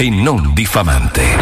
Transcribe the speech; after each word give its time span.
e 0.00 0.08
non 0.08 0.54
diffamante. 0.54 1.36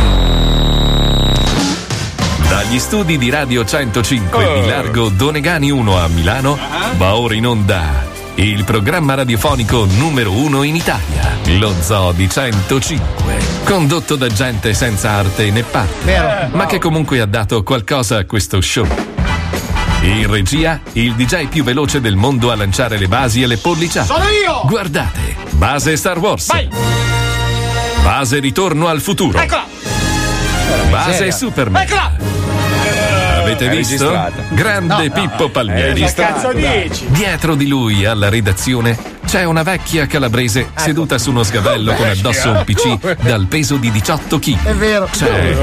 Dagli 2.49 2.81
studi 2.81 3.17
di 3.17 3.31
Radio 3.31 3.65
105 3.65 4.61
di 4.61 4.67
Largo 4.67 5.11
Donegani 5.11 5.71
1 5.71 5.97
a 5.97 6.09
Milano 6.09 6.59
va 6.97 7.15
ora 7.15 7.35
in 7.35 7.47
onda 7.47 8.05
il 8.35 8.65
programma 8.65 9.15
radiofonico 9.15 9.85
numero 9.85 10.33
uno 10.33 10.65
in 10.65 10.75
Italia, 10.75 11.39
lo 11.59 11.73
Zoo 11.81 12.11
di 12.11 12.29
105, 12.29 13.39
condotto 13.63 14.17
da 14.17 14.27
gente 14.27 14.75
senza 14.75 15.11
arte 15.11 15.53
né 15.53 15.63
parte, 15.63 16.49
ma 16.51 16.67
che 16.67 16.81
comunque 16.81 17.21
ha 17.21 17.27
dato 17.27 17.63
qualcosa 17.63 18.17
a 18.17 18.25
questo 18.25 18.61
show. 18.61 18.87
In 20.03 20.29
regia, 20.29 20.81
il 20.95 21.15
DJ 21.15 21.47
più 21.47 21.63
veloce 21.63 22.01
del 22.01 22.17
mondo 22.17 22.51
a 22.51 22.57
lanciare 22.57 22.99
le 22.99 23.07
basi 23.07 23.41
e 23.41 23.47
le 23.47 23.57
polliciate. 23.59 24.07
Sono 24.07 24.25
io! 24.25 24.63
Guardate, 24.65 25.37
base 25.51 25.97
Star 25.97 26.19
Wars. 26.19 26.47
Vai! 26.47 27.18
Base 28.09 28.39
ritorno 28.39 28.87
al 28.89 29.03
futuro. 29.03 29.39
Eccola! 29.39 29.67
Base 30.89 31.11
miseria. 31.11 31.31
Superman. 31.31 31.83
Eccola! 31.83 32.17
Avete 33.43 33.67
È 33.67 33.77
visto? 33.77 34.09
registrata. 34.09 34.43
Grande 34.49 35.09
No, 35.09 35.13
Pippo 35.13 35.43
no. 35.43 35.49
Palmieri. 35.51 36.01
Eh, 36.01 36.07
che 36.07 36.15
cazzo 36.15 36.53
dici? 36.55 37.05
Dietro 37.09 37.55
di 37.55 37.67
lui, 37.69 38.07
alla 38.07 38.31
redazione, 38.31 38.97
c'è 39.29 39.45
una 39.45 39.63
vecchia 39.63 40.07
calabrese 40.07 40.61
Ecco. 40.61 40.81
seduta 40.81 41.19
su 41.19 41.29
uno 41.31 41.43
sgabello 41.43 41.93
con 41.93 42.09
addosso 42.09 42.51
un 42.51 42.63
PC 42.65 43.17
dal 43.21 43.45
peso 43.47 43.77
di 43.77 43.91
18 43.91 44.39
kg. 44.39 44.63
È 44.63 44.73
vero. 44.73 45.07
C'è 45.13 45.55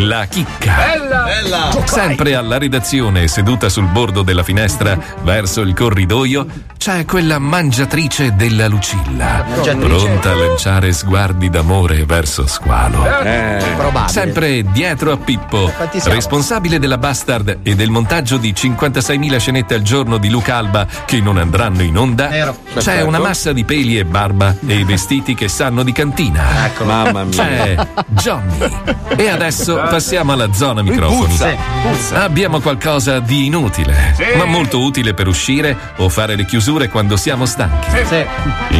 la 0.00 0.24
chicca. 0.26 0.74
Bella! 0.74 1.22
Bella! 1.22 1.70
Sempre 1.84 2.34
alla 2.34 2.58
redazione, 2.58 3.28
seduta 3.28 3.68
sul 3.68 3.86
bordo 3.86 4.22
della 4.22 4.42
finestra 4.42 4.98
verso 5.22 5.60
il 5.60 5.72
corridoio, 5.72 6.46
c'è 6.76 7.04
quella 7.04 7.38
mangiatrice 7.38 8.34
della 8.34 8.66
Lucilla, 8.66 9.44
Mangiatrice. 9.48 9.86
pronta 10.04 10.30
a 10.32 10.34
lanciare 10.34 10.92
sguardi 10.92 11.48
d'amore 11.48 12.04
verso 12.04 12.44
squalo. 12.48 13.06
Eh, 13.22 13.62
probabile. 13.76 14.08
Sempre 14.12 14.64
dietro 14.72 15.12
a 15.12 15.16
Pippo, 15.16 15.72
siamo? 15.92 16.14
responsabile 16.14 16.80
della 16.80 16.98
Bastard 16.98 17.58
e 17.62 17.76
del 17.76 17.90
montaggio 17.90 18.36
di 18.36 18.52
56.000 18.52 19.36
scenette 19.38 19.74
al 19.74 19.82
giorno 19.82 20.18
di 20.18 20.28
Luca 20.28 20.56
Alba 20.56 20.84
che 21.04 21.20
non 21.20 21.36
andranno 21.36 21.82
in 21.82 21.96
onda, 21.96 22.26
c'è 22.28 22.52
Perfetto. 22.72 23.10
Una 23.12 23.20
massa 23.28 23.52
di 23.52 23.62
peli 23.64 23.98
e 23.98 24.06
barba 24.06 24.56
e 24.66 24.78
i 24.78 24.84
vestiti 24.84 25.34
che 25.34 25.46
sanno 25.46 25.82
di 25.82 25.92
cantina. 25.92 26.64
Ecco. 26.64 26.84
Mamma 26.84 27.24
mia. 27.24 27.36
C'è 27.44 27.86
Johnny. 28.06 28.70
E 29.16 29.28
adesso 29.28 29.74
passiamo 29.90 30.32
alla 30.32 30.50
zona 30.54 30.80
microfoni. 30.80 31.26
puzza, 31.26 31.54
puzza. 31.82 32.22
Abbiamo 32.22 32.60
qualcosa 32.60 33.18
di 33.20 33.44
inutile, 33.46 34.14
Sì. 34.16 34.24
ma 34.38 34.46
molto 34.46 34.80
utile 34.80 35.12
per 35.12 35.26
uscire 35.28 35.76
o 35.96 36.08
fare 36.08 36.36
le 36.36 36.46
chiusure 36.46 36.88
quando 36.88 37.18
siamo 37.18 37.44
stanchi. 37.44 37.88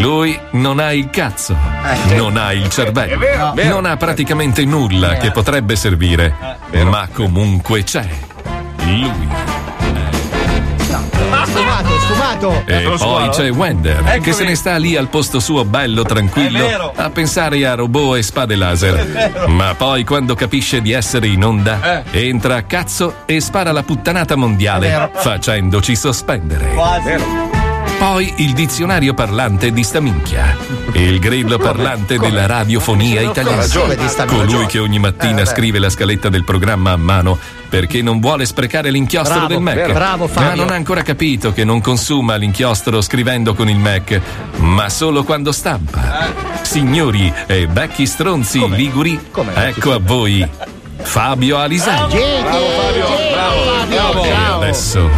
Lui 0.01 0.39
non 0.53 0.79
ha 0.79 0.93
il 0.95 1.11
cazzo, 1.11 1.55
sì. 2.09 2.15
non 2.17 2.39
ha 2.39 2.53
il 2.55 2.71
cervello, 2.71 3.13
È 3.15 3.19
vero, 3.19 3.53
vero. 3.55 3.69
non 3.75 3.85
ha 3.85 3.97
praticamente 3.99 4.65
nulla 4.65 5.17
che 5.17 5.31
potrebbe 5.31 5.77
servire, 5.77 6.35
ma 6.85 7.07
comunque 7.13 7.83
c'è. 7.85 8.09
Lui. 8.87 9.11
Sfumato, 11.53 11.99
sfumato. 12.01 12.63
E 12.65 12.97
poi 12.97 13.29
c'è 13.29 13.51
Wender, 13.51 14.21
che 14.21 14.33
se 14.33 14.45
ne 14.45 14.55
sta 14.55 14.77
lì 14.77 14.97
al 14.97 15.09
posto 15.09 15.39
suo 15.39 15.67
bello 15.67 16.03
tranquillo 16.03 16.93
a 16.97 17.11
pensare 17.11 17.67
a 17.67 17.75
robot 17.75 18.17
e 18.17 18.23
spade 18.23 18.57
laser. 18.57 19.45
Ma 19.49 19.75
poi 19.75 20.05
quando 20.05 20.35
capisce 20.35 20.81
di 20.81 20.93
essere 20.93 21.27
in 21.27 21.45
onda, 21.45 22.05
entra 22.11 22.57
a 22.57 22.63
cazzo 22.63 23.17
e 23.27 23.41
spara 23.41 23.71
la 23.71 23.83
puttanata 23.83 24.35
mondiale, 24.35 25.11
facendoci 25.15 25.95
sospendere. 25.95 26.69
Quasi. 26.73 27.51
Poi 27.99 28.33
il 28.39 28.53
dizionario 28.53 29.15
parlante 29.15 29.73
di 29.73 29.85
sta 29.85 30.01
minchia, 30.01 30.57
il 30.95 31.21
grillo 31.21 31.59
parlante 31.59 32.19
della 32.19 32.47
radiofonia 32.47 33.21
italiana, 33.21 33.65
Come? 33.69 33.95
Colui 34.27 34.67
che 34.67 34.81
ogni 34.81 34.99
mattina 34.99 35.43
Eh, 35.43 35.47
scrive 35.47 35.79
la 35.79 35.91
scaletta 35.91 36.29
del 36.29 36.43
programma 36.43 36.93
a 36.93 36.97
mano 36.97 37.39
perché 37.73 38.03
non 38.03 38.21
vuole 38.21 38.45
sprecare 38.45 38.91
l'inchiostro 38.91 39.47
Bravo, 39.47 39.49
del 39.49 39.61
Mac. 39.63 39.75
vero. 39.75 39.93
Bravo, 39.95 40.25
Ma 40.27 40.31
Fabio. 40.31 40.63
non 40.63 40.73
ha 40.73 40.75
ancora 40.75 41.01
capito 41.03 41.55
che 41.55 41.65
non 41.65 41.81
consuma 41.81 42.37
l'inchiostro 42.37 43.01
scrivendo 43.01 43.55
con 43.55 43.71
il 43.71 43.79
Mac, 43.79 44.21
ma 44.59 44.91
solo 44.91 45.25
quando 45.25 45.53
stampa. 45.53 46.31
Signori 46.61 47.33
e 47.47 47.67
vecchi 47.67 48.05
stronzi 48.05 48.69
liguri, 48.69 49.19
ecco 49.55 49.93
a 49.95 49.99
voi 49.99 50.47
Fabio 50.99 51.57
Alisei. 51.57 51.95
Bravo 51.97 52.11
Fabio, 52.11 53.32
bravo, 53.89 54.25
E 54.25 54.33
adesso 54.33 55.11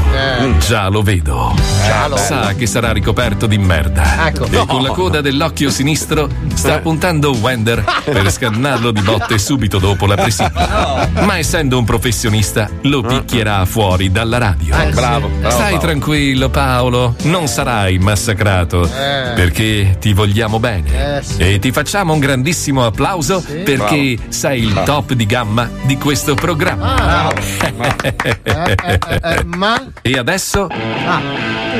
già 0.66 0.88
lo 0.88 1.02
vedo. 1.02 1.54
Già 1.84 2.16
Sa 2.16 2.54
che 2.54 2.66
sarà 2.66 2.92
ricoperto 2.92 3.46
di 3.46 3.58
merda. 3.58 4.26
Ecco. 4.26 4.46
E 4.46 4.66
con 4.66 4.82
la 4.82 4.90
coda 4.90 5.20
dell'occhio 5.20 5.70
sinistro 5.70 6.28
sta 6.54 6.78
puntando 6.78 7.32
Wender 7.36 7.84
per 8.04 8.30
scannarlo 8.30 8.90
di 8.90 9.00
botte 9.00 9.38
subito 9.38 9.78
dopo 9.78 10.06
la 10.06 10.14
presina. 10.14 11.08
Ma 11.24 11.38
essendo 11.38 11.78
un 11.78 11.84
professionista, 11.84 12.68
lo 12.82 13.02
picchierà 13.02 13.64
fuori 13.64 14.10
dalla 14.10 14.38
radio. 14.38 14.74
Ecco. 14.74 14.94
Bravo, 14.94 15.28
bravo, 15.28 15.54
Stai 15.54 15.78
tranquillo, 15.78 16.48
Paolo. 16.48 17.14
Non 17.22 17.46
sarai 17.46 17.98
massacrato. 17.98 18.84
Eh. 18.84 19.32
Perché 19.34 19.96
ti 20.00 20.12
vogliamo 20.12 20.58
bene. 20.58 21.18
Eh, 21.18 21.22
sì. 21.22 21.36
E 21.38 21.58
ti 21.58 21.72
facciamo 21.72 22.12
un 22.12 22.20
grandissimo 22.20 22.84
applauso 22.86 23.42
perché 23.64 24.16
sei 24.28 24.62
il 24.64 24.82
top 24.84 25.12
di 25.12 25.26
gamma 25.26 25.68
di 25.82 25.96
questo 25.96 26.34
programma. 26.34 27.32
Eh, 28.22 29.44
ma. 29.44 29.82
E 30.02 30.12
adesso 30.18 30.66
Ah, 31.06 31.20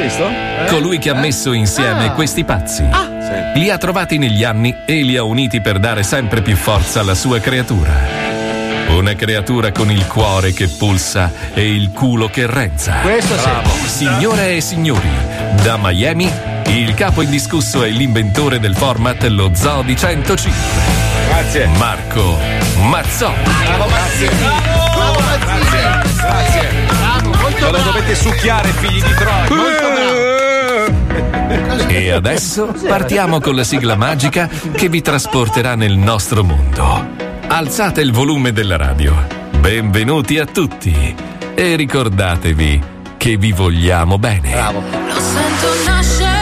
visto? 0.00 0.28
colui 0.68 0.98
che 0.98 1.10
ha 1.10 1.14
messo 1.14 1.52
insieme 1.52 2.06
Ah. 2.06 2.10
questi 2.12 2.44
pazzi. 2.44 2.84
Li 3.54 3.70
ha 3.70 3.78
trovati 3.78 4.18
negli 4.18 4.42
anni 4.44 4.74
e 4.86 5.02
li 5.02 5.16
ha 5.16 5.22
uniti 5.22 5.60
per 5.60 5.78
dare 5.78 6.02
sempre 6.02 6.42
più 6.42 6.56
forza 6.56 7.00
alla 7.00 7.14
sua 7.14 7.38
creatura. 7.40 7.92
Una 8.88 9.14
creatura 9.14 9.72
con 9.72 9.90
il 9.90 10.06
cuore 10.06 10.52
che 10.52 10.68
pulsa 10.68 11.30
e 11.54 11.72
il 11.74 11.90
culo 11.90 12.28
che 12.28 12.46
renza. 12.46 12.96
Questo 13.02 13.36
sì. 13.36 13.42
Bravo. 13.42 13.70
Signore 13.86 14.56
e 14.56 14.60
signori, 14.60 15.08
da 15.62 15.78
Miami, 15.80 16.30
il 16.66 16.94
capo 16.94 17.22
indiscusso 17.22 17.82
e 17.82 17.90
l'inventore 17.90 18.60
del 18.60 18.76
format 18.76 19.22
Lo 19.24 19.50
Zoo 19.54 19.82
di 19.82 19.96
105. 19.96 20.60
Grazie. 21.28 21.66
Marco 21.78 22.38
Mazzoli. 22.82 23.34
Bravo 23.64 23.88
Mazzini. 23.88 24.73
Molto 27.60 27.70
Lo 27.70 27.82
dovete 27.82 28.14
succhiare, 28.14 28.68
figli 28.70 29.02
di 29.02 29.14
Troia. 29.14 29.48
Molto 29.48 29.88
bravo. 29.94 31.88
E 31.88 32.10
adesso 32.10 32.74
partiamo 32.86 33.40
con 33.40 33.54
la 33.54 33.62
sigla 33.64 33.94
magica 33.96 34.48
che 34.72 34.88
vi 34.88 35.00
trasporterà 35.00 35.74
nel 35.76 35.96
nostro 35.96 36.42
mondo. 36.42 37.06
Alzate 37.46 38.00
il 38.00 38.12
volume 38.12 38.52
della 38.52 38.76
radio. 38.76 39.14
Benvenuti 39.58 40.38
a 40.38 40.46
tutti. 40.46 41.14
E 41.54 41.76
ricordatevi 41.76 42.82
che 43.16 43.36
vi 43.36 43.52
vogliamo 43.52 44.18
bene. 44.18 44.50
Bravo. 44.50 44.80
Lo 44.80 45.20
sento 45.20 45.66
nascere, 45.86 46.32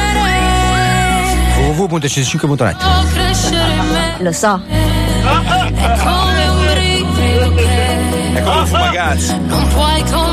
www.105.net 1.76 2.82
o 2.82 3.04
crescere 3.12 3.72
in 3.72 3.90
me. 3.92 4.15
Lo 4.20 4.32
so, 4.32 4.62
È 4.65 5.98
come 6.03 6.48
un 6.48 6.66
brivido 6.72 7.54
che 7.54 8.34
È 8.34 8.42
come 8.42 8.60
un 8.60 8.66
fumagazzi. 8.66 9.38
non 9.47 9.68
puoi 9.68 10.00
comprendere. 10.10 10.31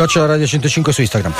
Chiocciola 0.00 0.28
Radio 0.28 0.46
105 0.46 0.94
su 0.94 1.02
Instagram. 1.02 1.34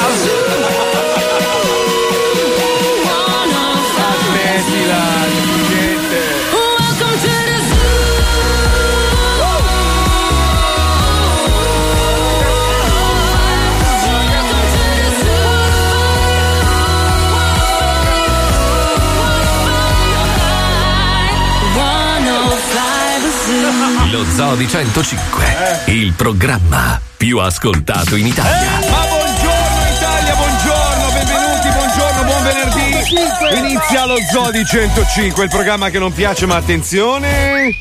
Lo 24.11 24.25
Zoo 24.35 24.55
di 24.55 24.69
105, 24.69 25.45
il 25.87 26.13
programma 26.13 27.09
più 27.21 27.37
ascoltato 27.37 28.17
in 28.17 28.29
Italia. 28.29 28.81
Ma 28.89 29.07
buongiorno 29.07 29.81
Italia, 29.95 30.35
buongiorno, 30.35 31.13
benvenuti, 31.13 31.69
buongiorno, 31.69 32.25
buon 32.25 32.43
venerdì. 32.43 33.59
Inizia 33.59 34.07
lo 34.07 34.17
Zoo 34.33 34.51
di 34.51 34.65
105, 34.65 35.45
il 35.45 35.51
programma 35.51 35.91
che 35.91 35.99
non 35.99 36.15
piace, 36.15 36.47
ma 36.47 36.57
attenzione. 36.57 37.77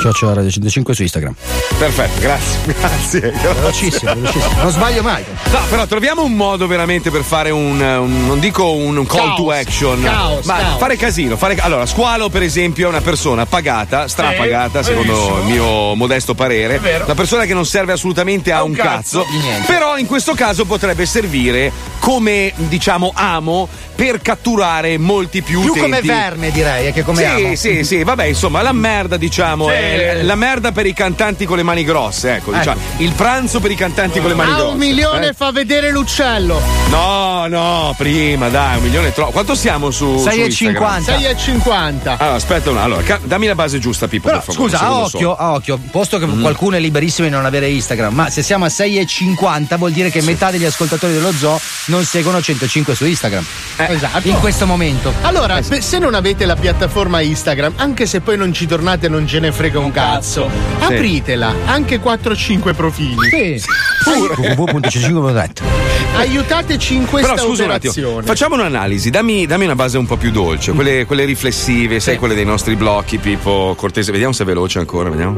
Chiocciola 0.00 0.34
Radio 0.34 0.50
105 0.52 0.94
su 0.94 1.02
Instagram. 1.02 1.34
Perfetto, 1.78 2.20
grazie, 2.20 2.58
grazie. 2.74 3.20
Velocissimo, 3.54 4.14
velocissimo. 4.14 4.62
Non 4.62 4.70
sbaglio 4.72 5.02
mai. 5.02 5.24
No, 5.52 5.60
però 5.70 5.86
troviamo 5.86 6.24
un 6.24 6.32
modo 6.34 6.66
veramente 6.66 7.10
per 7.12 7.22
fare 7.22 7.50
un, 7.50 7.80
un- 7.80 8.26
non 8.26 8.40
dico 8.40 8.72
un 8.72 9.06
call 9.06 9.36
to 9.36 9.50
action, 9.52 10.02
caos, 10.02 10.44
ma 10.44 10.56
caos. 10.58 10.78
fare 10.78 10.96
casino. 10.96 11.36
Fare, 11.36 11.54
allora, 11.60 11.86
Squalo, 11.86 12.28
per 12.30 12.42
esempio, 12.42 12.86
è 12.86 12.88
una 12.88 13.00
persona 13.00 13.46
pagata, 13.46 14.08
strapagata, 14.08 14.82
secondo 14.82 15.38
il 15.42 15.44
mio 15.52 15.94
modesto 15.94 16.34
parere. 16.34 16.80
Una 17.04 17.14
persona 17.14 17.44
che 17.44 17.54
non 17.54 17.64
serve 17.64 17.92
assolutamente 17.92 18.50
a 18.50 18.64
un 18.64 18.72
cazzo, 18.72 19.24
Di 19.30 19.38
niente. 19.38 19.72
però 19.72 19.96
in 19.96 20.06
questo 20.06 20.34
caso 20.34 20.64
potrebbe 20.64 21.06
servire 21.06 21.70
come, 22.00 22.52
diciamo, 22.56 23.12
amo 23.14 23.68
per 23.98 24.22
catturare 24.22 24.96
molti 24.96 25.42
più, 25.42 25.60
Più 25.60 25.70
utenti. 25.70 25.80
come 25.80 26.00
verme 26.02 26.52
direi, 26.52 26.92
che 26.92 27.02
come 27.02 27.18
sì, 27.18 27.24
amo. 27.24 27.54
sì, 27.56 27.82
sì, 27.82 28.04
vabbè, 28.04 28.26
insomma, 28.26 28.62
la 28.62 28.70
merda, 28.72 29.16
diciamo, 29.16 29.70
è 29.70 30.22
la 30.22 30.36
merda 30.36 30.70
per 30.70 30.86
i 30.86 30.92
cantanti 30.92 31.44
con 31.46 31.56
le 31.56 31.64
mani 31.64 31.82
grosse, 31.82 32.36
ecco, 32.36 32.52
diciamo. 32.52 32.80
Il 32.98 33.10
pranzo 33.14 33.58
per 33.58 33.72
i 33.72 33.74
cantanti 33.74 34.20
con 34.20 34.28
le 34.28 34.36
mani 34.36 34.52
A 34.52 34.54
grosse. 34.54 34.70
un 34.72 34.78
milione 34.78 35.28
eh. 35.30 35.32
fa 35.32 35.50
vedere 35.50 35.90
l'uccello. 35.90 36.62
No, 36.90 37.48
no, 37.48 37.92
prima, 37.98 38.48
dai, 38.48 38.76
un 38.76 38.84
milione 38.84 39.12
troppo. 39.12 39.32
Quanto 39.32 39.56
siamo 39.56 39.90
su, 39.90 40.16
su 40.16 40.28
6,50. 40.28 40.44
Instagram? 40.44 41.02
6,50. 41.02 42.16
Allora, 42.18 42.34
aspetta 42.36 42.70
un 42.70 42.76
Allora, 42.78 43.18
dammi 43.24 43.46
la 43.48 43.56
base 43.56 43.80
giusta, 43.80 44.06
Pippo, 44.06 44.28
Però 44.28 44.40
per 44.40 44.54
favore. 44.54 44.70
scusa, 44.70 44.84
a 44.84 44.94
occhio, 45.00 45.34
a 45.34 45.52
occhio, 45.54 45.76
posto 45.90 46.18
che 46.20 46.26
qualcuno 46.26 46.76
è 46.76 46.78
liberissimo 46.78 47.26
di 47.26 47.34
non 47.34 47.44
avere 47.44 47.68
Instagram, 47.68 48.14
ma 48.14 48.30
se 48.30 48.44
siamo 48.44 48.64
a 48.64 48.68
6,50 48.68 49.76
vuol 49.76 49.90
dire 49.90 50.10
che 50.12 50.22
metà 50.22 50.52
degli 50.52 50.64
ascoltatori 50.64 51.12
dello 51.14 51.32
zoo 51.32 51.60
non 51.86 52.04
seguono 52.04 52.40
105 52.40 52.94
su 52.94 53.04
Instagram. 53.06 53.44
Esatto. 53.88 54.28
In 54.28 54.38
questo 54.40 54.66
momento. 54.66 55.12
Allora, 55.22 55.62
se- 55.62 55.80
se 55.80 55.98
non 55.98 56.14
avete 56.14 56.44
la 56.46 56.56
piattaforma 56.56 57.20
Instagram, 57.20 57.74
anche 57.76 58.06
se 58.06 58.20
poi 58.20 58.36
non 58.36 58.52
ci 58.52 58.66
tornate 58.66 59.06
e 59.06 59.08
non 59.08 59.26
ce 59.26 59.40
ne 59.40 59.52
frega 59.52 59.78
un 59.78 59.90
cazzo, 59.90 60.48
apritela, 60.78 61.52
anche 61.66 62.00
4-5 62.00 62.74
profili. 62.74 63.28
Sì. 63.30 63.62
www.105.net 64.08 65.62
Aiutateci 66.16 66.94
in 66.94 67.06
questa 67.06 67.34
Però 67.34 67.46
scusa 67.46 67.64
un 67.64 67.70
operazione. 67.70 68.26
facciamo 68.26 68.54
un'analisi, 68.54 69.10
dammi, 69.10 69.46
dammi 69.46 69.64
una 69.66 69.74
base 69.74 69.98
un 69.98 70.06
po' 70.06 70.16
più 70.16 70.30
dolce, 70.30 70.72
quelle, 70.72 71.04
quelle 71.04 71.24
riflessive, 71.24 72.00
sai, 72.00 72.16
quelle 72.16 72.34
dei 72.34 72.44
nostri 72.44 72.74
blocchi, 72.76 73.18
Pippo, 73.18 73.74
cortese, 73.76 74.10
vediamo 74.10 74.32
se 74.32 74.42
è 74.42 74.46
veloce 74.46 74.78
ancora, 74.78 75.10
vediamo. 75.10 75.34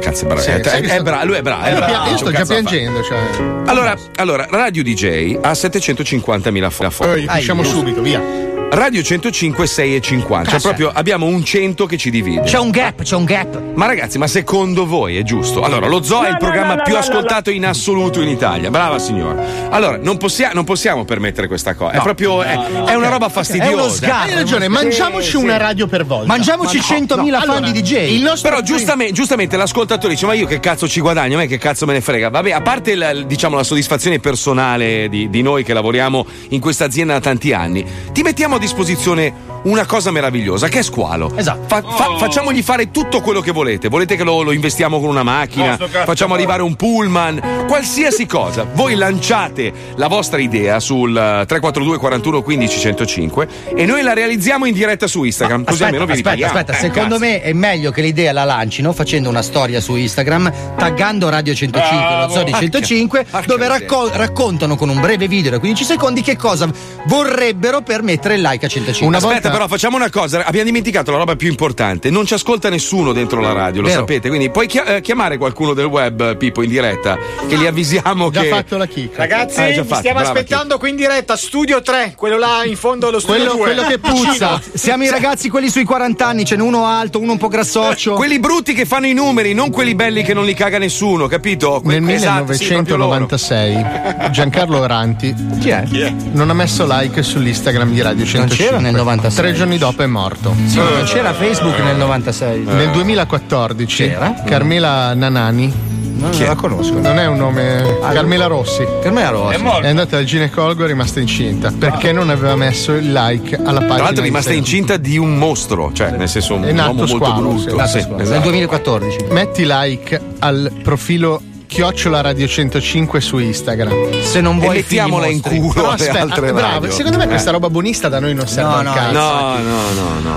Cazzo, 0.00 0.24
è 0.24 0.26
bravo. 0.26 0.40
Sì, 0.42 0.50
è, 0.50 0.60
sì, 0.62 0.68
è- 0.68 0.96
è 0.98 1.02
bravo, 1.02 1.26
lui 1.26 1.36
è 1.36 1.42
bravo. 1.42 1.62
è 1.62 1.70
Io 1.70 1.76
bravo, 1.76 2.04
io 2.06 2.10
un 2.12 2.16
sto 2.18 2.30
già 2.30 2.38
cazzo 2.38 2.52
piangendo, 2.52 3.02
cioè. 3.02 3.18
Allora, 3.66 3.96
allora, 4.16 4.46
Radio 4.50 4.82
DJ 4.82 5.38
ha 5.40 5.52
750.000 5.52 6.70
fo- 6.70 7.14
Eh, 7.14 7.40
diciamo 7.80 7.94
subito, 7.94 8.02
via. 8.02 8.49
Radio 8.72 9.02
105 9.02 9.64
6,50. 9.64 10.48
Cioè, 10.48 10.60
proprio 10.60 10.92
abbiamo 10.94 11.26
un 11.26 11.44
100 11.44 11.86
che 11.86 11.96
ci 11.96 12.08
divide. 12.08 12.42
C'è 12.42 12.58
un 12.58 12.70
gap, 12.70 13.02
c'è 13.02 13.16
un 13.16 13.24
gap. 13.24 13.60
Ma 13.74 13.86
ragazzi, 13.86 14.16
ma 14.16 14.28
secondo 14.28 14.86
voi 14.86 15.16
è 15.16 15.22
giusto? 15.22 15.62
Allora, 15.62 15.88
lo 15.88 16.04
zoo 16.04 16.22
è 16.22 16.28
il 16.30 16.36
programma 16.36 16.76
più 16.76 16.96
ascoltato 16.96 17.50
in 17.50 17.66
assoluto 17.66 18.20
in 18.20 18.28
Italia. 18.28 18.70
Brava 18.70 19.00
signora. 19.00 19.68
Allora, 19.70 19.98
non, 20.00 20.18
possia- 20.18 20.52
non 20.54 20.62
possiamo 20.62 21.04
permettere 21.04 21.48
questa 21.48 21.74
cosa. 21.74 21.94
è 21.94 22.00
proprio. 22.00 22.42
è, 22.44 22.56
è 22.86 22.94
una 22.94 23.08
roba 23.08 23.28
fastidiosa. 23.28 23.70
È 23.70 23.74
uno 23.74 23.88
sgarro. 23.88 24.28
Hai 24.28 24.34
ragione, 24.34 24.68
mangiamoci 24.68 25.34
una 25.34 25.56
radio 25.56 25.88
per 25.88 26.06
volta. 26.06 26.26
Mangiamoci 26.28 26.78
100.000 26.78 27.06
fan 27.16 27.34
Allora, 27.34 27.70
di 27.72 27.82
DJ. 27.82 28.14
Il 28.14 28.22
nostro 28.22 28.50
Però 28.50 28.62
giustamente, 28.62 29.12
giustamente 29.12 29.56
l'ascoltatore 29.56 30.12
dice: 30.12 30.26
Ma 30.26 30.34
io 30.34 30.46
che 30.46 30.60
cazzo 30.60 30.86
ci 30.86 31.00
guadagno? 31.00 31.34
A 31.34 31.38
me 31.38 31.48
che 31.48 31.58
cazzo 31.58 31.86
me 31.86 31.94
ne 31.94 32.00
frega? 32.00 32.28
Vabbè, 32.28 32.52
a 32.52 32.60
parte 32.60 32.94
la, 32.94 33.12
diciamo, 33.12 33.56
la 33.56 33.64
soddisfazione 33.64 34.20
personale 34.20 35.08
di, 35.08 35.28
di 35.28 35.42
noi 35.42 35.64
che 35.64 35.74
lavoriamo 35.74 36.24
in 36.50 36.60
questa 36.60 36.84
azienda 36.84 37.14
da 37.14 37.20
tanti 37.20 37.52
anni, 37.52 37.84
ti 38.12 38.22
mettiamo 38.22 38.58
a 38.60 38.62
disposizione 38.62 39.48
una 39.62 39.84
cosa 39.86 40.10
meravigliosa 40.10 40.68
che 40.68 40.78
è 40.78 40.82
squalo. 40.82 41.32
Esatto. 41.36 41.64
Fa- 41.66 41.82
fa- 41.82 42.16
facciamogli 42.18 42.62
fare 42.62 42.90
tutto 42.90 43.20
quello 43.20 43.40
che 43.40 43.50
volete. 43.52 43.88
Volete 43.88 44.16
che 44.16 44.22
lo, 44.24 44.42
lo 44.42 44.52
investiamo 44.52 45.00
con 45.00 45.08
una 45.08 45.22
macchina? 45.22 45.76
Facciamo 45.76 46.34
arrivare 46.34 46.62
un 46.62 46.76
pullman, 46.76 47.64
qualsiasi 47.66 48.26
cosa. 48.26 48.64
Voi 48.72 48.94
lanciate 48.94 49.72
la 49.96 50.08
vostra 50.08 50.38
idea 50.40 50.78
sul 50.80 51.10
eh, 51.10 51.44
342 51.46 51.98
41 51.98 52.42
15 52.42 52.78
105 52.78 53.48
e 53.74 53.84
noi 53.86 54.02
la 54.02 54.12
realizziamo 54.14 54.64
in 54.66 54.72
diretta 54.74 55.06
su 55.06 55.24
Instagram. 55.24 55.64
Così 55.64 55.82
Aspetta, 55.82 55.86
almeno 56.02 56.06
vi 56.06 56.12
aspetta, 56.26 56.46
aspetta, 56.46 56.72
Eh, 56.72 56.80
secondo 56.80 57.18
cazzo. 57.18 57.18
me 57.30 57.42
è 57.42 57.52
meglio 57.52 57.90
che 57.90 58.00
l'idea 58.02 58.32
la 58.32 58.44
lancino 58.44 58.92
facendo 58.92 59.28
una 59.28 59.42
storia 59.42 59.80
su 59.80 59.94
Instagram, 59.96 60.52
taggando 60.76 61.28
Radio 61.28 61.54
105, 61.54 62.16
lo 62.26 62.28
zoo 62.30 62.42
di 62.44 62.52
105, 62.52 63.24
Porca 63.30 63.46
dove 63.46 63.68
racco- 63.68 64.10
raccontano 64.12 64.76
con 64.76 64.88
un 64.88 65.00
breve 65.00 65.28
video 65.28 65.50
da 65.50 65.58
15 65.58 65.84
secondi 65.84 66.22
che 66.22 66.36
cosa 66.36 66.68
vorrebbero 67.06 67.82
per 67.82 68.02
mettere 68.02 68.34
il 68.36 68.40
like 68.50 68.64
a 68.64 68.68
105. 68.68 69.06
Una 69.06 69.16
Aspetta, 69.18 69.34
volta- 69.34 69.50
però 69.50 69.68
facciamo 69.68 69.96
una 69.96 70.10
cosa. 70.10 70.44
Abbiamo 70.44 70.66
dimenticato 70.66 71.10
la 71.10 71.18
roba 71.18 71.36
più 71.36 71.48
importante. 71.48 72.10
Non 72.10 72.26
ci 72.26 72.34
ascolta 72.34 72.68
nessuno 72.68 73.12
dentro 73.12 73.40
la 73.40 73.52
radio, 73.52 73.80
lo 73.82 73.88
Vero. 73.88 74.00
sapete. 74.00 74.28
Quindi 74.28 74.50
puoi 74.50 74.66
eh, 74.66 75.00
chiamare 75.00 75.36
qualcuno 75.38 75.74
del 75.74 75.86
web, 75.86 76.36
Pippo, 76.36 76.62
in 76.62 76.70
diretta, 76.70 77.18
che 77.48 77.56
li 77.56 77.66
avvisiamo 77.66 78.30
Già 78.30 78.42
che. 78.42 78.48
fatto 78.48 78.76
la 78.76 78.86
chicca. 78.86 79.18
Ragazzi, 79.18 79.60
Ah, 79.60 79.84
fatto, 79.84 79.94
stiamo 79.96 80.20
aspettando 80.20 80.78
qui 80.78 80.90
in 80.90 80.96
diretta, 80.96 81.36
studio 81.36 81.80
3, 81.82 82.14
quello 82.16 82.38
là 82.38 82.62
in 82.64 82.76
fondo 82.76 83.08
allo 83.08 83.18
studio 83.20 83.36
Quello, 83.50 83.56
2. 83.56 83.74
quello 83.74 83.82
che 83.88 83.98
puzza. 83.98 84.60
Siamo 84.74 85.04
i 85.04 85.10
ragazzi 85.10 85.48
quelli 85.48 85.68
sui 85.70 85.84
40 85.84 86.26
anni, 86.26 86.44
ce 86.44 86.56
n'è 86.56 86.62
uno 86.62 86.86
alto, 86.86 87.18
uno 87.20 87.32
un 87.32 87.38
po' 87.38 87.48
grassoccio. 87.48 88.14
Quelli 88.14 88.38
brutti 88.38 88.72
che 88.72 88.84
fanno 88.84 89.06
i 89.06 89.12
numeri, 89.12 89.52
non 89.54 89.70
quelli 89.70 89.94
belli 89.94 90.22
che 90.22 90.34
non 90.34 90.44
li 90.44 90.54
caga 90.54 90.78
nessuno, 90.78 91.26
capito? 91.26 91.80
Que- 91.82 91.98
Nel 92.00 92.14
esatto, 92.14 92.52
sì, 92.52 92.66
proprio 92.66 92.96
loro. 92.96 93.26
1996 93.26 94.30
Giancarlo 94.30 94.78
Oranti 94.78 95.34
Chi 95.60 95.70
è? 95.70 95.84
non 96.32 96.50
ha 96.50 96.54
messo 96.54 96.86
like 96.88 97.22
sull'Instagram 97.22 97.92
di 97.92 98.00
Radio 98.00 98.24
105. 98.24 98.39
C'era 98.46 98.78
nel 98.78 98.94
96. 98.94 99.44
Tre 99.44 99.52
giorni 99.54 99.78
dopo 99.78 100.02
è 100.02 100.06
morto. 100.06 100.54
Sì, 100.66 100.78
ma 100.78 100.90
non 100.90 101.04
c'era 101.04 101.32
Facebook 101.32 101.78
nel 101.80 101.96
96. 101.96 102.64
Nel 102.64 102.90
2014 102.90 104.04
C'era? 104.08 104.34
Carmela 104.44 105.14
Nanani, 105.14 105.72
Non 106.16 106.30
la 106.38 106.54
conosco. 106.54 106.98
non 106.98 107.18
è 107.18 107.26
un 107.26 107.36
nome. 107.36 107.98
Carmela 108.12 108.46
Rossi. 108.46 108.84
Me 109.10 109.20
era 109.20 109.30
rosa. 109.30 109.80
È 109.80 109.88
andata 109.88 110.16
dal 110.16 110.24
ginecologo 110.24 110.82
e 110.82 110.84
è 110.84 110.88
rimasta 110.88 111.20
incinta 111.20 111.72
perché 111.76 112.12
non 112.12 112.28
aveva 112.30 112.56
messo 112.56 112.92
il 112.92 113.10
like 113.12 113.54
alla 113.56 113.80
pagina. 113.80 113.94
Tra 113.94 114.02
l'altro 114.04 114.22
è 114.22 114.26
rimasta 114.26 114.52
incinta 114.52 114.96
di 114.96 115.16
un 115.18 115.36
mostro, 115.36 115.90
cioè 115.92 116.10
nel 116.10 116.28
senso 116.28 116.54
un 116.54 116.64
È 116.64 116.72
nato 116.72 116.88
uomo 116.90 117.00
molto 117.06 117.16
squalo, 117.16 117.40
brutto. 117.48 117.70
sì. 117.70 117.76
Nato 117.76 117.88
Sì, 117.88 118.00
squadra, 118.00 118.16
Nel 118.16 118.26
esatto. 118.26 118.40
2014. 118.48 119.16
Metti 119.30 119.64
like 119.66 120.20
al 120.40 120.72
profilo 120.82 121.40
Chiocciola 121.70 122.20
Radio 122.20 122.48
105 122.48 123.20
su 123.20 123.38
Instagram. 123.38 124.22
Se 124.22 124.40
non 124.40 124.58
vuoi 124.58 124.78
mettiamola 124.78 125.28
in 125.28 125.40
culo 125.40 125.90
alle 125.90 126.08
aspetta, 126.08 126.20
altre 126.20 126.48
ah, 126.48 126.52
bravo, 126.52 126.72
radio. 126.72 126.90
secondo 126.90 127.16
me 127.16 127.28
questa 127.28 127.52
roba 127.52 127.70
buonista 127.70 128.08
da 128.08 128.18
noi 128.18 128.34
non 128.34 128.48
serve 128.48 128.70
No, 128.70 128.76
al 128.76 128.84
no, 128.84 128.92
cazzo. 128.92 129.12
No, 129.12 129.58
no, 129.58 129.92
no, 129.92 130.18
no. 130.20 130.36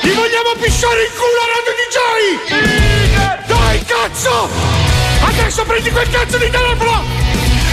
Ti 0.00 0.08
vogliamo 0.08 0.52
pisciare 0.60 1.02
in 1.02 1.10
culo 1.18 1.40
a 1.42 1.46
Radio 1.56 1.74
DJ! 1.82 3.48
Dai, 3.48 3.84
cazzo! 3.84 4.48
Adesso 5.26 5.64
prendi 5.64 5.90
quel 5.90 6.08
cazzo 6.10 6.38
di 6.38 6.50
telefono! 6.50 7.02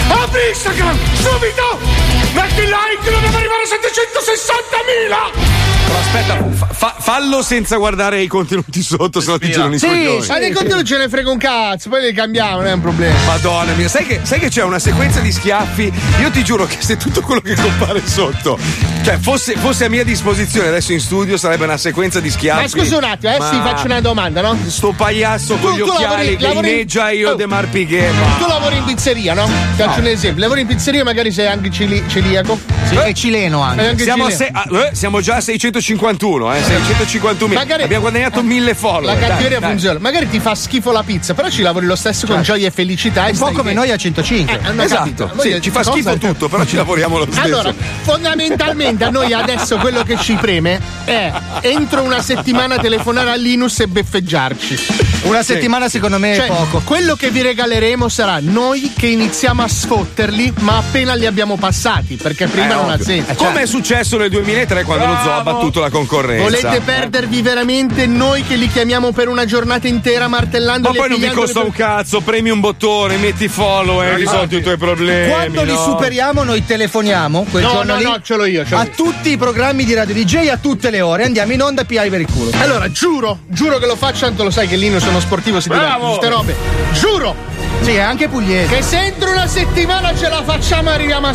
Apri 0.08 0.48
Instagram, 0.48 0.98
subito! 1.14 2.05
Metti 2.36 2.60
il 2.60 2.68
like, 2.68 3.10
dobbiamo 3.10 3.36
arrivare 3.36 3.62
a 3.62 3.66
760.000! 3.66 5.54
Però 5.86 5.98
aspetta, 5.98 6.44
fa- 6.52 6.66
fa- 6.72 6.96
fallo 6.98 7.42
senza 7.42 7.76
guardare 7.76 8.20
i 8.20 8.26
contenuti 8.26 8.82
sotto, 8.82 9.20
se 9.20 9.30
no 9.30 9.38
ti 9.38 9.46
girano 9.52 9.74
i 9.74 9.78
Sì, 9.78 9.86
coglioni. 9.86 10.26
Ma 10.26 10.38
dei 10.40 10.50
contenuti 10.52 10.84
ce 10.84 10.98
ne 10.98 11.08
frega 11.08 11.30
un 11.30 11.38
cazzo, 11.38 11.88
poi 11.88 12.02
li 12.06 12.12
cambiamo, 12.12 12.56
non 12.56 12.66
è 12.66 12.72
un 12.72 12.80
problema. 12.80 13.14
Madonna 13.24 13.72
mia, 13.74 13.88
sai 13.88 14.04
che, 14.04 14.20
sai 14.24 14.40
che 14.40 14.48
c'è 14.48 14.64
una 14.64 14.80
sequenza 14.80 15.20
di 15.20 15.30
schiaffi? 15.30 15.92
Io 16.20 16.30
ti 16.32 16.42
giuro 16.42 16.66
che 16.66 16.76
se 16.80 16.96
tutto 16.96 17.20
quello 17.20 17.40
che 17.40 17.54
compare 17.54 18.02
sotto, 18.04 18.58
cioè 19.04 19.16
fosse, 19.18 19.54
fosse 19.56 19.84
a 19.84 19.88
mia 19.88 20.02
disposizione 20.02 20.66
adesso 20.68 20.92
in 20.92 20.98
studio, 21.00 21.36
sarebbe 21.36 21.64
una 21.64 21.76
sequenza 21.76 22.18
di 22.18 22.30
schiaffi. 22.30 22.62
Ma 22.62 22.68
scusa 22.68 22.96
un 22.96 23.04
attimo, 23.04 23.36
Ma 23.38 23.48
sì, 23.50 23.56
faccio 23.58 23.84
una 23.84 24.00
domanda, 24.00 24.40
no? 24.40 24.58
Sto 24.66 24.90
pagliasso 24.92 25.54
con 25.56 25.70
Tu- 25.70 25.76
gli 25.76 25.82
tu 25.84 25.88
occhiali 25.90 26.02
lavori- 26.08 26.36
che 26.36 26.42
lavori- 26.42 26.68
inneggia 26.72 27.10
io 27.10 27.30
Oh. 27.30 27.34
De 27.36 27.46
Marpighe. 27.46 28.10
Tu 28.40 28.46
lavori 28.48 28.76
in 28.78 28.84
pizzeria, 28.84 29.34
no? 29.34 29.46
Ti 29.46 29.82
Faccio 29.82 30.00
un 30.00 30.06
esempio. 30.08 30.40
Lavori 30.42 30.62
in 30.62 30.66
pizzeria, 30.66 31.04
magari 31.04 31.30
sei 31.30 31.46
anche 31.46 31.70
celi- 31.70 32.02
celiaco. 32.26 32.58
Sì, 32.86 32.94
è 32.96 33.12
cileno. 33.12 33.60
fanno 33.60 33.82
anche. 33.82 34.02
Siamo, 34.04 34.26
a 34.26 34.30
se- 34.30 34.46
eh, 34.52 34.90
siamo 34.92 35.20
già 35.20 35.36
a 35.36 35.40
651, 35.40 36.54
eh, 36.54 36.62
651 36.62 37.52
Magari- 37.54 37.82
Abbiamo 37.82 38.02
guadagnato 38.02 38.42
mille 38.42 38.74
follower. 38.74 39.18
La 39.18 39.26
cattiveria 39.26 39.60
funziona. 39.60 39.98
Magari 39.98 40.28
ti 40.28 40.38
fa 40.40 40.54
schifo 40.54 40.92
la 40.92 41.02
pizza, 41.02 41.34
però 41.34 41.48
ci 41.48 41.62
lavori 41.62 41.86
lo 41.86 41.96
stesso 41.96 42.26
con 42.26 42.42
gioia 42.42 42.66
e 42.68 42.70
felicità. 42.70 43.26
e 43.26 43.30
Un 43.32 43.38
po' 43.38 43.44
stai 43.44 43.54
come 43.56 43.70
bene. 43.72 43.80
noi 43.86 43.90
a 43.90 43.96
105. 43.96 44.60
Eh, 44.62 44.82
Esatto, 44.84 45.32
sì, 45.38 45.58
ci 45.60 45.70
fa 45.70 45.78
cosa? 45.82 45.90
schifo 45.92 46.16
tutto, 46.18 46.48
però 46.48 46.64
ci 46.64 46.76
lavoriamo 46.76 47.18
lo 47.18 47.24
stesso. 47.24 47.40
Allora, 47.40 47.72
fondamentalmente 48.02 49.04
a 49.04 49.10
noi 49.10 49.32
adesso 49.32 49.76
quello 49.78 50.02
che 50.02 50.16
ci 50.18 50.34
preme 50.34 50.80
è 51.04 51.32
entro 51.62 52.02
una 52.02 52.22
settimana 52.22 52.78
telefonare 52.78 53.30
a 53.30 53.34
Linus 53.34 53.80
e 53.80 53.88
beffeggiarci. 53.88 54.78
Una 55.22 55.42
settimana 55.42 55.88
secondo 55.88 56.18
me 56.18 56.32
è 56.34 56.36
Cioè, 56.36 56.46
poco. 56.46 56.80
quello 56.84 57.16
che 57.16 57.30
vi 57.30 57.42
regaleremo 57.42 58.08
sarà 58.08 58.38
noi 58.40 58.92
che 58.96 59.06
iniziamo 59.08 59.62
a 59.62 59.68
sfotterli, 59.68 60.52
ma 60.60 60.76
appena 60.78 61.14
li 61.14 61.26
abbiamo 61.26 61.56
passati, 61.56 62.15
perché 62.16 62.46
prima 62.46 62.66
Eh, 62.72 62.74
non 62.74 62.90
ha 62.90 62.98
senso. 63.00 63.34
Come 63.34 63.62
è 63.62 63.66
successo 63.66 64.16
nel 64.16 64.30
2003 64.30 64.84
quando 64.84 65.06
lo 65.06 65.16
zoo 65.22 65.32
ha 65.32 65.42
battuto 65.42 65.80
la 65.80 65.90
concorrenza? 65.90 66.42
Volete 66.42 66.80
perdervi 66.84 67.42
veramente 67.42 68.06
noi 68.06 68.42
che 68.44 68.56
li 68.56 68.68
chiamiamo 68.68 69.12
per 69.12 69.28
una 69.28 69.44
giornata 69.44 69.86
intera 69.88 70.28
martellando 70.28 70.88
Ma 70.90 70.94
poi 70.94 71.08
non 71.10 71.20
mi 71.20 71.28
costa 71.30 71.60
un 71.60 71.70
cazzo, 71.72 72.20
premi 72.20 72.50
un 72.50 72.60
bottone, 72.60 73.16
metti 73.16 73.48
follow 73.48 74.02
e 74.02 74.14
risolti 74.16 74.56
i 74.56 74.62
tuoi 74.62 74.76
problemi. 74.76 75.28
Quando 75.30 75.62
li 75.62 75.72
no? 75.72 75.82
superiamo, 75.82 76.42
noi 76.42 76.64
telefoniamo 76.64 77.46
quel 77.50 77.62
No, 77.62 77.70
giorno 77.70 77.92
no, 77.94 77.98
lì 77.98 78.04
no, 78.04 78.20
ce 78.22 78.36
l'ho 78.36 78.44
io, 78.44 78.64
ce 78.64 78.70
l'ho 78.70 78.78
a 78.80 78.84
io. 78.84 78.90
tutti 78.94 79.30
i 79.30 79.36
programmi 79.36 79.84
di 79.84 79.94
Radio 79.94 80.14
DJ 80.14 80.48
a 80.48 80.56
tutte 80.56 80.90
le 80.90 81.00
ore. 81.00 81.24
Andiamo 81.24 81.52
in 81.52 81.62
onda 81.62 81.82
a 81.82 81.84
piare 81.84 82.08
per 82.10 82.20
il 82.20 82.26
culo. 82.32 82.50
Allora, 82.58 82.90
giuro, 82.90 83.40
giuro 83.46 83.78
che 83.78 83.86
lo 83.86 83.96
faccio, 83.96 84.24
tanto 84.26 84.44
lo 84.44 84.50
sai 84.50 84.66
che 84.68 84.76
Linus 84.76 85.04
è 85.04 85.08
uno 85.08 85.20
sportivo, 85.20 85.60
si 85.60 85.68
diverte 85.68 85.88
Bravo! 85.88 86.06
queste 86.16 86.28
robe. 86.28 86.54
Giuro 86.92 87.34
Sì, 87.82 87.90
è 87.92 88.00
anche 88.00 88.28
pugliese. 88.28 88.74
che 88.74 88.82
se 88.82 88.98
entro 89.00 89.30
una 89.32 89.46
settimana 89.46 90.14
ce 90.16 90.28
la 90.28 90.42
facciamo 90.42 90.90
arriviamo 90.90 91.26
a 91.26 91.32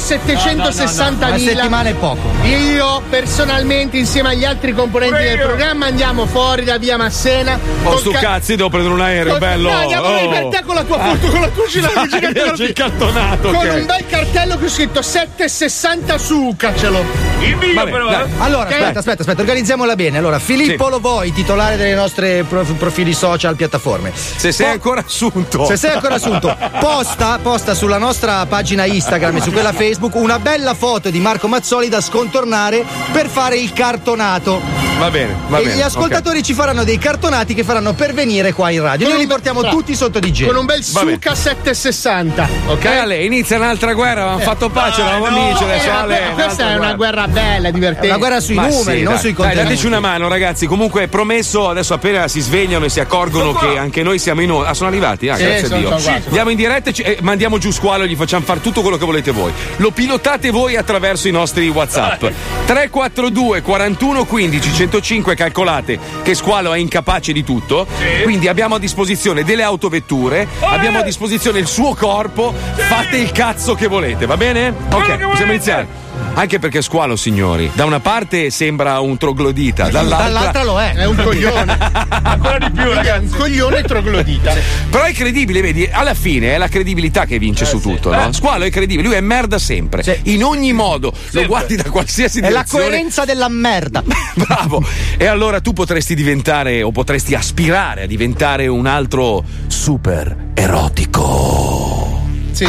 760.000. 0.69 1.27
Una 1.27 1.37
settimana 1.37 1.89
è 1.89 1.93
poco. 1.93 2.29
Io 2.43 3.01
personalmente, 3.09 3.97
insieme 3.97 4.29
agli 4.29 4.45
altri 4.45 4.73
componenti 4.73 5.21
del 5.23 5.39
programma, 5.39 5.85
andiamo 5.87 6.25
fuori 6.25 6.63
da 6.63 6.77
via 6.77 6.97
Massena. 6.97 7.59
Oh, 7.83 7.97
stu 7.97 8.11
ca- 8.11 8.19
cazzi, 8.19 8.55
devo 8.55 8.69
prendere 8.69 8.93
un 8.93 9.01
aereo, 9.01 9.31
col- 9.31 9.39
bello. 9.39 9.69
No, 9.71 9.77
andiamo 9.77 10.07
oh. 10.07 10.29
per 10.29 10.47
te 10.47 10.63
con 10.65 10.75
la 10.75 10.83
tua 10.83 10.99
foto, 10.99 11.27
con 11.27 11.41
la 11.41 11.47
tua 11.49 11.65
gigante 11.69 12.51
C'è 12.55 12.63
il 12.63 12.73
cartonato, 12.73 13.47
Con 13.51 13.55
ok. 13.67 13.73
un 13.79 13.85
bel 13.85 14.05
cartello 14.07 14.57
che 14.57 14.65
ho 14.65 14.69
scritto 14.69 15.01
760 15.01 16.17
su, 16.17 16.53
caccialo. 16.57 17.03
Il 17.41 17.55
mio 17.55 17.73
Vabbè, 17.73 17.91
però, 17.91 18.09
dai. 18.09 18.23
eh. 18.23 18.27
Allora, 18.39 18.65
Che- 18.65 18.75
aspetta, 18.75 18.99
aspetta, 18.99 19.21
aspetta, 19.21 19.41
organizziamola 19.41 19.95
bene. 19.95 20.17
Allora, 20.17 20.39
Filippo 20.39 20.89
Lovoi, 20.89 21.31
titolare 21.33 21.77
delle 21.77 21.95
nostre 21.95 22.43
prof- 22.43 22.73
profili 22.73 23.13
social, 23.13 23.55
piattaforme. 23.55 24.11
Se 24.13 24.51
sei 24.51 24.67
Po- 24.67 24.71
ancora 24.73 25.03
assunto. 25.05 25.65
Se 25.65 25.77
sei 25.77 25.91
ancora 25.93 26.15
assunto, 26.15 26.55
posta, 26.79 27.39
posta 27.41 27.73
sulla 27.73 27.97
nostra 27.97 28.45
pagina 28.45 28.85
Instagram 28.85 29.37
e 29.37 29.41
su 29.41 29.51
quella 29.51 29.71
Facebook 29.73 30.15
una 30.15 30.37
bella 30.39 30.50
foto 30.73 31.09
di 31.09 31.21
Marco 31.21 31.47
Mazzoli 31.47 31.87
da 31.87 32.01
scontornare 32.01 32.85
per 33.13 33.27
fare 33.29 33.57
il 33.57 33.71
cartonato. 33.71 34.80
Va 35.01 35.09
bene, 35.09 35.35
va 35.47 35.57
e 35.57 35.63
bene. 35.63 35.75
gli 35.75 35.81
ascoltatori 35.81 36.43
ci 36.43 36.53
faranno 36.53 36.83
dei 36.83 36.99
cartonati 36.99 37.55
che 37.55 37.63
faranno 37.63 37.93
pervenire 37.93 38.53
qua 38.53 38.69
in 38.69 38.81
radio. 38.83 39.05
Con 39.07 39.15
Noi 39.15 39.23
li 39.25 39.27
portiamo 39.29 39.61
bravo. 39.61 39.75
tutti 39.77 39.95
sotto 39.95 40.19
DJ. 40.19 40.45
Con 40.45 40.55
un 40.57 40.65
bel 40.65 40.83
Vabbè. 40.91 41.13
suca 41.13 41.33
760, 41.33 42.49
ok? 42.67 42.69
Ok, 42.71 42.85
Ale, 42.85 43.23
inizia 43.23 43.57
un'altra 43.57 43.93
guerra, 43.93 44.21
avevamo 44.21 44.39
fatto 44.39 44.69
pace, 44.69 45.01
eravamo 45.01 45.27
no, 45.29 45.45
amici, 45.47 45.63
adesso 45.63 45.85
Eh, 45.87 45.89
Ale. 45.89 46.21
questa 46.33 46.69
è 46.71 46.75
una 46.75 46.93
guerra 46.93 47.27
bella, 47.27 47.69
È 47.69 47.71
divertente. 47.71 48.07
una 48.09 48.17
guerra 48.17 48.39
sui 48.39 48.53
Ma 48.55 48.67
numeri, 48.67 48.97
sì, 48.99 49.03
non 49.03 49.13
dai. 49.13 49.21
sui 49.21 49.33
Dai, 49.33 49.33
contenuti. 49.33 49.63
dateci 49.67 49.85
una 49.87 49.99
mano, 49.99 50.27
ragazzi. 50.27 50.65
Comunque, 50.67 51.07
promesso, 51.07 51.67
adesso 51.69 51.93
appena 51.95 52.27
si 52.27 52.39
svegliano 52.39 52.85
e 52.85 52.89
si 52.89 52.99
accorgono 52.99 53.53
che 53.53 53.77
anche 53.77 54.03
noi 54.03 54.19
siamo 54.19 54.41
in 54.41 54.51
onda. 54.51 54.69
Ah, 54.69 54.73
sono 54.75 54.89
arrivati? 54.89 55.29
Ah, 55.29 55.35
Sì, 55.35 55.43
grazie 55.43 55.65
a 55.75 55.77
Dio. 55.79 55.95
Andiamo 56.25 56.49
in 56.51 56.57
diretta 56.57 56.89
e, 56.91 56.93
ci- 56.93 57.01
e 57.01 57.17
mandiamo 57.21 57.57
giù 57.57 57.71
squalo 57.71 58.03
e 58.03 58.07
gli 58.07 58.15
facciamo 58.15 58.45
fare 58.45 58.61
tutto 58.61 58.81
quello 58.81 58.97
che 58.97 59.05
volete 59.05 59.31
voi. 59.31 59.51
Lo 59.77 59.89
pilotate 59.91 60.51
voi 60.51 60.75
attraverso 60.75 61.27
i 61.27 61.31
nostri 61.31 61.67
WhatsApp. 61.69 62.23
342 62.65 63.61
41 63.61 64.25
15 64.25 64.71
105, 64.91 65.35
calcolate 65.35 65.97
che 66.21 66.35
squalo 66.35 66.73
è 66.73 66.77
incapace 66.77 67.31
di 67.31 67.43
tutto. 67.43 67.87
Quindi 68.23 68.49
abbiamo 68.49 68.75
a 68.75 68.79
disposizione 68.79 69.43
delle 69.43 69.63
autovetture, 69.63 70.47
abbiamo 70.59 70.99
a 70.99 71.03
disposizione 71.03 71.59
il 71.59 71.67
suo 71.67 71.95
corpo. 71.95 72.53
Fate 72.53 73.17
il 73.17 73.31
cazzo 73.31 73.73
che 73.73 73.87
volete, 73.87 74.25
va 74.25 74.35
bene? 74.35 74.73
Ok, 74.91 75.17
possiamo 75.17 75.53
iniziare. 75.53 76.09
Anche 76.33 76.59
perché 76.59 76.81
squalo, 76.81 77.15
signori, 77.17 77.69
da 77.73 77.83
una 77.85 77.99
parte 77.99 78.49
sembra 78.51 78.99
un 79.01 79.17
troglodita, 79.17 79.89
dall'altra, 79.89 80.23
Dall'altra 80.29 80.63
lo 80.63 80.79
è. 80.79 80.93
È 80.93 81.05
un 81.05 81.15
coglione. 81.15 81.77
Ancora 82.23 82.57
di 82.57 82.71
più, 82.71 82.89
È 82.89 82.93
ragazzi. 82.95 83.25
un 83.25 83.29
coglione 83.37 83.81
troglodita. 83.83 84.53
Però 84.89 85.03
è 85.03 85.13
credibile, 85.13 85.61
vedi, 85.61 85.87
alla 85.91 86.13
fine 86.13 86.53
è 86.53 86.57
la 86.57 86.67
credibilità 86.69 87.25
che 87.25 87.37
vince 87.37 87.65
su 87.65 87.79
tutto, 87.79 88.13
no? 88.13 88.31
Squalo 88.31 88.63
è 88.63 88.71
credibile, 88.71 89.07
lui 89.07 89.17
è 89.17 89.21
merda 89.21 89.59
sempre. 89.59 90.03
Sì. 90.03 90.17
In 90.33 90.43
ogni 90.43 90.71
modo, 90.73 91.13
lo 91.31 91.45
guardi 91.45 91.75
da 91.75 91.89
qualsiasi 91.89 92.39
È 92.39 92.43
la 92.43 92.47
direzione. 92.49 92.83
coerenza 92.85 93.25
della 93.25 93.49
merda. 93.49 94.01
Bravo. 94.33 94.83
E 95.17 95.25
allora 95.25 95.59
tu 95.59 95.73
potresti 95.73 96.15
diventare 96.15 96.81
o 96.81 96.91
potresti 96.91 97.35
aspirare 97.35 98.03
a 98.03 98.07
diventare 98.07 98.67
un 98.67 98.87
altro 98.87 99.43
super 99.67 100.35
erotico. 100.55 102.10
Sì. 102.51 102.67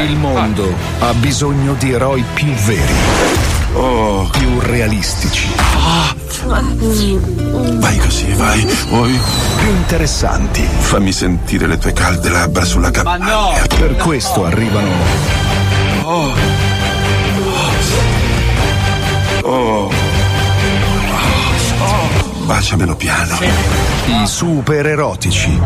Il 0.00 0.16
mondo 0.16 0.72
ha 1.00 1.12
bisogno 1.14 1.74
di 1.74 1.92
eroi 1.92 2.24
più 2.34 2.52
veri, 2.52 2.94
più 4.30 4.58
realistici, 4.60 5.48
Vai 7.78 7.98
così, 7.98 8.32
vai. 8.34 8.66
Vuoi? 8.88 9.18
più 9.58 9.68
interessanti. 9.68 10.62
Fammi 10.62 11.12
sentire 11.12 11.66
le 11.66 11.78
tue 11.78 11.92
calde 11.92 12.28
labbra 12.30 12.64
sulla 12.64 12.90
campagna. 12.90 13.66
Per 13.78 13.96
questo 13.96 14.44
arrivano 14.44 14.88
Baciamelo 22.44 22.96
piano. 22.96 23.38
i 24.06 24.26
super 24.26 24.86
erotici. 24.86 25.60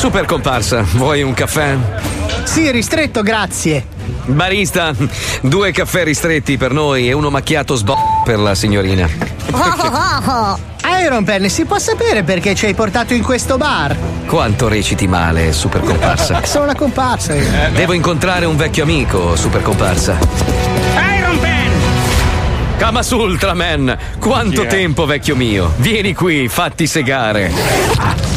Super 0.00 0.24
comparsa, 0.24 0.82
vuoi 0.94 1.20
un 1.20 1.34
caffè? 1.34 1.76
Sì, 2.44 2.70
ristretto, 2.70 3.20
grazie. 3.20 3.84
Barista, 4.24 4.94
due 5.42 5.72
caffè 5.72 6.04
ristretti 6.04 6.56
per 6.56 6.72
noi 6.72 7.10
e 7.10 7.12
uno 7.12 7.28
macchiato 7.28 7.74
sbo 7.74 7.98
per 8.24 8.38
la 8.38 8.54
signorina. 8.54 9.06
Iron 11.04 11.22
Pen, 11.22 11.50
si 11.50 11.66
può 11.66 11.78
sapere 11.78 12.22
perché 12.22 12.54
ci 12.54 12.64
hai 12.64 12.72
portato 12.72 13.12
in 13.12 13.22
questo 13.22 13.58
bar? 13.58 13.94
Quanto 14.24 14.68
reciti 14.68 15.06
male, 15.06 15.52
super 15.52 15.82
comparsa. 15.82 16.40
Sono 16.48 16.64
una 16.64 16.74
comparsa. 16.74 17.34
Devo 17.70 17.92
incontrare 17.92 18.46
un 18.46 18.56
vecchio 18.56 18.84
amico, 18.84 19.36
super 19.36 19.60
comparsa. 19.60 20.16
Iron 21.18 21.38
Pen! 21.38 21.72
Kamas 22.78 23.10
Ultraman, 23.10 23.98
quanto 24.18 24.64
tempo, 24.64 25.04
vecchio 25.04 25.36
mio? 25.36 25.74
Vieni 25.76 26.14
qui, 26.14 26.48
fatti 26.48 26.86
segare. 26.86 28.29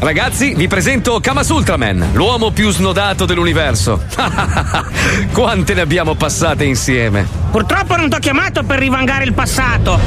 Ragazzi, 0.00 0.54
vi 0.54 0.68
presento 0.68 1.20
Kamas 1.20 1.48
Ultraman, 1.48 2.10
l'uomo 2.12 2.50
più 2.50 2.70
snodato 2.70 3.26
dell'universo. 3.26 4.02
Quante 5.32 5.74
ne 5.74 5.80
abbiamo 5.80 6.14
passate 6.14 6.64
insieme? 6.64 7.26
Purtroppo 7.50 7.96
non 7.96 8.08
t'ho 8.08 8.18
chiamato 8.18 8.62
per 8.62 8.78
rivangare 8.78 9.24
il 9.24 9.34
passato. 9.34 9.98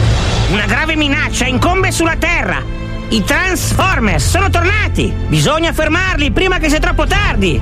Una 0.49 0.65
grave 0.65 0.95
minaccia 0.95 1.45
incombe 1.45 1.91
sulla 1.91 2.15
Terra. 2.17 2.61
I 3.09 3.23
Transformers 3.23 4.29
sono 4.29 4.49
tornati. 4.49 5.13
Bisogna 5.27 5.73
fermarli 5.73 6.31
prima 6.31 6.57
che 6.57 6.69
sia 6.69 6.79
troppo 6.79 7.05
tardi. 7.05 7.61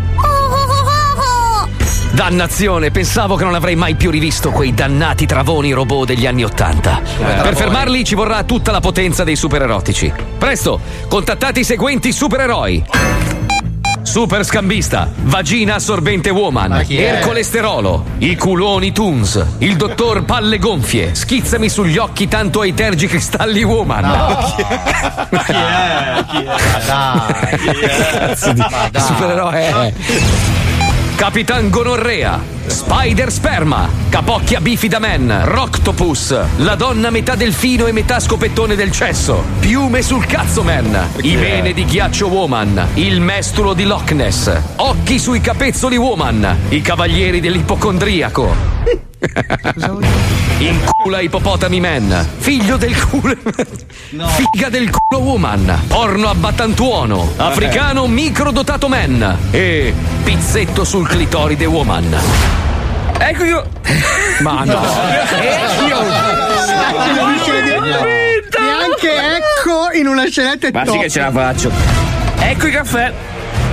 Dannazione, 2.12 2.92
pensavo 2.92 3.36
che 3.36 3.44
non 3.44 3.54
avrei 3.54 3.76
mai 3.76 3.96
più 3.96 4.10
rivisto 4.10 4.50
quei 4.52 4.74
dannati 4.74 5.26
travoni 5.26 5.72
robot 5.72 6.08
degli 6.08 6.26
anni 6.26 6.44
Ottanta. 6.44 7.02
Per 7.18 7.56
fermarli 7.56 8.04
ci 8.04 8.16
vorrà 8.16 8.44
tutta 8.44 8.72
la 8.72 8.80
potenza 8.80 9.24
dei 9.24 9.36
supererotici. 9.36 10.12
Presto, 10.38 10.80
contattate 11.08 11.60
i 11.60 11.64
seguenti 11.64 12.12
supereroi. 12.12 12.84
Super 14.02 14.44
scambista, 14.44 15.12
vagina 15.24 15.76
assorbente 15.76 16.32
woman, 16.32 16.84
chi 16.84 16.98
è? 16.98 17.14
ercolesterolo, 17.14 18.06
i 18.18 18.36
culoni 18.36 18.92
Toons, 18.92 19.46
il 19.60 19.76
dottor 19.76 20.24
palle 20.24 20.58
gonfie, 20.58 21.14
schizzami 21.14 21.70
sugli 21.70 22.00
occhi 22.00 22.28
tanto 22.28 22.62
ai 22.62 22.74
tergi 22.74 23.06
cristalli 23.06 23.62
woman. 23.62 24.04
Cazzo 26.88 28.54
di 28.54 28.64
supereroe. 28.98 29.94
Capitan 31.20 31.70
Gonorrea, 31.70 32.40
Spider 32.66 33.30
Sperma, 33.30 33.90
Capocchia 34.08 34.62
Bifida 34.62 35.00
Man, 35.00 35.42
Roctopus, 35.44 36.34
la 36.60 36.76
donna 36.76 37.10
metà 37.10 37.36
delfino 37.36 37.88
e 37.88 37.92
metà 37.92 38.22
scopettone 38.22 38.74
del 38.74 38.90
cesso, 38.92 39.44
Piume 39.60 40.02
sul 40.02 40.26
cazzo 40.26 40.64
man, 40.64 41.10
Imene 41.24 41.74
di 41.74 41.84
ghiaccio 41.84 42.28
woman, 42.28 42.88
il 42.94 43.20
mestulo 43.20 43.74
di 43.74 43.84
Loch 43.84 44.12
Ness, 44.14 44.50
Occhi 44.78 45.20
sui 45.20 45.42
capezzoli 45.42 45.98
woman, 45.98 46.56
i 46.70 46.82
cavalieri 46.82 47.42
dell'ipocondriaco. 49.20 50.18
Incula 50.60 51.20
ippopotami 51.22 51.80
man. 51.80 52.28
Figlio 52.38 52.78
del 52.78 52.96
culo. 53.08 53.36
Figa 53.40 54.70
del 54.70 54.90
culo 54.90 55.22
woman. 55.22 55.84
Porno 55.88 56.30
abbattantuono. 56.30 57.34
Africano 57.38 58.08
microdotato 58.08 58.88
man. 58.88 59.38
E 59.52 59.94
pizzetto 60.24 60.84
sul 60.84 61.08
clitoride 61.08 61.66
woman. 61.66 62.16
Ecco 63.18 63.44
io. 63.44 63.70
Ma 64.42 64.64
no. 64.64 64.80
Neanche 68.60 69.12
ecco 69.36 69.92
in 69.94 70.08
una 70.08 70.26
scenetta 70.28 70.68
è 70.68 70.72
Ma 70.72 70.86
sì 70.86 70.92
top. 70.92 71.02
che 71.02 71.10
ce 71.10 71.20
la 71.20 71.32
faccio. 71.32 71.72
Ecco 72.40 72.68
il 72.68 72.74
caffè. 72.74 73.14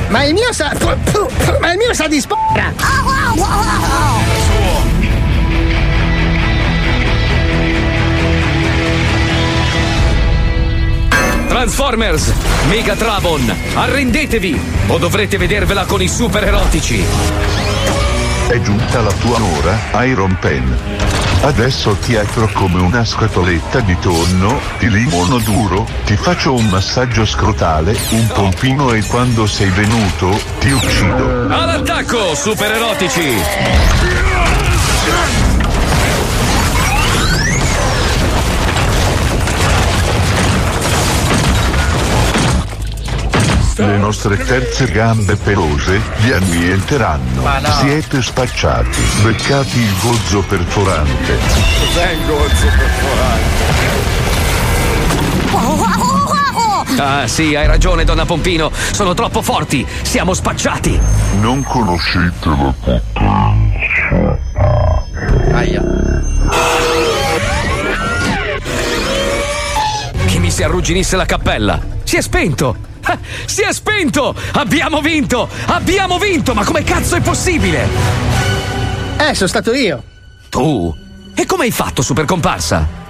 Ma 0.08 0.24
il 0.24 0.34
mio 0.34 0.52
sa. 0.52 0.72
Ma 1.60 1.72
il 1.72 1.78
mio 1.78 1.92
sa 1.94 2.06
di 2.06 2.20
spora! 2.20 2.72
Transformers, 11.56 12.34
Megatravon, 12.68 13.56
arrendetevi 13.76 14.60
o 14.88 14.98
dovrete 14.98 15.38
vedervela 15.38 15.86
con 15.86 16.02
i 16.02 16.06
super 16.06 16.44
erotici. 16.44 17.02
È 18.46 18.60
giunta 18.60 19.00
la 19.00 19.12
tua 19.12 19.38
ora, 19.40 20.04
Iron 20.04 20.36
Pen. 20.38 20.76
Adesso 21.40 21.96
ti 22.04 22.14
apro 22.14 22.50
come 22.52 22.82
una 22.82 23.06
scatoletta 23.06 23.80
di 23.80 23.96
tonno, 23.98 24.60
di 24.78 24.90
limono 24.90 25.38
duro, 25.38 25.88
ti 26.04 26.14
faccio 26.18 26.52
un 26.52 26.66
massaggio 26.66 27.24
scrotale, 27.24 27.96
un 28.10 28.26
pompino 28.26 28.92
e 28.92 29.02
quando 29.06 29.46
sei 29.46 29.70
venuto, 29.70 30.38
ti 30.58 30.70
uccido. 30.70 31.48
All'attacco, 31.48 32.34
super 32.34 32.70
erotici! 32.70 33.34
Le 43.78 43.98
nostre 43.98 44.38
terze 44.38 44.90
gambe 44.90 45.36
pelose 45.36 46.00
vi 46.20 46.32
annienteranno. 46.32 47.42
No. 47.42 47.70
Siete 47.80 48.22
spacciati. 48.22 49.00
Beccati 49.22 49.78
il 49.78 49.94
gozzo 50.00 50.42
perforante. 50.42 51.38
Cos'è 51.78 52.10
il 52.12 52.26
gozzo 52.26 52.66
Ah 56.98 57.26
sì, 57.26 57.54
hai 57.54 57.66
ragione, 57.66 58.04
donna 58.04 58.24
Pompino. 58.24 58.70
Sono 58.72 59.12
troppo 59.12 59.42
forti. 59.42 59.86
Siamo 60.02 60.32
spacciati. 60.32 60.98
Non 61.40 61.62
conoscete 61.62 62.48
la 62.48 62.54
potenza. 62.54 63.58
Aia. 65.52 65.82
Che 70.26 70.38
mi 70.38 70.50
si 70.50 70.62
arrugginisse 70.62 71.16
la 71.16 71.26
cappella. 71.26 71.78
Si 72.04 72.16
è 72.16 72.22
spento. 72.22 72.94
Si 73.46 73.62
è 73.62 73.72
spento! 73.72 74.34
Abbiamo 74.52 75.00
vinto! 75.00 75.48
Abbiamo 75.66 76.18
vinto! 76.18 76.54
Ma 76.54 76.64
come 76.64 76.82
cazzo 76.82 77.16
è 77.16 77.20
possibile? 77.20 77.86
Eh, 79.18 79.34
sono 79.34 79.48
stato 79.48 79.72
io. 79.72 80.02
Tu? 80.48 80.94
E 81.34 81.46
come 81.46 81.64
hai 81.64 81.70
fatto, 81.70 82.02
super 82.02 82.24
comparsa? 82.24 83.05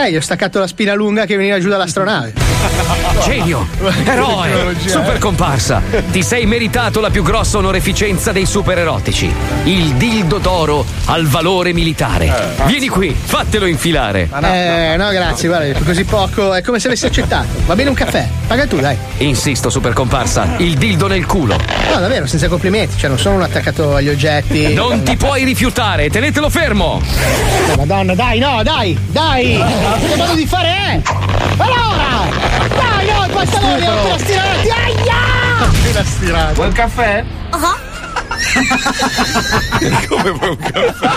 Eh, 0.00 0.12
gli 0.12 0.16
ho 0.16 0.20
staccato 0.20 0.60
la 0.60 0.68
spina 0.68 0.94
lunga 0.94 1.24
che 1.26 1.36
veniva 1.36 1.58
giù 1.58 1.68
dall'astronave. 1.68 2.32
Genio! 3.24 3.66
Eroe! 4.04 4.76
Super 4.86 5.16
eh. 5.16 5.18
comparsa! 5.18 5.82
Ti 6.12 6.22
sei 6.22 6.46
meritato 6.46 7.00
la 7.00 7.10
più 7.10 7.24
grossa 7.24 7.58
onoreficenza 7.58 8.30
dei 8.30 8.46
super 8.46 8.78
erotici. 8.78 9.28
Il 9.64 9.94
dildo 9.94 10.38
d'oro 10.38 10.84
al 11.06 11.26
valore 11.26 11.72
militare. 11.72 12.32
Vieni 12.66 12.86
qui, 12.86 13.12
fatelo 13.12 13.66
infilare. 13.66 14.28
eh, 14.40 14.96
no, 14.96 15.10
grazie, 15.10 15.48
guarda, 15.48 15.76
così 15.80 16.04
poco 16.04 16.54
è 16.54 16.62
come 16.62 16.78
se 16.78 16.86
avessi 16.86 17.06
accettato. 17.06 17.48
Va 17.66 17.74
bene 17.74 17.88
un 17.88 17.96
caffè? 17.96 18.28
Paga 18.46 18.68
tu, 18.68 18.78
dai. 18.78 18.96
Insisto, 19.16 19.68
super 19.68 19.94
comparsa, 19.94 20.54
il 20.58 20.76
dildo 20.78 21.08
nel 21.08 21.26
culo. 21.26 21.58
No, 21.92 21.98
davvero, 21.98 22.26
senza 22.26 22.46
complimenti, 22.46 22.96
cioè 22.96 23.08
non 23.08 23.18
sono 23.18 23.34
un 23.34 23.42
attaccato 23.42 23.96
agli 23.96 24.08
oggetti. 24.08 24.74
Non 24.74 25.02
ti 25.02 25.16
puoi 25.16 25.42
rifiutare, 25.42 26.08
tenetelo 26.08 26.48
fermo! 26.48 27.02
Madonna, 27.76 28.14
dai, 28.14 28.38
no, 28.38 28.62
dai, 28.62 28.96
dai! 29.10 29.86
Che 29.96 30.16
modo 30.16 30.34
di 30.34 30.46
fare 30.46 30.68
è? 30.68 31.00
Allora! 31.56 32.28
Dai, 32.68 33.06
no, 33.06 33.24
i 33.24 33.28
pantaloni, 33.30 33.86
ho 33.86 33.92
appena 33.92 34.18
stirati! 34.18 34.68
Aia! 34.68 35.14
Appena 35.60 36.04
stirati. 36.04 36.54
Vuoi 36.54 36.66
un 36.66 36.72
caffè? 36.72 37.24
Come 40.08 40.30
vuoi 40.30 40.50
un 40.50 40.56
caffè? 40.56 41.16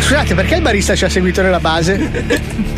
Scusate, 0.00 0.34
perché 0.34 0.54
il 0.54 0.62
barista 0.62 0.94
ci 0.94 1.04
ha 1.04 1.10
seguito 1.10 1.42
nella 1.42 1.60
base? 1.60 1.96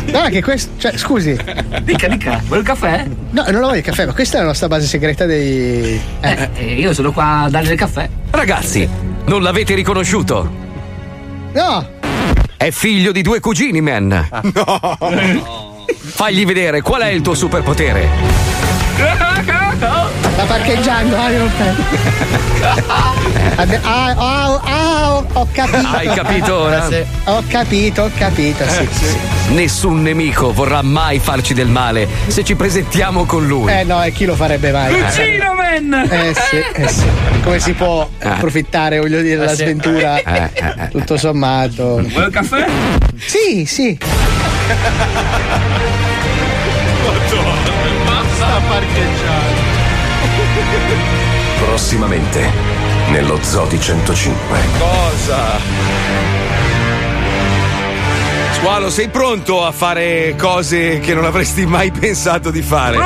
Guarda 0.09 0.29
che 0.29 0.41
questo. 0.41 0.71
Cioè, 0.77 0.97
scusi. 0.97 1.37
Dica, 1.83 2.07
dica. 2.07 2.41
Vuoi 2.45 2.59
un 2.59 2.65
caffè? 2.65 3.05
No, 3.29 3.43
non 3.47 3.61
lo 3.61 3.67
voglio 3.67 3.77
il 3.77 3.83
caffè, 3.83 4.05
ma 4.05 4.13
questa 4.13 4.37
è 4.37 4.41
la 4.41 4.47
nostra 4.47 4.67
base 4.67 4.85
segreta 4.85 5.25
dei. 5.25 6.01
Eh. 6.19 6.49
Eh, 6.55 6.73
io 6.73 6.93
sono 6.93 7.13
qua 7.13 7.43
a 7.43 7.49
darle 7.49 7.71
il 7.71 7.77
caffè. 7.77 8.09
Ragazzi, 8.31 8.87
non 9.25 9.41
l'avete 9.41 9.75
riconosciuto? 9.75 10.51
No! 11.53 11.90
È 12.61 12.69
figlio 12.69 13.11
di 13.11 13.23
due 13.23 13.39
cugini, 13.39 13.81
man. 13.81 14.29
No! 14.53 15.83
Fagli 15.97 16.45
vedere 16.45 16.81
qual 16.81 17.01
è 17.01 17.07
il 17.07 17.21
tuo 17.21 17.33
superpotere. 17.33 18.07
Sta 20.31 20.43
parcheggiando, 20.45 21.15
ah, 21.17 21.25
Adde- 23.55 23.79
ah, 23.81 24.15
ah, 24.15 24.61
ah, 24.63 25.23
ho 25.33 25.47
capito. 25.51 25.87
Hai 25.87 26.07
capito 26.09 26.55
ora? 26.55 26.87
Sì. 26.87 27.03
Ho 27.23 27.43
capito, 27.47 28.03
ho 28.03 28.11
capito, 28.15 28.63
sì, 28.69 28.87
sì. 28.91 29.17
Nessun 29.53 30.03
nemico 30.03 30.53
vorrà 30.53 30.83
mai 30.83 31.17
farci 31.17 31.55
del 31.55 31.67
male 31.67 32.07
se 32.27 32.43
ci 32.43 32.53
presentiamo 32.53 33.25
con 33.25 33.47
lui. 33.47 33.71
Eh 33.71 33.83
no, 33.85 34.03
e 34.03 34.11
chi 34.11 34.25
lo 34.25 34.35
farebbe 34.35 34.71
mai? 34.71 34.93
Cucino, 35.01 35.55
man! 35.79 36.07
Eh 36.11 36.33
sì, 36.35 36.57
eh 36.81 36.87
sì. 36.87 37.05
Come 37.43 37.59
si 37.59 37.73
può 37.73 38.09
approfittare, 38.19 38.99
voglio 38.99 39.21
dire, 39.21 39.37
della 39.37 39.51
Eh 39.51 39.55
sì. 39.55 39.63
sventura? 39.63 40.17
Eh, 40.17 40.49
eh, 40.53 40.73
eh. 40.83 40.87
Tutto 40.89 41.17
sommato. 41.17 42.01
Vuoi 42.07 42.23
un 42.25 42.29
caffè? 42.31 42.65
Sì, 43.17 43.65
sì. 43.65 43.97
Basta 48.05 48.61
parcheggiare. 48.67 49.69
Prossimamente, 51.65 52.49
nello 53.09 53.39
Zodi 53.41 53.79
105. 53.79 54.57
Cosa? 54.77 55.59
Squalo, 58.53 58.89
sei 58.89 59.07
pronto 59.09 59.65
a 59.65 59.71
fare 59.71 60.35
cose 60.37 60.99
che 60.99 61.13
non 61.13 61.25
avresti 61.25 61.65
mai 61.65 61.91
pensato 61.97 62.51
di 62.51 62.61
fare? 62.61 62.97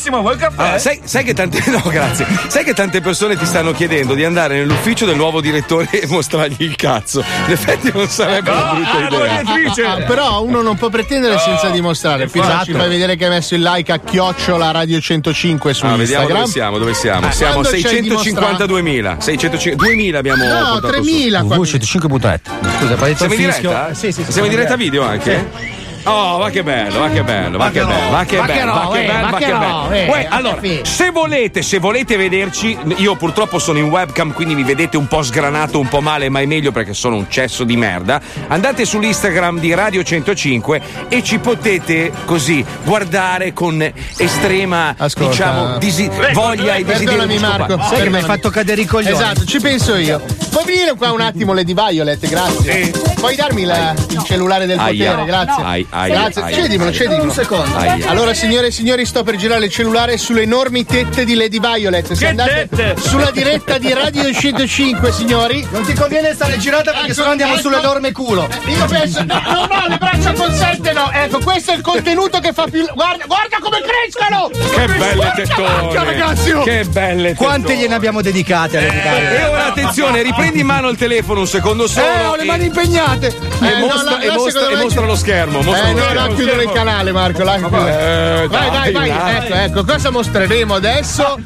Prontissimo, 0.00 0.20
vuoi 0.20 0.32
il 0.34 0.40
caffè? 0.40 0.62
Allora, 0.62 0.78
sai, 0.78 1.00
sai 1.04 1.24
che 1.24 1.34
tante. 1.34 1.58
No, 1.70 1.82
grazie. 1.88 2.26
Sai 2.48 2.64
che 2.64 2.74
tante 2.74 3.00
persone 3.00 3.36
ti 3.36 3.44
stanno 3.44 3.72
chiedendo 3.72 4.14
di 4.14 4.24
andare 4.24 4.56
nell'ufficio 4.58 5.04
del 5.04 5.16
nuovo 5.16 5.40
direttore 5.40 5.88
e 5.90 6.06
mostrargli 6.08 6.62
il 6.62 6.74
cazzo. 6.74 7.22
In 7.46 7.52
effetti 7.52 7.90
non 7.94 8.08
sarebbe 8.08 8.50
una 8.50 8.72
brutta 8.74 9.58
idea. 9.58 9.92
Ah, 9.92 9.96
però 10.02 10.42
uno 10.42 10.62
non 10.62 10.76
può 10.76 10.88
pretendere 10.88 11.38
senza 11.38 11.68
dimostrare. 11.68 12.24
Esatto. 12.32 12.72
fai 12.72 12.88
vedere 12.88 13.16
che 13.16 13.24
hai 13.24 13.30
messo 13.30 13.54
il 13.54 13.62
like 13.62 13.92
a 13.92 13.98
chiocciola 13.98 14.70
radio 14.70 15.00
105 15.00 15.74
su 15.74 15.84
Ah, 15.84 15.96
vediamo 15.96 16.02
Instagram. 16.22 16.38
dove 16.38 16.50
siamo, 16.50 16.78
dove 16.78 16.94
siamo. 16.94 17.28
Eh, 17.28 17.32
siamo 17.32 17.60
c'hai 17.60 17.80
652.000. 17.82 19.18
605 19.18 19.86
2000 19.86 20.18
abbiamo 20.18 20.44
No, 20.44 20.50
portato 20.50 20.86
su. 20.86 20.92
3000 20.92 21.42
qua. 21.42 21.56
www.105.net. 21.56 22.50
Scusa, 22.78 22.94
poi 22.94 23.08
detto 23.08 23.16
Siamo 23.18 23.34
in 23.34 23.40
diretta? 23.40 23.94
Sì, 23.94 24.12
sì, 24.12 24.24
sì, 24.24 24.32
Siamo 24.32 24.46
in 24.48 24.54
diretta 24.54 24.76
video 24.76 25.02
anche? 25.04 25.78
Oh, 26.04 26.38
ma 26.38 26.48
che 26.50 26.62
bello, 26.62 26.98
ma 27.00 27.10
che 27.10 27.22
bello, 27.22 27.58
ma 27.58 27.70
che 27.70 27.84
bello, 27.84 28.10
ma 28.10 28.24
che 28.24 28.36
bello, 28.40 28.72
ma 28.72 28.88
che 28.90 29.02
eh, 29.02 29.06
bello, 29.06 29.26
ma 29.28 29.36
che 29.38 29.46
bello. 29.46 29.90
eh, 29.90 30.26
allora, 30.30 30.58
se 30.82 31.10
volete, 31.10 31.62
se 31.62 31.78
volete 31.78 32.16
vederci, 32.16 32.76
io 32.96 33.16
purtroppo 33.16 33.58
sono 33.58 33.78
in 33.78 33.88
webcam, 33.90 34.32
quindi 34.32 34.54
mi 34.54 34.62
vedete 34.64 34.96
un 34.96 35.06
po' 35.06 35.22
sgranato, 35.22 35.78
un 35.78 35.88
po' 35.88 36.00
male, 36.00 36.28
ma 36.30 36.40
è 36.40 36.46
meglio 36.46 36.72
perché 36.72 36.94
sono 36.94 37.16
un 37.16 37.26
cesso 37.28 37.64
di 37.64 37.76
merda. 37.76 38.20
Andate 38.48 38.84
sull'Instagram 38.86 39.58
di 39.58 39.74
Radio 39.74 40.02
105 40.02 40.80
e 41.08 41.22
ci 41.22 41.38
potete 41.38 42.10
così 42.24 42.64
guardare 42.84 43.52
con 43.52 43.80
estrema, 44.16 44.94
Ascolta. 44.96 45.30
diciamo, 45.30 45.78
disi- 45.78 46.10
voglia 46.32 46.74
e 46.76 46.84
desiderio 46.84 47.26
Perdonami 47.26 47.38
Marco. 47.38 47.78
Sai 47.88 48.02
che 48.02 48.08
mi 48.10 48.16
hai 48.16 48.22
fatto 48.22 48.48
cadere 48.50 48.80
i 48.80 48.86
coglioni. 48.86 49.14
Esatto, 49.14 49.44
ci 49.44 49.60
penso 49.60 49.96
io. 49.96 50.20
Puoi 50.50 50.64
venire 50.64 50.94
qua 50.96 51.12
un 51.12 51.20
attimo 51.20 51.52
Lady 51.52 51.74
Violet, 51.74 52.26
grazie. 52.26 52.90
puoi 53.16 53.36
darmi 53.36 53.64
la- 53.64 53.94
il 54.08 54.22
cellulare 54.24 54.64
del 54.66 54.78
potere? 54.78 55.24
Grazie. 55.24 55.86
No. 55.90 55.96
Ai, 55.98 56.10
ai, 56.12 56.18
Grazie. 56.18 56.42
ai, 56.42 56.54
Cedimelo, 56.54 56.90
ai. 56.90 56.94
cedimelo. 56.96 57.22
Un 57.24 57.30
secondo. 57.32 57.76
Aia. 57.76 58.08
Allora, 58.10 58.32
signore 58.34 58.68
e 58.68 58.70
signori, 58.70 59.04
sto 59.04 59.22
per 59.22 59.36
girare 59.36 59.64
il 59.64 59.70
cellulare 59.70 60.16
sulle 60.18 60.42
enormi 60.42 60.84
tette 60.84 61.24
di 61.24 61.34
Lady 61.34 61.58
Violet. 61.58 62.06
Se 62.12 62.14
Che 62.14 62.26
andate 62.28 62.68
tette? 62.74 63.00
sulla 63.00 63.30
diretta 63.30 63.78
di 63.78 63.92
Radio 63.92 64.32
105, 64.32 65.12
signori. 65.12 65.66
Non 65.70 65.84
ti 65.84 65.92
conviene 65.94 66.32
stare 66.34 66.58
girata 66.58 66.92
perché 66.92 67.12
sennò 67.14 67.30
andiamo 67.30 67.56
sull'enorme 67.56 68.12
culo. 68.12 68.48
Io 68.66 68.84
penso, 68.86 69.22
no, 69.24 69.40
no, 69.44 69.66
no, 69.66 69.84
le 69.88 69.96
braccia 69.98 70.32
consentono. 70.32 71.10
Ecco, 71.12 71.38
questo 71.40 71.72
è 71.72 71.74
il 71.76 71.82
contenuto 71.82 72.38
che 72.40 72.52
fa 72.52 72.66
più. 72.70 72.86
Guarda, 72.94 73.24
guarda 73.26 73.56
come 73.60 73.78
crescono! 73.82 74.48
Che 74.50 74.86
belle 74.98 75.32
tettone! 75.34 76.04
ragazzi! 76.04 76.50
oh. 76.52 76.62
Che 76.62 76.84
belle 76.84 77.34
Quante 77.34 77.66
tettone. 77.66 77.80
gliene 77.82 77.94
abbiamo 77.94 78.20
dedicate 78.22 78.78
alle 78.78 79.38
E 79.40 79.44
ora 79.44 79.66
attenzione, 79.66 80.22
riprendi 80.22 80.60
in 80.60 80.66
mano 80.66 80.88
il 80.88 80.96
telefono 80.96 81.40
un 81.40 81.46
secondo 81.46 81.86
solo. 81.88 82.06
Eh, 82.06 82.24
ho 82.26 82.36
le 82.36 82.42
e- 82.42 82.46
mani 82.46 82.64
impegnate. 82.66 83.26
E, 83.26 83.66
Eh, 83.66 83.78
no, 83.78 83.86
mostra, 83.86 84.10
là- 84.12 84.20
e 84.20 84.26
là 84.26 84.34
mostra- 84.34 84.68
e 84.70 84.76
mostra 84.76 85.04
lo 85.04 85.16
schermo. 85.16 85.60
Mostra 85.62 85.79
eh, 85.80 85.92
no, 85.92 86.12
no, 86.12 86.34
chiudere 86.34 86.64
il 86.64 86.72
canale, 86.72 87.12
Marco. 87.12 87.44
Vai, 87.44 87.60
eh, 87.62 88.46
vai, 88.48 88.92
vai. 88.92 89.10
Ecco, 89.10 89.54
ecco, 89.54 89.84
cosa 89.84 90.10
mostreremo 90.10 90.74
adesso? 90.74 91.38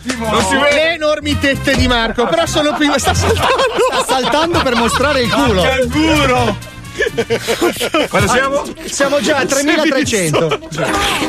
Le 0.70 0.94
enormi 0.94 1.38
tette 1.38 1.76
di 1.76 1.86
Marco. 1.86 2.22
Ah, 2.22 2.26
però 2.26 2.46
sono 2.46 2.74
prima 2.74 2.98
sta 2.98 3.14
saltando. 3.14 3.52
Sta 3.92 4.04
saltando 4.14 4.62
per 4.62 4.74
mostrare 4.76 5.22
il 5.22 5.30
culo. 5.30 5.62
Che 5.62 5.68
canguro! 5.68 6.72
Quando 8.08 8.30
ah, 8.30 8.34
siamo? 8.34 8.62
Siamo 8.84 9.20
già 9.20 9.38
a 9.38 9.46
3300. 9.46 10.58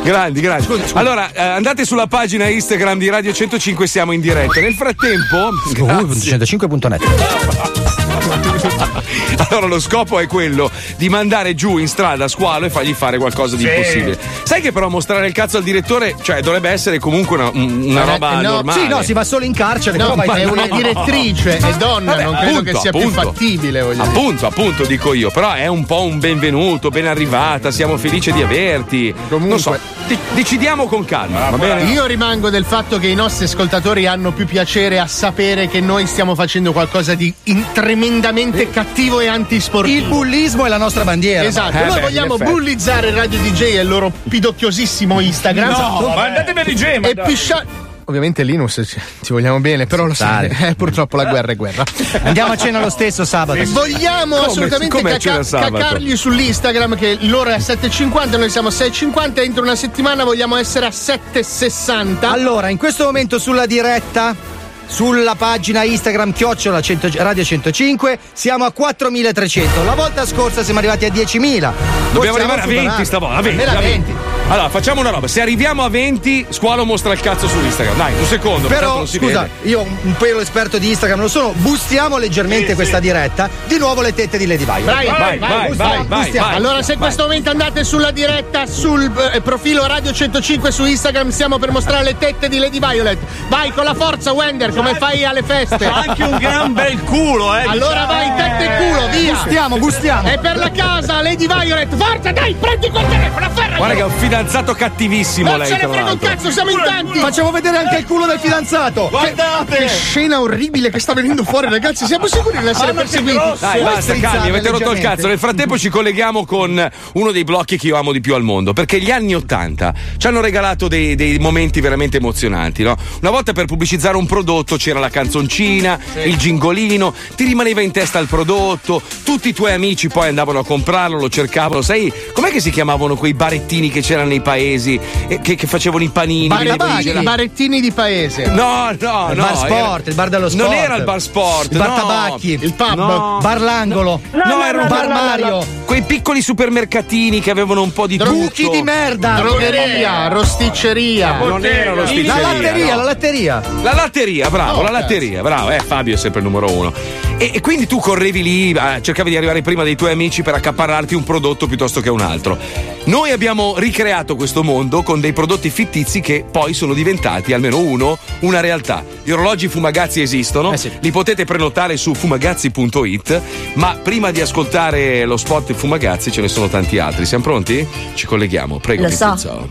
grandi, 0.03 0.41
grandi. 0.41 0.67
Allora, 0.93 1.31
eh, 1.31 1.41
andate 1.41 1.85
sulla 1.85 2.07
pagina 2.07 2.47
Instagram 2.47 2.99
di 2.99 3.09
Radio 3.09 3.33
105, 3.33 3.87
siamo 3.87 4.11
in 4.11 4.21
diretta. 4.21 4.59
Nel 4.59 4.73
frattempo, 4.73 5.49
www.105.net. 5.73 7.01
Ah, 7.01 8.04
Allora 9.49 9.67
lo 9.67 9.79
scopo 9.79 10.19
è 10.19 10.27
quello 10.27 10.69
di 10.97 11.09
mandare 11.09 11.53
giù 11.55 11.77
in 11.77 11.87
strada 11.87 12.27
Squalo 12.27 12.65
e 12.65 12.69
fargli 12.69 12.93
fare 12.93 13.17
qualcosa 13.17 13.55
di 13.55 13.63
Sì. 13.63 13.69
impossibile. 13.69 14.17
Sai 14.43 14.61
che 14.61 14.71
però 14.71 14.89
mostrare 14.89 15.27
il 15.27 15.33
cazzo 15.33 15.57
al 15.57 15.63
direttore, 15.63 16.15
cioè 16.21 16.41
dovrebbe 16.41 16.69
essere 16.69 16.99
comunque 16.99 17.37
una, 17.37 17.49
una 17.53 18.03
Eh, 18.03 18.05
roba 18.05 18.41
no, 18.41 18.51
normale. 18.53 18.79
Sì, 18.81 18.87
no, 18.87 19.01
si 19.01 19.13
va 19.13 19.23
solo 19.23 19.45
in 19.45 19.53
carcere. 19.53 19.97
No, 19.97 20.13
però 20.13 20.25
vai 20.25 20.41
è 20.41 20.45
una 20.45 20.67
direttrice, 20.67 21.57
è 21.57 21.73
donna, 21.77 22.11
Vabbè, 22.11 22.23
non 22.23 22.35
credo 22.35 22.51
appunto, 22.59 22.71
che 22.71 22.79
sia 22.79 22.91
più 22.91 22.99
appunto. 23.01 23.21
fattibile. 23.21 23.81
Voglio 23.81 23.93
dire. 24.03 24.07
Appunto, 24.07 24.45
appunto, 24.47 24.85
dico 24.85 25.13
io, 25.13 25.31
però 25.31 25.53
è 25.53 25.67
un 25.67 25.85
po' 25.85 26.03
un 26.03 26.19
benvenuto, 26.19 26.89
ben 26.89 27.07
arrivata, 27.07 27.71
siamo 27.71 27.97
felici 27.97 28.31
di 28.31 28.41
averti. 28.41 29.13
Non 29.29 29.59
so, 29.59 29.77
de- 30.07 30.17
decidiamo 30.33 30.87
con 30.87 31.05
calma, 31.05 31.49
va 31.49 31.57
bene? 31.57 31.83
Io 31.91 32.05
rimango 32.05 32.49
del 32.49 32.65
fatto 32.65 32.97
che 32.99 33.07
i 33.07 33.15
nostri 33.15 33.45
ascoltatori 33.45 34.07
hanno 34.07 34.31
più 34.31 34.45
piacere 34.45 34.99
a 34.99 35.07
sapere 35.07 35.67
che 35.67 35.81
noi 35.81 36.05
stiamo 36.07 36.35
facendo 36.35 36.71
qualcosa 36.71 37.15
di 37.15 37.33
in- 37.43 37.65
tremendamente 37.73 38.69
cattivo 38.69 39.19
e 39.19 39.27
antisportivo. 39.27 39.97
Il 39.97 40.07
bullismo 40.07 40.65
è 40.65 40.69
la 40.69 40.77
nostra 40.77 41.03
bandiera. 41.03 41.45
Esatto, 41.47 41.77
Eh 41.77 41.85
noi 41.85 41.95
beh, 41.95 42.01
vogliamo 42.01 42.37
bullizzare 42.37 43.09
il 43.09 43.15
Radio 43.15 43.39
DJ 43.39 43.61
e 43.61 43.81
il 43.81 43.87
loro 43.87 44.11
pidocchiosissimo 44.29 45.19
Instagram. 45.19 45.69
No, 45.71 46.13
ma 46.15 46.23
andatemi 46.25 46.59
a 46.59 46.63
DJ, 46.63 46.97
ma 46.99 47.07
e 47.07 47.15
pisciare. 47.15 47.84
Ovviamente 48.07 48.43
Linus 48.43 48.81
ci, 48.85 49.33
vogliamo 49.33 49.59
bene, 49.59 49.87
però 49.87 50.05
lo 50.05 50.13
sai, 50.13 50.47
eh, 50.47 50.75
purtroppo 50.75 51.17
la 51.17 51.25
guerra 51.25 51.53
è 51.53 51.55
guerra. 51.55 51.83
Andiamo 52.23 52.51
a 52.53 52.57
cena 52.57 52.79
lo 52.79 52.91
stesso 52.91 53.25
sabato. 53.25 53.59
Vogliamo 53.69 54.35
Come- 54.35 54.47
assolutamente 54.47 54.95
come 54.95 55.17
caca- 55.17 55.43
cacargli 55.43 56.15
sull'Instagram 56.15 56.95
che 56.95 57.17
l'ora 57.21 57.55
è 57.55 57.57
7.50, 57.59 58.37
noi 58.37 58.49
siamo 58.51 58.67
a 58.67 58.71
6.50, 58.71 59.43
entro 59.43 59.63
una 59.63 59.75
settimana 59.75 60.23
vogliamo 60.23 60.55
essere 60.55 60.85
a 60.85 60.89
7.60. 60.89 62.25
Allora, 62.29 62.69
in 62.69 62.77
questo 62.77 63.05
momento 63.05 63.39
sulla 63.39 63.65
diretta. 63.65 64.53
Sulla 64.87 65.33
pagina 65.33 65.81
Instagram 65.81 66.31
chiocciola 66.31 66.79
100 66.79 67.09
Radio 67.15 67.43
105 67.43 68.19
siamo 68.33 68.65
a 68.65 68.71
4300. 68.71 69.83
La 69.83 69.95
volta 69.95 70.27
scorsa 70.27 70.63
siamo 70.63 70.77
arrivati 70.77 71.05
a 71.05 71.09
10.000. 71.09 71.73
Dobbiamo 72.13 72.37
arrivare 72.37 72.61
a 72.61 72.65
20 72.67 72.81
superare. 72.81 73.05
stavolta. 73.05 73.37
A 73.37 73.41
20, 73.41 73.61
Almeno 73.63 73.77
a 73.77 73.81
a 73.81 73.81
20. 73.81 74.13
Allora, 74.47 74.69
facciamo 74.69 75.01
una 75.01 75.09
roba. 75.09 75.27
Se 75.27 75.41
arriviamo 75.41 75.83
a 75.83 75.89
20, 75.89 76.47
Squalo 76.49 76.85
mostra 76.85 77.11
il 77.11 77.19
cazzo 77.19 77.47
su 77.47 77.57
Instagram. 77.57 77.97
Dai, 77.97 78.13
un 78.13 78.25
secondo. 78.25 78.67
Però 78.67 79.03
scusa, 79.05 79.41
vede. 79.41 79.69
io 79.69 79.81
un 79.81 80.15
pelo 80.17 80.39
esperto 80.39 80.77
di 80.77 80.89
Instagram 80.89 81.19
lo 81.19 81.27
sono. 81.27 81.51
Bustiamo 81.55 82.17
leggermente 82.17 82.75
questa 82.75 82.99
diretta. 82.99 83.49
Di 83.65 83.79
nuovo 83.79 84.01
le 84.01 84.13
tette 84.13 84.37
di 84.37 84.45
Lady 84.45 84.63
Violet. 84.63 84.85
Vai, 84.85 85.07
vai, 85.07 85.37
vai, 85.39 85.67
bustiamo, 85.67 85.93
vai, 85.93 86.05
vai, 86.05 86.21
bustiamo. 86.21 86.47
vai. 86.47 86.55
Allora, 86.57 86.83
se 86.83 86.93
in 86.93 86.99
questo 86.99 87.23
momento 87.23 87.49
andate 87.49 87.83
sulla 87.83 88.11
diretta 88.11 88.67
sul 88.67 89.11
eh, 89.33 89.41
profilo 89.41 89.87
Radio 89.87 90.13
105 90.13 90.71
su 90.71 90.85
Instagram, 90.85 91.29
stiamo 91.29 91.57
per 91.57 91.71
mostrare 91.71 92.03
le 92.03 92.15
tette 92.15 92.47
di 92.47 92.59
Lady 92.59 92.79
Violet. 92.79 93.17
Vai 93.49 93.71
con 93.71 93.83
la 93.83 93.95
forza, 93.95 94.31
Wender, 94.31 94.75
come 94.75 94.93
fai 94.93 95.25
alle 95.25 95.41
feste. 95.41 95.85
Anche 95.87 96.21
un 96.21 96.37
gran 96.37 96.71
bel 96.71 97.01
culo, 97.01 97.55
eh. 97.55 97.63
Allora 97.65 98.05
vai, 98.05 98.31
tette 98.35 98.63
e 98.63 98.77
culo, 98.77 99.07
via. 99.09 99.33
Bustiamo, 99.33 99.77
bustiamo. 99.79 100.29
E 100.29 100.37
per 100.37 100.57
la 100.57 100.69
casa, 100.69 101.23
Lady 101.23 101.47
Violet, 101.47 101.95
forza, 101.95 102.31
dai, 102.31 102.55
prendi 102.59 102.91
quel 102.91 103.07
telefono, 103.07 103.45
afferra. 103.47 103.77
Guarda 103.77 103.95
che 103.95 104.01
è 104.01 104.05
un 104.05 104.13
fidanzato 104.35 104.73
cattivissimo 104.73 105.51
Non 105.51 105.59
lei, 105.59 105.67
se 105.67 105.73
ne 105.73 105.79
tra 105.79 105.89
frega 105.89 106.11
un 106.11 106.17
cazzo, 106.17 106.51
siamo 106.51 106.69
in 106.71 106.81
tanti. 106.83 107.19
Facciamo 107.19 107.51
vedere 107.51 107.77
anche 107.77 107.97
il 107.97 108.05
culo 108.05 108.25
del 108.25 108.37
fidanzato. 108.39 109.09
Che 109.09 109.87
scena 109.87 110.41
orribile 110.41 110.89
che 110.89 110.99
sta 110.99 111.13
venendo 111.13 111.45
fuori, 111.45 111.69
ragazzi. 111.69 112.05
Siamo 112.05 112.27
sicuri 112.27 112.57
di 112.57 112.67
essere 112.67 112.91
perseguiti? 112.91 113.39
Dai, 113.59 113.81
basta, 113.81 114.13
calmi, 114.15 114.49
avete 114.49 114.69
rotto 114.69 114.91
il 114.91 114.99
cazzo. 114.99 115.27
Nel 115.27 115.39
frattempo 115.39 115.77
ci 115.77 115.87
colleghiamo 115.87 116.45
con 116.45 116.91
uno 117.13 117.31
dei 117.31 117.45
blocchi 117.45 117.77
che 117.77 117.87
io 117.87 117.95
amo 117.95 118.11
di 118.11 118.19
più 118.19 118.33
al 118.35 118.43
mondo, 118.43 118.73
perché 118.73 118.99
gli 118.99 119.09
anni 119.09 119.35
Ottanta 119.35 119.93
ci 120.17 120.27
hanno 120.27 120.41
regalato 120.41 120.89
dei, 120.89 121.15
dei 121.15 121.37
momenti 121.39 121.79
veramente 121.79 122.17
emozionanti, 122.17 122.83
no? 122.83 122.97
Una 123.21 123.31
volta 123.31 123.53
per 123.53 123.65
pubblicizzare 123.65 124.17
un 124.17 124.25
prodotto 124.25 124.75
c'era 124.75 124.99
la 124.99 125.09
canzoncina, 125.09 125.97
il 126.23 126.35
gingolino, 126.35 127.13
ti 127.35 127.45
rimaneva 127.45 127.79
in 127.81 127.91
testa 127.91 128.19
il 128.19 128.27
prodotto, 128.27 129.01
tutti 129.23 129.49
i 129.49 129.53
tuoi 129.53 129.71
amici 129.71 130.09
poi 130.09 130.27
andavano 130.27 130.59
a 130.59 130.65
comprarlo, 130.65 131.19
lo 131.19 131.29
cercavano, 131.29 131.81
sai, 131.81 132.11
com'è 132.33 132.51
che 132.51 132.59
si 132.59 132.69
chiamavano 132.69 133.15
quei 133.15 133.33
barettini 133.33 133.89
che 133.89 134.01
c'erano 134.01 134.24
nei 134.25 134.41
paesi, 134.41 134.99
eh, 135.27 135.39
che, 135.39 135.55
che 135.55 135.67
facevano 135.67 136.03
i 136.03 136.09
panini? 136.09 136.47
Vendevano 136.47 136.99
i 136.99 137.07
i 137.07 137.23
barettini 137.23 137.79
di 137.81 137.91
paese. 137.91 138.47
No, 138.47 138.85
no, 138.99 139.29
Il 139.31 139.37
no. 139.37 139.43
bar 139.43 139.57
sport, 139.57 140.07
il 140.07 140.13
bar 140.15 140.29
dello 140.29 140.49
sport. 140.49 140.67
Non 140.69 140.77
era 140.77 140.95
il 140.95 141.03
bar 141.03 141.21
sport, 141.21 141.71
Il 141.71 141.77
bar 141.77 141.87
no. 141.89 141.95
tabacchi. 141.95 142.59
Il 142.61 142.73
pub. 142.73 142.93
No. 142.95 143.39
Bar 143.41 143.61
l'angolo. 143.61 144.21
No, 144.31 144.63
era 144.65 144.81
un 144.81 144.87
bar 144.87 145.07
Mario. 145.07 145.65
Quei 145.85 146.01
piccoli 146.01 146.41
supermercatini 146.41 147.39
che 147.39 147.51
avevano 147.51 147.81
un 147.81 147.93
po' 147.93 148.07
di 148.07 148.17
Buchi 148.17 148.63
tutto. 148.63 148.75
di 148.75 148.81
merda. 148.81 149.35
Drogheria, 149.35 150.27
rosticceria. 150.27 151.37
Non 151.37 151.65
era 151.65 151.93
lo 151.93 152.03
La 152.03 152.39
latteria, 152.41 152.95
no. 152.95 152.95
la 152.97 153.03
latteria. 153.03 153.61
La 153.81 153.93
latteria, 153.93 154.49
bravo, 154.49 154.79
Oh, 154.79 154.81
la 154.81 154.89
latteria, 154.91 155.41
bravo. 155.41 155.69
Eh, 155.69 155.79
Fabio 155.79 156.15
è 156.15 156.17
sempre 156.17 156.41
il 156.41 156.45
numero 156.47 156.71
uno. 156.71 156.93
E, 157.37 157.51
e 157.55 157.59
quindi 157.61 157.85
tu 157.85 157.99
correvi 157.99 158.41
lì, 158.41 158.71
eh, 158.71 159.01
cercavi 159.01 159.29
di 159.29 159.35
arrivare 159.35 159.61
prima 159.61 159.83
dei 159.83 159.95
tuoi 159.95 160.11
amici 160.13 160.41
per 160.41 160.53
accaparrarti 160.53 161.15
un 161.15 161.23
prodotto 161.23 161.67
piuttosto 161.67 161.99
che 161.99 162.09
un 162.09 162.21
altro. 162.21 162.57
Noi 163.05 163.31
abbiamo 163.31 163.75
ricreato 163.77 164.35
questo 164.37 164.63
mondo 164.63 165.03
con 165.03 165.19
dei 165.19 165.33
prodotti 165.33 165.69
fittizi 165.69 166.21
che 166.21 166.45
poi 166.49 166.73
sono 166.73 166.93
diventati, 166.93 167.51
almeno 167.53 167.79
uno, 167.79 168.17
una 168.39 168.61
realtà. 168.61 169.03
Gli 169.23 169.31
orologi 169.31 169.67
Fumagazzi 169.67 170.21
esistono, 170.21 170.71
Eh 170.71 170.77
sì. 170.77 170.91
li 171.01 171.11
potete 171.11 171.43
prenotare 171.43 171.97
su 171.97 172.13
fumagazzi.it, 172.13 173.41
ma 173.73 173.99
prima 174.01 174.31
di 174.31 174.39
ascoltare 174.39 175.25
lo 175.25 175.35
spot 175.37 175.73
Fumagazzi 175.73 176.31
ce 176.31 176.39
ne 176.41 176.47
sono 176.47 176.69
tanti 176.69 176.99
altri. 176.99 177.25
Siamo 177.25 177.43
pronti? 177.43 177.85
Ci 178.13 178.25
colleghiamo, 178.25 178.79
prego. 178.79 179.03
Lo 179.03 179.09
so. 179.09 179.69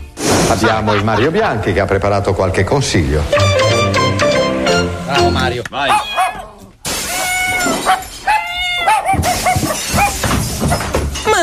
Abbiamo 0.49 0.93
il 0.93 1.03
Mario 1.03 1.31
Bianchi 1.31 1.73
che 1.73 1.79
ha 1.79 1.85
preparato 1.85 2.33
qualche 2.35 2.63
consiglio. 2.63 3.23
Bravo 5.05 5.29
Mario. 5.29 5.63
Vai. 5.69 5.89
Ma 5.89 6.14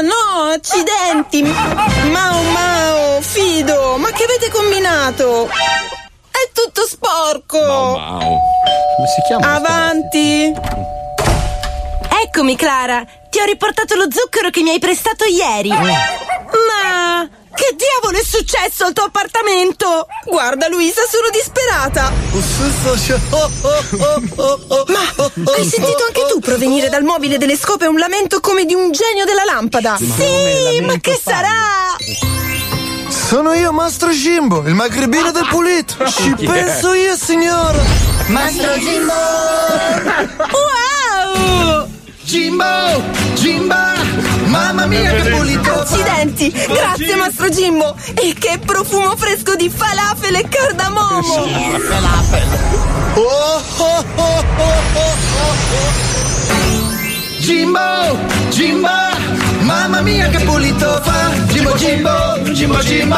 no, 0.02 0.50
accidenti! 0.52 1.42
Mao 1.42 2.42
Mao, 2.42 3.20
Fido, 3.20 3.96
ma 3.96 4.10
che 4.10 4.24
avete 4.24 4.50
combinato? 4.50 5.46
È 5.46 6.50
tutto 6.52 6.84
sporco! 6.86 7.58
Wow. 7.58 8.18
Come 8.18 9.08
si 9.08 9.22
chiama? 9.26 9.54
Avanti! 9.54 10.52
Eccomi, 12.24 12.56
Clara. 12.56 13.04
Ti 13.30 13.38
ho 13.40 13.44
riportato 13.44 13.94
lo 13.94 14.06
zucchero 14.10 14.50
che 14.50 14.62
mi 14.62 14.70
hai 14.70 14.78
prestato 14.78 15.24
ieri. 15.24 15.68
Ma 15.70 17.28
che 17.54 17.76
diavolo 17.76 18.18
è 18.18 18.24
successo 18.24 18.84
al 18.84 18.92
tuo 18.92 19.04
appartamento? 19.04 20.06
Guarda, 20.26 20.68
Luisa, 20.68 21.02
sono 21.08 21.28
disperata! 21.30 22.12
Ma 24.86 25.52
hai 25.54 25.64
sentito 25.68 26.04
anche 26.06 26.26
tu 26.28 26.40
provenire 26.40 26.88
dal 26.88 27.02
mobile 27.04 27.38
delle 27.38 27.56
scope 27.56 27.86
un 27.86 27.98
lamento 27.98 28.40
come 28.40 28.64
di 28.64 28.74
un 28.74 28.90
genio 28.92 29.24
della 29.24 29.44
lampada? 29.44 29.96
Sì, 29.98 30.80
ma 30.82 30.96
che 31.00 31.20
sarà? 31.22 31.96
Sono 33.08 33.52
io, 33.54 33.72
Mastro 33.72 34.10
Jimbo, 34.10 34.62
il 34.66 34.74
magrebino 34.74 35.30
del 35.30 35.46
pulito. 35.48 36.04
Ci 36.06 36.34
è? 36.38 36.44
penso 36.44 36.92
io, 36.94 37.16
signora. 37.16 37.80
Mastro 38.26 38.72
Jimbo! 38.76 39.12
Wow! 40.52 41.88
Jimbo! 42.22 43.02
Jimba! 43.34 43.92
Mamma 44.52 44.84
mia, 44.84 45.10
che 45.14 45.30
pulito! 45.30 45.72
Accidenti! 45.80 46.50
Grazie, 46.50 47.16
Mastro 47.16 47.48
Jimbo! 47.48 47.96
E 48.14 48.34
che 48.38 48.58
profumo 48.64 49.16
fresco 49.16 49.54
di 49.56 49.70
falafel 49.74 50.34
e 50.34 50.46
cardamomo! 50.46 51.34
Oh, 53.14 53.16
oh, 53.16 53.62
oh, 53.78 54.04
oh, 54.16 54.44
oh, 54.54 54.74
oh. 54.94 55.14
Jimbo, 57.38 57.80
Jimbo, 58.50 58.88
mamma 59.62 60.02
mia 60.02 60.28
che 60.28 60.38
pulito 60.44 61.00
fa. 61.02 61.30
Jimbo, 61.48 61.72
Jimbo, 61.74 62.38
Jimbo, 62.52 62.78
Jimbo, 62.78 63.16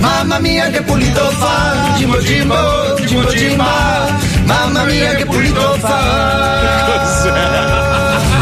mamma 0.00 0.38
mia 0.40 0.70
che 0.70 0.82
pulito 0.82 1.30
fa. 1.38 1.94
Jimbo, 1.96 2.18
Jimbo, 2.18 2.94
Jimbo, 3.06 3.30
Jimbo, 3.30 3.64
mamma 4.44 4.82
mia 4.84 5.14
che 5.14 5.24
pulito 5.24 5.74
fa. 5.78 7.16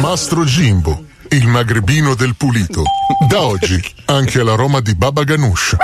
Mastro 0.00 0.44
Jimbo, 0.44 1.04
il 1.30 1.46
magrebino 1.46 2.14
del 2.14 2.34
pulito. 2.36 2.82
Da 3.28 3.42
oggi 3.42 3.82
anche 4.06 4.42
l'aroma 4.42 4.80
di 4.80 4.94
Baba 4.94 5.24
Ganoush. 5.24 5.76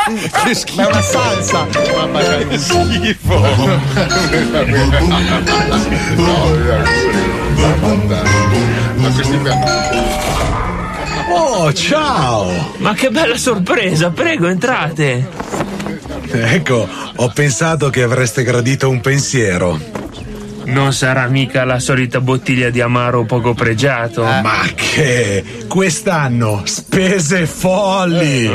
Che 0.44 0.54
schifo. 0.54 0.80
Ma 0.80 0.88
è 0.88 0.90
una 0.90 1.02
salsa. 1.02 1.66
Mia, 2.12 2.46
che 2.46 2.58
schifo. 2.58 3.34
Oh, 11.34 11.72
ciao! 11.72 12.74
Ma 12.78 12.94
che 12.94 13.10
bella 13.10 13.36
sorpresa, 13.36 14.10
prego, 14.10 14.48
entrate. 14.48 15.28
Ecco, 16.30 16.88
ho 17.16 17.28
pensato 17.28 17.90
che 17.90 18.02
avreste 18.02 18.42
gradito 18.42 18.88
un 18.88 19.00
pensiero. 19.00 20.01
Non 20.64 20.92
sarà 20.92 21.26
mica 21.26 21.64
la 21.64 21.78
solita 21.78 22.20
bottiglia 22.20 22.70
di 22.70 22.80
amaro 22.80 23.24
poco 23.24 23.54
pregiato. 23.54 24.22
Ma 24.22 24.60
che? 24.74 25.64
Quest'anno 25.68 26.62
spese 26.64 27.46
folli! 27.46 28.48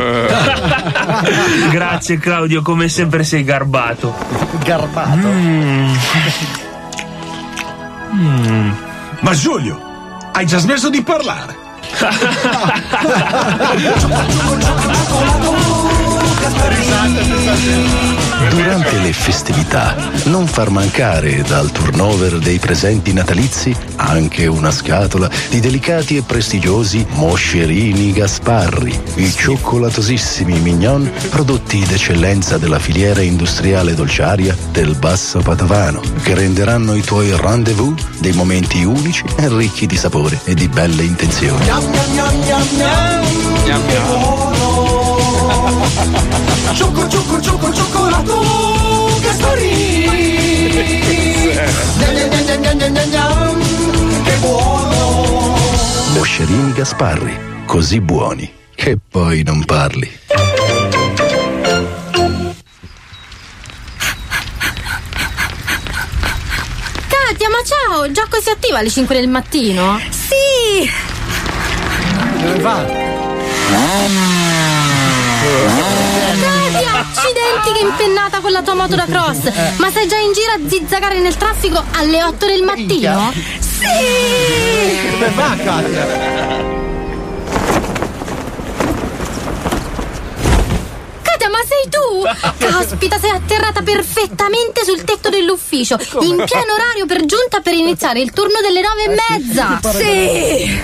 Grazie 1.71 2.17
Claudio, 2.17 2.61
come 2.61 2.87
sempre 2.87 3.23
sei 3.23 3.43
garbato. 3.43 4.15
Garbato. 4.63 5.27
Mm. 5.27 5.93
Mm. 8.13 8.71
Ma 9.19 9.33
Giulio, 9.33 9.79
hai 10.31 10.45
già 10.45 10.59
smesso 10.59 10.89
di 10.89 11.01
parlare? 11.01 11.65
Durante 18.49 18.99
le 18.99 19.11
festività 19.11 19.95
non 20.25 20.47
far 20.47 20.69
mancare 20.69 21.41
dal 21.41 21.71
turnover 21.71 22.39
dei 22.39 22.57
presenti 22.57 23.11
natalizi 23.11 23.75
anche 23.97 24.47
una 24.47 24.71
scatola 24.71 25.29
di 25.49 25.59
delicati 25.59 26.15
e 26.15 26.21
prestigiosi 26.21 27.05
moscerini 27.09 28.13
Gasparri, 28.13 28.97
i 29.15 29.29
cioccolatosissimi 29.29 30.57
mignon 30.59 31.11
prodotti 31.29 31.83
d'eccellenza 31.85 32.57
della 32.57 32.79
filiera 32.79 33.21
industriale 33.21 33.93
dolciaria 33.93 34.55
del 34.71 34.95
Basso 34.95 35.39
Padovano, 35.39 36.01
che 36.23 36.33
renderanno 36.33 36.95
i 36.95 37.01
tuoi 37.01 37.35
rendezvous 37.35 38.01
dei 38.19 38.31
momenti 38.31 38.83
unici 38.83 39.23
e 39.37 39.49
ricchi 39.49 39.85
di 39.85 39.97
sapore 39.97 40.39
e 40.45 40.53
di 40.53 40.69
belle 40.69 41.03
intenzioni. 41.03 41.65
Ciocco, 46.73 47.07
ciocco, 47.07 47.41
ciocco, 47.41 47.73
cioccolato 47.73 49.19
Gasparini 49.21 50.73
Che 54.23 54.35
buono 54.39 55.55
Moscerini 56.13 56.73
Gasparri, 56.73 57.37
così 57.65 57.99
buoni 57.99 58.55
che 58.77 58.95
poi 59.09 59.41
non 59.41 59.65
parli. 59.65 60.09
Katia, 67.07 67.49
ma 67.49 67.57
ciao! 67.65 68.11
Già 68.11 68.27
così 68.29 68.49
attiva 68.51 68.77
alle 68.77 68.89
5 68.91 69.15
del 69.15 69.27
mattino? 69.27 69.99
Sì! 70.09 70.87
Dove 72.39 72.59
va? 72.59 72.85
Katia, 75.57 76.99
accidenti 76.99 77.71
che 77.73 77.79
impennata 77.85 78.39
con 78.39 78.51
la 78.51 78.61
tua 78.61 78.75
moto 78.75 78.95
da 78.95 79.05
cross! 79.05 79.51
Ma 79.77 79.89
sei 79.91 80.07
già 80.07 80.17
in 80.17 80.33
giro 80.33 80.51
a 80.51 80.59
zizzagare 80.67 81.19
nel 81.19 81.35
traffico 81.35 81.83
alle 81.93 82.23
8 82.23 82.45
del 82.45 82.61
mattino? 82.63 83.33
Sì! 83.59 85.09
Dove 85.11 85.31
va, 85.35 85.55
Katia? 85.55 86.05
Katia, 91.21 91.49
ma 91.49 91.59
sei 91.67 91.89
tu? 91.89 92.23
Caspita, 92.65 93.17
sei 93.19 93.31
atterrata 93.31 93.81
perfettamente 93.81 94.83
sul 94.83 95.03
tetto 95.03 95.29
dell'ufficio, 95.29 95.97
in 96.21 96.43
pieno 96.45 96.73
orario 96.73 97.05
per 97.05 97.25
giunta 97.25 97.59
per 97.61 97.73
iniziare 97.73 98.19
il 98.19 98.31
turno 98.31 98.59
delle 98.61 98.81
nove 98.81 99.03
e 99.03 99.15
mezza. 99.37 99.79
Sì! 99.91 100.79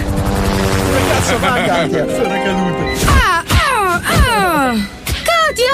Cazzo 1.09 1.39
va, 1.39 1.53
Katia? 1.63 2.05
Sono 2.07 2.41
caduta. 2.43 2.82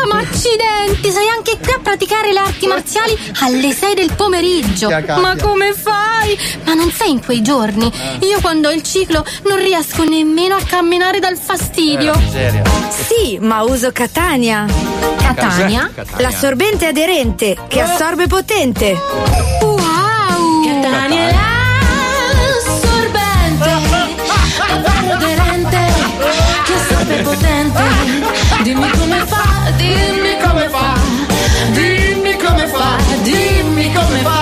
Ma 0.10 0.18
accidenti, 0.18 1.10
sei 1.12 1.30
anche 1.30 1.58
qui 1.62 1.72
a 1.72 1.80
praticare 1.82 2.34
le 2.34 2.40
arti 2.40 2.68
marziali 2.68 3.18
alle 3.42 3.72
6 3.72 3.94
del 3.96 4.14
pomeriggio. 4.14 4.90
Ma 4.90 5.36
come 5.40 5.74
fai? 5.74 6.38
Ma 6.66 6.74
non 6.74 6.92
sei 6.92 7.12
in 7.12 7.24
quei 7.24 7.42
giorni? 7.42 7.92
Io 8.22 8.42
quando 8.42 8.68
ho 8.68 8.72
il 8.72 8.82
ciclo 8.84 9.24
non 9.46 9.58
riesco 9.58 10.04
nemmeno 10.04 10.56
a 10.56 10.62
camminare 10.66 11.20
dal 11.20 11.38
fastidio. 11.38 12.14
Sì, 12.90 13.38
ma 13.40 13.62
uso 13.64 13.92
Catania. 13.92 14.66
Catania? 15.18 15.90
L'assorbente 16.18 16.88
aderente 16.88 17.56
che 17.68 17.80
assorbe 17.82 18.28
potente. 18.28 18.98
Wow! 19.62 20.64
Catania 20.66 21.30
è 21.30 21.34
l'assorbente, 22.50 23.70
aderente, 25.14 25.78
che 26.66 26.78
sape 26.88 27.22
potente. 27.22 27.82
Dimmi 28.64 28.90
come 28.98 29.26
fa, 29.26 29.39
dimmi 29.78 30.38
come 30.42 30.70
fa, 30.70 30.94
dimmi 31.72 32.36
come 32.38 32.68
fa, 32.68 32.98
dimmi 33.24 33.94
come 33.94 34.20
fa. 34.22 34.38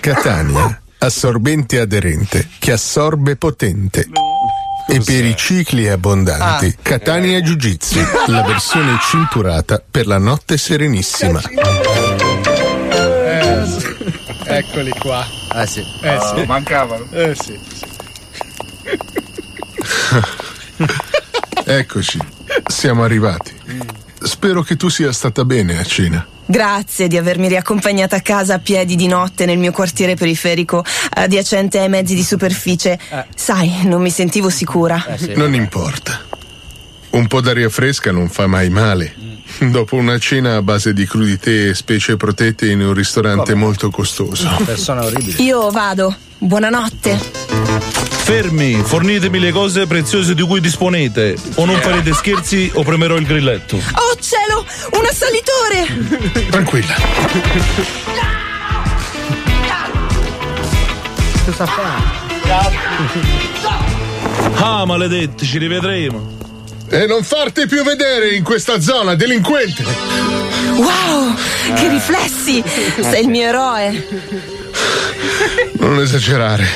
Catania, 0.00 0.80
assorbente 0.98 1.78
aderente, 1.80 2.48
che 2.58 2.72
assorbe 2.72 3.36
potente. 3.36 4.08
E 4.88 5.00
per 5.04 5.24
i 5.24 5.36
cicli 5.36 5.86
abbondanti, 5.88 6.76
Catania 6.82 7.40
Jiu 7.40 7.54
Jitsu, 7.56 8.00
la 8.26 8.42
versione 8.42 8.98
cinturata 9.00 9.80
per 9.88 10.06
la 10.06 10.18
notte 10.18 10.56
serenissima. 10.56 11.40
Eccoli 14.46 14.90
qua. 14.98 15.24
Eh 15.54 15.66
sì. 15.66 15.84
Eh 16.02 16.08
Ah, 16.08 16.34
sì. 16.34 16.44
mancavano. 16.44 17.06
Eh 17.12 17.34
sì. 17.36 17.56
Eccoci, 21.70 22.18
siamo 22.66 23.04
arrivati. 23.04 23.52
Spero 24.20 24.62
che 24.62 24.74
tu 24.74 24.88
sia 24.88 25.12
stata 25.12 25.44
bene 25.44 25.78
a 25.78 25.84
cena. 25.84 26.26
Grazie 26.44 27.06
di 27.06 27.16
avermi 27.16 27.46
riaccompagnata 27.46 28.16
a 28.16 28.20
casa 28.22 28.54
a 28.54 28.58
piedi 28.58 28.96
di 28.96 29.06
notte 29.06 29.46
nel 29.46 29.56
mio 29.56 29.70
quartiere 29.70 30.16
periferico, 30.16 30.84
adiacente 31.10 31.78
ai 31.78 31.88
mezzi 31.88 32.16
di 32.16 32.24
superficie. 32.24 32.98
Sai, 33.36 33.86
non 33.86 34.02
mi 34.02 34.10
sentivo 34.10 34.50
sicura. 34.50 35.00
Non 35.36 35.54
importa. 35.54 36.22
Un 37.10 37.28
po' 37.28 37.40
d'aria 37.40 37.68
fresca 37.68 38.10
non 38.10 38.28
fa 38.28 38.48
mai 38.48 38.68
male. 38.68 39.14
Dopo 39.60 39.94
una 39.94 40.18
cena 40.18 40.56
a 40.56 40.62
base 40.62 40.92
di 40.92 41.06
crudité 41.06 41.68
e 41.68 41.74
specie 41.74 42.16
protette 42.16 42.68
in 42.68 42.80
un 42.80 42.94
ristorante 42.94 43.54
molto 43.54 43.90
costoso. 43.90 44.50
Persona 44.64 45.04
orribile. 45.04 45.40
Io 45.40 45.70
vado. 45.70 46.16
Buonanotte. 46.42 47.18
Fermi, 47.18 48.82
fornitemi 48.82 49.38
le 49.38 49.52
cose 49.52 49.86
preziose 49.86 50.34
di 50.34 50.40
cui 50.40 50.58
disponete. 50.60 51.36
O 51.56 51.66
non 51.66 51.78
farete 51.80 52.14
scherzi 52.14 52.70
o 52.74 52.82
premerò 52.82 53.16
il 53.16 53.26
grilletto. 53.26 53.76
Oh 53.76 54.16
cielo, 54.18 54.64
un 54.92 55.04
assalitore! 55.06 56.48
Tranquilla. 56.48 56.94
Cosa 61.44 61.66
fa? 61.66 62.18
Ah, 64.54 64.86
maledetti, 64.86 65.44
ci 65.44 65.58
rivedremo. 65.58 66.38
E 66.88 67.06
non 67.06 67.22
farti 67.22 67.66
più 67.66 67.82
vedere 67.84 68.34
in 68.34 68.44
questa 68.44 68.80
zona, 68.80 69.14
delinquente! 69.14 69.84
Wow, 70.76 71.34
che 71.74 71.88
riflessi! 71.88 72.64
Sei 73.02 73.24
il 73.24 73.28
mio 73.28 73.46
eroe. 73.46 74.69
Non 75.90 76.02
esagerare. 76.02 76.68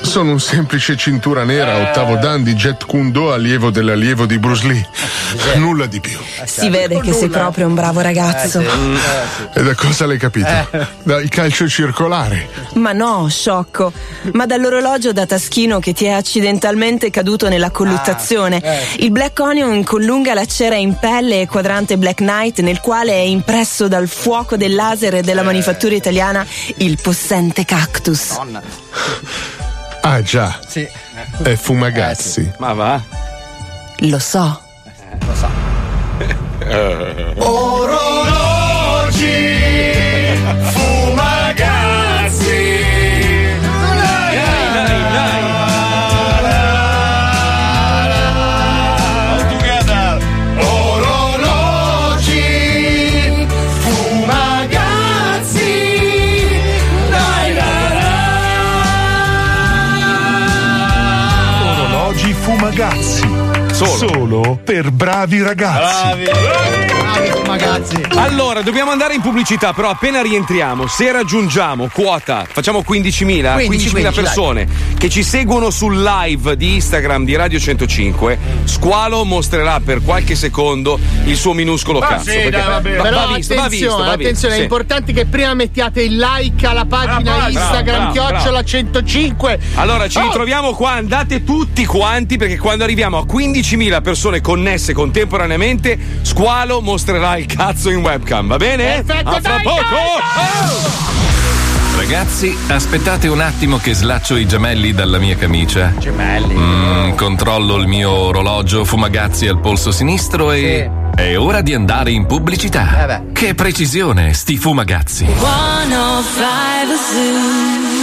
Sono 0.00 0.32
un 0.32 0.40
semplice 0.40 0.96
cintura 0.96 1.44
nera, 1.44 1.76
ottavo 1.76 2.16
dan 2.16 2.42
di 2.42 2.54
Jet 2.54 2.86
Kundo, 2.86 3.32
allievo 3.32 3.70
dell'allievo 3.70 4.26
di 4.26 4.36
Bruce 4.40 4.66
Lee. 4.66 4.88
Nulla 5.58 5.86
di 5.86 6.00
più. 6.00 6.18
Si 6.44 6.68
vede 6.68 7.00
che 7.00 7.12
sei 7.12 7.28
proprio 7.28 7.68
un 7.68 7.74
bravo 7.74 8.00
ragazzo. 8.00 8.60
E 9.54 9.62
da 9.62 9.74
cosa 9.76 10.06
l'hai 10.06 10.18
capito? 10.18 10.48
Dal 11.04 11.28
calcio 11.28 11.68
circolare. 11.68 12.48
Ma 12.74 12.90
no, 12.90 13.28
sciocco. 13.28 13.92
Ma 14.32 14.44
dall'orologio 14.44 15.12
da 15.12 15.24
taschino 15.24 15.78
che 15.78 15.92
ti 15.92 16.06
è 16.06 16.10
accidentalmente 16.10 17.10
caduto 17.10 17.48
nella 17.48 17.70
colluttazione. 17.70 18.60
Il 18.96 19.12
Black 19.12 19.38
Onion 19.38 19.84
collunga 19.84 20.34
la 20.34 20.46
cera 20.46 20.74
in 20.74 20.96
pelle 20.98 21.42
e 21.42 21.46
quadrante 21.46 21.96
Black 21.96 22.16
Knight 22.16 22.58
nel 22.58 22.80
quale 22.80 23.12
è 23.12 23.22
impresso 23.22 23.86
dal 23.86 24.08
fuoco 24.08 24.56
del 24.56 24.74
laser 24.74 25.14
e 25.14 25.22
della 25.22 25.42
manifattura 25.44 25.94
italiana 25.94 26.44
il 26.78 26.98
possente 27.00 27.64
cactus. 27.64 28.46
Ah 30.02 30.22
già, 30.22 30.58
Sì. 30.66 30.88
è 31.42 31.54
Fumagazzi. 31.54 32.50
Ma 32.58 32.72
va? 32.72 33.00
Lo 33.98 34.18
so. 34.18 34.60
Lo 35.26 35.34
so. 35.34 35.48
Orologi, 38.38 39.67
Solo, 64.28 64.60
per 64.62 64.90
bravi 64.90 65.40
ragazzi. 65.42 66.26
Ragazzi. 67.46 67.96
Allora, 68.14 68.60
dobbiamo 68.60 68.90
andare 68.90 69.14
in 69.14 69.22
pubblicità, 69.22 69.72
però 69.72 69.88
appena 69.88 70.20
rientriamo, 70.20 70.86
se 70.86 71.10
raggiungiamo 71.10 71.88
quota, 71.90 72.44
facciamo 72.48 72.80
15.000, 72.86 73.54
15, 73.64 73.88
15.000 73.90 74.14
persone 74.14 74.68
che 74.98 75.08
ci 75.08 75.22
seguono 75.22 75.70
sul 75.70 76.00
live 76.02 76.56
di 76.56 76.74
Instagram 76.74 77.24
di 77.24 77.34
Radio 77.36 77.58
105, 77.58 78.38
Squalo 78.64 79.24
mostrerà 79.24 79.80
per 79.82 80.02
qualche 80.04 80.34
secondo 80.34 80.98
il 81.24 81.36
suo 81.36 81.54
minuscolo 81.54 82.00
Ah, 82.00 82.06
cazzo. 82.08 82.30
sì, 82.30 82.36
perché 82.36 82.50
dai, 82.50 82.60
va 82.66 82.80
va- 82.80 82.80
Però 82.80 83.26
va 83.28 83.34
visto, 83.34 83.54
va 83.54 83.62
attenzione, 83.62 83.68
visto, 83.68 83.96
va 83.96 84.02
visto, 84.04 84.10
attenzione, 84.12 84.54
sì. 84.54 84.60
è 84.60 84.62
importante 84.62 85.12
che 85.14 85.24
prima 85.24 85.54
mettiate 85.54 86.02
il 86.02 86.16
like 86.18 86.66
alla 86.66 86.84
pagina 86.84 87.20
bravo, 87.22 87.48
Instagram 87.50 87.96
bravo, 87.98 88.12
chiocciola 88.12 88.50
bravo. 88.50 88.66
105. 88.66 89.58
Allora 89.76 90.06
ci 90.08 90.18
Oh, 90.18 90.22
ritroviamo 90.22 90.72
qua, 90.74 90.90
andate 90.92 91.42
tutti 91.44 91.86
quanti 91.86 92.36
perché 92.36 92.58
quando 92.58 92.84
arriviamo 92.84 93.16
a 93.18 93.24
15.000 93.24 94.00
persone 94.02 94.16
connesse 94.40 94.92
contemporaneamente, 94.92 95.98
Squalo 96.22 96.80
mostrerà 96.80 97.36
il 97.36 97.46
cazzo 97.46 97.90
in 97.90 97.98
webcam, 97.98 98.48
va 98.48 98.56
bene? 98.56 99.02
Perfetto, 99.02 99.28
a 99.28 99.40
fra 99.40 99.54
dai, 99.54 99.62
poco! 99.62 101.16
Ragazzi, 101.96 102.56
aspettate 102.68 103.28
un 103.28 103.40
attimo 103.40 103.78
che 103.78 103.92
slaccio 103.92 104.36
i 104.36 104.46
gemelli 104.46 104.92
dalla 104.92 105.18
mia 105.18 105.36
camicia. 105.36 105.92
Gemelli. 105.98 106.54
Mm, 106.54 107.14
controllo 107.16 107.76
il 107.76 107.86
mio 107.86 108.10
orologio 108.10 108.84
fumagazzi 108.84 109.46
al 109.46 109.60
polso 109.60 109.90
sinistro 109.90 110.52
e. 110.52 110.90
È 111.14 111.36
ora 111.36 111.60
di 111.62 111.74
andare 111.74 112.12
in 112.12 112.26
pubblicità. 112.26 113.18
Eh 113.18 113.32
che 113.32 113.54
precisione, 113.54 114.32
sti 114.32 114.56
fumagazzi. 114.56 115.24
105 115.24 116.96
Zoo. 116.96 117.97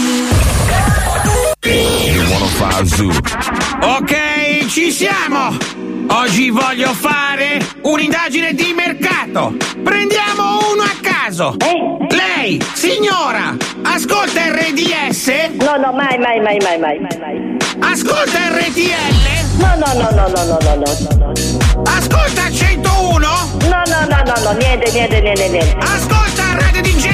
Ok, 3.82 4.68
ci 4.70 4.92
siamo! 4.92 5.58
Oggi 6.08 6.52
voglio 6.52 6.94
fare 6.94 7.60
un'indagine 7.82 8.54
di 8.54 8.72
mercato. 8.74 9.56
Prendiamo 9.84 10.60
uno 10.72 10.84
a 10.84 10.94
caso. 11.02 11.56
Lei, 12.10 12.64
signora, 12.74 13.56
ascolta 13.82 14.42
RDS? 14.52 15.28
No, 15.60 15.78
no, 15.78 15.92
mai, 15.94 16.20
mai, 16.20 16.40
mai, 16.40 16.60
mai, 16.60 16.78
mai, 16.78 17.00
mai, 17.00 17.18
mai. 17.20 17.58
Ascolta 17.80 18.50
RTL? 18.50 19.58
No, 19.58 19.74
no, 19.78 19.94
no, 19.94 20.10
no, 20.12 20.28
no, 20.28 20.44
no, 20.44 20.60
no, 20.62 20.76
no, 20.76 21.32
no. 21.34 21.82
Ascolta 21.86 22.52
101? 22.52 23.20
No, 23.20 23.82
no, 23.88 24.06
no, 24.08 24.22
no, 24.24 24.34
no, 24.44 24.52
niente, 24.60 24.92
niente, 24.92 25.20
niente, 25.20 25.50
niente. 25.50 25.76
Ascolta 25.80 26.44
Radio 26.60 26.82
DJ? 26.82 27.08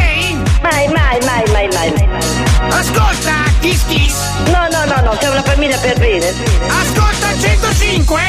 Mai, 0.61 0.87
mai, 0.89 1.19
mai, 1.23 1.43
mai, 1.53 1.67
mai, 1.73 1.91
mai, 1.95 2.07
mai. 2.07 2.69
Ascolta 2.69 3.50
Kiss 3.61 3.85
Kiss? 3.85 4.15
No, 4.47 4.67
no, 4.71 4.85
no, 4.85 5.01
no, 5.03 5.17
c'è 5.17 5.29
una 5.29 5.43
famiglia 5.43 5.77
per 5.77 5.97
bene. 5.99 6.33
Ascolta 6.67 7.27
105? 7.39 8.19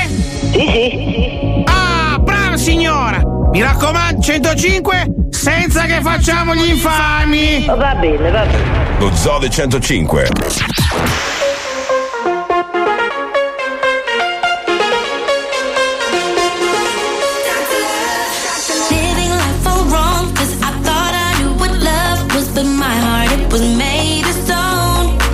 Sì, 0.52 0.58
sì. 0.58 1.64
Ah, 1.64 2.18
brava 2.18 2.56
signora! 2.58 3.22
Mi 3.50 3.62
raccomando, 3.62 4.20
105 4.20 5.06
senza 5.30 5.86
che 5.86 6.00
facciamo 6.02 6.54
gli 6.54 6.68
infami! 6.68 7.64
Va 7.64 7.94
bene, 7.94 8.30
va 8.30 8.44
bene. 8.44 8.98
Lo 8.98 9.10
Zoo 9.14 9.38
del 9.38 9.50
105. 9.50 10.28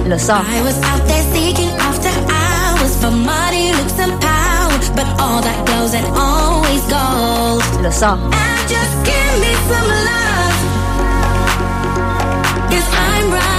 Lo 0.08 0.16
so. 0.16 0.32
Uh. 0.32 0.42
I 0.42 0.62
was 0.62 0.76
out 0.84 1.06
there 1.06 1.22
seeking 1.34 1.68
after 1.88 2.08
hours 2.32 2.96
for 2.96 3.10
money, 3.10 3.72
looks, 3.72 3.98
and 3.98 4.12
power, 4.22 4.78
but 4.96 5.06
all 5.20 5.42
that 5.42 5.66
glows 5.66 5.92
and 5.92 6.06
always 6.16 6.80
gold. 6.88 7.60
Lo 7.84 7.90
so. 7.90 8.16
Uh. 8.16 8.30
And 8.32 8.68
just 8.72 8.94
give 9.04 9.34
me 9.44 9.52
some 9.68 9.88
love. 10.08 10.56
Cause 12.72 12.88
I'm 12.88 13.26
running 13.36 13.57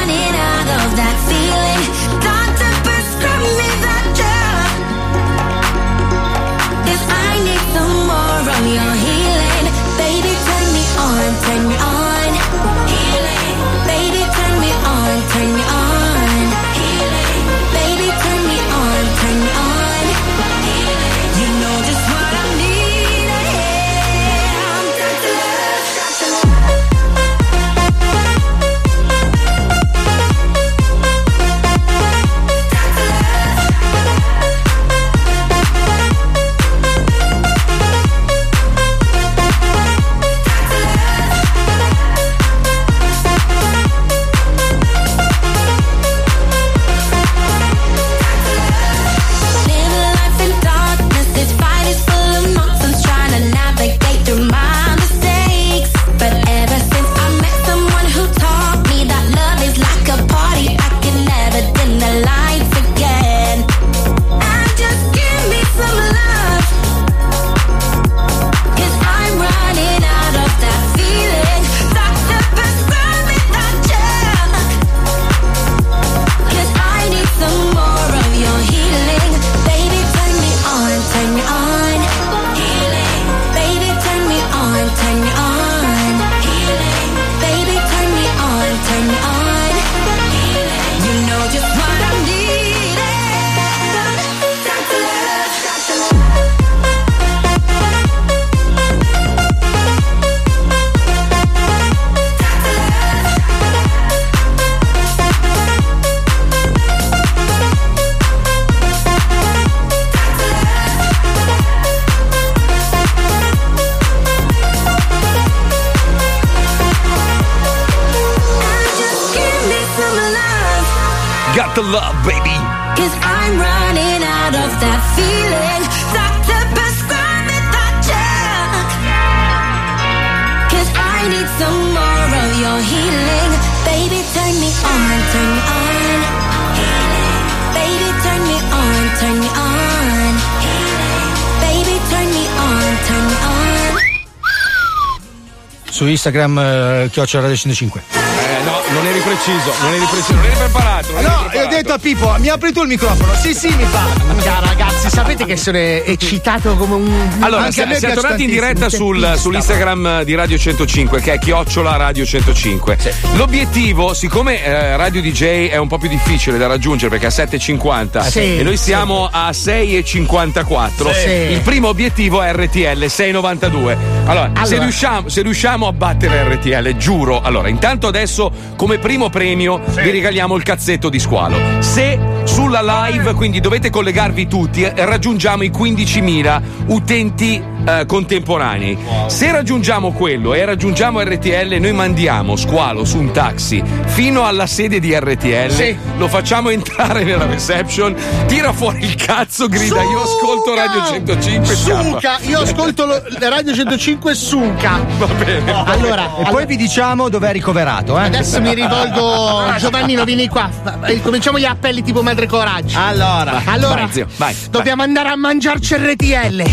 su 145.99 146.07
Instagram 146.07 146.57
eh, 146.59 147.09
chiocciola 147.11 147.43
Radio 147.43 147.57
105. 147.57 148.18
Eh, 148.59 148.63
no, 148.63 148.81
non 148.93 149.05
eri 149.05 149.19
preciso, 149.19 149.71
non 149.81 149.93
eri 149.93 150.05
preciso, 150.05 150.33
non 150.33 150.45
eri 150.45 150.55
preparato. 150.55 151.11
Non 151.13 151.17
eri 151.19 151.27
No, 151.27 151.31
io 151.33 151.37
ho 151.39 151.47
preparato. 151.49 151.75
detto 151.75 151.93
a 151.93 151.97
Pippo, 151.97 152.35
mi 152.39 152.47
apri 152.49 152.73
tu 152.73 152.81
il 152.81 152.87
microfono? 152.87 153.33
Sì, 153.35 153.53
sì, 153.53 153.67
mi 153.73 153.83
fa. 153.85 154.05
Minchia, 154.27 154.59
ragazzi, 154.61 155.09
sapete 155.09 155.45
che 155.45 155.55
sono 155.55 155.77
eccitato 155.77 156.75
come 156.75 156.95
un. 156.95 157.37
Allora, 157.39 157.71
si- 157.71 157.81
siamo 157.95 158.13
tornati 158.15 158.43
in 158.43 158.49
diretta 158.49 158.89
sul, 158.89 159.35
sull'Instagram 159.37 160.23
di 160.23 160.35
Radio 160.35 160.57
105, 160.57 161.21
che 161.21 161.33
è 161.33 161.39
chiocciola 161.39 161.95
Radio 161.95 162.25
105. 162.25 162.97
L'obiettivo, 163.35 164.13
siccome 164.13 164.63
eh, 164.63 164.97
Radio 164.97 165.21
DJ 165.21 165.69
è 165.69 165.77
un 165.77 165.87
po' 165.87 165.97
più 165.97 166.09
difficile 166.09 166.57
da 166.57 166.67
raggiungere 166.67 167.09
perché 167.17 167.27
è 167.33 167.41
a 167.41 167.45
7,50 167.45 168.27
Sì, 168.27 168.57
e 168.59 168.63
noi 168.63 168.75
siamo 168.77 169.29
a 169.31 169.51
6,54, 169.51 171.13
Sì. 171.13 171.29
il 171.53 171.61
primo 171.61 171.87
obiettivo 171.87 172.41
è 172.41 172.51
RTL 172.53 173.05
6,92. 173.05 173.97
Allora, 174.25 174.51
Se, 174.53 174.61
Allora. 174.75 174.83
riusciamo, 174.83 175.29
se 175.29 175.41
riusciamo 175.41 175.87
a 175.87 175.91
battere 175.93 176.43
RTL, 176.55 176.97
giuro. 176.97 177.41
Allora, 177.41 177.67
intanto 177.69 178.07
adesso, 178.07 178.48
come 178.75 178.97
primo 178.97 179.29
premio, 179.29 179.79
vi 180.01 180.09
regaliamo 180.11 180.55
il 180.55 180.63
cazzetto 180.63 181.09
di 181.09 181.19
squalo. 181.19 181.57
Se 181.79 182.17
sulla 182.43 182.81
live, 183.09 183.33
quindi 183.33 183.59
dovete 183.59 183.89
collegarvi 183.89 184.47
tutti, 184.47 184.81
eh, 184.83 184.93
raggiungiamo 185.05 185.63
i 185.63 185.69
15.000 185.69 186.61
utenti 186.87 187.61
eh, 187.85 188.05
contemporanei. 188.05 188.97
Se 189.27 189.51
raggiungiamo 189.51 190.11
quello 190.11 190.53
e 190.53 190.65
raggiungiamo 190.65 191.21
RTL, 191.21 191.75
noi 191.79 191.93
mandiamo 191.93 192.55
squalo 192.55 193.05
su 193.05 193.17
un 193.19 193.31
taxi 193.31 193.81
fino 194.05 194.45
alla 194.45 194.65
sede 194.67 194.99
di 194.99 195.13
RTL, 195.17 195.95
lo 196.17 196.27
facciamo 196.27 196.69
entrare 196.71 197.23
nella 197.23 197.45
reception, 197.45 198.15
tira 198.47 198.73
fuori 198.73 199.03
il 199.03 199.15
cazzo, 199.15 199.67
grida 199.67 200.01
io 200.01 200.21
ascolto 200.21 200.73
Radio 200.75 201.05
105 201.05 201.75
scappa. 201.75 202.01
Suca, 202.03 202.37
io 202.41 202.59
ascolto 202.61 203.05
lo- 203.05 203.21
Radio 203.47 203.73
105 203.75 204.33
Suca. 204.33 204.99
Va 205.17 205.25
bene. 205.27 205.71
Allora, 205.85 206.37
E 206.39 206.49
poi 206.49 206.65
vi 206.65 206.75
diciamo 206.75 207.29
dove 207.29 207.49
è 207.49 207.51
ricoverato, 207.51 208.19
eh? 208.19 208.29
Adesso 208.39 208.61
mi 208.61 208.73
rivolgo 208.73 209.73
Giovannino, 209.77 210.23
vieni 210.23 210.47
qua. 210.47 210.69
Eh, 211.05 211.21
Cominciamo 211.21 211.59
gli 211.59 211.65
appelli 211.65 212.01
tipo 212.01 212.21
Madre 212.21 212.47
Coraggio. 212.47 212.97
Allora, 212.97 213.63
allora 213.65 214.03
vai, 214.03 214.11
zio, 214.11 214.27
vai, 214.37 214.55
dobbiamo 214.69 215.03
andare 215.03 215.27
a 215.27 215.35
mangiarci 215.35 215.95
RTL. 215.95 216.63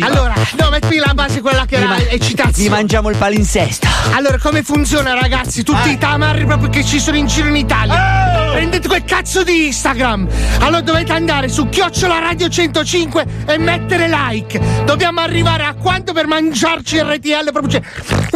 Allora, 0.00 0.34
no, 0.56 0.70
metti 0.70 0.96
la 0.98 1.12
base 1.12 1.40
quella 1.40 1.64
che 1.66 1.76
era 1.76 1.98
eccitazione. 1.98 2.52
Ci 2.52 2.68
mangiamo 2.68 3.10
il 3.10 3.16
palinsesto. 3.16 3.88
Allora, 4.14 4.38
come 4.38 4.62
funziona, 4.62 5.14
ragazzi? 5.14 5.64
Tutti 5.64 5.90
i 5.90 5.98
tamarri 5.98 6.44
proprio 6.44 6.70
che 6.70 6.84
ci 6.84 7.00
sono 7.00 7.16
in 7.16 7.26
giro 7.26 7.48
in 7.48 7.56
Italia. 7.56 8.23
Prendete 8.54 8.86
quel 8.86 9.04
cazzo 9.04 9.42
di 9.42 9.66
Instagram. 9.66 10.28
Allora 10.60 10.80
dovete 10.80 11.12
andare 11.12 11.48
su 11.48 11.68
Chiocciola 11.68 12.20
Radio 12.20 12.48
105 12.48 13.24
e 13.46 13.58
mettere 13.58 14.08
like. 14.08 14.60
Dobbiamo 14.84 15.18
arrivare 15.20 15.64
a 15.64 15.74
quanto 15.74 16.12
per 16.12 16.26
mangiarci 16.28 17.00
RTL 17.00 17.50
proprio 17.52 17.68
cioè. 17.72 17.82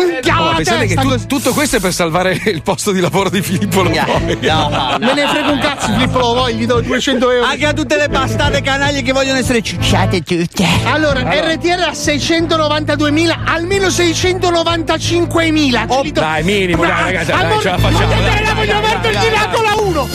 Minchia 0.04 0.40
Oh, 0.42 0.44
la 0.50 0.54
pensate 0.56 0.80
che 0.86 0.94
testa, 0.94 1.02
tu- 1.02 1.08
così. 1.08 1.26
tutto 1.26 1.52
questo 1.52 1.76
è 1.76 1.80
per 1.80 1.92
salvare 1.92 2.40
il 2.46 2.62
posto 2.62 2.90
di 2.92 3.00
lavoro 3.00 3.30
di 3.30 3.40
Filippo 3.42 3.82
Lombardi. 3.82 4.36
Me 5.04 5.14
ne 5.14 5.26
frega 5.28 5.50
un 5.50 5.58
cazzo, 5.60 5.92
Filippo 5.92 6.18
lo 6.18 6.34
voglio, 6.34 6.56
gli 6.56 6.66
do 6.66 6.80
200 6.80 7.30
euro. 7.30 7.46
Anche 7.46 7.66
a 7.66 7.72
tutte 7.72 7.96
le 7.96 8.08
bastate 8.08 8.60
canaglie 8.60 9.02
che 9.02 9.12
vogliono 9.12 9.38
essere 9.38 9.62
ciucciate 9.62 10.22
tutte. 10.22 10.66
Allora, 10.84 11.20
RTL 11.20 11.80
a 11.82 11.92
692.000, 11.92 13.36
almeno 13.44 13.86
695.000. 13.86 15.84
Oh, 15.88 16.02
dai, 16.10 16.42
minimo, 16.42 16.82
dai, 16.82 17.02
ragazzi, 17.12 17.30
dai, 17.30 17.60
ce 17.60 17.68
la 17.70 17.78
facciamo, 17.78 18.06
Ma 18.08 18.14
dai, 18.14 18.34
te 18.34 18.40
la 18.42 18.52
dai, 18.52 18.54
voglio 18.54 18.72
dai, 18.72 18.80
metterti 18.82 19.12
dai, 19.18 19.30
la 19.30 19.46
dai. 19.46 19.54
gola 19.54 19.74
1! 19.82 20.07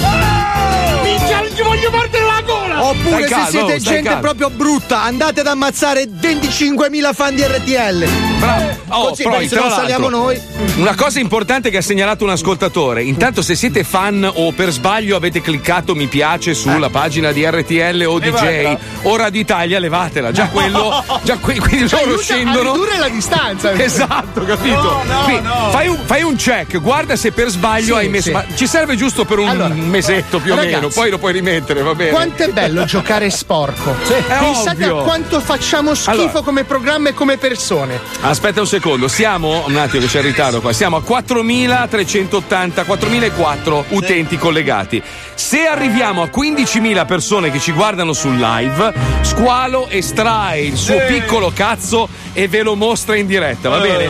Minchia, 1.04 1.44
gli 1.46 1.62
voglio 1.62 1.90
perdere 1.92 2.26
la 2.26 2.42
gola! 2.42 2.63
Oppure 2.80 3.26
calmo, 3.26 3.46
se 3.46 3.52
siete 3.52 3.80
gente 3.80 4.04
calmo. 4.10 4.22
proprio 4.22 4.50
brutta, 4.50 5.04
andate 5.04 5.40
ad 5.42 5.48
ammazzare 5.48 6.06
25.000 6.06 7.14
fan 7.14 7.36
di 7.36 7.44
RTL. 7.44 8.06
Bravo. 8.40 8.82
Oh, 8.90 9.08
Così, 9.10 9.24
poi, 9.24 9.48
se 9.48 9.56
non 9.56 9.70
saliamo 9.72 10.10
noi. 10.10 10.40
Una 10.76 10.96
cosa 10.96 11.20
importante 11.20 11.70
che 11.70 11.78
ha 11.78 11.82
segnalato 11.82 12.24
un 12.24 12.30
ascoltatore: 12.32 13.04
intanto, 13.04 13.42
se 13.42 13.56
siete 13.56 13.84
fan 13.84 14.30
o 14.34 14.52
per 14.52 14.70
sbaglio 14.72 15.16
avete 15.16 15.42
cliccato 15.42 15.96
mi 15.96 16.08
piace 16.08 16.54
sulla 16.54 16.90
pagina 16.90 17.32
di 17.32 17.46
RTL 17.46 18.04
o 18.08 18.20
DJ 18.20 18.76
o 19.04 19.16
Radio 19.16 19.40
Italia, 19.42 19.80
levatela. 19.80 20.32
Già 20.32 20.48
quello, 20.54 21.04
già 21.24 21.38
que- 21.38 21.60
quindi 21.60 21.90
loro 21.90 22.04
aiuta 22.06 22.20
a 22.20 22.24
scendono. 22.24 22.72
ridurre 22.74 22.98
la 22.98 23.10
distanza. 23.10 23.72
Esatto, 23.84 24.44
capito? 24.46 24.82
No, 24.82 25.04
no, 25.06 25.24
Quindi, 25.24 25.42
no. 25.48 25.70
Fai, 25.72 25.88
un, 25.88 25.98
fai 26.06 26.24
un 26.24 26.36
check, 26.36 26.80
guarda 26.80 27.16
se 27.16 27.32
per 27.32 27.50
sbaglio 27.50 27.96
Sì, 27.96 28.02
hai 28.02 28.10
messo. 28.10 28.24
sì. 28.28 28.32
ma 28.32 28.46
ci 28.56 28.66
serve 28.68 28.96
giusto 28.96 29.26
per 29.26 29.40
un 29.40 29.48
Allora, 29.50 29.68
mesetto 29.74 30.40
più 30.40 30.54
o 30.54 30.56
ragazzi, 30.56 30.76
meno, 30.76 30.88
poi 30.90 31.10
lo 31.10 31.18
puoi 31.18 31.34
rimettere, 31.34 31.82
va 31.82 31.94
bene. 31.94 32.12
Quanto 32.12 32.44
è 32.44 32.48
bello 32.50 32.73
giocare 32.86 33.30
sporco. 33.30 33.92
Pensate 33.92 34.84
ovvio. 34.86 35.00
a 35.00 35.04
quanto 35.04 35.40
facciamo 35.40 35.94
schifo 35.94 36.12
Allora. 36.22 36.42
come 36.42 36.64
programma 36.64 37.10
e 37.10 37.14
come 37.14 37.38
persone. 37.38 38.00
Aspetta 38.22 38.60
un 38.62 38.68
secondo, 38.68 39.08
siamo 39.08 39.64
un 39.68 39.76
attimo 39.78 40.02
che 40.04 40.08
c'è 40.10 40.20
il 40.20 40.26
ritardo 40.26 40.62
qua. 40.62 40.74
Siamo 40.74 40.98
a 40.98 41.02
4.380, 41.08 42.84
4.004 42.86 43.84
utenti 43.90 44.38
collegati. 44.38 45.02
Se 45.36 45.66
arriviamo 45.66 46.22
a 46.22 46.30
15.000 46.34 47.06
persone 47.06 47.52
che 47.52 47.60
ci 47.60 47.72
guardano 47.72 48.14
sul 48.14 48.38
live, 48.38 48.94
Squalo 49.22 49.88
estrae 49.90 50.62
il 50.62 50.76
suo 50.78 50.98
piccolo 51.08 51.52
cazzo 51.54 52.08
e 52.34 52.48
ve 52.48 52.62
lo 52.62 52.76
mostra 52.76 53.16
in 53.16 53.26
diretta, 53.26 53.70
va 53.70 53.80
bene? 53.80 54.06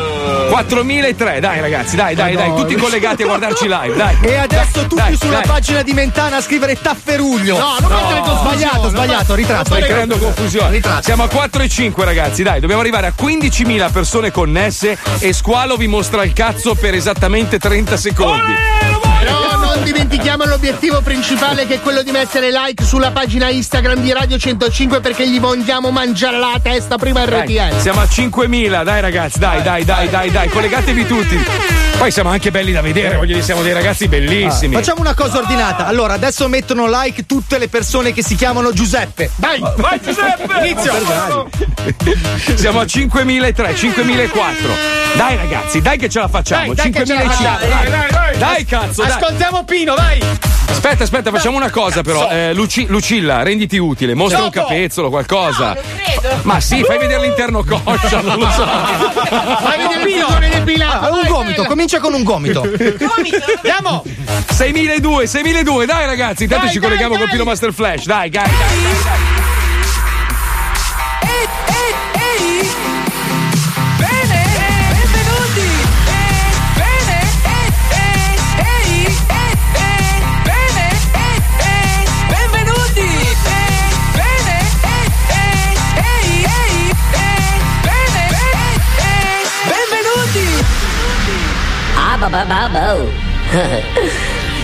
4.003, 0.49 1.39
dai 1.39 1.59
ragazzi, 1.61 1.95
dai, 1.95 2.13
dai, 2.15 2.35
dai, 2.35 2.53
tutti 2.55 2.75
collegati 2.75 3.23
a 3.23 3.25
guardarci 3.25 3.67
live, 3.67 3.95
dai. 3.95 4.17
E 4.21 4.35
adesso 4.35 4.81
tutti 4.81 4.95
Dai, 4.95 5.15
sulla 5.17 5.39
dai. 5.39 5.47
pagina 5.47 5.81
di 5.81 5.93
Mentana 5.93 6.37
a 6.37 6.41
scrivere 6.41 6.79
Tafferuglio. 6.79 7.57
No, 7.57 7.75
non 7.79 7.91
mettere 7.91 8.19
confusione, 8.19 8.42
Sbagliato, 8.43 8.89
sbagliato, 8.89 9.35
ritratto. 9.35 9.65
Stai 9.65 9.83
creando 9.83 10.17
confusione. 10.17 10.81
Siamo 11.01 11.23
a 11.23 11.29
4 11.29 11.63
e 11.63 11.69
5, 11.69 12.03
ragazzi. 12.03 12.43
Dai, 12.43 12.59
dobbiamo 12.59 12.81
arrivare 12.81 13.07
a 13.07 13.13
15.000 13.17 13.91
persone 13.91 14.31
connesse 14.31 14.97
e 15.19 15.31
Squalo 15.31 15.77
vi 15.77 15.87
mostra 15.87 16.23
il 16.23 16.33
cazzo 16.33 16.75
per 16.75 16.93
esattamente 16.93 17.57
30 17.57 17.95
secondi. 17.95 18.92
Non 19.73 19.83
dimentichiamo 19.85 20.45
l'obiettivo 20.45 21.01
principale 21.01 21.65
che 21.65 21.75
è 21.75 21.79
quello 21.81 22.03
di 22.03 22.11
mettere 22.11 22.51
like 22.51 22.83
sulla 22.83 23.09
pagina 23.09 23.49
Instagram 23.49 24.01
di 24.01 24.13
Radio 24.13 24.37
105 24.37 24.99
perché 24.99 25.27
gli 25.27 25.39
vogliamo 25.39 25.89
mangiare 25.89 26.37
la 26.37 26.59
testa 26.61 26.97
prima 26.97 27.25
Dai, 27.25 27.41
RTL. 27.41 27.79
siamo 27.79 28.01
a 28.01 28.03
5.000, 28.03 28.83
dai 28.83 29.01
ragazzi, 29.01 29.39
dai, 29.39 29.63
dai, 29.63 29.83
dai, 29.83 30.09
dai, 30.09 30.29
dai, 30.29 30.47
collegatevi 30.49 31.07
tutti. 31.07 31.43
Poi 31.97 32.11
siamo 32.11 32.29
anche 32.29 32.51
belli 32.51 32.71
da 32.71 32.81
vedere, 32.81 33.15
voglio 33.15 33.33
dire, 33.33 33.41
siamo 33.41 33.63
dei 33.63 33.73
ragazzi 33.73 34.07
bellissimi. 34.07 34.75
Facciamo 34.75 35.01
una 35.01 35.15
cosa 35.15 35.39
ordinata. 35.39 35.87
Allora, 35.87 36.13
adesso 36.13 36.47
mettono 36.47 36.87
like 36.87 37.25
tutte 37.25 37.57
le 37.57 37.67
persone 37.67 38.13
che 38.13 38.23
si 38.23 38.35
chiamano 38.35 38.73
Giuseppe. 38.73 39.31
Vai, 39.37 39.59
vai 39.77 39.99
Giuseppe! 40.03 40.67
Inizio! 40.67 41.49
Siamo 42.55 42.79
a 42.79 42.83
5.003, 42.83 43.73
5.004. 43.73 45.15
Dai 45.15 45.35
ragazzi, 45.35 45.81
dai 45.81 45.97
che 45.97 46.09
ce 46.09 46.19
la 46.19 46.27
facciamo. 46.27 46.73
Dai, 46.73 46.91
dai 46.91 46.91
che 46.91 47.05
ce 47.05 47.13
la 47.13 47.21
5.500. 47.21 47.27
facciamo, 47.27 47.57
dai, 47.59 47.89
dai, 47.89 48.07
dai. 48.11 48.37
Dai, 48.37 48.65
cazzo, 48.65 49.03
dai. 49.03 49.11
Pino, 49.65 49.95
vai! 49.95 50.19
Aspetta, 50.67 51.03
aspetta, 51.03 51.29
facciamo 51.31 51.55
una 51.57 51.69
cosa 51.69 52.01
però. 52.01 52.27
Eh, 52.29 52.53
Luci- 52.53 52.87
Lucilla, 52.87 53.41
renditi 53.43 53.77
utile, 53.77 54.13
mostra 54.15 54.39
un 54.43 54.49
Dopo. 54.49 54.59
capezzolo, 54.67 55.09
qualcosa. 55.09 55.77
Ma 56.43 56.59
sì, 56.59 56.83
fai 56.83 56.97
vedere 56.97 57.21
l'interno 57.21 57.63
coscia, 57.63 58.21
non 58.21 58.39
lo 58.39 58.49
so. 58.51 58.65
Vai 58.65 59.81
a 59.83 59.87
vedere 60.03 60.45
il 60.47 60.51
depilato! 60.51 61.05
Ah, 61.05 61.09
un 61.11 61.27
gomito, 61.27 61.63
comincia 61.65 61.99
con 61.99 62.13
un 62.13 62.23
gomito. 62.23 62.61
Andiamo! 62.61 64.03
6.200, 64.53 65.23
6.200, 65.23 65.85
dai 65.85 66.05
ragazzi, 66.05 66.43
intanto 66.43 66.65
Dai, 66.65 66.73
ci 66.73 66.79
dai, 66.79 66.87
colleghiamo 66.89 67.13
dai. 67.15 67.23
con 67.23 67.31
Pino 67.31 67.43
Master 67.43 67.73
Flash, 67.73 68.05
dai, 68.05 68.29
dai, 68.29 68.43
dai, 68.43 68.51
dai. 68.51 69.03
dai. 69.03 69.32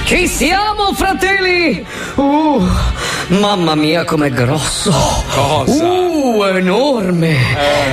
Ci 0.05 0.28
siamo, 0.28 0.91
fratelli! 0.93 1.86
Uh, 2.15 2.67
mamma 3.28 3.76
mia, 3.76 4.03
com'è 4.05 4.32
grosso! 4.32 4.91
Cosa? 5.30 5.86
Uh, 5.86 5.99
enorme! 6.48 7.38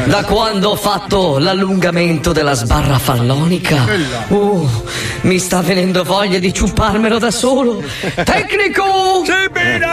Da 0.05 0.25
quando 0.25 0.71
ho 0.71 0.77
fatto 0.77 1.39
l'allungamento 1.39 2.33
della 2.33 2.55
sbarra 2.55 2.99
fallonica, 2.99 3.85
uh, 4.29 4.69
mi 5.23 5.39
sta 5.39 5.61
venendo 5.61 6.05
voglia 6.05 6.39
di 6.39 6.53
ciuparmelo 6.53 7.19
da 7.19 7.31
solo. 7.31 7.83
Tecnico! 8.25 9.25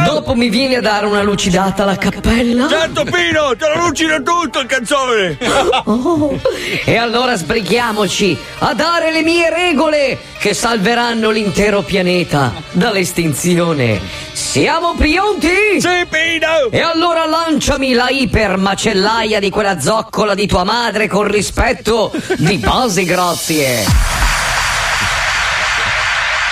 Dopo 0.06 0.36
mi 0.36 0.50
vieni 0.50 0.76
a 0.76 0.82
dare 0.82 1.06
una 1.06 1.24
lucidata 1.24 1.84
alla 1.84 1.98
cappella? 1.98 2.68
Certo, 2.68 3.04
Pino, 3.04 3.56
te 3.58 3.68
lo 3.74 3.88
lucida 3.88 4.20
tutto 4.22 4.60
il 4.60 4.68
canzone. 4.68 5.38
Oh, 5.86 6.40
e 6.86 6.96
allora 6.96 7.36
sbrighiamoci 7.36 8.38
a 8.60 8.74
dare 8.74 9.12
le 9.12 9.22
mie 9.24 9.50
regole 9.50 10.20
che 10.38 10.54
salveranno 10.54 11.30
l'intero 11.30 11.82
pianeta 11.82 12.54
dall'estinzione. 12.72 14.00
Siamo 14.34 14.94
pronti? 14.96 15.80
Sì, 15.80 16.06
Pino! 16.10 16.70
E 16.70 16.82
allora 16.82 17.26
lanciami 17.26 17.94
la 17.94 18.10
ipermacellaia 18.44 19.40
di 19.40 19.50
quella 19.50 19.80
zoccola 19.80 20.36
di 20.36 20.46
tua 20.48 20.66
madre 20.66 21.08
con 21.08 21.24
rispetto 21.32 22.12
di 22.36 22.58
basi 22.58 23.06
grazie. 23.06 23.86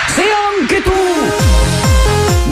Se 0.08 0.24
anche 0.24 0.82
tu 0.82 1.21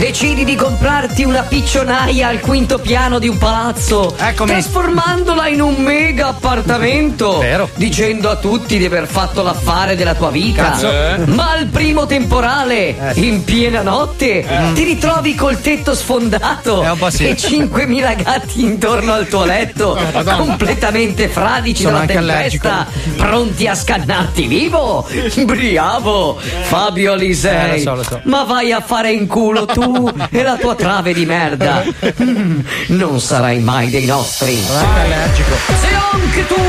decidi 0.09 0.43
di 0.43 0.55
comprarti 0.55 1.23
una 1.23 1.43
piccionaia 1.43 2.29
al 2.29 2.39
quinto 2.39 2.79
piano 2.79 3.19
di 3.19 3.27
un 3.27 3.37
palazzo, 3.37 4.15
trasformandola 4.35 5.47
in 5.49 5.61
un 5.61 5.75
mega 5.75 6.29
appartamento, 6.29 7.43
dicendo 7.75 8.31
a 8.31 8.37
tutti 8.37 8.79
di 8.79 8.85
aver 8.85 9.05
fatto 9.05 9.43
l'affare 9.43 9.95
della 9.95 10.15
tua 10.15 10.31
vita. 10.31 10.77
Eh. 10.79 11.25
ma 11.27 11.51
al 11.51 11.67
primo 11.67 12.07
temporale, 12.07 13.13
in 13.15 13.43
piena 13.43 13.83
notte, 13.83 14.43
ti 14.73 14.83
ritrovi 14.83 15.35
col 15.35 15.61
tetto 15.61 15.93
sfondato 15.93 16.83
sì. 17.09 17.27
e 17.27 17.35
5.000 17.35 18.23
gatti 18.23 18.63
intorno 18.63 19.13
al 19.13 19.27
tuo 19.27 19.45
letto, 19.45 19.95
Madonna. 20.11 20.37
completamente 20.37 21.27
fradici 21.27 21.83
Sono 21.83 22.03
dalla 22.03 22.35
tempesta, 22.37 22.87
pronti 23.15 23.67
a 23.67 23.75
scannarti 23.75 24.47
vivo. 24.47 25.07
Bravo, 25.45 26.39
Fabio 26.39 27.11
Alisei. 27.13 27.69
Eh, 27.69 27.75
lo 27.75 27.79
so, 27.79 27.95
lo 27.95 28.03
so. 28.03 28.21
Ma 28.23 28.43
vai 28.43 28.71
a 28.71 28.79
fare 28.79 29.11
in 29.11 29.27
culo 29.27 29.67
tu 29.67 29.98
e 30.29 30.43
la 30.43 30.55
tua 30.57 30.75
trave 30.75 31.13
di 31.13 31.25
merda. 31.25 31.83
Mm, 32.21 32.59
Non 32.87 33.19
sarai 33.19 33.59
mai 33.59 33.89
dei 33.89 34.05
nostri. 34.05 34.55
Se 34.55 35.87
anche 36.11 36.47
tu 36.47 36.61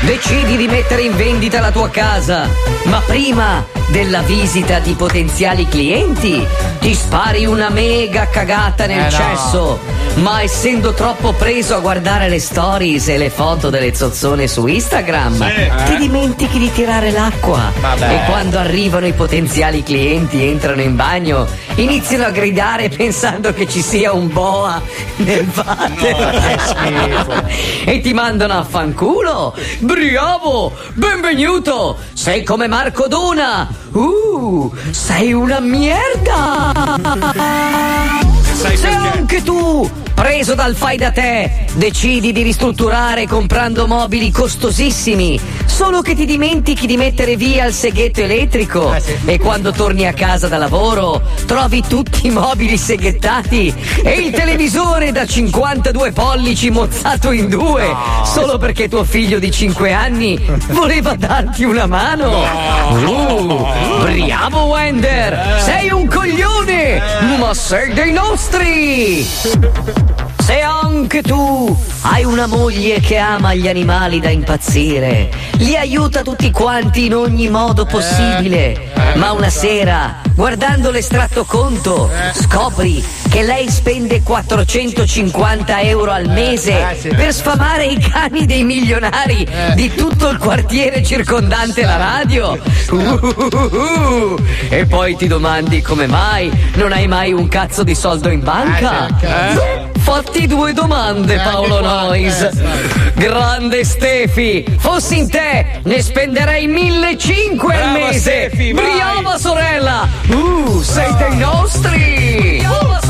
decidi 0.00 0.56
di 0.56 0.66
mettere 0.66 1.02
in 1.02 1.16
vendita 1.16 1.60
la 1.60 1.70
tua 1.70 1.88
casa, 1.90 2.46
ma 2.84 3.00
prima 3.06 3.64
della 3.90 4.20
visita 4.22 4.78
di 4.78 4.92
potenziali 4.94 5.66
clienti 5.66 6.46
ti 6.78 6.94
spari 6.94 7.44
una 7.44 7.70
mega 7.70 8.28
cagata 8.28 8.86
nel 8.86 9.00
Eh, 9.00 9.02
no. 9.02 9.10
cesso, 9.10 9.78
ma 10.14 10.42
essendo 10.42 10.94
troppo 10.94 11.32
preso 11.32 11.74
a 11.74 11.80
guardare 11.80 12.28
le 12.28 12.38
stories 12.38 13.08
e 13.08 13.18
le 13.18 13.30
foto 13.30 13.68
delle 13.68 13.92
zozzone 13.94 14.46
su 14.46 14.66
Instagram, 14.66 15.34
Sì. 15.34 15.70
ti 15.86 15.94
Eh. 15.94 15.96
dimentichi 15.98 16.58
di 16.58 16.72
tirare 16.72 17.10
l'acqua. 17.10 17.72
Vabbè. 17.80 18.14
E 18.14 18.24
quando 18.26 18.58
arrivano 18.58 19.06
i 19.06 19.12
potenziali 19.12 19.82
clienti, 19.82 20.42
entrano 20.46 20.80
in 20.82 20.94
bagno, 20.96 21.46
iniziano 21.74 22.26
a 22.26 22.30
gridare 22.30 22.88
pensando 22.96 23.52
che 23.52 23.68
ci 23.68 23.82
sia 23.82 24.12
un 24.12 24.32
boa 24.32 24.80
nel 25.16 25.46
water. 25.54 27.46
e 27.84 28.00
ti 28.00 28.12
mandano 28.12 28.54
a 28.58 28.62
fanculo. 28.64 29.54
Bravo! 29.80 30.72
Benvenuto! 30.94 31.98
Sei 32.14 32.42
come 32.44 32.68
Marco 32.68 33.06
Dona! 33.08 33.79
Uh! 33.92 34.70
Sei 34.90 35.32
una 35.32 35.58
merda! 35.60 36.96
Se 38.54 38.88
anche 38.88 39.42
tu, 39.42 39.90
preso 40.20 40.54
dal 40.54 40.74
fai 40.74 40.98
da 40.98 41.10
te, 41.10 41.64
decidi 41.76 42.30
di 42.32 42.42
ristrutturare 42.42 43.26
comprando 43.26 43.86
mobili 43.86 44.30
costosissimi, 44.30 45.40
solo 45.64 46.02
che 46.02 46.14
ti 46.14 46.26
dimentichi 46.26 46.86
di 46.86 46.98
mettere 46.98 47.36
via 47.36 47.64
il 47.64 47.72
seghetto 47.72 48.20
elettrico. 48.20 48.94
E 49.24 49.38
quando 49.38 49.72
torni 49.72 50.06
a 50.06 50.12
casa 50.12 50.46
da 50.46 50.58
lavoro 50.58 51.22
trovi 51.46 51.82
tutti 51.88 52.26
i 52.26 52.30
mobili 52.30 52.76
seghettati 52.76 53.72
e 54.04 54.10
il 54.10 54.30
televisore 54.30 55.10
da 55.10 55.24
52 55.24 56.12
pollici 56.12 56.68
mozzato 56.68 57.30
in 57.30 57.48
due, 57.48 57.90
solo 58.26 58.58
perché 58.58 58.90
tuo 58.90 59.04
figlio 59.04 59.38
di 59.38 59.50
5 59.50 59.90
anni 59.90 60.38
voleva 60.68 61.14
darti 61.14 61.64
una 61.64 61.86
mano. 61.86 62.42
Uh, 62.90 63.70
bravo 64.50 64.64
Wender, 64.64 65.62
sei 65.64 65.90
un 65.90 66.06
coglione, 66.06 67.00
ma 67.38 67.54
sei 67.54 67.94
dei 67.94 68.12
nostri! 68.12 70.09
Se 70.50 70.62
anche 70.62 71.22
tu 71.22 71.78
hai 72.00 72.24
una 72.24 72.48
moglie 72.48 72.98
che 72.98 73.16
ama 73.18 73.54
gli 73.54 73.68
animali 73.68 74.18
da 74.18 74.30
impazzire, 74.30 75.30
li 75.58 75.76
aiuta 75.76 76.22
tutti 76.22 76.50
quanti 76.50 77.04
in 77.04 77.14
ogni 77.14 77.48
modo 77.48 77.84
possibile, 77.84 78.90
ma 79.14 79.30
una 79.30 79.48
sera, 79.48 80.16
guardando 80.34 80.90
l'estratto 80.90 81.44
conto, 81.44 82.10
scopri 82.34 83.00
che 83.30 83.42
lei 83.42 83.70
spende 83.70 84.22
450 84.22 85.80
euro 85.82 86.10
al 86.10 86.28
mese 86.28 86.98
per 87.16 87.32
sfamare 87.32 87.86
i 87.86 87.98
cani 87.98 88.44
dei 88.44 88.64
milionari 88.64 89.46
di 89.74 89.94
tutto 89.94 90.28
il 90.28 90.38
quartiere 90.38 91.02
circondante 91.04 91.82
la 91.82 91.96
radio. 91.96 92.58
Uh, 92.90 94.36
e 94.68 94.84
poi 94.86 95.16
ti 95.16 95.28
domandi 95.28 95.80
come 95.80 96.08
mai 96.08 96.50
non 96.74 96.92
hai 96.92 97.06
mai 97.06 97.32
un 97.32 97.46
cazzo 97.46 97.84
di 97.84 97.94
soldo 97.94 98.30
in 98.30 98.42
banca? 98.42 99.88
Fatti 99.98 100.46
due 100.46 100.72
domande, 100.72 101.36
Paolo 101.36 101.80
Nois. 101.80 102.48
Grande 103.14 103.84
Stefi, 103.84 104.64
fossi 104.78 105.18
in 105.18 105.30
te, 105.30 105.80
ne 105.84 106.02
spenderei 106.02 106.66
1500 106.66 107.84
al 107.84 107.92
mese. 107.92 108.18
Stefi. 108.18 108.72
Brava 108.72 109.38
sorella! 109.38 110.08
Uh, 110.26 110.82
sei 110.82 111.14
dei 111.16 111.36
nostri! 111.36 112.58
Brava 112.62 112.98
sorella! 113.00 113.09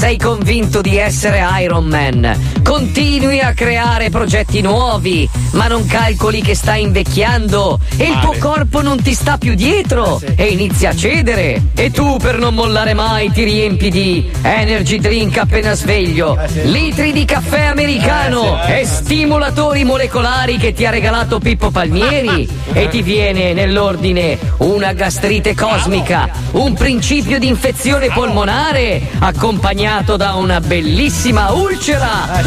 Sei 0.00 0.16
convinto 0.16 0.80
di 0.80 0.96
essere 0.96 1.44
Iron 1.60 1.84
Man, 1.84 2.62
continui 2.62 3.38
a 3.40 3.52
creare 3.52 4.08
progetti 4.08 4.62
nuovi, 4.62 5.28
ma 5.52 5.66
non 5.66 5.84
calcoli 5.84 6.40
che 6.40 6.54
stai 6.54 6.84
invecchiando. 6.84 7.78
E 7.98 8.04
il 8.04 8.18
tuo 8.20 8.34
corpo 8.38 8.80
non 8.80 9.02
ti 9.02 9.12
sta 9.12 9.36
più 9.36 9.54
dietro. 9.54 10.18
E 10.36 10.46
inizia 10.46 10.90
a 10.90 10.96
cedere. 10.96 11.64
E 11.74 11.90
tu 11.90 12.16
per 12.16 12.38
non 12.38 12.54
mollare 12.54 12.94
mai 12.94 13.30
ti 13.30 13.44
riempi 13.44 13.90
di 13.90 14.30
energy 14.40 14.98
drink 14.98 15.36
appena 15.36 15.74
sveglio, 15.74 16.34
litri 16.62 17.12
di 17.12 17.26
caffè 17.26 17.66
americano 17.66 18.58
e 18.64 18.86
stimolatori 18.86 19.84
molecolari 19.84 20.56
che 20.56 20.72
ti 20.72 20.86
ha 20.86 20.90
regalato 20.90 21.40
Pippo 21.40 21.70
Palmieri. 21.70 22.48
E 22.72 22.88
ti 22.88 23.02
viene 23.02 23.52
nell'ordine 23.52 24.38
una 24.58 24.94
gastrite 24.94 25.54
cosmica, 25.54 26.30
un 26.52 26.72
principio 26.72 27.38
di 27.38 27.48
infezione 27.48 28.08
polmonare 28.08 29.02
accompagnato 29.18 29.88
da 29.90 30.34
una 30.34 30.60
bellissima 30.60 31.50
ulcera. 31.50 32.40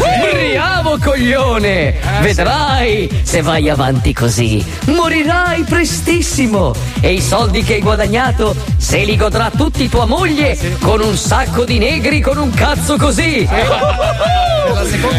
Bravo 0.52 0.98
coglione! 0.98 1.94
Vedrai 2.22 3.20
se 3.22 3.42
vai 3.42 3.68
avanti 3.68 4.14
così, 4.14 4.64
morirai 4.86 5.62
prestissimo 5.64 6.74
e 7.00 7.12
i 7.12 7.20
soldi 7.20 7.62
che 7.62 7.74
hai 7.74 7.80
guadagnato 7.82 8.56
se 8.78 9.04
li 9.04 9.14
godrà 9.16 9.50
tutti 9.54 9.90
tua 9.90 10.06
moglie 10.06 10.58
con 10.80 11.02
un 11.02 11.14
sacco 11.16 11.64
di 11.64 11.76
negri 11.76 12.22
con 12.22 12.38
un 12.38 12.50
cazzo 12.50 12.96
così. 12.96 13.46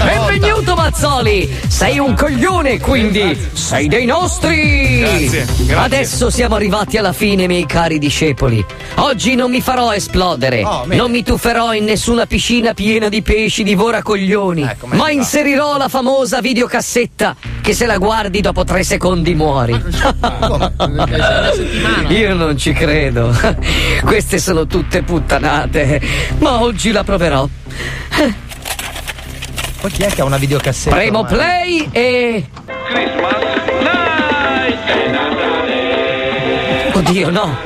Benvenuto 0.04 0.74
Mazzoli! 0.76 1.56
Sei 1.68 2.00
un 2.00 2.16
coglione, 2.16 2.80
quindi 2.80 3.38
sei 3.54 3.88
dei 3.88 4.06
nostri! 4.06 5.00
Grazie, 5.00 5.46
grazie. 5.46 5.76
Adesso 5.76 6.30
siamo 6.32 6.56
arrivati 6.56 6.98
alla 6.98 7.14
fine, 7.14 7.46
miei 7.46 7.68
cari 7.68 8.00
discepoli. 8.00 8.66
Oggi 8.96 9.36
non 9.36 9.52
mi 9.52 9.62
farò 9.62 9.94
esplodere, 9.94 10.64
non 10.86 11.12
mi 11.12 11.24
tufferò 11.24 11.74
in 11.74 11.86
nessuna 12.16 12.26
piscina 12.26 12.74
piena 12.74 13.09
di 13.09 13.22
pesci 13.22 13.61
divora 13.63 14.01
coglioni, 14.01 14.66
ma 14.91 15.11
inserirò 15.11 15.76
la 15.78 15.89
famosa 15.89 16.39
videocassetta 16.39 17.36
che 17.61 17.74
se 17.74 17.86
la 17.86 17.97
guardi 17.97 18.39
dopo 18.39 18.63
tre 18.63 18.84
secondi 18.84 19.36
muori. 19.36 19.74
Io 22.07 22.34
non 22.34 22.57
ci 22.57 22.72
credo. 22.72 23.36
Queste 24.03 24.39
sono 24.39 24.66
tutte 24.66 25.03
puttanate, 25.03 26.01
ma 26.39 26.61
oggi 26.61 26.91
la 26.91 27.03
proverò. 27.03 27.45
Poi 29.82 29.91
chi 29.91 30.03
è 30.03 30.07
che 30.07 30.22
ha 30.22 30.26
una 30.26 30.38
videocassetta? 30.38 30.95
Premo 30.95 31.20
ormai? 31.20 31.89
play 31.89 31.89
e. 31.91 32.45
Oddio 37.16 37.30
no! 37.30 37.57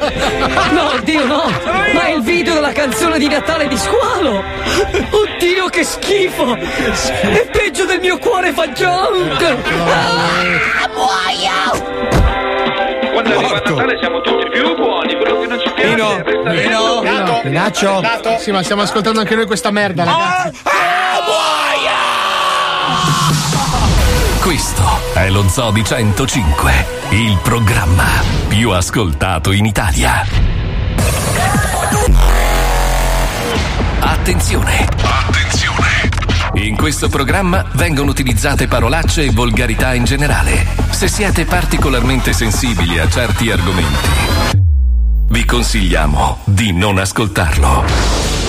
No, 0.74 0.92
oddio 0.94 1.26
no! 1.26 1.52
Ma 1.94 2.04
è 2.04 2.12
il 2.12 2.22
video 2.22 2.54
della 2.54 2.72
canzone 2.72 3.18
di 3.18 3.28
Natale 3.28 3.68
di 3.68 3.78
Squalo! 3.78 4.44
Oddio 5.10 5.66
che 5.70 5.84
schifo! 5.84 6.54
È 6.54 7.50
peggio 7.52 7.86
del 7.86 8.00
mio 8.00 8.20
cuore 8.20 8.54
fa 8.54 8.68
junk! 8.68 9.42
Ah, 9.42 10.88
muoio! 10.94 11.82
Quando 13.12 13.38
arriva 13.40 13.54
Natale 13.66 13.98
siamo 13.98 14.22
tutti 14.22 14.50
più 14.52 14.76
buoni, 14.76 15.16
quello 15.16 15.40
che 15.40 15.48
non 15.48 15.60
ci 15.60 15.72
piace 15.74 15.96
Pino, 15.96 16.22
resta 16.24 16.50
lì. 16.52 16.62
Pino, 16.62 17.00
Pino. 17.00 17.40
Pinaccio. 17.42 18.04
Sì, 18.38 18.52
ma 18.52 18.62
stiamo 18.62 18.84
ascoltando 18.84 19.20
anche 19.20 19.34
noi 19.34 19.48
questa 19.48 19.72
merda, 19.72 20.04
ragazzi. 20.04 20.62
Questo 24.50 25.14
è 25.14 25.30
lo 25.30 25.48
Zoo 25.48 25.70
di 25.70 25.84
105, 25.84 26.72
il 27.12 27.38
programma 27.44 28.08
più 28.48 28.72
ascoltato 28.72 29.52
in 29.52 29.68
Italia. 29.68 30.26
Attenzione! 34.00 34.88
Attenzione! 35.04 36.10
In 36.54 36.76
questo 36.76 37.10
programma 37.10 37.64
vengono 37.74 38.10
utilizzate 38.10 38.68
parolacce 38.68 39.26
e 39.26 39.30
volgarità 39.30 39.94
in 39.94 40.06
generale. 40.06 40.66
Se 40.90 41.08
siete 41.08 41.46
particolarmente 41.46 42.34
sensibili 42.34 42.98
a 42.98 43.08
certi 43.08 43.52
argomenti, 43.52 44.10
vi 45.28 45.46
consigliamo 45.46 46.40
di 46.46 46.74
non 46.74 46.98
ascoltarlo. 46.98 48.49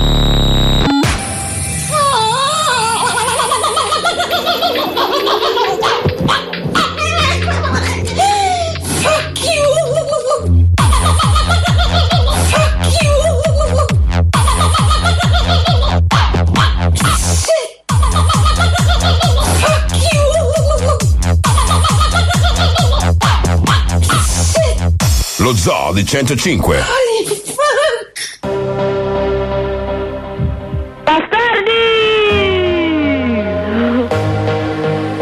Lo 25.51 25.57
zoo 25.57 25.91
di 25.91 26.05
105. 26.05 26.81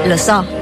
Lo 0.05 0.17
so. 0.17 0.58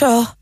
Control? 0.00 0.39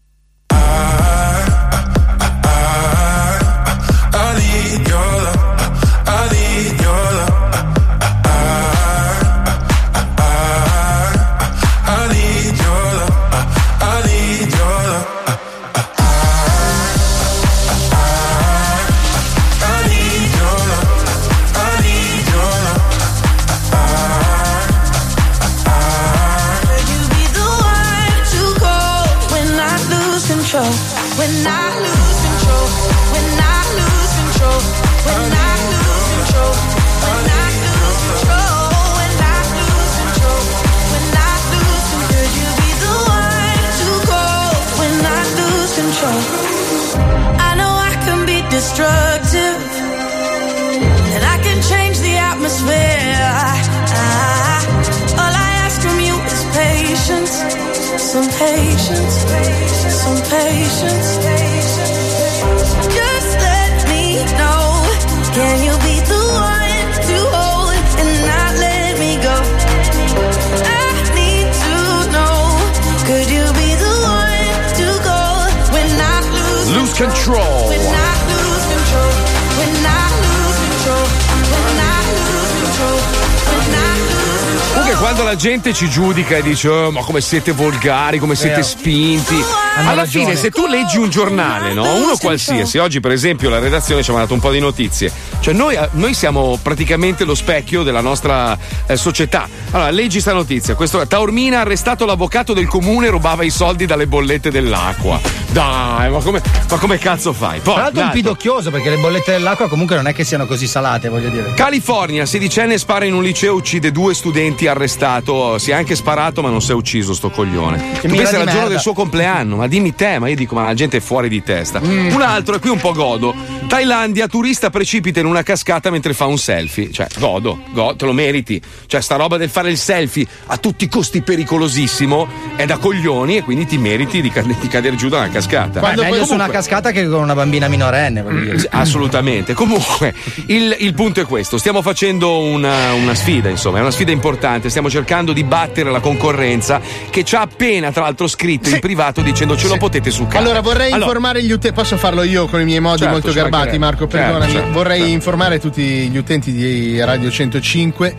Gente 85.39 85.73
ci 85.73 85.89
giudica 85.89 86.37
e 86.37 86.43
dice 86.43 86.69
"Oh, 86.69 86.91
ma 86.91 87.01
come 87.03 87.21
siete 87.21 87.53
volgari, 87.53 88.19
come 88.19 88.35
siete 88.35 88.63
spinti. 88.65 89.37
Hanno 89.77 89.91
Alla 89.91 90.05
fine 90.05 90.35
se 90.35 90.51
tu 90.51 90.67
leggi 90.67 90.99
un 90.99 91.09
giornale, 91.09 91.73
no? 91.73 91.95
uno 91.95 92.17
qualsiasi, 92.17 92.79
oggi 92.79 92.99
per 92.99 93.13
esempio 93.13 93.49
la 93.49 93.61
redazione 93.61 94.03
ci 94.03 94.11
ha 94.11 94.13
mandato 94.13 94.35
un 94.35 94.41
po' 94.41 94.51
di 94.51 94.59
notizie, 94.59 95.11
cioè 95.39 95.55
noi, 95.55 95.79
noi 95.93 96.13
siamo 96.15 96.59
praticamente 96.61 97.25
lo 97.25 97.37
specchio 97.37 97.85
della 97.85 98.01
nostra 98.01 98.59
eh, 98.87 98.97
società. 98.97 99.49
Allora 99.71 99.91
leggi 99.91 100.21
sta 100.21 100.33
notizia, 100.33 100.75
questo, 100.75 101.07
Taormina 101.07 101.59
ha 101.59 101.61
arrestato 101.61 102.05
l'avvocato 102.05 102.53
del 102.53 102.67
comune, 102.67 103.09
rubava 103.09 103.45
i 103.45 103.51
soldi 103.51 103.87
dalle 103.87 104.09
bollette 104.09 104.51
dell'acqua. 104.51 105.38
Dai, 105.51 106.11
ma 106.11 106.19
come, 106.21 106.43
ma 106.69 106.77
come 106.77 106.99
cazzo 106.99 107.33
fai? 107.33 107.61
Poi, 107.61 107.75
Tra 107.75 107.85
l'altro 107.85 108.03
è 108.03 108.05
un 108.05 108.11
pidocchioso 108.11 108.71
perché 108.71 108.91
le 108.91 108.99
bollette 108.99 109.33
dell'acqua 109.33 109.67
comunque 109.69 109.97
non 109.97 110.07
è 110.07 110.13
che 110.13 110.23
siano 110.23 110.47
così 110.47 110.67
salate, 110.67 111.09
voglio 111.09 111.31
dire. 111.31 111.55
California, 111.55 112.27
sedicenne 112.27 112.77
spara 112.77 113.07
in 113.07 113.15
un 113.15 113.23
liceo, 113.23 113.55
uccide 113.55 113.91
due 113.91 114.13
studenti, 114.15 114.67
arrestato. 114.67 115.57
Si 115.59 115.71
è 115.71 115.75
anche 115.75 115.95
sparato, 115.95 116.43
ma 116.43 116.51
non 116.51 116.61
si 116.61 116.71
è 116.71 116.75
ucciso 116.75 117.15
sto 117.15 117.31
coglione. 117.31 117.79
Pensi 117.79 118.07
di 118.09 118.19
era 118.19 118.43
il 118.43 118.51
giorno 118.51 118.69
del 118.69 118.79
suo 118.79 118.93
compleanno, 118.93 119.57
ma 119.57 119.67
dimmi 119.67 119.95
te, 119.95 120.19
ma 120.19 120.29
io 120.29 120.37
dico, 120.37 120.55
ma 120.55 120.65
la 120.65 120.75
gente 120.75 120.99
è 120.99 121.01
fuori 121.01 121.29
di 121.31 121.43
testa. 121.43 121.81
Mm. 121.81 122.13
Un 122.13 122.23
altro, 122.23 122.57
e 122.57 122.59
qui 122.59 122.69
un 122.69 122.79
po' 122.79 122.93
godo. 122.93 123.35
Thailandia, 123.67 124.27
turista 124.29 124.69
precipita 124.69 125.21
in 125.21 125.27
una 125.27 125.43
cascata 125.43 125.91
mentre 125.91 126.13
fa 126.13 126.27
un 126.27 126.39
selfie. 126.39 126.93
Cioè, 126.93 127.07
godo, 127.19 127.61
go- 127.71 127.97
te 127.97 128.05
lo 128.05 128.13
meriti. 128.13 128.61
Cioè, 128.87 129.01
sta 129.01 129.17
roba 129.17 129.39
del 129.39 129.49
fare 129.49 129.71
il 129.71 129.79
selfie 129.79 130.27
a 130.47 130.59
tutti 130.59 130.85
i 130.85 130.89
costi 130.89 131.23
pericolosissimo 131.23 132.29
è 132.57 132.67
da 132.67 132.77
coglioni 132.77 133.39
e 133.39 133.43
quindi 133.43 133.67
ti 133.67 133.79
meriti 133.79 134.21
di, 134.21 134.31
ca- 134.31 134.43
di 134.43 134.69
cadere 134.69 134.95
giù 134.97 135.09
da 135.09 135.17
una 135.17 135.25
cascata. 135.25 135.38
Quando 135.81 136.03
meglio 136.03 136.25
su 136.25 136.35
una 136.35 136.45
Comunque- 136.47 136.53
cascata 136.53 136.91
che 136.91 137.09
con 137.09 137.21
una 137.23 137.35
bambina 137.35 137.69
minorenne, 137.69 138.25
sì, 138.59 138.67
Assolutamente. 138.71 139.55
Comunque, 139.55 140.15
il, 140.47 140.77
il 140.79 140.95
punto 140.95 141.21
è 141.21 141.25
questo: 141.25 141.59
stiamo 141.59 141.83
facendo 141.83 142.39
una, 142.39 142.93
una 142.93 143.15
sfida, 143.15 143.49
insomma, 143.49 143.79
è 143.79 143.81
una 143.81 143.91
sfida 143.91 144.11
importante. 144.13 144.69
Stiamo 144.71 144.91
cercando 144.91 145.33
di 145.33 145.45
battere 145.45 145.91
la 145.91 146.01
concorrenza 146.01 146.81
che 147.11 147.25
ci 147.25 147.35
ha 147.37 147.41
appena, 147.43 147.91
tra 147.93 148.03
l'altro, 148.03 148.27
scritto 148.27 148.69
in 148.69 148.81
privato 148.81 149.21
dicendo 149.21 149.57
ce 149.57 149.69
lo 149.69 149.77
potete 149.77 150.11
succare. 150.11 150.39
Allora 150.39 150.61
vorrei 150.61 150.87
Allora, 150.93 151.05
informare 151.05 151.43
gli 151.43 151.53
utenti, 151.53 151.73
posso 151.75 151.97
farlo 151.97 152.23
io 152.23 152.47
con 152.47 152.61
i 152.61 152.65
miei 152.65 152.81
modi 152.81 152.99
Certo, 152.99 153.13
molto 153.13 153.33
garbati. 153.33 153.79
Marco, 153.79 154.09
Certo, 154.09 154.17
perdonami, 154.17 154.53
certo, 154.53 154.73
vorrei 154.73 154.99
certo. 154.99 155.13
informare 155.13 155.61
tutti 155.61 155.83
gli 155.83 156.17
utenti 156.17 156.53
di 156.53 157.01
Radio 157.01 157.31
105, 157.31 158.15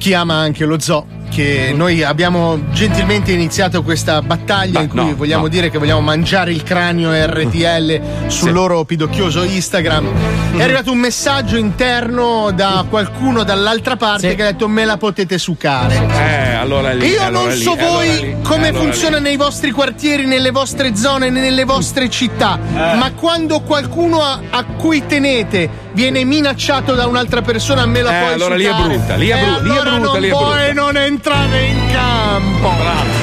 chi 0.00 0.14
ama 0.14 0.32
anche 0.36 0.64
lo 0.64 0.80
zoo, 0.80 1.04
che 1.28 1.72
noi 1.76 2.02
abbiamo 2.02 2.58
gentilmente 2.72 3.32
iniziato 3.32 3.82
questa 3.82 4.22
battaglia 4.22 4.80
in 4.80 4.88
cui 4.88 4.98
no, 5.10 5.14
vogliamo 5.14 5.42
no. 5.42 5.48
dire 5.48 5.68
che 5.68 5.76
vogliamo 5.76 6.00
mangiare 6.00 6.52
il 6.52 6.62
cranio 6.62 7.10
RTL 7.12 8.00
sul 8.28 8.48
Sì. 8.48 8.50
loro 8.50 8.84
pidocchioso 8.84 9.42
Instagram. 9.42 10.08
È 10.56 10.62
arrivato 10.62 10.90
un 10.90 10.98
messaggio 10.98 11.56
interno 11.58 12.50
da 12.54 12.84
qualcuno 12.88 13.44
dall'altra 13.44 13.96
parte 13.96 14.34
che 14.34 14.42
ha 14.42 14.46
detto 14.52 14.68
me 14.68 14.86
la 14.86 14.96
potete 14.96 15.36
succare. 15.36 15.94
Eh, 16.10 16.54
allora 16.54 16.92
lì. 16.94 17.06
Io 17.06 17.22
allora 17.22 17.48
non 17.48 17.54
lì, 17.54 17.62
so 17.62 17.72
allora 17.72 17.88
voi 17.90 18.08
lì, 18.20 18.36
come 18.42 18.68
allora 18.68 18.82
funziona 18.84 19.16
lì. 19.18 19.22
nei 19.24 19.36
vostri 19.36 19.70
quartieri, 19.70 20.24
nelle 20.24 20.50
vostre 20.50 20.96
zone, 20.96 21.28
nelle 21.28 21.64
vostre 21.64 22.08
città, 22.08 22.58
Eh. 22.74 22.96
ma 22.96 23.12
quando 23.14 23.60
qualcuno 23.60 24.22
a, 24.22 24.40
a 24.48 24.64
cui 24.64 25.04
tenete 25.06 25.88
viene 25.92 26.24
minacciato 26.24 26.94
da 26.94 27.06
un'altra 27.06 27.42
persona, 27.42 27.84
me 27.86 28.02
la 28.02 28.16
Eh, 28.16 28.20
puoi 28.22 28.32
allora 28.34 28.54
lì 28.56 28.64
è 28.64 28.72
brutta, 28.74 29.14
lì 29.16 29.28
è 29.28 29.38
bru- 29.44 29.62
lì 29.62 29.76
è 29.76 29.80
non 29.98 30.20
lì 30.20 30.28
puoi 30.28 30.74
non 30.74 30.96
entrare 30.96 31.66
in 31.66 31.86
campo. 31.90 32.70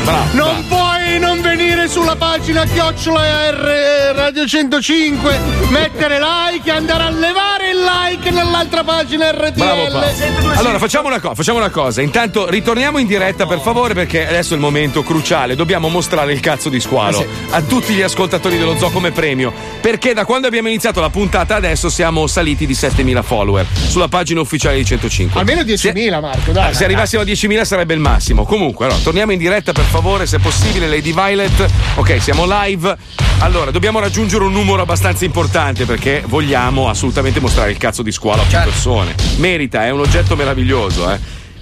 bravo, 0.04 0.28
non 0.34 0.66
puoi 0.68 0.87
non 1.20 1.42
venire 1.42 1.88
sulla 1.88 2.16
pagina 2.16 2.66
chiocciola 2.66 3.50
R 3.52 4.14
Radio 4.16 4.46
105, 4.46 5.40
mettere 5.70 6.20
like 6.20 6.70
e 6.70 6.74
andare 6.74 7.04
a 7.04 7.10
levare 7.10 7.72
il 7.72 7.78
like 7.78 8.30
nell'altra 8.32 8.84
pagina 8.84 9.32
RTL. 9.32 9.54
Bravo. 9.58 9.86
Allora 10.56 10.80
facciamo 10.80 11.08
una, 11.08 11.20
co- 11.20 11.34
facciamo 11.34 11.58
una 11.60 11.70
cosa, 11.70 12.02
intanto 12.02 12.50
ritorniamo 12.50 12.98
in 12.98 13.08
diretta 13.08 13.46
per 13.46 13.60
favore 13.60 13.94
perché 13.94 14.28
adesso 14.28 14.54
è 14.54 14.56
il 14.56 14.62
momento 14.62 15.04
cruciale, 15.04 15.56
dobbiamo 15.56 15.88
mostrare 15.90 16.34
il 16.34 16.40
cazzo 16.40 16.70
di 16.70 16.80
squalo 16.80 17.26
a 17.52 17.62
tutti 17.62 17.94
gli 17.94 18.02
ascoltatori 18.02 18.58
dello 18.58 18.78
zoo 18.78 18.90
come 18.90 19.12
premio, 19.12 19.54
perché 19.82 20.14
da 20.14 20.26
quando 20.26 20.48
abbiamo 20.48 20.68
iniziato 20.68 21.00
la 21.00 21.10
puntata 21.10 21.56
adesso 21.56 21.90
siamo 21.90 22.28
saliti 22.28 22.66
di 22.66 22.74
7000 22.74 23.22
follower 23.22 23.66
sulla 23.88 24.08
pagina 24.08 24.42
ufficiale 24.42 24.78
di 24.78 24.86
105. 24.86 25.40
Almeno 25.40 25.62
10.000 25.62 26.20
Marco, 26.20 26.52
dai. 26.52 26.70
Ah, 26.70 26.74
se 26.74 26.84
arrivassimo 26.84 27.22
a 27.22 27.26
10.000 27.26 27.62
sarebbe 27.64 27.94
il 27.94 28.00
massimo. 28.00 28.46
Comunque, 28.46 28.86
allora, 28.86 29.00
torniamo 29.02 29.32
in 29.32 29.38
diretta 29.38 29.72
per 29.72 29.86
favore, 29.86 30.26
se 30.26 30.40
possibile, 30.40 30.88
Lady 30.98 31.14
Violet. 31.14 31.70
Ok, 31.96 32.20
siamo 32.20 32.46
live. 32.48 32.98
Allora, 33.40 33.70
dobbiamo 33.70 34.00
raggiungere 34.00 34.44
un 34.44 34.52
numero 34.52 34.82
abbastanza 34.82 35.26
importante 35.26 35.86
perché 35.86 36.24
vogliamo 36.26 36.90
assolutamente 36.90 37.40
mostrare 37.40 37.70
il 37.70 37.78
cazzo 37.78 38.02
di 38.02 38.12
squalo 38.12 38.42
a 38.42 38.46
più 38.46 38.58
persone. 38.58 39.14
Merita, 39.38 39.86
è 39.86 39.92
un 39.92 40.00
oggetto 40.00 40.36
meraviglioso, 40.36 41.12
eh. 41.12 41.20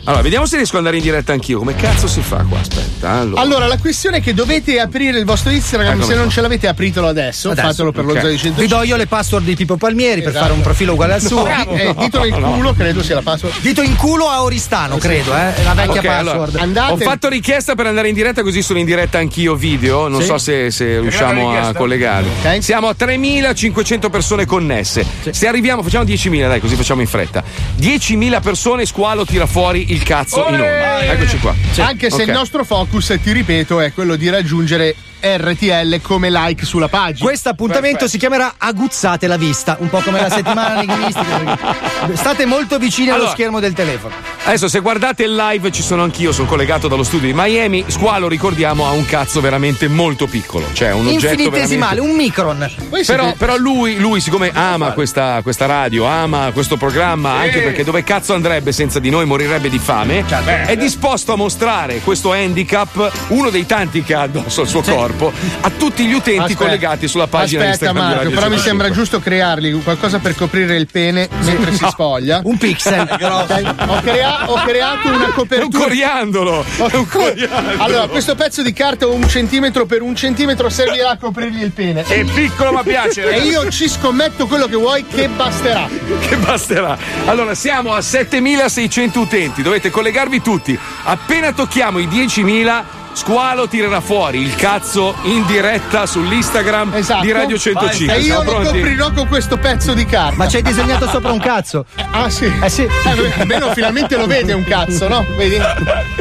Allora, 0.08 0.22
vediamo 0.22 0.46
se 0.46 0.58
riesco 0.58 0.74
ad 0.74 0.78
andare 0.80 0.98
in 0.98 1.04
diretta 1.04 1.34
anch'io. 1.34 1.58
Come 1.58 1.74
cazzo 1.76 2.08
si 2.08 2.22
fa 2.22 2.46
qua? 2.48 2.60
Aspetta. 2.60 3.10
Allora. 3.10 3.42
Allora, 3.42 3.66
la 3.68 3.78
questione 3.80 4.18
è 4.18 4.22
che 4.22 4.36
dovete 4.36 4.80
aprire 4.80 5.18
il 5.18 5.26
vostro 5.26 5.50
Instagram. 5.50 5.94
Eccomi 5.94 6.06
se 6.06 6.14
non 6.14 6.24
qua. 6.26 6.32
ce 6.34 6.42
l'avete, 6.42 6.68
apritelo 6.68 7.08
adesso. 7.08 7.50
Adesso, 7.50 7.68
fatelo 7.68 7.92
per 7.92 8.06
lo 8.06 8.12
ok. 8.12 8.20
zoo 8.20 8.30
di 8.30 8.38
105. 8.38 8.62
Vi 8.64 8.68
do 8.70 8.84
io 8.84 8.96
le 8.98 9.08
password 9.08 9.46
di 9.46 9.56
Pippo 9.56 9.78
Palmieri 9.78 10.22
per 10.22 10.30
Esatto. 10.30 10.46
fare 10.46 10.56
un 10.56 10.62
profilo 10.62 10.94
uguale 10.94 11.14
al 11.14 11.22
suo. 11.24 11.44
No, 11.48 11.70
eh, 11.76 11.96
dito 11.98 12.20
nel 12.20 12.30
No. 12.40 12.52
culo, 12.52 12.74
credo 12.74 13.02
sia 13.02 13.16
la 13.16 13.22
password. 13.24 13.56
Dito 13.62 13.82
in 13.82 13.96
culo 13.96 14.30
a 14.30 14.44
Oristano, 14.44 14.98
credo, 14.98 15.36
eh. 15.36 15.54
La 15.64 15.74
vecchia 15.74 16.00
Ok, 16.02 16.06
allora, 16.06 16.38
password. 16.50 16.78
Ho 16.92 16.98
fatto 16.98 17.28
richiesta 17.28 17.74
per 17.74 17.88
andare 17.88 18.08
in 18.08 18.14
diretta, 18.14 18.44
così 18.44 18.62
sono 18.62 18.78
in 18.78 18.86
diretta 18.86 19.18
anch'io 19.18 19.56
video. 19.56 20.08
Non 20.08 20.22
Sì. 20.22 20.28
so 20.28 20.38
se, 20.38 20.70
se 20.70 21.00
riusciamo 21.00 21.50
a 21.50 21.54
richiesta? 21.54 21.78
collegarli. 21.80 22.30
Siamo 22.60 22.90
a 22.90 22.94
3500 22.94 24.12
persone 24.12 24.46
connesse. 24.46 25.04
Se 25.32 25.48
arriviamo, 25.48 25.82
facciamo 25.82 26.04
10.000, 26.04 26.48
dai, 26.48 26.60
così 26.60 26.76
facciamo 26.76 27.02
in 27.02 27.08
fretta. 27.08 27.44
10.000 27.76 28.40
persone, 28.40 28.86
squalo 28.86 29.26
tira 29.26 29.48
fuori 29.48 29.94
il 29.96 30.04
cazzo 30.04 30.46
in 30.50 30.56
onda. 30.56 31.04
Eccoci 31.06 31.38
qua. 31.40 31.56
Anche 31.78 32.10
se 32.10 32.22
Ok. 32.24 32.28
il 32.28 32.34
nostro 32.34 32.64
focus, 32.66 33.18
ti 33.22 33.32
ripeto, 33.32 33.80
è 33.80 33.94
quello 33.94 34.16
di 34.16 34.30
raggiungere 34.30 34.94
RTL 35.26 36.02
come 36.02 36.30
like 36.30 36.66
sulla 36.66 36.88
pagina. 36.88 37.26
Questo 37.28 37.50
appuntamento 37.50 38.08
si 38.08 38.18
chiamerà 38.20 38.56
Aguzzate 38.58 39.26
la 39.26 39.38
vista, 39.38 39.76
un 39.80 39.90
po' 39.90 40.00
come 40.00 40.22
la 40.22 40.30
settimana 40.30 40.82
enigmistica. 40.84 41.58
perché 42.02 42.16
State 42.16 42.46
molto 42.46 42.78
vicini 42.78 43.08
allo 43.08 43.16
Allora. 43.22 43.32
schermo 43.32 43.60
del 43.60 43.74
telefono. 43.74 44.14
Adesso, 44.44 44.68
se 44.68 44.80
guardate 44.82 45.24
il 45.24 45.36
live, 45.36 45.72
ci 45.72 45.82
sono 45.82 46.04
anch'io, 46.04 46.32
sono 46.32 46.48
collegato 46.48 46.88
dallo 46.88 47.04
studio 47.04 47.28
di 47.28 47.34
Miami. 47.36 47.84
Squalo, 47.88 48.28
ricordiamo, 48.28 48.86
ha 48.86 48.92
un 48.92 49.06
cazzo 49.06 49.42
veramente 49.42 49.88
molto 49.88 50.28
piccolo. 50.28 50.68
Cioè, 50.74 50.92
un 50.92 51.08
oggetto 51.08 51.42
Infinitesimale, 51.42 51.96
veramente. 51.96 52.02
un 52.02 52.16
micron. 52.16 52.72
Però, 53.06 53.34
però 53.36 53.58
lui, 53.58 53.98
lui, 53.98 54.20
siccome 54.22 54.52
ama 54.54 54.92
questa, 54.92 55.40
questa 55.42 55.66
radio, 55.66 56.06
ama 56.06 56.52
questo 56.54 56.78
programma, 56.78 57.32
anche 57.32 57.62
perché 57.62 57.84
dove 57.84 58.04
cazzo 58.04 58.34
andrebbe 58.36 58.72
senza 58.72 59.00
di 59.00 59.10
noi 59.10 59.26
morirebbe 59.26 59.70
di 59.70 59.80
fame, 59.80 60.24
è 60.66 60.76
disposto 60.78 61.34
a 61.34 61.36
mostrare 61.36 62.00
questo 62.02 62.32
handicap, 62.32 63.12
uno 63.30 63.50
dei 63.50 63.66
tanti 63.66 64.04
che 64.04 64.14
ha 64.14 64.22
addosso 64.22 64.62
al 64.62 64.68
suo 64.68 64.82
corpo, 64.82 65.15
a 65.62 65.70
tutti 65.72 66.06
gli 66.06 66.14
utenti 66.14 66.40
Aspetta. 66.40 66.60
collegati 66.64 67.08
sulla 67.08 67.28
pagina 67.28 67.64
Aspetta, 67.70 67.86
Instagram 67.86 68.08
di 68.10 68.16
Marco, 68.16 68.30
però 68.30 68.50
mi 68.50 68.58
105. 68.58 68.68
sembra 68.68 68.90
giusto 68.92 69.20
creargli 69.20 69.84
qualcosa 69.84 70.20
per 70.20 70.36
coprire 70.36 70.76
il 70.76 70.88
pene 70.92 71.28
mentre 71.44 71.74
si 71.74 71.84
No. 71.84 71.90
spoglia. 71.90 72.42
Un 72.44 72.58
pixel. 72.58 73.02
Ho, 73.88 74.02
crea- 74.02 74.50
ho 74.50 74.56
creato 74.66 75.08
una 75.10 75.28
copertura. 75.34 75.62
È 75.62 75.64
un 75.64 75.70
coriandolo! 75.72 76.66
È 76.78 76.96
un 76.96 77.08
coriandolo! 77.08 77.84
Allora, 77.84 78.08
questo 78.08 78.36
pezzo 78.36 78.62
di 78.62 78.74
carta 78.74 79.08
un 79.08 79.28
centimetro 79.28 79.86
per 79.86 80.02
un 80.02 80.16
centimetro 80.16 80.70
servirà 80.70 81.12
a 81.12 81.18
coprirgli 81.18 81.62
il 81.62 81.72
pene. 81.72 82.04
È 82.04 82.24
piccolo 82.24 82.72
ma 82.72 82.84
piace, 82.84 83.30
E 83.30 83.42
io 83.42 83.70
ci 83.70 83.88
scommetto 83.90 84.48
quello 84.48 84.66
che 84.68 84.76
vuoi 84.76 85.06
che 85.06 85.28
basterà. 85.30 85.88
che 86.28 86.36
basterà. 86.38 86.98
Allora, 87.26 87.54
siamo 87.56 87.94
a 87.94 88.02
7600 88.02 89.20
utenti, 89.20 89.62
dovete 89.62 89.90
collegarvi 89.90 90.42
tutti. 90.42 90.78
Appena 91.04 91.52
tocchiamo 91.54 92.00
i 92.00 92.08
10.000, 92.08 92.84
Squalo 93.16 93.70
tirerà 93.70 94.02
fuori 94.02 94.42
il 94.42 94.54
cazzo 94.56 95.16
in 95.24 95.46
diretta 95.46 96.06
sull'Instagram 96.06 97.00
di 97.22 97.32
Radio 97.32 97.58
105. 97.58 98.14
E 98.14 98.20
io 98.20 98.44
lo 98.44 98.62
coprirò 98.62 99.14
con 99.14 99.28
questo 99.30 99.58
pezzo 99.58 99.94
di 99.94 100.06
carta. 100.06 100.36
Ma 100.36 100.50
ci 100.50 100.58
hai 100.58 100.62
disegnato 100.62 101.08
sopra 101.08 101.32
un 101.32 101.40
cazzo? 101.40 101.86
Ah 102.16 102.30
sì. 102.30 102.50
Eh 102.62 102.70
sì. 102.70 102.84
Eh, 102.84 103.42
almeno 103.42 103.74
finalmente 103.74 104.16
lo 104.16 104.26
vede 104.26 104.54
un 104.54 104.64
cazzo, 104.64 105.10
no? 105.10 105.26
Vedi? 105.36 105.58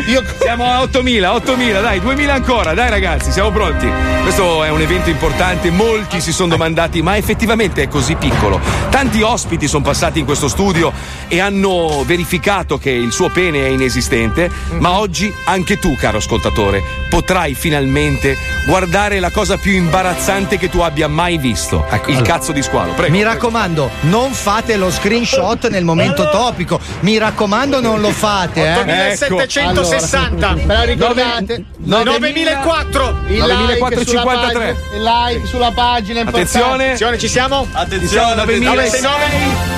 Io 0.07 0.23
Siamo 0.41 0.65
a 0.65 0.83
8000, 0.83 1.35
8000, 1.35 1.81
dai, 1.81 2.01
2000 2.01 2.33
ancora, 2.33 2.75
dai 2.75 2.91
ragazzi, 2.91 3.31
siamo 3.31 3.51
pronti. 3.51 3.89
Questo 4.23 4.65
è 4.65 4.71
un 4.71 4.81
evento 4.81 5.09
importante, 5.09 5.71
molti 5.71 6.21
si 6.21 6.33
sono 6.33 6.49
domandati, 6.49 7.01
ma 7.01 7.17
effettivamente 7.17 7.83
è 7.83 7.89
così 7.89 8.15
piccolo. 8.17 8.61
Tanti 8.91 9.23
ospiti 9.23 9.69
sono 9.69 9.83
passati 9.83 10.19
in 10.19 10.25
questo 10.25 10.49
studio 10.49 10.93
e 11.29 11.41
hanno 11.41 12.03
verificato 12.05 12.77
che 12.77 12.91
il 12.91 13.13
suo 13.13 13.31
pene 13.31 13.65
è 13.67 13.69
inesistente, 13.69 14.51
ma 14.79 14.99
oggi 14.99 15.33
anche 15.45 15.79
tu, 15.79 15.95
caro 15.97 16.19
ascoltatore, 16.19 16.83
potrai 17.09 17.55
finalmente 17.55 18.37
guardare 18.67 19.21
la 19.21 19.31
cosa 19.31 19.57
più 19.57 19.73
imbarazzante 19.73 20.59
che 20.59 20.69
tu 20.69 20.81
abbia 20.81 21.09
mai 21.09 21.39
visto, 21.39 21.85
il 22.07 22.23
cazzo 22.23 22.53
di 22.53 22.63
squalo. 22.63 22.93
Prego. 22.93 23.13
Mi 23.13 23.23
raccomando, 23.23 23.91
non 24.03 24.33
fate 24.33 24.77
lo 24.77 24.91
screenshot 24.91 25.69
nel 25.69 25.85
momento 25.85 26.29
topico. 26.31 26.81
Mi 27.01 27.19
raccomando, 27.19 27.81
non 27.81 28.01
lo 28.01 28.11
fate. 28.11 28.63
Eh? 28.63 29.13
8760. 29.13 30.51
Ecco. 30.51 30.67
Me 30.67 30.75
la 30.75 30.83
ricordate? 30.83 31.65
9004. 31.79 33.17
Il 33.29 33.39
9453. 33.39 34.77
like 34.99 35.45
sulla 35.45 35.45
like 35.45 35.47
sulla 35.47 35.71
pagina. 35.73 36.21
Attenzione. 36.21 36.85
Attenzione, 36.85 37.19
ci 37.19 37.29
siamo? 37.29 37.67
Attenzione, 37.73 38.35
969. 38.35 39.25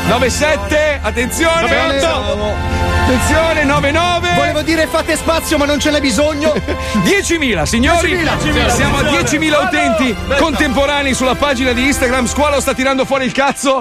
97, 0.08 1.00
attenzione. 1.02 1.60
98. 1.62 2.54
Attenzione, 3.02 3.64
99. 3.64 4.34
Volevo 4.34 4.62
dire 4.62 4.86
fate 4.86 5.16
spazio, 5.16 5.58
ma 5.58 5.64
non 5.64 5.78
ce 5.78 5.90
n'è 5.90 6.00
bisogno. 6.00 6.52
10.000 7.02 7.62
signori 7.64 8.14
10.000. 8.14 8.68
siamo 8.70 8.98
a 8.98 9.02
10.000 9.02 9.64
utenti 9.66 10.16
contemporanei 10.38 11.14
sulla 11.14 11.34
pagina 11.34 11.72
di 11.72 11.84
Instagram 11.86 12.26
Squalo 12.26 12.60
sta 12.60 12.74
tirando 12.74 13.04
fuori 13.04 13.24
il 13.24 13.32
cazzo 13.32 13.80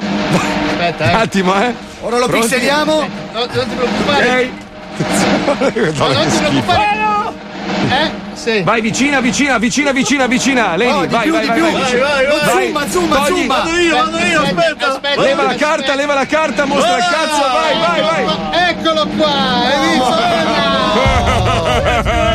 Aspetta, 0.67 1.03
un 1.05 1.15
attimo 1.15 1.55
eh 1.61 1.73
Ora 2.01 2.17
lo 2.19 2.27
Pronti? 2.27 2.47
pixeliamo. 2.49 3.09
No, 3.33 3.39
non 3.39 3.47
ti 3.49 3.75
preoccupare. 3.75 4.27
Ok. 4.27 4.49
No, 5.97 6.07
non 6.13 6.27
ti 6.29 6.37
preoccupare. 6.37 7.03
Eh? 7.89 8.11
Sì. 8.33 8.61
vai 8.63 8.79
vicina 8.81 9.19
vicina 9.21 9.57
vicina 9.57 9.91
vicina 9.91 10.27
vicina 10.27 10.75
Leni 10.75 10.91
Oh, 10.91 11.07
vai 11.07 11.23
più, 11.23 11.31
vai 11.33 11.41
di 11.41 11.47
vai, 11.47 11.57
più. 11.59 11.71
vai. 11.71 11.81
Vai, 11.81 11.99
vai, 11.99 12.25
Vai. 12.25 12.65
zumba, 12.65 12.89
zumba, 12.89 13.15
Togli- 13.15 13.27
zumba. 13.39 13.55
Vado 13.55 13.75
io, 13.77 13.95
vado 13.95 14.17
io, 14.19 14.41
aspetta. 14.41 14.87
aspetta 14.91 15.21
leva 15.21 15.41
la 15.43 15.49
aspetta. 15.49 15.65
carta 15.67 15.95
leva 15.95 16.13
la 16.13 16.25
carta 16.27 16.65
mostra 16.65 16.97
il 16.97 17.03
cazzo 17.03 17.41
vai 17.41 17.79
vai 17.79 18.01
vai 18.01 18.25
Eccolo 18.69 19.07
qua, 19.17 19.33
hai 19.65 19.89
visto? 19.89 20.13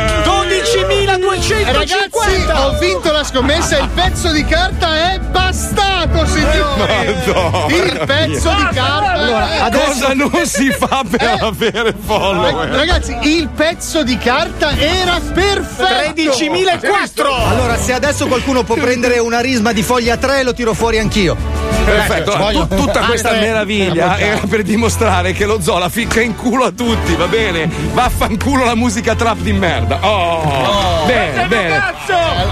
12.250 1.51 1.71
Ragazzi, 1.73 2.65
ho 2.65 2.79
vinto 2.79 3.11
la 3.11 3.23
scommessa 3.25 3.77
il 3.77 3.89
pezzo 3.89 4.31
di 4.31 4.45
carta 4.45 5.13
è 5.13 5.19
bastato, 5.19 6.00
signori! 6.25 6.59
Madonna 6.77 7.65
Il 7.67 8.03
pezzo 8.05 8.49
di 8.49 8.63
carta. 8.73 9.11
Allora, 9.13 9.47
cosa 9.71 10.13
non 10.13 10.31
si 10.45 10.69
fa 10.71 11.03
per 11.09 11.21
Eh. 11.21 11.37
avere 11.45 11.93
follower 12.05 12.69
Ragazzi, 12.69 13.17
il 13.23 13.49
pezzo 13.49 14.03
di 14.03 14.17
carta 14.17 14.75
era 14.77 15.19
perfetto! 15.33 16.21
13.004 16.31 17.49
Allora, 17.49 17.77
se 17.77 17.93
adesso 17.93 18.27
qualcuno 18.27 18.63
può 18.63 18.75
prendere 18.75 19.19
una 19.19 19.39
risma 19.39 19.71
di 19.71 19.83
foglia 19.83 20.17
3, 20.17 20.43
lo 20.43 20.53
tiro 20.53 20.73
fuori 20.73 20.97
anch'io. 20.99 21.35
Perfetto, 21.83 22.33
allora, 22.33 22.51
tu- 22.67 22.75
tutta 22.75 22.99
questa 23.05 23.29
Altre- 23.29 23.45
meraviglia 23.47 24.15
Eh, 24.17 24.25
era 24.25 24.41
per 24.47 24.61
dimostrare 24.61 25.33
che 25.33 25.45
lo 25.45 25.59
zoo 25.61 25.79
la 25.79 25.89
ficca 25.89 26.21
in 26.21 26.35
culo 26.35 26.65
a 26.65 26.71
tutti, 26.71 27.15
va 27.15 27.25
bene? 27.27 27.67
Vaffanculo 27.93 28.65
la 28.65 28.75
musica 28.75 29.15
trap 29.15 29.37
di 29.39 29.51
merda. 29.53 29.97
Oh, 30.01 31.03
bene, 31.07 31.47
bene. 31.47 31.81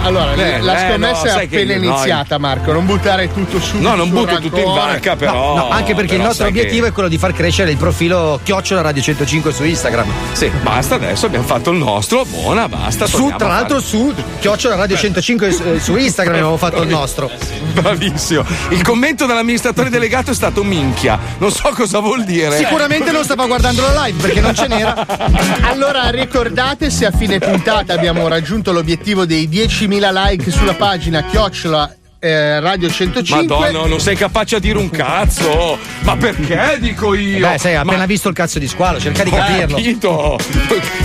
Allora, 0.03 0.32
Bene, 0.34 0.62
la 0.62 0.74
eh, 0.86 0.89
scommessa 0.89 1.34
no, 1.34 1.39
è 1.39 1.43
appena 1.43 1.74
iniziata, 1.74 2.38
Marco. 2.38 2.72
Non 2.72 2.86
buttare 2.86 3.32
tutto 3.32 3.49
su. 3.60 3.78
No, 3.80 3.95
non 3.95 4.10
butto 4.10 4.38
tutto 4.39 4.60
in 4.60 4.72
vacca, 4.74 5.16
però. 5.16 5.56
No, 5.56 5.70
anche 5.70 5.95
perché 5.95 6.16
il 6.16 6.22
nostro 6.22 6.43
sai 6.43 6.52
che- 6.54 6.60
obiettivo 6.60 6.86
è 6.88 6.91
quello 6.91 7.08
di 7.10 7.18
far 7.18 7.34
crescere 7.34 7.72
il 7.72 7.78
profilo 7.78 8.39
Chiocciola 8.43 8.82
Radio 8.82 9.02
105 9.02 9.52
su 9.54 9.64
Instagram. 9.64 10.06
Sì, 10.34 10.52
basta 10.62 10.95
adesso, 10.95 11.26
abbiamo 11.26 11.45
fatto 11.45 11.72
il 11.72 11.78
nostro, 11.78 12.26
buona, 12.26 12.68
basta. 12.68 13.08
Su, 13.08 13.34
tra 13.38 13.47
l'altro 13.47 13.80
su 13.80 14.14
Chiocciola 14.39 14.76
Radio 14.76 14.97
105 14.97 15.52
su- 15.52 15.64
eh, 15.64 15.80
su 15.80 15.95
Instagram 15.95 16.36
abbiamo 16.36 16.58
fatto 16.58 16.82
il 16.84 16.89
nostro. 16.89 17.32
Bravissimo. 17.74 18.43
Il 18.70 18.82
commento 18.84 19.26
dell'amministratore 19.26 19.89
delegato 19.89 20.32
è 20.32 20.34
stato 20.34 20.64
minchia. 20.64 21.18
Non 21.38 21.52
so 21.52 21.70
cosa 21.74 22.00
vuol 22.00 22.24
dire. 22.26 22.58
Sicuramente 22.58 23.12
non 23.12 23.24
stava 23.24 23.45
guardando 23.45 23.82
la 23.82 24.06
live 24.06 24.22
perché 24.22 24.41
non 24.41 24.54
ce 24.54 24.68
n'era. 24.68 25.06
Allora 25.70 26.10
ricordate 26.10 26.89
se 26.89 27.06
a 27.06 27.12
fine 27.12 27.39
puntata 27.39 27.93
abbiamo 27.93 28.28
raggiunto 28.28 28.72
l'obiettivo 28.72 29.26
dei 29.26 29.47
10.000 29.47 30.12
like 30.12 30.52
sulla 30.52 30.74
pagina 30.74 31.24
chiocciola 31.24 31.95
eh, 32.20 32.60
Radio 32.60 32.90
105. 32.90 33.56
Madonna, 33.58 33.88
non 33.88 34.00
sei 34.00 34.16
capace 34.16 34.58
a 34.58 34.60
dire 34.60 34.78
un 34.78 34.90
cazzo. 34.90 35.78
Ma 36.02 36.18
perché 36.18 36.78
dico 36.80 37.14
io? 37.14 37.48
Beh, 37.48 37.58
sai, 37.58 37.72
hai 37.76 37.84
Ma- 37.84 37.92
appena 37.92 38.06
visto 38.06 38.28
il 38.30 38.36
cazzo 38.36 38.60
di 38.60 38.68
squalo, 38.68 39.00
cerca 39.00 39.24
di 39.24 39.30
Ho 39.30 39.36
capirlo. 39.36 39.76
capito. 39.76 40.40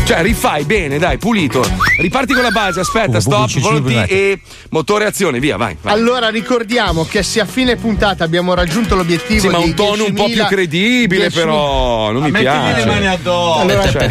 Cioè, 0.05 0.23
rifai 0.23 0.65
bene, 0.65 0.99
dai, 0.99 1.19
pulito. 1.19 1.65
Riparti 1.99 2.33
con 2.35 2.43
la 2.43 2.51
base, 2.51 2.81
aspetta, 2.81 3.21
stop, 3.21 3.59
volonti 3.61 3.95
e 3.95 4.41
motore 4.71 5.05
azione, 5.07 5.39
via, 5.39 5.57
vai. 5.57 5.77
vai. 5.81 5.93
Allora 5.95 6.29
ricordiamo 6.29 7.05
che 7.05 7.23
se 7.23 7.41
a 7.41 7.47
fine 7.47 7.77
puntata 7.77 8.25
abbiamo 8.25 8.53
raggiunto 8.55 8.95
l'obiettivo 8.97 9.41
Sì, 9.41 9.49
ma 9.49 9.59
un 9.59 9.75
tono 9.75 10.05
un 10.05 10.12
po' 10.15 10.27
10.000 10.27 10.33
più 10.33 10.45
credibile, 10.47 11.29
10.000 11.29 11.33
però. 11.33 12.11
Non 12.11 12.23
mi 12.23 12.33
piace. 12.33 12.83
Allora, 12.91 13.91
Cioè, 13.91 14.11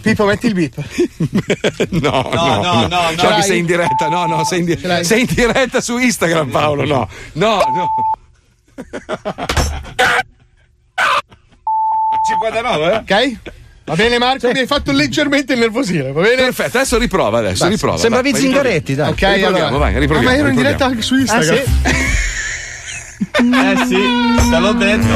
Pippo, 0.00 0.24
metti 0.24 0.46
il 0.46 0.54
beep. 0.54 0.74
no, 1.90 2.28
no, 2.32 2.60
no, 2.62 2.86
no. 2.88 3.12
Dai. 3.16 3.42
sei 3.42 3.58
in 3.58 3.66
diretta, 3.66 4.08
no, 4.08 4.26
no, 4.26 4.44
sei 4.44 4.60
in, 4.60 4.64
di- 4.66 4.78
sei 5.02 5.20
in 5.20 5.26
diretta 5.30 5.80
su 5.80 5.96
Instagram, 5.98 6.40
Paolo, 6.40 6.40
no. 6.40 6.41
No, 6.41 6.41
no. 6.41 6.41
59, 12.28 12.94
Ok? 12.96 13.36
Va 13.84 13.96
bene 13.96 14.16
Marco, 14.18 14.48
mi 14.52 14.60
hai 14.60 14.66
fatto 14.66 14.92
leggermente 14.92 15.54
innervosire, 15.54 16.12
va 16.12 16.22
bene? 16.22 16.36
Perfetto, 16.36 16.76
adesso 16.76 16.98
riprova 16.98 17.38
adesso, 17.38 17.64
Dai, 17.64 17.72
riprova. 17.72 17.96
sembravi 17.98 18.30
vai, 18.30 18.40
Zingaretti, 18.40 18.94
dai. 18.94 19.10
Ok, 19.10 19.20
riproviamo, 19.20 19.66
allora. 19.66 19.78
vai, 19.78 19.98
riproviamo. 19.98 20.28
Ah, 20.28 20.30
ma 20.30 20.36
ero 20.38 20.48
in 20.48 20.54
riproviamo. 20.54 20.62
diretta 20.62 20.84
anche 20.84 21.02
su 21.02 21.16
Instagram. 21.16 21.62
Eh 23.34 23.76
sì, 23.86 24.50
te 24.50 24.58
l'ho 24.58 24.72
detto. 24.72 25.06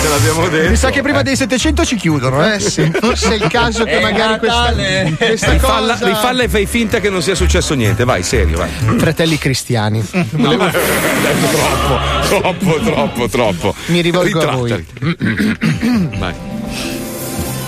Te 0.00 0.08
l'abbiamo 0.08 0.48
detto. 0.48 0.70
Mi 0.70 0.76
sa 0.76 0.90
che 0.90 1.02
prima 1.02 1.22
dei 1.22 1.36
700 1.36 1.84
ci 1.84 1.96
chiudono, 1.96 2.44
eh? 2.44 2.54
Eh 2.54 2.60
sì, 2.60 2.90
forse 3.00 3.30
è 3.30 3.34
il 3.34 3.46
caso 3.48 3.84
che 3.84 3.98
È 3.98 4.02
magari 4.02 4.38
questa, 4.38 4.60
Natale. 4.70 5.14
questa 5.16 5.50
Rifalla, 5.52 5.92
cosa... 5.94 6.06
rifalla 6.06 6.42
e 6.44 6.48
fai 6.48 6.66
finta 6.66 7.00
che 7.00 7.10
non 7.10 7.22
sia 7.22 7.34
successo 7.34 7.74
niente, 7.74 8.04
vai, 8.04 8.22
serio, 8.22 8.58
vai. 8.58 8.70
Fratelli 8.98 9.38
cristiani. 9.38 10.04
No, 10.32 10.56
ma- 10.56 10.70
troppo, 11.50 11.98
troppo, 12.28 12.80
troppo, 12.80 13.28
troppo. 13.28 13.74
Mi 13.86 14.00
rivolgo 14.00 14.40
a 14.40 14.52
voi. 14.56 14.72
Ritrattali. 14.72 16.08
Vai. 16.18 16.34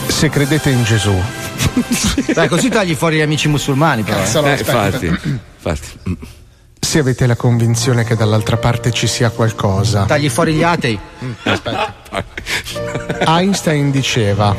Se 0.06 0.28
credete 0.28 0.70
in 0.70 0.84
Gesù. 0.84 1.12
Dai, 2.32 2.48
così 2.48 2.68
tagli 2.68 2.94
fuori 2.94 3.16
gli 3.16 3.20
amici 3.22 3.48
musulmani, 3.48 4.02
però. 4.02 4.18
Cazzo, 4.18 4.40
no, 4.40 4.46
Eh, 4.48 4.58
infatti, 4.58 5.06
infatti. 5.06 5.88
Se 6.94 7.00
avete 7.00 7.26
la 7.26 7.34
convinzione 7.34 8.04
che 8.04 8.14
dall'altra 8.14 8.56
parte 8.56 8.92
ci 8.92 9.08
sia 9.08 9.30
qualcosa. 9.30 10.04
Tagli 10.04 10.28
fuori 10.28 10.52
gli 10.52 10.62
atei. 10.62 10.96
Einstein 13.26 13.90
diceva. 13.90 14.54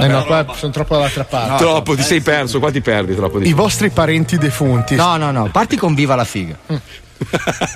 Eh 0.00 0.08
no, 0.08 0.24
qua 0.24 0.44
sono 0.56 0.72
troppo 0.72 0.94
dall'altra 0.94 1.22
parte. 1.22 1.62
Troppo, 1.62 1.94
ti 1.94 2.02
sei 2.02 2.20
perso, 2.20 2.58
qua 2.58 2.72
ti 2.72 2.80
perdi 2.80 3.14
troppo 3.14 3.38
di 3.38 3.46
I 3.48 3.52
vostri 3.52 3.90
parenti 3.90 4.38
defunti. 4.38 4.96
No, 4.96 5.16
no, 5.16 5.30
no, 5.30 5.50
parti 5.52 5.76
con 5.76 5.94
viva 5.94 6.16
la 6.16 6.24
figa. 6.24 6.58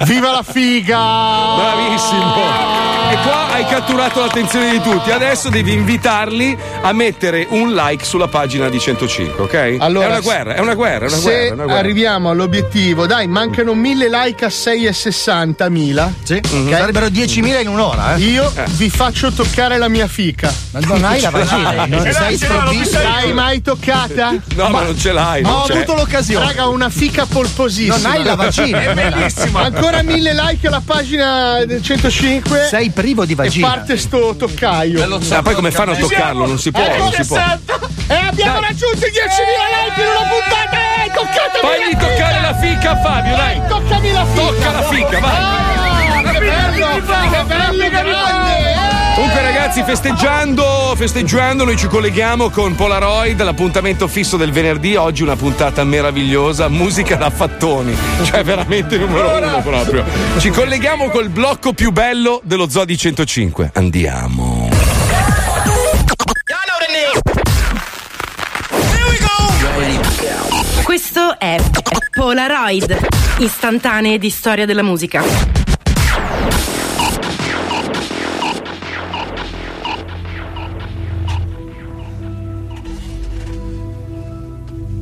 Viva 0.04 0.30
la 0.32 0.42
figa! 0.42 0.98
Bravissimo! 1.56 2.34
E 3.08 3.16
qua 3.22 3.52
hai 3.52 3.64
catturato 3.66 4.20
l'attenzione 4.20 4.70
di 4.72 4.80
tutti. 4.80 5.10
Adesso 5.12 5.48
devi 5.48 5.72
invitarli 5.72 6.56
a 6.82 6.92
mettere 6.92 7.46
un 7.50 7.72
like 7.72 8.04
sulla 8.04 8.26
pagina 8.28 8.68
di 8.68 8.80
105, 8.80 9.44
ok? 9.44 9.76
Allora, 9.78 10.06
è 10.06 10.10
una 10.10 10.20
guerra, 10.20 10.54
è 10.54 10.58
una 10.60 10.74
guerra, 10.74 11.06
è 11.06 11.08
una 11.08 11.16
Se 11.16 11.22
guerra. 11.22 11.38
È 11.46 11.50
una 11.52 11.64
guerra. 11.64 11.78
arriviamo 11.78 12.30
all'obiettivo, 12.30 13.06
dai, 13.06 13.28
mancano 13.28 13.74
1000 13.74 14.08
like 14.08 14.44
a 14.44 14.48
6,60 14.48 15.70
mila. 15.70 16.12
Sì, 16.22 16.40
sarebbero 16.70 17.06
10.000 17.06 17.60
in 17.60 17.68
un'ora, 17.68 18.16
eh? 18.16 18.20
Io 18.20 18.52
vi 18.72 18.90
faccio 18.90 19.30
toccare 19.30 19.78
la 19.78 19.88
mia 19.88 20.08
fica. 20.08 20.52
Ma 20.72 20.80
non 20.80 21.04
hai 21.04 21.20
la 21.20 21.30
vagina, 21.30 21.86
non 21.86 22.10
sei 22.12 22.36
sprovvisto. 22.36 22.98
L'hai 23.00 23.32
mai 23.32 23.62
toccata? 23.62 24.34
No, 24.56 24.68
ma 24.68 24.82
non 24.82 24.98
ce 24.98 25.12
l'hai. 25.12 25.42
Ma 25.42 25.48
non 25.50 25.60
ho 25.60 25.64
c'è. 25.64 25.72
avuto 25.76 25.94
l'occasione. 25.94 26.44
Raga, 26.46 26.66
una 26.66 26.90
fica 26.90 27.24
polposissima. 27.26 27.96
Non 27.96 28.06
hai 28.10 28.24
la 28.24 28.34
vagina. 28.34 28.80
È 29.26 29.28
bellissima. 29.36 29.60
Ancora 29.62 30.02
1000 30.02 30.34
like 30.34 30.66
alla 30.66 30.82
pagina 30.84 31.64
del 31.64 31.82
105. 31.82 32.66
Sei 32.68 32.90
privo 32.90 33.24
di 33.24 33.34
vagina. 33.34 33.66
E 33.66 33.70
parte 33.70 33.96
sto 33.98 34.34
toccaio. 34.36 35.06
Ma 35.06 35.42
poi 35.42 35.54
come 35.54 35.70
fanno 35.70 35.92
a 35.92 35.96
toccarlo? 35.96 36.46
Non 36.46 36.58
si 36.58 36.70
può, 36.70 36.96
non 36.96 37.12
si 37.12 37.24
può. 37.26 37.36
E 38.08 38.14
abbiamo 38.14 38.60
raggiunto 38.60 39.04
i 39.04 39.10
10.000 39.10 39.16
like 39.84 40.00
in 40.00 40.06
una 40.06 40.28
puntata. 40.28 40.76
Eh, 41.04 41.10
toccatemi 41.12 41.60
Fagli 41.60 41.92
la 41.92 41.98
toccare 41.98 42.40
la 42.40 42.54
fica 42.54 42.90
a 42.90 43.02
Fabio, 43.02 43.36
dai. 43.36 43.58
Dai, 43.58 43.68
toccami 43.68 44.12
la 44.12 44.24
fica. 44.24 44.46
Tocca 44.46 44.70
la 44.70 44.82
fica, 44.82 45.18
vai. 45.18 45.36
Ah, 45.36 46.32
che 46.32 46.38
bello, 46.38 46.86
che 46.94 47.44
bello, 47.44 47.88
grande. 47.88 48.85
Comunque 49.16 49.40
ragazzi, 49.40 49.82
festeggiando, 49.82 50.92
festeggiando, 50.94 51.64
noi 51.64 51.78
ci 51.78 51.86
colleghiamo 51.86 52.50
con 52.50 52.74
Polaroid, 52.74 53.40
l'appuntamento 53.42 54.08
fisso 54.08 54.36
del 54.36 54.52
venerdì, 54.52 54.94
oggi 54.94 55.22
una 55.22 55.36
puntata 55.36 55.82
meravigliosa, 55.84 56.68
musica 56.68 57.16
da 57.16 57.30
fattoni, 57.30 57.96
cioè 58.24 58.44
veramente 58.44 58.98
numero 58.98 59.38
uno 59.38 59.62
proprio. 59.62 60.04
Ci 60.36 60.50
colleghiamo 60.50 61.08
col 61.08 61.30
blocco 61.30 61.72
più 61.72 61.92
bello 61.92 62.42
dello 62.44 62.68
Zoo 62.68 62.84
di 62.84 62.98
105. 62.98 63.70
Andiamo. 63.72 64.68
Questo 70.82 71.38
è 71.38 71.56
Polaroid, 72.10 72.98
istantanee 73.38 74.18
di 74.18 74.28
storia 74.28 74.66
della 74.66 74.82
musica. 74.82 75.22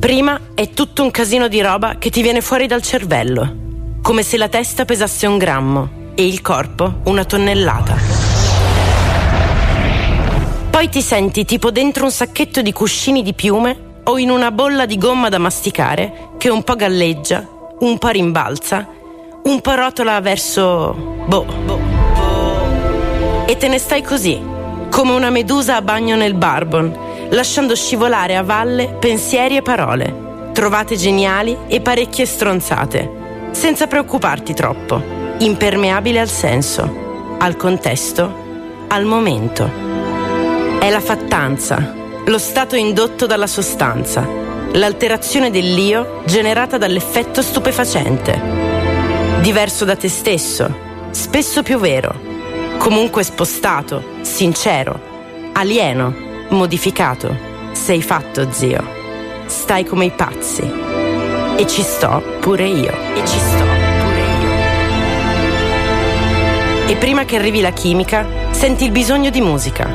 Prima 0.05 0.39
è 0.53 0.69
tutto 0.69 1.01
un 1.01 1.09
casino 1.09 1.47
di 1.47 1.59
roba 1.61 1.95
che 1.97 2.11
ti 2.11 2.21
viene 2.21 2.41
fuori 2.41 2.67
dal 2.67 2.83
cervello, 2.83 3.55
come 4.03 4.21
se 4.21 4.37
la 4.37 4.47
testa 4.47 4.85
pesasse 4.85 5.25
un 5.25 5.39
grammo 5.39 6.11
e 6.13 6.27
il 6.27 6.41
corpo 6.41 6.99
una 7.05 7.25
tonnellata. 7.25 7.95
Poi 10.69 10.89
ti 10.89 11.01
senti 11.01 11.43
tipo 11.43 11.71
dentro 11.71 12.03
un 12.03 12.11
sacchetto 12.11 12.61
di 12.61 12.71
cuscini 12.71 13.23
di 13.23 13.33
piume 13.33 14.01
o 14.03 14.19
in 14.19 14.29
una 14.29 14.51
bolla 14.51 14.85
di 14.85 14.99
gomma 14.99 15.27
da 15.27 15.39
masticare 15.39 16.33
che 16.37 16.49
un 16.49 16.61
po' 16.61 16.75
galleggia, 16.75 17.43
un 17.79 17.97
po' 17.97 18.09
rimbalza, 18.09 18.87
un 19.45 19.59
po' 19.59 19.73
rotola 19.73 20.21
verso. 20.21 20.93
boh. 21.25 21.45
boh. 21.65 21.79
E 23.47 23.57
te 23.57 23.67
ne 23.67 23.79
stai 23.79 24.03
così, 24.03 24.39
come 24.91 25.13
una 25.13 25.31
medusa 25.31 25.77
a 25.77 25.81
bagno 25.81 26.15
nel 26.15 26.35
barbon, 26.35 27.04
lasciando 27.29 27.75
scivolare 27.75 28.35
a 28.35 28.43
valle 28.43 28.95
pensieri 28.99 29.57
e 29.57 29.61
parole, 29.61 30.49
trovate 30.53 30.95
geniali 30.95 31.57
e 31.67 31.81
parecchie 31.81 32.25
stronzate, 32.25 33.49
senza 33.51 33.87
preoccuparti 33.87 34.53
troppo, 34.53 35.01
impermeabile 35.39 36.19
al 36.19 36.29
senso, 36.29 37.37
al 37.39 37.55
contesto, 37.57 38.43
al 38.87 39.05
momento. 39.05 39.69
È 40.79 40.89
la 40.89 41.01
fattanza, 41.01 41.93
lo 42.25 42.37
stato 42.37 42.75
indotto 42.75 43.25
dalla 43.25 43.47
sostanza, 43.47 44.27
l'alterazione 44.73 45.51
dell'io 45.51 46.21
generata 46.25 46.77
dall'effetto 46.77 47.41
stupefacente. 47.41 48.39
Diverso 49.41 49.85
da 49.85 49.95
te 49.95 50.09
stesso, 50.09 50.73
spesso 51.11 51.63
più 51.63 51.79
vero, 51.79 52.13
comunque 52.77 53.23
spostato, 53.23 54.03
sincero, 54.21 54.99
alieno, 55.53 56.24
modificato. 56.49 57.35
Sei 57.71 58.01
fatto, 58.01 58.51
zio. 58.51 58.83
Stai 59.45 59.85
come 59.85 60.05
i 60.05 60.11
pazzi. 60.11 60.61
E 61.57 61.67
ci 61.67 61.81
sto 61.81 62.21
pure 62.39 62.67
io. 62.67 62.91
E 63.13 63.25
ci 63.25 63.37
sto 63.37 63.63
pure 63.63 64.21
io. 64.41 64.53
E 66.87 66.95
prima 66.97 67.25
che 67.25 67.35
arrivi 67.37 67.61
la 67.61 67.71
chimica, 67.71 68.25
senti 68.51 68.85
il 68.85 68.91
bisogno 68.91 69.29
di 69.29 69.41
musica, 69.41 69.89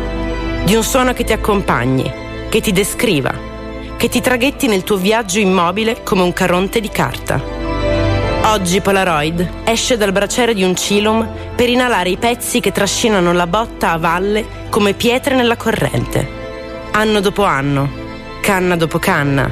di 0.64 0.74
un 0.74 0.82
suono 0.82 1.12
che 1.12 1.24
ti 1.24 1.32
accompagni, 1.32 2.12
che 2.48 2.60
ti 2.60 2.72
descriva, 2.72 3.32
che 3.96 4.08
ti 4.08 4.20
traghetti 4.20 4.66
nel 4.66 4.82
tuo 4.82 4.96
viaggio 4.96 5.38
immobile 5.38 6.02
come 6.02 6.22
un 6.22 6.32
caronte 6.32 6.80
di 6.80 6.88
carta. 6.88 7.40
Oggi 8.42 8.80
Polaroid 8.80 9.48
esce 9.64 9.96
dal 9.96 10.12
braciere 10.12 10.54
di 10.54 10.64
un 10.64 10.74
cilum 10.74 11.28
per 11.54 11.68
inalare 11.68 12.08
i 12.08 12.16
pezzi 12.16 12.60
che 12.60 12.72
trascinano 12.72 13.32
la 13.32 13.46
botta 13.46 13.92
a 13.92 13.98
valle 13.98 14.68
come 14.70 14.94
pietre 14.94 15.36
nella 15.36 15.56
corrente. 15.56 16.39
Anno 16.92 17.20
dopo 17.20 17.44
anno, 17.44 17.88
canna 18.40 18.76
dopo 18.76 18.98
canna, 18.98 19.50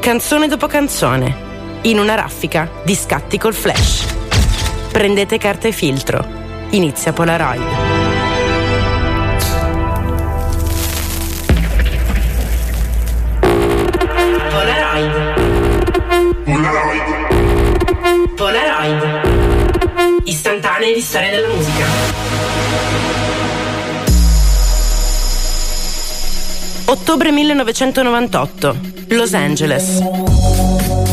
canzone 0.00 0.46
dopo 0.46 0.66
canzone, 0.66 1.80
in 1.82 1.98
una 1.98 2.14
raffica 2.14 2.70
di 2.84 2.94
scatti 2.94 3.38
col 3.38 3.54
flash. 3.54 4.04
Prendete 4.92 5.38
carta 5.38 5.66
e 5.66 5.72
filtro. 5.72 6.24
Inizia 6.70 7.12
Polaroid. 7.12 7.62
Polaroid. 14.50 15.32
Polaroid. 18.36 20.22
Istantanee 20.24 20.92
di 20.92 21.00
storia 21.00 21.30
della 21.30 21.48
musica. 21.48 22.23
Ottobre 26.94 27.32
1998, 27.32 28.76
Los 29.08 29.34
Angeles. 29.34 30.00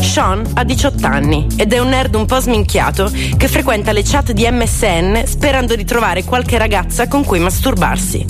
Sean 0.00 0.48
ha 0.54 0.62
18 0.62 1.04
anni 1.04 1.48
ed 1.56 1.72
è 1.72 1.80
un 1.80 1.88
nerd 1.88 2.14
un 2.14 2.24
po' 2.24 2.38
sminchiato 2.38 3.10
che 3.36 3.48
frequenta 3.48 3.90
le 3.90 4.04
chat 4.04 4.30
di 4.30 4.48
MSN 4.48 5.24
sperando 5.26 5.74
di 5.74 5.84
trovare 5.84 6.22
qualche 6.22 6.56
ragazza 6.56 7.08
con 7.08 7.24
cui 7.24 7.40
masturbarsi. 7.40 8.24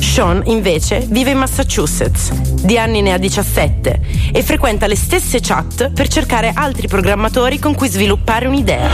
Sean, 0.00 0.42
invece, 0.46 1.06
vive 1.08 1.30
in 1.30 1.38
Massachusetts. 1.38 2.32
Di 2.32 2.76
anni 2.76 3.00
ne 3.00 3.12
ha 3.12 3.18
17 3.18 4.00
e 4.32 4.42
frequenta 4.42 4.88
le 4.88 4.96
stesse 4.96 5.38
chat 5.40 5.92
per 5.92 6.08
cercare 6.08 6.50
altri 6.52 6.88
programmatori 6.88 7.60
con 7.60 7.76
cui 7.76 7.88
sviluppare 7.88 8.48
un'idea. 8.48 8.90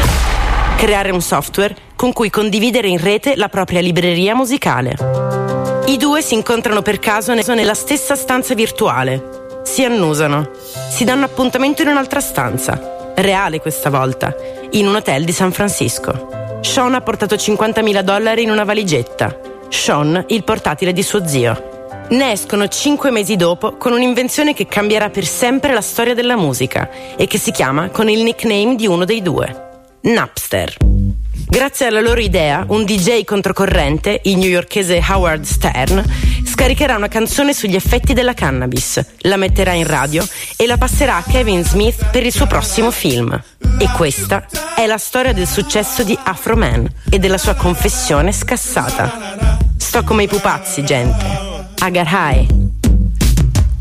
Creare 0.76 1.10
un 1.10 1.22
software 1.22 1.74
con 1.96 2.12
cui 2.12 2.28
condividere 2.28 2.86
in 2.86 2.98
rete 2.98 3.34
la 3.34 3.48
propria 3.48 3.80
libreria 3.80 4.34
musicale. 4.34 5.53
I 5.86 5.98
due 5.98 6.22
si 6.22 6.32
incontrano 6.32 6.80
per 6.80 6.98
caso 6.98 7.34
nella 7.34 7.74
stessa 7.74 8.16
stanza 8.16 8.54
virtuale. 8.54 9.60
Si 9.64 9.84
annusano. 9.84 10.50
Si 10.88 11.04
danno 11.04 11.26
appuntamento 11.26 11.82
in 11.82 11.88
un'altra 11.88 12.20
stanza. 12.20 13.12
Reale 13.14 13.60
questa 13.60 13.90
volta. 13.90 14.34
In 14.70 14.86
un 14.86 14.94
hotel 14.94 15.24
di 15.24 15.32
San 15.32 15.52
Francisco. 15.52 16.58
Sean 16.62 16.94
ha 16.94 17.02
portato 17.02 17.34
50.000 17.34 18.00
dollari 18.00 18.42
in 18.42 18.50
una 18.50 18.64
valigetta. 18.64 19.38
Sean 19.68 20.24
il 20.28 20.42
portatile 20.42 20.94
di 20.94 21.02
suo 21.02 21.26
zio. 21.26 21.72
Ne 22.08 22.32
escono 22.32 22.66
cinque 22.68 23.10
mesi 23.10 23.36
dopo 23.36 23.76
con 23.76 23.92
un'invenzione 23.92 24.54
che 24.54 24.66
cambierà 24.66 25.10
per 25.10 25.26
sempre 25.26 25.74
la 25.74 25.82
storia 25.82 26.14
della 26.14 26.36
musica 26.36 26.88
e 27.16 27.26
che 27.26 27.38
si 27.38 27.50
chiama 27.50 27.90
con 27.90 28.08
il 28.08 28.22
nickname 28.22 28.74
di 28.74 28.86
uno 28.86 29.04
dei 29.04 29.20
due, 29.20 29.82
Napster. 30.00 30.76
Grazie 31.46 31.86
alla 31.86 32.00
loro 32.00 32.20
idea, 32.20 32.64
un 32.68 32.84
DJ 32.84 33.24
controcorrente, 33.24 34.20
il 34.24 34.38
newyorkese 34.38 35.02
Howard 35.08 35.44
Stern, 35.44 36.02
scaricherà 36.44 36.96
una 36.96 37.08
canzone 37.08 37.52
sugli 37.52 37.74
effetti 37.74 38.12
della 38.12 38.34
cannabis, 38.34 39.04
la 39.18 39.36
metterà 39.36 39.72
in 39.72 39.86
radio 39.86 40.26
e 40.56 40.66
la 40.66 40.76
passerà 40.78 41.16
a 41.16 41.22
Kevin 41.22 41.64
Smith 41.64 42.10
per 42.10 42.24
il 42.24 42.32
suo 42.32 42.46
prossimo 42.46 42.90
film. 42.90 43.40
E 43.78 43.88
questa 43.94 44.46
è 44.74 44.86
la 44.86 44.98
storia 44.98 45.32
del 45.32 45.46
successo 45.46 46.02
di 46.02 46.18
Afro 46.24 46.56
Man 46.56 46.88
e 47.10 47.18
della 47.18 47.38
sua 47.38 47.54
confessione 47.54 48.32
scassata. 48.32 49.58
Sto 49.76 50.02
come 50.02 50.24
i 50.24 50.28
pupazzi, 50.28 50.82
gente. 50.82 51.52
Got 51.78 52.06
high. 52.06 52.46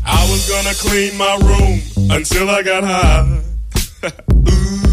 I 0.04 0.30
was 0.30 0.46
gonna 0.46 0.74
clean 0.74 1.16
my 1.16 1.36
room 1.40 1.80
until 2.10 2.48
I 2.50 2.62
got 2.62 2.84
high. 2.84 4.82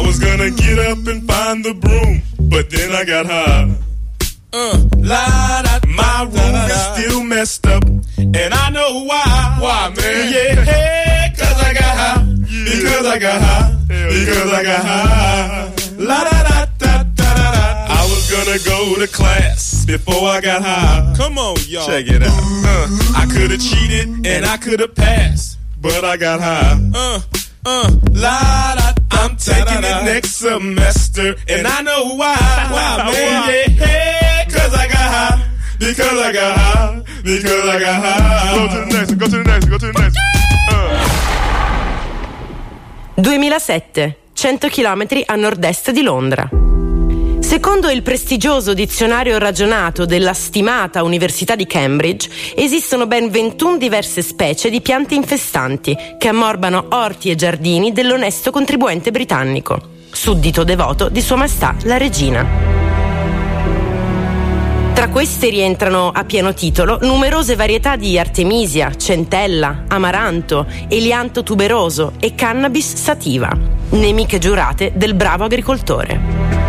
I 0.00 0.06
was 0.06 0.18
gonna 0.18 0.50
get 0.50 0.78
up 0.78 1.06
and 1.08 1.28
find 1.28 1.62
the 1.62 1.74
broom, 1.74 2.22
but 2.48 2.70
then 2.70 2.90
I 2.92 3.04
got 3.04 3.26
high. 3.26 3.70
Uh, 4.50 4.88
la, 4.96 5.62
da, 5.62 5.78
my 5.86 6.22
room 6.24 6.54
is 6.70 6.82
still 6.94 7.22
messed 7.22 7.66
up, 7.66 7.84
and 7.84 8.54
I 8.54 8.70
know 8.70 9.04
why. 9.04 9.58
Why, 9.60 9.92
man? 9.94 10.32
Yeah, 10.32 10.64
hey, 10.64 11.34
cause 11.36 11.62
I 11.62 11.74
got 11.74 11.96
high. 11.98 12.24
Because 12.24 13.06
I 13.06 13.18
got 13.18 13.42
high. 13.42 13.76
Because 13.88 14.52
I 14.54 14.62
got 14.62 14.84
high. 14.86 15.72
La 15.98 16.24
da 16.24 16.42
da 16.48 16.64
da 16.78 17.02
da 17.02 17.34
da 17.34 17.52
da. 17.52 17.86
I 17.90 18.06
was 18.08 18.30
gonna 18.32 18.58
go 18.64 18.98
to 19.00 19.06
class 19.06 19.84
before 19.84 20.30
I 20.30 20.40
got 20.40 20.62
high. 20.62 21.12
Come 21.18 21.36
on, 21.36 21.58
y'all. 21.68 21.86
Check 21.86 22.06
it 22.08 22.22
out. 22.22 22.32
Uh, 22.32 22.88
I 23.16 23.26
could 23.30 23.50
have 23.50 23.60
cheated 23.60 24.26
and 24.26 24.46
I 24.46 24.56
could 24.56 24.80
have 24.80 24.94
passed, 24.94 25.58
but 25.78 26.04
I 26.04 26.16
got 26.16 26.40
high. 26.40 26.90
Uh, 26.94 27.20
uh, 27.66 27.90
la 28.12 28.74
da. 28.76 28.89
I'm 29.10 29.36
taking 29.36 29.82
it 29.84 30.04
next 30.04 30.36
semester, 30.36 31.34
and 31.48 31.66
I 31.66 31.82
know 31.82 32.14
why. 32.16 32.36
Why, 32.70 33.10
man? 33.12 33.76
Yeah, 33.76 34.44
cause 34.44 34.74
I 34.74 34.86
got 34.86 35.08
high. 35.14 35.46
Because 35.78 36.18
I 36.18 36.32
got 36.32 36.56
high. 36.58 37.02
Because 37.24 37.64
I 37.68 37.78
got 37.80 38.02
high. 38.02 38.54
Go 38.56 38.68
to 38.68 38.78
the 38.80 38.86
next 38.96 39.14
go 39.14 39.26
to 39.26 39.36
the 39.36 39.44
next 39.44 39.66
go 39.66 39.78
to 39.78 39.86
the 39.86 39.92
next 40.00 40.16
one. 43.16 43.24
2007, 43.24 44.14
100 44.34 44.70
km 44.70 45.24
a 45.28 45.36
nord-est 45.36 45.92
di 45.92 46.02
Londra. 46.02 46.59
Secondo 47.50 47.90
il 47.90 48.02
prestigioso 48.02 48.74
dizionario 48.74 49.36
ragionato 49.36 50.04
della 50.04 50.34
stimata 50.34 51.02
Università 51.02 51.56
di 51.56 51.66
Cambridge, 51.66 52.30
esistono 52.54 53.08
ben 53.08 53.28
21 53.28 53.76
diverse 53.76 54.22
specie 54.22 54.70
di 54.70 54.80
piante 54.80 55.16
infestanti 55.16 55.96
che 56.16 56.28
ammorbano 56.28 56.86
orti 56.90 57.28
e 57.28 57.34
giardini 57.34 57.90
dell'onesto 57.90 58.52
contribuente 58.52 59.10
britannico, 59.10 59.80
suddito 60.12 60.62
devoto 60.62 61.08
di 61.08 61.20
Sua 61.20 61.34
Maestà 61.34 61.74
la 61.82 61.96
Regina. 61.96 62.46
Tra 64.94 65.08
queste 65.08 65.48
rientrano 65.48 66.12
a 66.14 66.22
pieno 66.22 66.54
titolo 66.54 66.98
numerose 67.00 67.56
varietà 67.56 67.96
di 67.96 68.16
artemisia, 68.16 68.94
centella, 68.94 69.86
amaranto, 69.88 70.68
elianto 70.86 71.42
tuberoso 71.42 72.12
e 72.20 72.36
cannabis 72.36 72.94
sativa, 72.94 73.50
nemiche 73.90 74.38
giurate 74.38 74.92
del 74.94 75.14
bravo 75.14 75.42
agricoltore. 75.42 76.60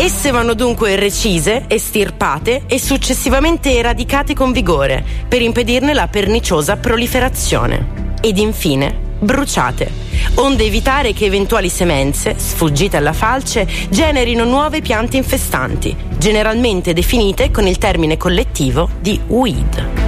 Esse 0.00 0.30
vanno 0.30 0.54
dunque 0.54 0.94
recise, 0.94 1.64
estirpate 1.66 2.62
e 2.68 2.78
successivamente 2.78 3.74
eradicate 3.74 4.32
con 4.32 4.52
vigore 4.52 5.04
per 5.26 5.42
impedirne 5.42 5.92
la 5.92 6.06
perniciosa 6.06 6.76
proliferazione. 6.76 8.14
Ed 8.20 8.38
infine 8.38 9.06
bruciate, 9.18 9.90
onde 10.36 10.62
evitare 10.62 11.12
che 11.12 11.24
eventuali 11.24 11.68
semenze, 11.68 12.38
sfuggite 12.38 12.96
alla 12.96 13.12
falce, 13.12 13.66
generino 13.90 14.44
nuove 14.44 14.82
piante 14.82 15.16
infestanti, 15.16 15.96
generalmente 16.16 16.92
definite 16.92 17.50
con 17.50 17.66
il 17.66 17.78
termine 17.78 18.16
collettivo 18.16 18.88
di 19.00 19.20
weed. 19.26 20.07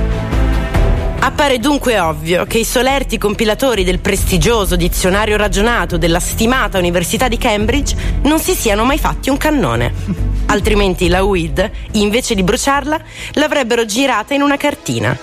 Appare 1.23 1.59
dunque 1.59 2.01
ovvio 2.01 2.47
che 2.47 2.59
i 2.59 2.65
solerti 2.65 3.19
compilatori 3.19 3.85
del 3.85 4.01
prestigioso 4.01 4.75
dizionario 4.75 5.37
ragionato 5.37 5.99
della 5.99 6.19
stimata 6.19 6.79
Università 6.79 7.29
di 7.29 7.37
Cambridge 7.37 7.95
non 8.23 8.39
si 8.41 8.55
siano 8.55 8.85
mai 8.85 8.99
fatti 8.99 9.29
un 9.29 9.37
cannone. 9.37 9.93
Altrimenti 10.47 11.09
la 11.09 11.23
weed, 11.23 11.71
invece 11.93 12.35
di 12.35 12.43
bruciarla, 12.43 12.99
l'avrebbero 13.33 13.85
girata 13.85 14.33
in 14.33 14.41
una 14.41 14.57
cartina, 14.57 15.17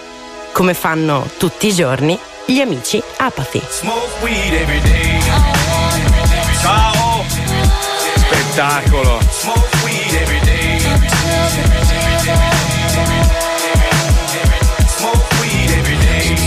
come 0.51 0.75
fanno 0.75 1.27
tutti 1.37 1.67
i 1.67 1.73
giorni 1.73 2.17
gli 2.45 2.59
amici 2.59 3.01
apathy. 3.17 3.61
Smoke 3.67 4.07
weed 4.21 4.53
every 4.53 4.81
day. 4.81 5.19
Ciao. 6.61 7.23
Spettacolo. 8.15 9.19
Smoke 9.31 9.76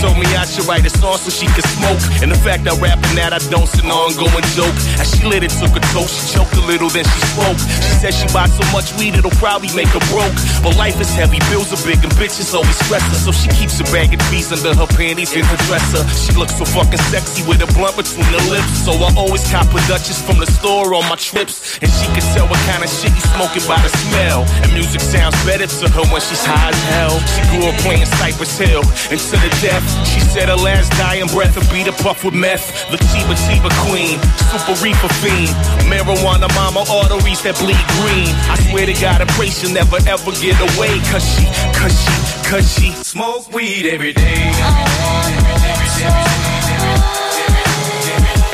every 0.03 0.23
day. 0.23 0.30
She 0.30 0.30
told 0.30 0.30
me 0.30 0.30
I 0.41 0.45
should 0.49 0.65
write 0.65 0.81
a 0.85 0.89
song 0.89 1.21
so 1.21 1.29
she 1.29 1.45
can 1.45 1.61
smoke. 1.77 2.01
And 2.25 2.33
the 2.33 2.39
fact 2.41 2.65
I 2.65 2.73
rapping 2.81 3.13
that 3.13 3.29
I 3.29 3.37
don't 3.53 3.69
an 3.77 3.93
ongoing 3.93 4.47
joke. 4.57 4.73
As 4.97 5.05
she 5.13 5.21
lit 5.21 5.45
it, 5.45 5.53
took 5.53 5.69
a 5.77 5.83
toast, 5.93 6.17
she 6.17 6.33
choked 6.33 6.57
a 6.57 6.63
little, 6.65 6.89
then 6.89 7.05
she 7.05 7.21
spoke. 7.29 7.61
She 7.61 7.93
said 8.01 8.13
she 8.17 8.25
bought 8.33 8.49
so 8.49 8.65
much 8.73 8.89
weed 8.97 9.13
it'll 9.13 9.37
probably 9.37 9.69
make 9.77 9.93
her 9.93 10.01
broke. 10.09 10.33
But 10.65 10.81
life 10.81 10.97
is 10.97 11.13
heavy, 11.13 11.37
bills 11.53 11.69
are 11.69 11.81
big, 11.85 12.01
and 12.01 12.09
bitches 12.17 12.57
always 12.57 12.73
stress 12.89 13.05
her. 13.13 13.21
So 13.21 13.29
she 13.29 13.53
keeps 13.53 13.77
a 13.77 13.85
bag 13.93 14.17
of 14.17 14.21
peas 14.33 14.49
under 14.49 14.73
her 14.73 14.89
panties 14.97 15.29
in 15.37 15.45
her 15.45 15.59
dresser. 15.69 16.01
She 16.09 16.33
looks 16.33 16.57
so 16.57 16.65
fucking 16.65 17.01
sexy 17.13 17.45
with 17.45 17.61
a 17.61 17.69
blunt 17.77 18.01
between 18.01 18.25
her 18.25 18.43
lips. 18.49 18.81
So 18.81 18.97
I 18.97 19.13
always 19.13 19.45
cop 19.53 19.69
a 19.69 19.79
Duchess 19.85 20.25
from 20.25 20.41
the 20.41 20.49
store 20.49 20.97
on 20.97 21.05
my 21.05 21.21
trips. 21.21 21.77
And 21.85 21.89
she 22.01 22.09
can 22.17 22.25
tell 22.33 22.49
what 22.49 22.57
kind 22.65 22.81
of 22.81 22.89
shit 22.89 23.13
you 23.13 23.25
smoking 23.37 23.65
by 23.69 23.77
the 23.85 23.93
smell. 24.09 24.41
And 24.65 24.73
music 24.73 25.05
sounds 25.05 25.37
better 25.45 25.69
to 25.69 25.85
her 25.85 26.05
when 26.09 26.21
she's 26.25 26.41
high 26.41 26.73
as 26.73 26.81
hell. 26.89 27.13
She 27.29 27.41
grew 27.53 27.69
up 27.69 27.77
playing 27.85 28.09
Cypress 28.17 28.57
Hill. 28.57 28.81
And 29.13 29.21
to 29.21 29.35
the 29.37 29.51
death, 29.61 29.85
she 30.09 30.19
said 30.31 30.47
her 30.47 30.55
last 30.55 30.89
dying 30.93 31.27
breath 31.27 31.57
would 31.57 31.69
be 31.69 31.83
the 31.83 31.91
puff 31.91 32.23
with 32.23 32.33
meth. 32.33 32.71
The 32.89 32.97
Chiba 33.11 33.35
Chiba 33.43 33.69
Queen, 33.83 34.15
Super 34.47 34.79
Reaper 34.79 35.11
Fiend. 35.19 35.51
Marijuana 35.91 36.47
mama 36.55 36.87
arteries 36.87 37.41
that 37.43 37.59
bleed 37.59 37.83
green. 37.99 38.31
I 38.47 38.55
swear 38.71 38.85
to 38.85 38.95
God, 38.95 39.19
I 39.19 39.25
pray 39.35 39.49
she'll 39.49 39.73
never 39.73 39.97
ever 40.07 40.31
get 40.39 40.55
away. 40.71 41.03
Cause 41.11 41.25
she, 41.27 41.43
cause 41.75 41.91
she, 41.91 42.15
cause 42.47 42.65
she 42.73 42.91
Smoke 43.03 43.51
weed 43.53 43.85
every 43.91 44.13
day. 44.13 44.51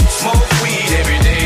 Smoke 0.10 0.50
weed 0.66 0.90
every 0.98 1.20
day. 1.22 1.38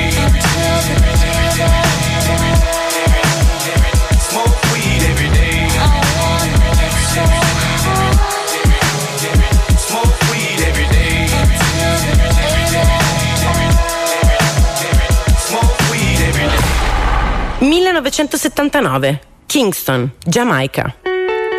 1979, 18.42 19.20
Kingston, 19.46 20.14
Giamaica. 20.26 20.96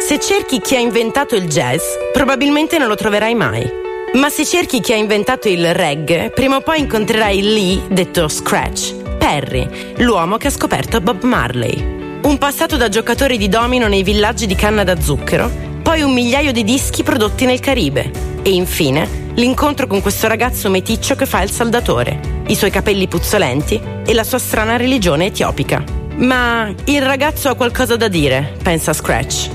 Se 0.01 0.19
cerchi 0.19 0.61
chi 0.61 0.75
ha 0.75 0.81
inventato 0.81 1.37
il 1.37 1.47
jazz, 1.47 1.81
probabilmente 2.13 2.77
non 2.77 2.89
lo 2.89 2.97
troverai 2.97 3.37
mai. 3.37 3.71
Ma 4.15 4.29
se 4.29 4.45
cerchi 4.45 4.81
chi 4.81 4.93
ha 4.93 4.97
inventato 4.97 5.49
il 5.49 5.73
reggae, 5.73 6.31
prima 6.31 6.57
o 6.57 6.61
poi 6.61 6.81
incontrerai 6.81 7.41
Lee, 7.41 7.83
detto 7.89 8.27
Scratch, 8.27 8.95
Perry, 9.17 9.95
l'uomo 9.99 10.39
che 10.39 10.49
ha 10.49 10.51
scoperto 10.51 11.01
Bob 11.01 11.23
Marley. 11.23 12.21
Un 12.23 12.37
passato 12.39 12.77
da 12.77 12.89
giocatore 12.89 13.37
di 13.37 13.49
domino 13.49 13.87
nei 13.87 14.03
villaggi 14.03 14.47
di 14.47 14.57
canna 14.57 14.83
da 14.83 15.01
zucchero, 15.01 15.49
poi 15.83 16.03
un 16.03 16.13
migliaio 16.13 16.51
di 16.51 16.65
dischi 16.65 17.05
prodotti 17.05 17.45
nel 17.45 17.61
Caribe. 17.61 18.11
E 18.43 18.51
infine 18.51 19.31
l'incontro 19.35 19.87
con 19.87 20.03
questo 20.03 20.27
ragazzo 20.27 20.69
meticcio 20.69 21.15
che 21.15 21.27
fa 21.27 21.43
il 21.43 21.51
saldatore, 21.53 22.43
i 22.49 22.57
suoi 22.57 22.71
capelli 22.71 23.07
puzzolenti 23.07 23.81
e 24.05 24.13
la 24.13 24.25
sua 24.25 24.41
strana 24.41 24.77
religione 24.77 25.27
etiopica. 25.27 26.02
Ma 26.17 26.73
il 26.85 27.03
ragazzo 27.03 27.49
ha 27.49 27.55
qualcosa 27.55 27.97
da 27.97 28.09
dire, 28.09 28.55
pensa 28.63 28.93
Scratch. 28.93 29.49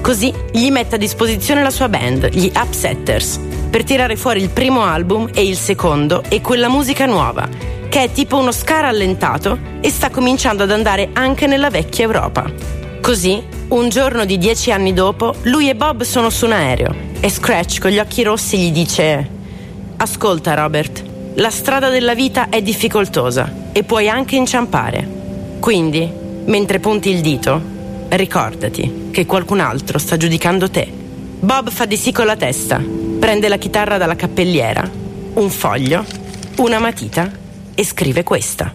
Così 0.00 0.32
gli 0.52 0.70
mette 0.70 0.96
a 0.96 0.98
disposizione 0.98 1.62
la 1.62 1.70
sua 1.70 1.88
band, 1.88 2.28
gli 2.28 2.52
Upsetters, 2.54 3.40
per 3.70 3.84
tirare 3.84 4.16
fuori 4.16 4.42
il 4.42 4.50
primo 4.50 4.82
album 4.82 5.30
e 5.32 5.46
il 5.46 5.56
secondo 5.56 6.22
e 6.28 6.42
quella 6.42 6.68
musica 6.68 7.06
nuova, 7.06 7.48
che 7.88 8.02
è 8.02 8.12
tipo 8.12 8.36
uno 8.36 8.52
ska 8.52 8.80
rallentato 8.80 9.58
e 9.80 9.88
sta 9.88 10.10
cominciando 10.10 10.64
ad 10.64 10.70
andare 10.70 11.08
anche 11.14 11.46
nella 11.46 11.70
vecchia 11.70 12.04
Europa. 12.04 12.44
Così, 13.00 13.42
un 13.68 13.88
giorno 13.88 14.24
di 14.24 14.36
dieci 14.36 14.70
anni 14.70 14.92
dopo, 14.92 15.34
lui 15.42 15.68
e 15.68 15.74
Bob 15.74 16.02
sono 16.02 16.28
su 16.28 16.44
un 16.44 16.52
aereo 16.52 16.94
e 17.20 17.30
Scratch 17.30 17.80
con 17.80 17.90
gli 17.90 17.98
occhi 17.98 18.22
rossi 18.22 18.58
gli 18.58 18.70
dice 18.70 19.28
Ascolta 19.96 20.54
Robert, 20.54 21.02
la 21.36 21.50
strada 21.50 21.88
della 21.88 22.14
vita 22.14 22.50
è 22.50 22.60
difficoltosa 22.60 23.70
e 23.72 23.84
puoi 23.84 24.08
anche 24.08 24.36
inciampare. 24.36 25.23
Quindi, 25.64 26.06
mentre 26.44 26.78
punti 26.78 27.08
il 27.08 27.22
dito, 27.22 27.58
ricordati 28.10 29.08
che 29.10 29.24
qualcun 29.24 29.60
altro 29.60 29.96
sta 29.96 30.18
giudicando 30.18 30.68
te. 30.68 30.86
Bob 31.40 31.70
fa 31.70 31.86
di 31.86 31.96
sì 31.96 32.12
con 32.12 32.26
la 32.26 32.36
testa, 32.36 32.78
prende 33.18 33.48
la 33.48 33.56
chitarra 33.56 33.96
dalla 33.96 34.14
cappelliera, 34.14 34.86
un 35.32 35.48
foglio, 35.48 36.04
una 36.56 36.78
matita 36.80 37.32
e 37.74 37.82
scrive 37.82 38.22
questa. 38.24 38.74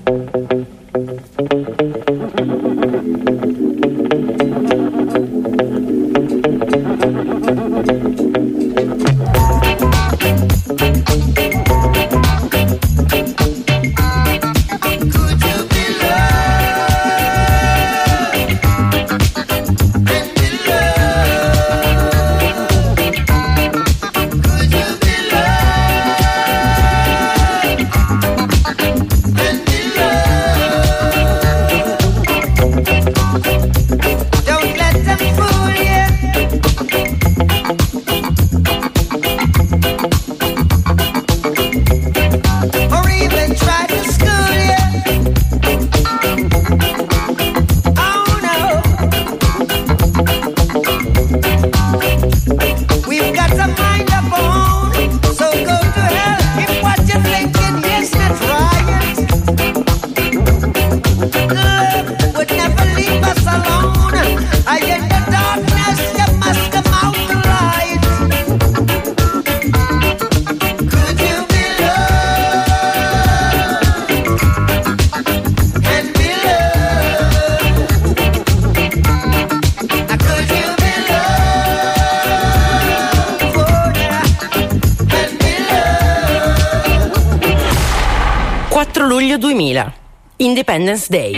4 88.99 89.07
luglio 89.07 89.37
2000. 89.37 89.93
Independence 90.37 91.05
Day. 91.07 91.33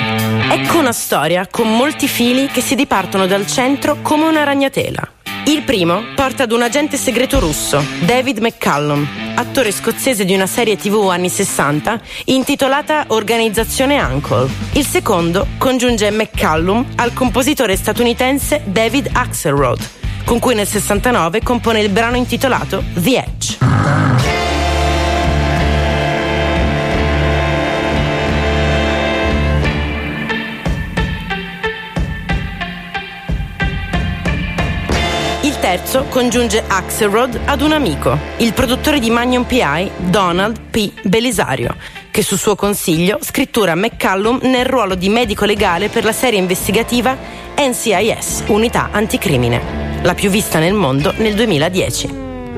Ecco 0.49 0.79
una 0.79 0.91
storia 0.91 1.47
con 1.47 1.75
molti 1.75 2.07
fili 2.07 2.47
che 2.47 2.59
si 2.59 2.73
dipartono 2.73 3.27
dal 3.27 3.45
centro 3.45 3.99
come 4.01 4.25
una 4.25 4.43
ragnatela. 4.43 5.07
Il 5.45 5.61
primo 5.61 6.01
porta 6.15 6.43
ad 6.43 6.53
un 6.53 6.63
agente 6.63 6.97
segreto 6.97 7.39
russo, 7.39 7.83
David 8.03 8.39
McCallum, 8.39 9.07
attore 9.35 9.71
scozzese 9.71 10.25
di 10.25 10.33
una 10.33 10.47
serie 10.47 10.75
tv 10.75 11.09
anni 11.09 11.29
60 11.29 12.01
intitolata 12.25 13.05
Organizzazione 13.09 14.01
Uncle. 14.01 14.49
Il 14.71 14.85
secondo 14.87 15.45
congiunge 15.59 16.09
McCallum 16.09 16.93
al 16.95 17.13
compositore 17.13 17.75
statunitense 17.75 18.63
David 18.65 19.09
Axelrod, 19.13 19.87
con 20.25 20.39
cui 20.39 20.55
nel 20.55 20.67
69 20.67 21.43
compone 21.43 21.81
il 21.81 21.89
brano 21.89 22.17
intitolato 22.17 22.83
The 22.95 23.23
Edge. 23.23 24.50
Terzo 35.71 36.03
congiunge 36.09 36.61
Axelrod 36.67 37.39
ad 37.45 37.61
un 37.61 37.71
amico, 37.71 38.17
il 38.39 38.51
produttore 38.51 38.99
di 38.99 39.09
Magnum 39.09 39.45
PI, 39.45 39.89
Donald 40.09 40.59
P. 40.69 40.91
Belisario, 41.03 41.77
che 42.11 42.21
su 42.23 42.35
suo 42.35 42.57
consiglio 42.57 43.19
scrittura 43.21 43.73
McCallum 43.73 44.39
nel 44.41 44.65
ruolo 44.65 44.95
di 44.95 45.07
medico 45.07 45.45
legale 45.45 45.87
per 45.87 46.03
la 46.03 46.11
serie 46.11 46.39
investigativa 46.39 47.15
NCIS, 47.57 48.43
Unità 48.47 48.89
Anticrimine, 48.91 50.01
la 50.01 50.13
più 50.13 50.29
vista 50.29 50.59
nel 50.59 50.73
mondo 50.73 51.13
nel 51.15 51.35
2010. 51.35 52.09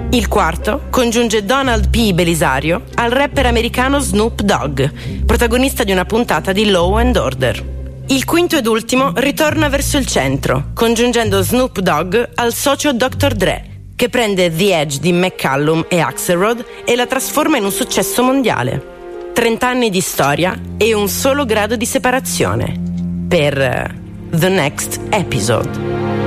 Il 0.10 0.28
quarto 0.28 0.86
congiunge 0.90 1.46
Donald 1.46 1.90
P. 1.90 2.14
Belisario 2.14 2.86
al 2.96 3.12
rapper 3.12 3.46
americano 3.46 4.00
Snoop 4.00 4.42
Dogg, 4.42 4.82
protagonista 5.24 5.84
di 5.84 5.92
una 5.92 6.06
puntata 6.06 6.52
di 6.52 6.66
Law 6.66 6.96
and 6.96 7.16
Order. 7.16 7.73
Il 8.08 8.26
quinto 8.26 8.58
ed 8.58 8.68
ultimo 8.68 9.14
ritorna 9.16 9.70
verso 9.70 9.98
il 9.98 10.06
centro, 10.06 10.72
congiungendo 10.74 11.42
Snoop 11.42 11.80
Dogg 11.80 12.16
al 12.36 12.54
socio 12.54 12.92
Dr. 12.92 13.34
Dre, 13.34 13.70
che 13.96 14.10
prende 14.10 14.54
The 14.54 14.80
Edge 14.80 15.00
di 15.00 15.14
McCallum 15.14 15.86
e 15.88 16.00
Axelrod 16.00 16.66
e 16.86 16.96
la 16.96 17.08
trasforma 17.08 17.58
in 17.58 17.64
un 17.64 17.72
successo 17.72 18.22
mondiale. 18.22 19.32
30 19.34 19.68
anni 19.68 19.90
di 19.90 20.02
storia 20.02 20.60
e 20.78 20.94
un 20.94 21.08
solo 21.08 21.46
grado 21.46 21.76
di 21.76 21.86
separazione. 21.86 22.80
Per 23.28 23.58
eh, 23.58 23.96
The 24.30 24.50
Next 24.50 25.00
Episode. 25.10 26.23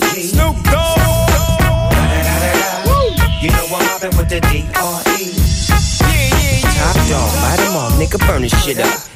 Double. 0.00 0.22
Snoop 0.22 0.56
Dogg. 0.64 0.96
You 3.40 3.50
know 3.50 3.66
I'm 3.66 3.86
mobbing 3.86 4.16
with 4.16 4.28
the 4.28 4.40
D.R.E. 4.40 5.32
Top 6.76 6.96
dog, 7.08 7.30
bite 7.40 7.60
'em 7.60 7.76
all, 7.76 7.90
nigga, 7.92 8.18
burn 8.26 8.42
this 8.42 8.64
shit 8.64 8.78
up. 8.78 9.15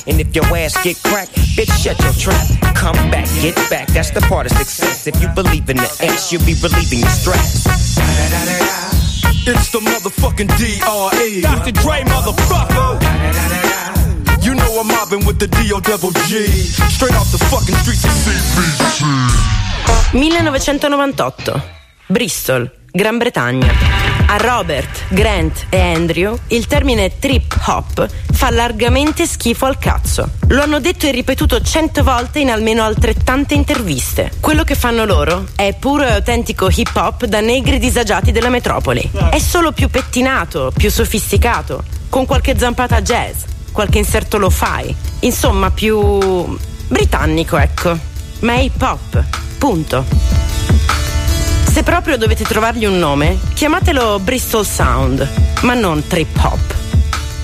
And 0.07 0.19
if 0.19 0.35
your 0.35 0.45
ass 0.57 0.81
get 0.83 0.97
cracked, 1.03 1.35
bitch, 1.55 1.71
shut 1.83 1.99
your 2.01 2.13
trap. 2.13 2.45
Come 2.75 2.95
back, 3.11 3.27
get 3.41 3.55
back, 3.69 3.87
that's 3.89 4.11
the 4.11 4.21
part 4.21 4.45
of 4.45 4.51
success. 4.57 5.07
If 5.07 5.21
you 5.21 5.27
believe 5.29 5.69
in 5.69 5.77
the 5.77 5.89
X, 6.01 6.31
you'll 6.31 6.45
be 6.45 6.55
relieving 6.61 7.01
the 7.01 7.09
stress. 7.09 7.65
It's 9.47 9.71
the 9.71 9.79
motherfucking 9.79 10.49
D.R.E. 10.57 11.41
Dr. 11.41 11.71
Dre, 11.71 12.01
motherfucker. 12.03 13.01
You 14.43 14.55
know 14.55 14.79
I'm 14.79 14.87
mobbing 14.87 15.25
with 15.25 15.39
the 15.39 15.47
D.O. 15.47 15.79
Double 15.81 16.11
G. 16.27 16.45
Straight 16.89 17.13
off 17.13 17.31
the 17.31 17.37
fucking 17.49 17.75
streets 17.81 18.03
of 18.03 18.11
CPC. 18.11 19.05
1998. 20.13 21.61
Bristol, 22.09 22.67
Gran 22.93 23.17
Bretagna. 23.17 23.71
A 24.27 24.35
Robert, 24.35 25.05
Grant 25.07 25.67
e 25.69 25.79
Andrew 25.79 26.37
il 26.47 26.67
termine 26.67 27.19
trip 27.19 27.57
hop 27.65 28.05
fa 28.33 28.49
largamente 28.49 29.25
schifo 29.25 29.65
al 29.65 29.77
cazzo. 29.77 30.31
Lo 30.49 30.61
hanno 30.61 30.81
detto 30.81 31.07
e 31.07 31.11
ripetuto 31.11 31.61
cento 31.61 32.03
volte 32.03 32.39
in 32.39 32.49
almeno 32.49 32.83
altrettante 32.83 33.53
interviste. 33.53 34.31
Quello 34.41 34.65
che 34.65 34.75
fanno 34.75 35.05
loro 35.05 35.47
è 35.55 35.73
puro 35.79 36.03
e 36.03 36.11
autentico 36.11 36.69
hip 36.69 36.93
hop 36.93 37.25
da 37.25 37.39
negri 37.39 37.79
disagiati 37.79 38.33
della 38.33 38.49
metropoli. 38.49 39.09
È 39.29 39.39
solo 39.39 39.71
più 39.71 39.89
pettinato, 39.89 40.73
più 40.75 40.91
sofisticato, 40.91 41.85
con 42.09 42.25
qualche 42.25 42.57
zampata 42.57 43.01
jazz, 43.01 43.43
qualche 43.71 43.99
inserto 43.99 44.37
lo 44.37 44.49
fai. 44.49 44.93
Insomma, 45.21 45.71
più 45.71 46.57
britannico, 46.89 47.55
ecco. 47.57 47.97
Ma 48.39 48.53
è 48.55 48.59
hip 48.59 48.81
hop. 48.81 49.23
Punto. 49.57 50.49
Se 51.71 51.83
proprio 51.83 52.17
dovete 52.17 52.43
trovargli 52.43 52.83
un 52.83 52.99
nome, 52.99 53.39
chiamatelo 53.53 54.19
Bristol 54.19 54.65
Sound, 54.65 55.25
ma 55.61 55.73
non 55.73 56.05
trip 56.05 56.37
hop. 56.43 56.75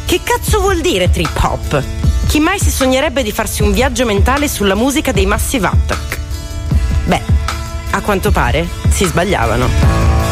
Che 0.05 0.19
cazzo 0.21 0.59
vuol 0.59 0.81
dire 0.81 1.09
trip 1.09 1.41
hop? 1.41 1.81
Chi 2.27 2.41
mai 2.41 2.59
si 2.59 2.69
sognerebbe 2.69 3.23
di 3.23 3.31
farsi 3.31 3.61
un 3.61 3.71
viaggio 3.71 4.05
mentale 4.05 4.49
sulla 4.49 4.75
musica 4.75 5.13
dei 5.13 5.25
Massive 5.25 5.67
Attack? 5.67 6.19
Beh, 7.05 7.21
a 7.91 8.01
quanto 8.01 8.31
pare 8.31 8.67
si 8.89 9.05
sbagliavano. 9.05 10.26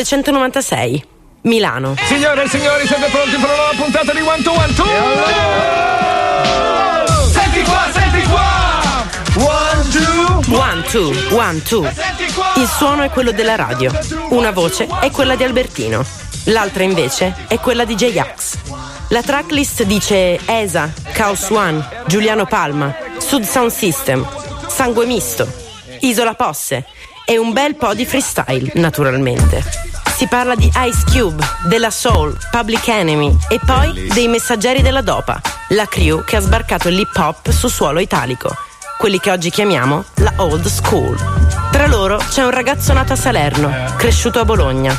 1996, 0.00 1.04
Milano. 1.42 1.94
Signore 2.04 2.44
e 2.44 2.48
signori, 2.48 2.86
siete 2.86 3.08
pronti 3.10 3.36
per 3.36 3.44
una 3.44 3.54
nuova 3.54 3.72
puntata 3.76 4.12
di 4.12 4.20
One 4.20 4.42
to 4.42 4.52
One 4.52 4.72
Two? 4.72 4.86
Senti 7.30 7.62
qua, 7.62 7.86
senti 7.92 8.22
qua! 8.22 9.04
One, 9.34 9.88
two! 9.90 10.56
One, 10.56 10.82
two, 10.84 11.12
one, 11.36 11.62
two. 11.62 11.86
Il 12.56 12.66
suono 12.66 13.02
è 13.02 13.10
quello 13.10 13.32
della 13.32 13.56
radio. 13.56 13.92
Una 14.30 14.52
voce 14.52 14.88
è 15.00 15.10
quella 15.10 15.36
di 15.36 15.44
Albertino. 15.44 16.02
L'altra 16.44 16.82
invece 16.82 17.34
è 17.46 17.58
quella 17.58 17.84
di 17.84 17.94
J-Ax. 17.94 18.56
La 19.08 19.20
tracklist 19.22 19.82
dice 19.82 20.40
ESA, 20.46 20.90
Chaos 21.12 21.50
One, 21.50 21.86
Giuliano 22.06 22.46
Palma, 22.46 22.96
Sud 23.18 23.42
Sound 23.42 23.70
System, 23.70 24.26
Sangue 24.66 25.04
Misto, 25.04 25.46
Isola 26.00 26.32
Posse 26.32 26.86
e 27.26 27.36
un 27.36 27.52
bel 27.52 27.74
po' 27.76 27.92
di 27.92 28.06
freestyle, 28.06 28.72
naturalmente. 28.76 29.89
Si 30.20 30.28
parla 30.28 30.54
di 30.54 30.70
Ice 30.86 31.02
Cube, 31.10 31.42
della 31.64 31.90
Soul, 31.90 32.36
Public 32.50 32.88
Enemy 32.88 33.38
e 33.48 33.58
poi 33.64 34.06
dei 34.12 34.28
messaggeri 34.28 34.82
della 34.82 35.00
Dopa, 35.00 35.40
la 35.68 35.86
crew 35.86 36.24
che 36.24 36.36
ha 36.36 36.40
sbarcato 36.40 36.90
l'hip 36.90 37.16
hop 37.16 37.48
su 37.48 37.68
suolo 37.68 38.00
italico, 38.00 38.54
quelli 38.98 39.18
che 39.18 39.30
oggi 39.30 39.48
chiamiamo 39.48 40.04
la 40.16 40.30
old 40.36 40.66
school. 40.66 41.16
Tra 41.72 41.86
loro 41.86 42.18
c'è 42.18 42.44
un 42.44 42.50
ragazzo 42.50 42.92
nato 42.92 43.14
a 43.14 43.16
Salerno, 43.16 43.72
cresciuto 43.96 44.40
a 44.40 44.44
Bologna. 44.44 44.94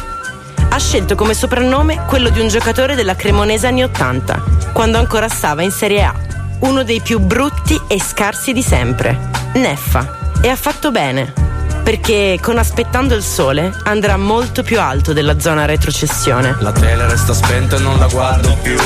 Ha 0.69 0.79
scelto 0.79 1.13
come 1.13 1.35
soprannome 1.35 2.03
quello 2.07 2.29
di 2.29 2.39
un 2.39 2.47
giocatore 2.47 2.95
della 2.95 3.15
Cremonese 3.15 3.67
anni 3.67 3.83
80, 3.83 4.43
quando 4.73 4.97
ancora 4.97 5.29
stava 5.29 5.61
in 5.61 5.69
Serie 5.69 6.03
A. 6.03 6.15
Uno 6.61 6.81
dei 6.81 6.99
più 6.99 7.19
brutti 7.19 7.79
e 7.87 8.01
scarsi 8.01 8.53
di 8.53 8.63
sempre, 8.63 9.29
Neffa. 9.53 10.31
E 10.41 10.49
ha 10.49 10.55
fatto 10.55 10.89
bene, 10.89 11.50
perché 11.91 12.39
con 12.41 12.57
Aspettando 12.57 13.15
il 13.15 13.21
sole 13.21 13.69
andrà 13.83 14.15
molto 14.15 14.63
più 14.63 14.79
alto 14.79 15.11
della 15.11 15.37
zona 15.41 15.65
retrocessione. 15.65 16.55
La 16.59 16.71
tele 16.71 17.05
resta 17.05 17.33
spenta 17.33 17.75
e 17.75 17.79
non 17.79 17.99
la 17.99 18.07
guardo 18.07 18.55
più. 18.61 18.77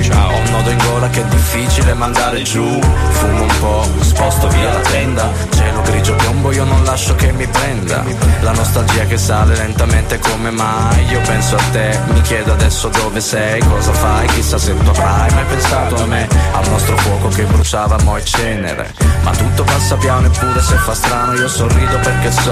Ciao. 0.00 0.32
Ho 0.32 0.38
un 0.38 0.50
nodo 0.50 0.70
in 0.70 0.78
gola 0.78 1.08
che 1.08 1.20
è 1.20 1.24
difficile 1.26 1.94
mandare 1.94 2.42
giù. 2.42 2.64
Fumo 3.10 3.42
un 3.42 3.58
po', 3.60 3.86
sposto 4.00 4.48
via 4.48 4.72
la 4.72 4.80
tenda. 4.80 5.30
Cielo 5.50 5.82
grigio 5.82 6.14
piombo, 6.16 6.50
io 6.50 6.64
non 6.64 6.82
lascio 6.82 7.14
che 7.14 7.30
mi 7.30 7.46
prenda. 7.46 8.02
La 8.40 8.52
nostalgia 8.52 9.04
che 9.04 9.18
sale 9.18 9.54
lentamente 9.54 10.18
come 10.18 10.50
mai. 10.50 11.04
Io 11.10 11.20
penso 11.20 11.54
a 11.54 11.62
te, 11.70 11.96
mi 12.12 12.20
chiedo 12.22 12.54
adesso 12.54 12.88
dove 12.88 13.20
sei, 13.20 13.60
cosa 13.60 13.92
fai, 13.92 14.26
chissà 14.28 14.58
se 14.58 14.76
tu 14.76 14.88
avrai 14.88 15.30
mai 15.32 15.44
pensato 15.44 15.94
a 15.94 16.06
me. 16.06 16.26
Al 16.52 16.68
nostro 16.70 16.96
fuoco 16.96 17.28
che 17.28 17.44
bruciava 17.44 17.98
mo' 18.02 18.16
e 18.16 18.24
cenere. 18.24 18.94
Ma 19.22 19.30
tutto 19.30 19.62
passa 19.62 19.96
piano 19.96 20.26
eppure 20.26 20.60
se 20.60 20.76
fa 20.76 20.94
strano 20.94 21.34
io 21.34 21.48
sorrido 21.48 21.98
perché 21.98 22.30
so 22.32 22.47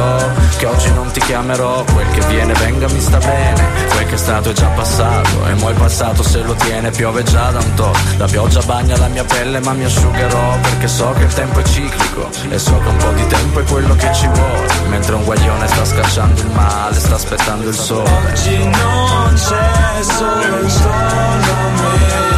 che 0.58 0.66
oggi 0.66 0.92
non 0.92 1.10
ti 1.10 1.20
chiamerò. 1.20 1.84
Quel 1.84 2.08
che 2.10 2.20
viene 2.26 2.52
venga 2.54 2.88
mi 2.88 3.00
sta 3.00 3.18
bene. 3.18 3.64
Quel 3.90 4.06
che 4.06 4.14
è 4.14 4.18
stato 4.18 4.50
è 4.50 4.52
già 4.52 4.68
passato. 4.68 5.46
E 5.46 5.54
mo' 5.54 5.70
il 5.70 5.76
passato 5.76 6.22
se 6.22 6.42
lo 6.42 6.54
tiene 6.54 6.90
piove 6.90 7.22
già 7.22 7.50
da 7.50 7.58
un 7.58 7.74
to'. 7.74 7.92
La 8.16 8.26
pioggia 8.26 8.60
bagna 8.62 8.96
la 8.96 9.08
mia 9.08 9.24
pelle 9.24 9.60
ma 9.60 9.72
mi 9.72 9.84
asciugherò. 9.84 10.58
Perché 10.60 10.88
so 10.88 11.12
che 11.16 11.24
il 11.24 11.32
tempo 11.32 11.60
è 11.60 11.62
ciclico. 11.62 12.28
E 12.48 12.58
so 12.58 12.78
che 12.78 12.88
un 12.88 12.96
po' 12.96 13.12
di 13.12 13.26
tempo 13.26 13.60
è 13.60 13.64
quello 13.64 13.94
che 13.94 14.12
ci 14.12 14.26
vuole. 14.28 14.66
Mentre 14.88 15.14
un 15.14 15.24
guaglione 15.24 15.66
sta 15.68 15.84
scacciando 15.84 16.40
il 16.40 16.50
male, 16.50 16.98
sta 16.98 17.14
aspettando 17.14 17.68
il 17.68 17.74
sole. 17.74 18.08
Oggi 18.08 18.58
non 18.58 19.34
c'è 19.34 20.02
solo 20.02 20.60
intorno 20.60 21.86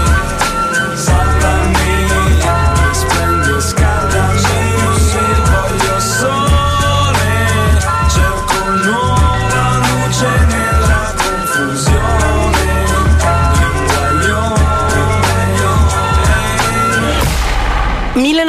a 0.04 0.07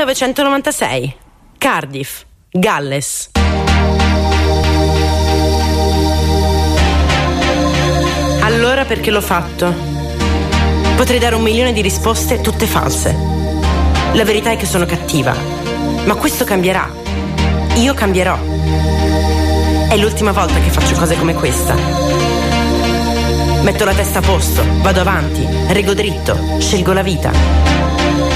1996, 0.09 1.15
Cardiff, 1.59 2.23
Galles. 2.49 3.29
Allora 8.41 8.85
perché 8.85 9.11
l'ho 9.11 9.21
fatto? 9.21 9.71
Potrei 10.95 11.19
dare 11.19 11.35
un 11.35 11.43
milione 11.43 11.73
di 11.73 11.81
risposte 11.81 12.41
tutte 12.41 12.65
false. 12.65 13.15
La 14.13 14.23
verità 14.23 14.49
è 14.49 14.57
che 14.57 14.65
sono 14.65 14.87
cattiva. 14.87 15.35
Ma 16.05 16.15
questo 16.15 16.43
cambierà. 16.43 16.91
Io 17.75 17.93
cambierò. 17.93 18.35
È 19.89 19.95
l'ultima 19.95 20.31
volta 20.31 20.59
che 20.59 20.71
faccio 20.71 20.95
cose 20.95 21.17
come 21.17 21.35
questa. 21.35 21.75
Metto 23.61 23.85
la 23.85 23.93
testa 23.93 24.17
a 24.17 24.23
posto, 24.23 24.63
vado 24.81 25.01
avanti, 25.01 25.47
reggo 25.67 25.93
dritto, 25.93 26.57
scelgo 26.57 26.93
la 26.93 27.03
vita. 27.03 28.28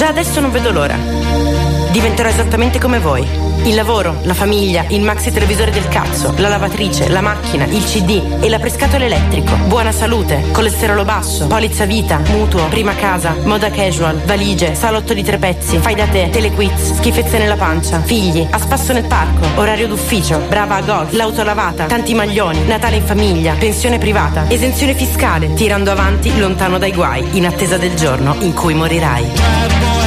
Già 0.00 0.08
adesso 0.08 0.40
non 0.40 0.50
vedo 0.50 0.72
l'ora. 0.72 1.49
Diventerò 1.90 2.28
esattamente 2.28 2.78
come 2.78 3.00
voi. 3.00 3.26
Il 3.64 3.74
lavoro, 3.74 4.20
la 4.22 4.32
famiglia, 4.32 4.84
il 4.88 5.02
maxi 5.02 5.32
televisore 5.32 5.72
del 5.72 5.88
cazzo, 5.88 6.32
la 6.36 6.48
lavatrice, 6.48 7.08
la 7.08 7.20
macchina, 7.20 7.64
il 7.64 7.84
CD 7.84 8.38
e 8.40 8.48
la 8.48 8.60
prescatola 8.60 9.04
elettrico. 9.04 9.56
Buona 9.66 9.90
salute, 9.90 10.44
colesterolo 10.52 11.04
basso, 11.04 11.48
polizza 11.48 11.86
vita, 11.86 12.20
mutuo, 12.30 12.68
prima 12.68 12.94
casa, 12.94 13.34
moda 13.42 13.70
casual, 13.70 14.20
valigie, 14.24 14.76
salotto 14.76 15.14
di 15.14 15.24
tre 15.24 15.38
pezzi, 15.38 15.78
fai 15.78 15.96
da 15.96 16.06
te, 16.06 16.30
telequiz, 16.30 16.94
schifezze 16.94 17.38
nella 17.38 17.56
pancia, 17.56 18.00
figli, 18.00 18.46
a 18.48 18.58
spasso 18.58 18.92
nel 18.92 19.06
parco, 19.06 19.44
orario 19.56 19.88
d'ufficio, 19.88 20.38
brava 20.48 20.76
a 20.76 20.82
golf, 20.82 21.12
l'auto 21.12 21.42
lavata, 21.42 21.86
tanti 21.86 22.14
maglioni, 22.14 22.66
Natale 22.66 22.96
in 22.96 23.04
famiglia, 23.04 23.54
pensione 23.58 23.98
privata, 23.98 24.48
esenzione 24.48 24.94
fiscale, 24.94 25.52
tirando 25.54 25.90
avanti 25.90 26.38
lontano 26.38 26.78
dai 26.78 26.92
guai, 26.92 27.36
in 27.36 27.46
attesa 27.46 27.76
del 27.76 27.94
giorno 27.94 28.36
in 28.38 28.54
cui 28.54 28.74
morirai. 28.74 29.99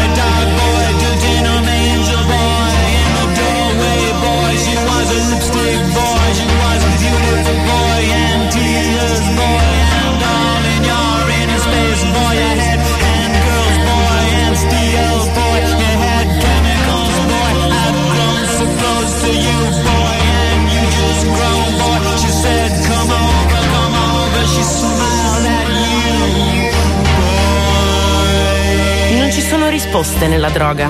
Sono 29.93 30.01
risposte 30.01 30.27
nella 30.27 30.49
droga, 30.49 30.89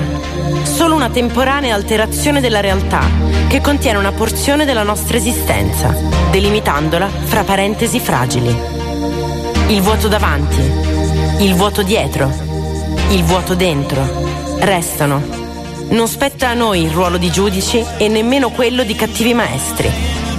solo 0.62 0.94
una 0.94 1.10
temporanea 1.10 1.74
alterazione 1.74 2.40
della 2.40 2.60
realtà 2.60 3.02
che 3.48 3.60
contiene 3.60 3.98
una 3.98 4.12
porzione 4.12 4.64
della 4.64 4.82
nostra 4.82 5.18
esistenza, 5.18 5.94
delimitandola 6.30 7.06
fra 7.24 7.44
parentesi 7.44 8.00
fragili. 8.00 8.48
Il 9.68 9.82
vuoto 9.82 10.08
davanti, 10.08 10.58
il 11.40 11.54
vuoto 11.54 11.82
dietro, 11.82 12.32
il 13.10 13.22
vuoto 13.24 13.54
dentro 13.54 14.56
restano. 14.60 15.22
Non 15.90 16.08
spetta 16.08 16.48
a 16.48 16.54
noi 16.54 16.84
il 16.84 16.90
ruolo 16.90 17.18
di 17.18 17.30
giudici 17.30 17.84
e 17.98 18.08
nemmeno 18.08 18.48
quello 18.52 18.84
di 18.84 18.94
cattivi 18.94 19.34
maestri, 19.34 19.90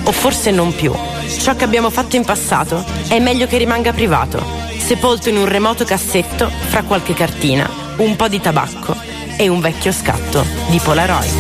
o 0.06 0.12
forse 0.12 0.50
non 0.50 0.74
più. 0.74 0.92
Ciò 1.40 1.56
che 1.56 1.66
abbiamo 1.66 1.92
fatto 1.92 2.16
in 2.16 2.26
passato 2.26 2.84
è 3.10 3.20
meglio 3.20 3.46
che 3.46 3.60
rimanga 3.60 3.94
privato, 3.94 4.44
sepolto 4.80 5.30
in 5.30 5.38
un 5.38 5.46
remoto 5.46 5.84
cassetto 5.86 6.50
fra 6.70 6.82
qualche 6.82 7.14
cartina, 7.14 7.85
un 7.98 8.16
po' 8.16 8.28
di 8.28 8.40
tabacco 8.42 8.96
e 9.38 9.48
un 9.48 9.60
vecchio 9.60 9.92
scatto 9.92 10.46
di 10.70 10.80
Polaroid. 10.80 11.32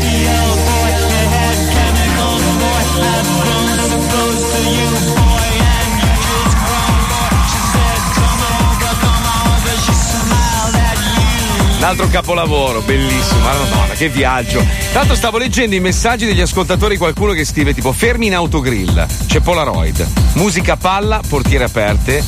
Un 11.77 11.83
altro 11.83 12.07
capolavoro, 12.07 12.81
bellissimo, 12.81 13.41
madonna, 13.41 13.93
che 13.93 14.09
viaggio. 14.09 14.65
Tanto 14.91 15.13
stavo 15.13 15.37
leggendo 15.37 15.75
i 15.75 15.79
messaggi 15.79 16.25
degli 16.25 16.41
ascoltatori, 16.41 16.97
qualcuno 16.97 17.33
che 17.33 17.45
scrive 17.45 17.73
tipo 17.73 17.91
fermi 17.91 18.27
in 18.27 18.33
autogrill, 18.33 19.05
c'è 19.27 19.39
Polaroid, 19.39 20.07
musica 20.33 20.77
palla, 20.77 21.21
portiere 21.27 21.65
aperte 21.65 22.23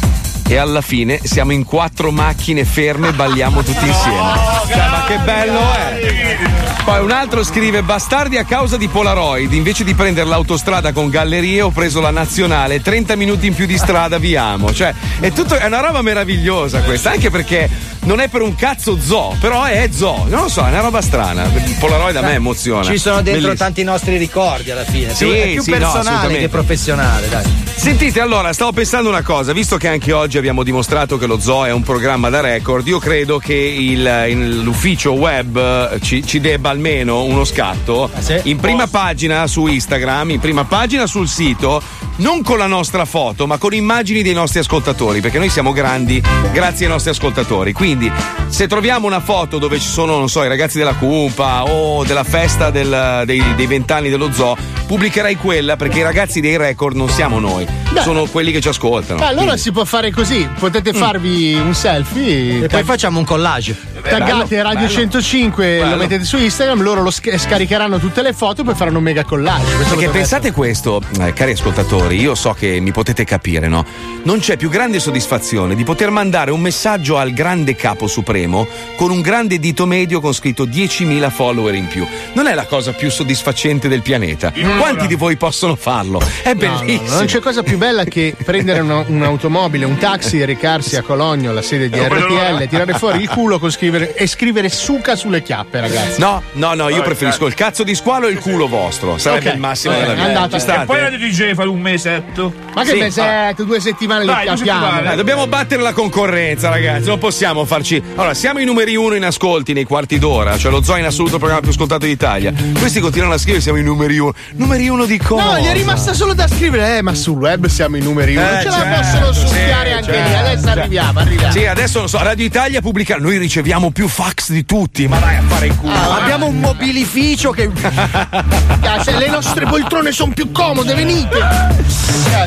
e 0.47 0.55
alla 0.57 0.81
fine 0.81 1.19
siamo 1.23 1.51
in 1.51 1.65
quattro 1.65 2.11
macchine 2.11 2.65
ferme 2.65 3.09
e 3.09 3.13
balliamo 3.13 3.63
tutti 3.63 3.85
insieme. 3.85 4.33
Cioè, 4.67 4.89
ma 4.89 5.03
che 5.05 5.17
bello 5.19 5.73
è! 5.73 6.66
Poi 6.87 7.01
un 7.03 7.11
altro 7.11 7.43
scrive 7.43 7.83
bastardi 7.83 8.37
a 8.37 8.45
causa 8.45 8.77
di 8.77 8.87
Polaroid, 8.87 9.51
invece 9.51 9.83
di 9.83 9.93
prendere 9.93 10.25
l'autostrada 10.29 10.93
con 10.93 11.09
gallerie 11.09 11.59
ho 11.61 11.69
preso 11.69 11.99
la 11.99 12.11
nazionale, 12.11 12.81
30 12.81 13.17
minuti 13.17 13.45
in 13.47 13.53
più 13.53 13.65
di 13.65 13.77
strada 13.77 14.17
viamo. 14.19 14.71
Cioè, 14.73 14.93
è, 15.19 15.33
tutto, 15.33 15.55
è 15.55 15.65
una 15.65 15.81
roba 15.81 16.01
meravigliosa 16.01 16.79
questa, 16.83 17.11
anche 17.11 17.29
perché 17.29 17.69
non 18.03 18.21
è 18.21 18.29
per 18.29 18.41
un 18.41 18.55
cazzo 18.55 18.97
zoo, 19.01 19.35
però 19.41 19.65
è 19.65 19.89
zoo. 19.91 20.27
Non 20.29 20.43
lo 20.43 20.47
so, 20.47 20.65
è 20.65 20.69
una 20.69 20.79
roba 20.79 21.01
strana. 21.01 21.43
Polaroid 21.77 22.15
a 22.15 22.21
me 22.21 22.35
emoziona. 22.35 22.83
Ci 22.85 22.97
sono 22.97 23.15
dentro 23.15 23.33
Bellissimo. 23.33 23.53
tanti 23.55 23.83
nostri 23.83 24.15
ricordi 24.15 24.71
alla 24.71 24.85
fine. 24.85 25.13
Sì, 25.13 25.29
è 25.29 25.51
più 25.51 25.61
sì, 25.63 25.71
no, 25.71 25.77
personale 25.79 25.99
assolutamente. 26.07 26.39
che 26.39 26.47
professionale, 26.47 27.27
dai. 27.27 27.43
Sentite, 27.75 28.21
allora, 28.21 28.53
stavo 28.53 28.71
pensando 28.71 29.09
una 29.09 29.21
cosa, 29.23 29.51
visto 29.51 29.75
che 29.75 29.89
anche 29.89 30.13
oggi 30.13 30.37
abbiamo 30.37 30.63
dimostrato 30.63 31.17
che 31.17 31.25
lo 31.27 31.37
zoo 31.37 31.65
è 31.65 31.71
un 31.71 31.83
programma 31.83 32.29
da 32.29 32.39
record, 32.39 32.87
io 32.87 32.97
credo 32.99 33.39
che 33.39 33.53
il- 33.53 34.25
il- 34.29 34.61
l'ufficio 34.61 35.11
web 35.11 35.57
eh, 35.91 35.99
ci, 36.01 36.25
ci 36.25 36.39
debba 36.39 36.69
almeno 36.81 37.23
uno 37.23 37.43
scatto 37.43 38.09
in 38.43 38.57
prima 38.57 38.85
pagina 38.87 39.47
su 39.47 39.65
Instagram, 39.65 40.29
in 40.29 40.39
prima 40.39 40.63
pagina 40.63 41.07
sul 41.07 41.27
sito, 41.27 41.81
non 42.17 42.41
con 42.43 42.57
la 42.59 42.67
nostra 42.67 43.05
foto, 43.05 43.47
ma 43.47 43.57
con 43.57 43.73
immagini 43.73 44.21
dei 44.21 44.33
nostri 44.33 44.59
ascoltatori, 44.59 45.19
perché 45.19 45.39
noi 45.39 45.49
siamo 45.49 45.71
grandi 45.71 46.21
grazie 46.53 46.85
ai 46.85 46.91
nostri 46.91 47.11
ascoltatori. 47.11 47.73
Quindi, 47.73 48.11
se 48.47 48.67
troviamo 48.67 49.07
una 49.07 49.19
foto 49.19 49.57
dove 49.57 49.79
ci 49.79 49.87
sono, 49.87 50.17
non 50.17 50.29
so, 50.29 50.43
i 50.43 50.47
ragazzi 50.47 50.77
della 50.77 50.93
Cumpa 50.93 51.63
o 51.63 52.03
della 52.05 52.23
festa 52.23 52.69
del- 52.69 53.23
dei 53.25 53.43
dei 53.55 53.65
vent'anni 53.67 54.09
dello 54.09 54.31
zoo, 54.31 54.55
pubblicherai 54.85 55.35
quella 55.35 55.75
perché 55.75 55.99
i 55.99 56.03
ragazzi 56.03 56.39
dei 56.39 56.57
record 56.57 56.95
non 56.95 57.09
siamo 57.09 57.39
noi, 57.39 57.65
sono 58.01 58.25
quelli 58.25 58.51
che 58.51 58.61
ci 58.61 58.67
ascoltano. 58.67 59.19
Beh, 59.19 59.25
allora 59.25 59.43
Quindi- 59.43 59.61
si 59.61 59.71
può 59.71 59.85
fare 59.85 60.11
così: 60.11 60.47
potete 60.59 60.93
farvi 60.93 61.53
un 61.55 61.73
selfie 61.73 62.63
E 62.63 62.67
poi 62.67 62.83
facciamo 62.83 63.19
un 63.19 63.25
collage. 63.25 63.75
Taggate 64.07 64.45
Bello, 64.55 64.63
Radio 64.63 64.79
bello. 64.87 64.99
105, 64.99 65.65
Bello. 65.79 65.89
lo 65.89 65.95
mettete 65.97 66.23
su 66.23 66.37
Instagram, 66.37 66.81
loro 66.81 67.01
lo 67.01 67.11
sc- 67.11 67.35
scaricheranno 67.35 67.99
tutte 67.99 68.21
le 68.21 68.31
foto 68.33 68.61
e 68.61 68.63
poi 68.63 68.75
faranno 68.75 68.99
un 68.99 69.03
mega 69.03 69.23
collage. 69.23 69.75
Questo 69.75 69.95
Perché 69.95 70.09
pensate 70.11 70.51
questo, 70.51 71.01
eh, 71.19 71.33
cari 71.33 71.51
ascoltatori, 71.51 72.19
io 72.19 72.33
so 72.35 72.53
che 72.53 72.79
mi 72.79 72.91
potete 72.91 73.23
capire, 73.25 73.67
no? 73.67 73.85
Non 74.23 74.39
c'è 74.39 74.55
più 74.55 74.69
grande 74.69 74.99
soddisfazione 74.99 75.75
di 75.75 75.83
poter 75.83 76.09
mandare 76.09 76.51
un 76.51 76.61
messaggio 76.61 77.17
al 77.17 77.31
grande 77.33 77.75
capo 77.75 78.07
supremo 78.07 78.65
con 78.95 79.11
un 79.11 79.19
grande 79.21 79.59
dito 79.59 79.85
medio 79.85 80.21
con 80.21 80.33
scritto 80.33 80.65
10.000 80.65 81.29
follower 81.29 81.73
in 81.75 81.87
più. 81.87 82.05
Non 82.33 82.47
è 82.47 82.53
la 82.53 82.65
cosa 82.65 82.93
più 82.93 83.09
soddisfacente 83.09 83.87
del 83.89 84.01
pianeta. 84.01 84.53
Quanti 84.79 85.07
di 85.07 85.15
voi 85.15 85.35
possono 85.37 85.75
farlo? 85.75 86.21
È 86.43 86.53
No, 86.53 86.69
no, 86.69 86.77
bellissimo. 86.79 87.15
non 87.17 87.25
c'è 87.25 87.39
cosa 87.39 87.61
più 87.63 87.77
bella 87.77 87.86
che 88.07 88.35
prendere 88.43 88.79
una- 88.81 89.03
un'automobile, 89.07 89.85
un 89.85 89.97
taxi 89.97 90.39
e 90.41 90.45
recarsi 90.45 90.95
a 90.95 91.01
Cologno, 91.01 91.49
alla 91.51 91.61
sede 91.61 91.89
di 91.89 91.97
Eh, 91.97 92.07
RTL, 92.07 92.67
tirare 92.67 92.93
fuori 92.93 93.21
il 93.21 93.29
culo 93.29 93.59
con 93.59 93.71
scrivere, 93.71 94.13
e 94.15 94.27
scrivere 94.27 94.69
suca 94.69 95.15
sulle 95.15 95.41
chiappe, 95.41 95.79
ragazzi. 95.79 96.19
No, 96.19 96.41
no, 96.53 96.73
no, 96.73 96.89
io 96.89 97.01
preferisco 97.01 97.45
il 97.47 97.53
cazzo 97.53 97.83
di 97.83 97.95
squalo 97.95 98.27
e 98.27 98.31
il 98.31 98.39
culo 98.39 98.67
vostro. 98.67 99.17
Sarebbe 99.17 99.49
Ok, 99.49 99.53
il 99.55 99.59
massimo 99.59 99.93
ok, 99.93 99.99
della 100.01 100.13
vita. 100.13 100.25
andata. 100.27 100.49
Ci 100.57 100.59
state? 100.59 100.81
E 100.81 100.85
poi 100.85 101.01
la 101.01 101.09
DJ 101.09 101.53
fa 101.53 101.67
un 101.69 101.79
mesetto. 101.81 102.53
Ma 102.73 102.83
che 102.83 102.91
Sì, 102.91 102.97
mesetto, 102.99 103.63
due 103.63 103.79
settimane 103.79 104.25
Dai, 104.25 104.47
settimane. 104.57 105.13
Eh, 105.13 105.15
dobbiamo 105.15 105.47
battere 105.47 105.81
la 105.81 105.93
concorrenza, 105.93 106.69
ragazzi. 106.69 107.07
Non 107.07 107.17
possiamo 107.19 107.65
farci. 107.65 108.01
Allora, 108.15 108.33
siamo 108.33 108.59
i 108.59 108.65
numeri 108.65 108.95
uno 108.95 109.15
in 109.15 109.23
ascolti 109.25 109.73
nei 109.73 109.83
quarti 109.85 110.19
d'ora. 110.19 110.57
Cioè, 110.57 110.71
lo 110.71 110.81
zoo 110.83 110.97
in 110.97 111.05
assoluto 111.05 111.33
il 111.35 111.39
programma 111.39 111.61
più 111.61 111.71
ascoltato 111.71 112.05
d'Italia. 112.05 112.53
Questi 112.77 112.99
continuano 112.99 113.33
a 113.33 113.37
scrivere: 113.37 113.61
siamo 113.61 113.77
i 113.77 113.83
numeri 113.83 114.17
uno. 114.17 114.33
Numeri 114.55 114.87
uno 114.89 115.05
di 115.05 115.17
cosa? 115.17 115.43
No, 115.53 115.59
gli 115.59 115.65
è 115.65 115.73
rimasta 115.73 116.13
solo 116.13 116.33
da 116.33 116.47
scrivere, 116.47 116.97
eh, 116.97 117.01
ma 117.01 117.13
sul 117.13 117.37
web 117.37 117.65
siamo 117.77 117.95
i 117.97 118.01
numeri 118.01 118.35
uno. 118.35 118.43
Eh, 118.43 118.61
Ce 118.63 118.69
la 118.69 118.75
certo, 118.75 119.01
possono 119.01 119.33
sì, 119.33 119.39
succhiare 119.47 119.93
anche 119.93 120.11
lì. 120.11 120.17
certo, 120.17 120.37
Adesso 120.39 120.63
certo. 120.63 120.79
arriviamo, 120.79 121.19
arriviamo. 121.19 121.51
Sì, 121.51 121.65
adesso 121.67 121.99
non 121.99 122.09
so, 122.09 122.17
Radio 122.23 122.43
Italia 122.45 122.81
pubblica. 122.81 123.17
Noi 123.17 123.37
riceviamo 123.37 123.91
più 123.91 124.07
fax 124.07 124.49
di 124.49 124.65
tutti, 124.65 125.07
ma 125.07 125.19
vai 125.19 125.35
a 125.35 125.43
fare 125.43 125.67
il 125.67 125.75
culo. 125.75 125.93
Ah, 125.93 126.15
Abbiamo 126.23 126.47
un 126.47 126.59
mobilificio 126.59 127.51
che. 127.51 127.69
Ah, 128.79 129.03
se 129.03 129.17
le 129.17 129.27
nostre 129.27 129.65
poltrone 129.65 130.11
sono 130.13 130.31
più 130.33 130.51
comode, 130.51 130.93
venite. 130.93 131.37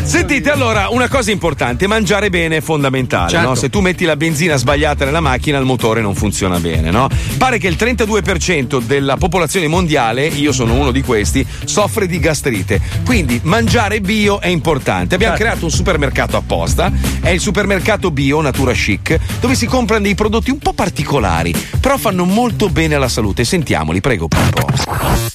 Sentite, 0.05 0.51
allora, 0.51 0.89
una 0.89 1.09
cosa 1.09 1.31
importante: 1.31 1.86
mangiare 1.86 2.31
bene 2.31 2.57
è 2.57 2.61
fondamentale. 2.61 3.31
Certo. 3.31 3.48
no? 3.48 3.55
Se 3.55 3.69
tu 3.69 3.81
metti 3.81 4.05
la 4.05 4.16
benzina 4.16 4.57
sbagliata 4.57 5.05
nella 5.05 5.20
macchina, 5.20 5.59
il 5.59 5.65
motore 5.65 6.01
non 6.01 6.15
funziona 6.15 6.59
bene. 6.59 6.90
No? 6.90 7.09
Pare 7.36 7.59
che 7.59 7.69
il 7.69 7.77
32% 7.78 8.81
della 8.82 9.16
popolazione 9.16 9.69
mondiale, 9.69 10.27
io 10.27 10.52
sono 10.52 10.74
uno 10.74 10.90
di 10.93 11.02
questi, 11.02 11.47
soffre 11.65 12.07
di 12.07 12.19
gastrite. 12.19 12.81
Quindi 13.05 13.40
mangiare 13.44 14.01
bio 14.01 14.40
è 14.40 14.48
importante. 14.48 15.10
Abbiamo 15.15 15.37
Certo. 15.37 15.49
creato 15.49 15.65
un 15.65 15.70
supermercato 15.70 16.37
apposta, 16.37 16.93
è 17.20 17.31
il 17.31 17.41
supermercato 17.41 18.11
bio 18.11 18.41
Natura 18.41 18.73
Chic, 18.73 19.19
dove 19.41 19.55
si 19.55 19.66
comprano 19.66 20.03
dei 20.03 20.15
prodotti 20.15 20.51
un 20.51 20.59
po' 20.59 20.73
particolari, 20.73 21.55
però 21.81 21.97
fanno 21.99 22.24
molto 22.24 22.69
bene 22.69 22.95
alla 22.95 23.09
salute. 23.09 23.45
Sentiamoli, 23.45 24.01
prego, 24.01 24.28
Pippo. 24.28 24.66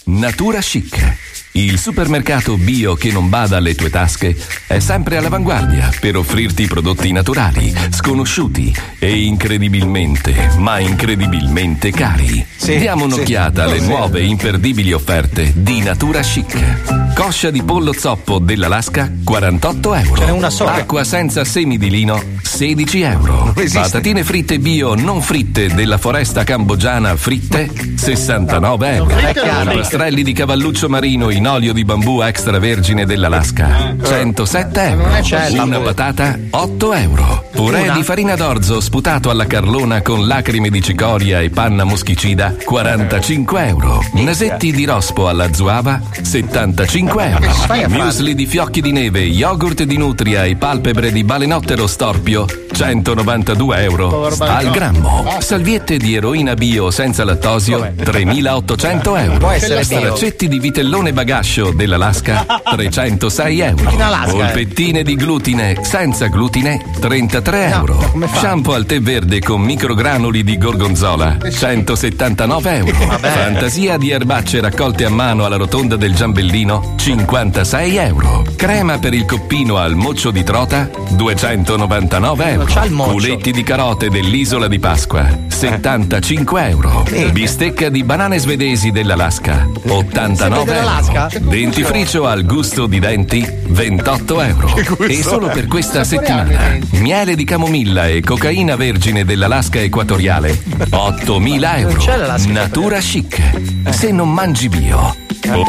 Natura 0.05 0.59
Chic. 0.59 1.17
Il 1.57 1.79
supermercato 1.79 2.57
bio 2.57 2.95
che 2.95 3.13
non 3.13 3.29
bada 3.29 3.55
alle 3.55 3.75
tue 3.75 3.89
tasche 3.89 4.35
è 4.67 4.79
sempre 4.79 5.15
all'avanguardia 5.15 5.89
per 6.01 6.17
offrirti 6.17 6.67
prodotti 6.67 7.13
naturali, 7.13 7.73
sconosciuti 7.91 8.75
e 8.99 9.21
incredibilmente, 9.23 10.51
ma 10.57 10.79
incredibilmente 10.79 11.91
cari. 11.91 12.45
Sì, 12.57 12.77
Diamo 12.77 13.05
un'occhiata 13.05 13.63
sì. 13.63 13.69
alle 13.71 13.79
Sì. 13.79 13.87
nuove 13.87 14.21
imperdibili 14.23 14.91
offerte 14.91 15.53
di 15.55 15.81
Natura 15.81 16.19
Chic. 16.19 17.13
Coscia 17.15 17.49
di 17.51 17.63
pollo 17.63 17.93
zoppo 17.93 18.39
dell'Alaska 18.39 19.09
48 19.23 19.93
euro. 19.95 20.15
Ce 20.17 20.25
n'è 20.25 20.31
una 20.31 20.49
sola. 20.49 20.73
Acqua 20.73 21.05
senza 21.05 21.45
semi 21.45 21.77
di 21.77 21.89
lino 21.89 22.21
16 22.41 22.99
euro. 23.01 23.53
Patatine 23.71 24.25
fritte 24.25 24.59
bio 24.59 24.93
non 24.95 25.21
fritte 25.21 25.73
della 25.73 25.97
foresta 25.97 26.43
cambogiana 26.43 27.15
fritte 27.15 27.69
69 27.95 28.95
euro. 28.95 29.15
Rastrelli 29.63 30.23
di 30.23 30.33
cavalluccio 30.33 30.89
marino 30.89 31.29
in 31.29 31.44
olio 31.45 31.73
di 31.73 31.83
bambù 31.83 32.21
extravergine 32.21 33.05
dell'Alaska 33.05 33.95
107 34.01 34.81
euro. 34.81 35.03
non 35.03 35.15
è 35.15 35.19
possibile. 35.21 35.61
Una 35.61 35.79
patata 35.79 36.39
8 36.49 36.93
euro. 36.93 37.49
Purè 37.51 37.91
di 37.91 38.03
farina 38.03 38.35
d'orzo 38.35 38.79
sputato 38.81 39.29
alla 39.29 39.45
carlona 39.45 40.01
con 40.01 40.27
lacrime 40.27 40.69
di 40.69 40.81
cicoria 40.81 41.39
e 41.39 41.49
panna 41.49 41.83
moschicida 41.83 42.55
45 42.63 43.67
euro. 43.67 44.03
Nasetti 44.13 44.71
di 44.71 44.85
rospo 44.85 45.27
alla 45.27 45.53
zuava 45.53 46.01
75 46.21 47.29
euro. 47.29 47.87
Muesli 47.89 48.35
di 48.35 48.45
fiocchi 48.45 48.81
di 48.81 48.91
neve, 48.91 49.21
yogurt 49.21 49.83
di 49.83 49.97
nutria 49.97 50.43
e 50.45 50.55
palpebre 50.55 51.11
di 51.11 51.23
balenottero 51.23 51.87
storpio 51.87 52.45
192 52.71 53.83
euro 53.83 54.27
al 54.39 54.69
grammo. 54.71 55.37
Salviette 55.39 55.97
di 55.97 56.15
eroina 56.15 56.55
bio 56.55 56.91
senza 56.91 57.23
lattosio 57.23 57.93
3800 57.95 59.15
euro. 59.15 59.51
Straccetti 59.57 60.47
di 60.47 60.59
vitellone 60.59 61.13
bagascio 61.35 61.71
dell'Alaska 61.71 62.45
306 62.63 63.59
euro. 63.59 63.89
Eh. 63.89 64.29
Polpettine 64.31 65.03
di 65.03 65.15
glutine 65.15 65.77
senza 65.83 66.27
glutine 66.27 66.81
33 66.99 67.71
euro. 67.71 67.95
come 68.11 68.27
fa? 68.27 68.39
Shampoo 68.39 68.73
al 68.73 68.85
tè 68.85 69.01
verde 69.01 69.39
con 69.39 69.59
microgranuli 69.61 70.43
di 70.43 70.57
gorgonzola 70.57 71.37
179 71.51 72.75
euro. 72.77 72.93
Fantasia 73.19 73.97
di 73.97 74.11
erbacce 74.11 74.61
raccolte 74.61 75.03
a 75.03 75.09
mano 75.09 75.43
alla 75.43 75.57
rotonda 75.57 75.97
del 75.97 76.15
giambellino 76.15 76.93
56 76.95 77.95
euro. 77.97 78.43
Crema 78.55 78.97
per 78.97 79.13
il 79.13 79.25
coppino 79.25 79.75
al 79.77 79.95
moccio 79.95 80.31
di 80.31 80.43
trota 80.43 80.89
299 81.09 82.49
euro. 82.49 82.65
Culetti 83.11 83.51
di 83.51 83.63
carote 83.63 84.09
dell'isola 84.09 84.67
di 84.69 84.79
Pasqua, 84.79 85.27
75 85.47 86.69
euro. 86.69 87.03
Bistecca 87.31 87.89
di 87.89 88.03
banane 88.03 88.37
svedesi 88.39 88.91
dell'Alaska, 88.91 89.67
89 89.87 90.55
Sempre 90.55 90.75
euro. 90.75 90.85
dell'Alaska? 91.15 91.39
Dentifricio 91.39 92.27
al 92.27 92.45
gusto 92.45 92.85
di 92.87 92.99
denti, 92.99 93.47
28 93.67 94.41
euro. 94.41 94.75
E 95.07 95.23
solo 95.23 95.47
per 95.47 95.67
questa 95.67 96.03
settimana, 96.03 96.77
miele 96.91 97.35
di 97.35 97.45
camomilla 97.45 98.07
e 98.07 98.21
cocaina 98.21 98.75
vergine 98.75 99.23
dell'Alaska 99.23 99.79
equatoriale, 99.79 100.61
8000 100.89 101.77
euro. 101.77 102.03
Natura 102.47 102.99
chic. 102.99 103.41
Se 103.89 104.11
non 104.11 104.31
mangi 104.31 104.67
bio. 104.67 105.15
oh, 105.51 105.63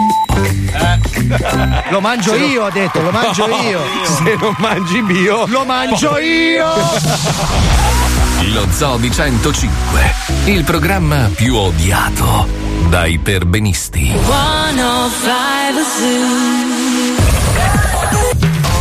Lo 1.91 2.01
mangio 2.01 2.37
no- 2.37 2.45
io, 2.45 2.65
ha 2.65 2.71
detto, 2.71 3.01
lo 3.01 3.11
mangio 3.11 3.47
No, 3.47 3.57
io. 3.63 3.81
Se 4.05 4.37
non 4.39 4.55
mangi 4.59 5.03
bio. 5.03 5.47
Lo 5.47 5.65
mangio 5.65 6.19
io! 6.19 6.67
Lo 8.53 8.67
Zoo 8.71 8.97
di 8.99 9.11
105, 9.11 10.15
il 10.45 10.63
programma 10.65 11.31
più 11.35 11.55
odiato 11.55 12.66
dai 12.89 13.19
perbenisti. 13.19 14.13
105 14.13 15.85
Zoo. 15.97 17.17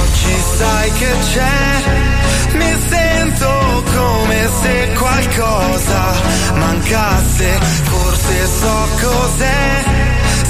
Oggi 0.02 0.36
sai 0.58 0.92
che 0.92 1.16
c'è, 1.34 2.58
mi 2.58 2.76
sento 2.90 3.84
come 3.94 4.50
se 4.62 4.94
qualcosa 4.98 6.14
mancasse, 6.54 7.60
forse 7.84 8.48
so 8.60 8.88
cos'è, 9.02 9.84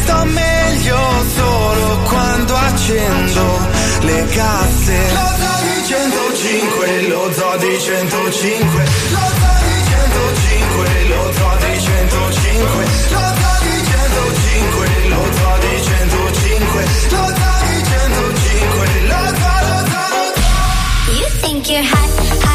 sto 0.03 0.25
meglio 0.25 0.99
solo 1.35 1.99
quando 2.07 2.55
accendo 2.55 3.59
le 4.01 4.25
casse. 4.27 4.97
Lo 5.11 5.27
zoo 5.39 5.59
di 5.61 5.85
105, 5.87 7.07
lo 7.07 7.31
zoo 7.33 7.57
di 7.57 7.79
105, 7.79 8.83
lo 9.11 9.25
zoo 9.39 9.55
di 9.65 9.75
105, 9.85 11.05
lo 11.09 11.33
zoo 11.33 11.33
di 11.33 11.33
105, 11.33 11.33
lo 11.33 11.33
zoo 11.33 11.55
di 11.57 11.79
105, 11.79 13.34
You 16.75 16.83
think 21.39 21.71
you're 21.71 21.81
hot, 21.81 22.54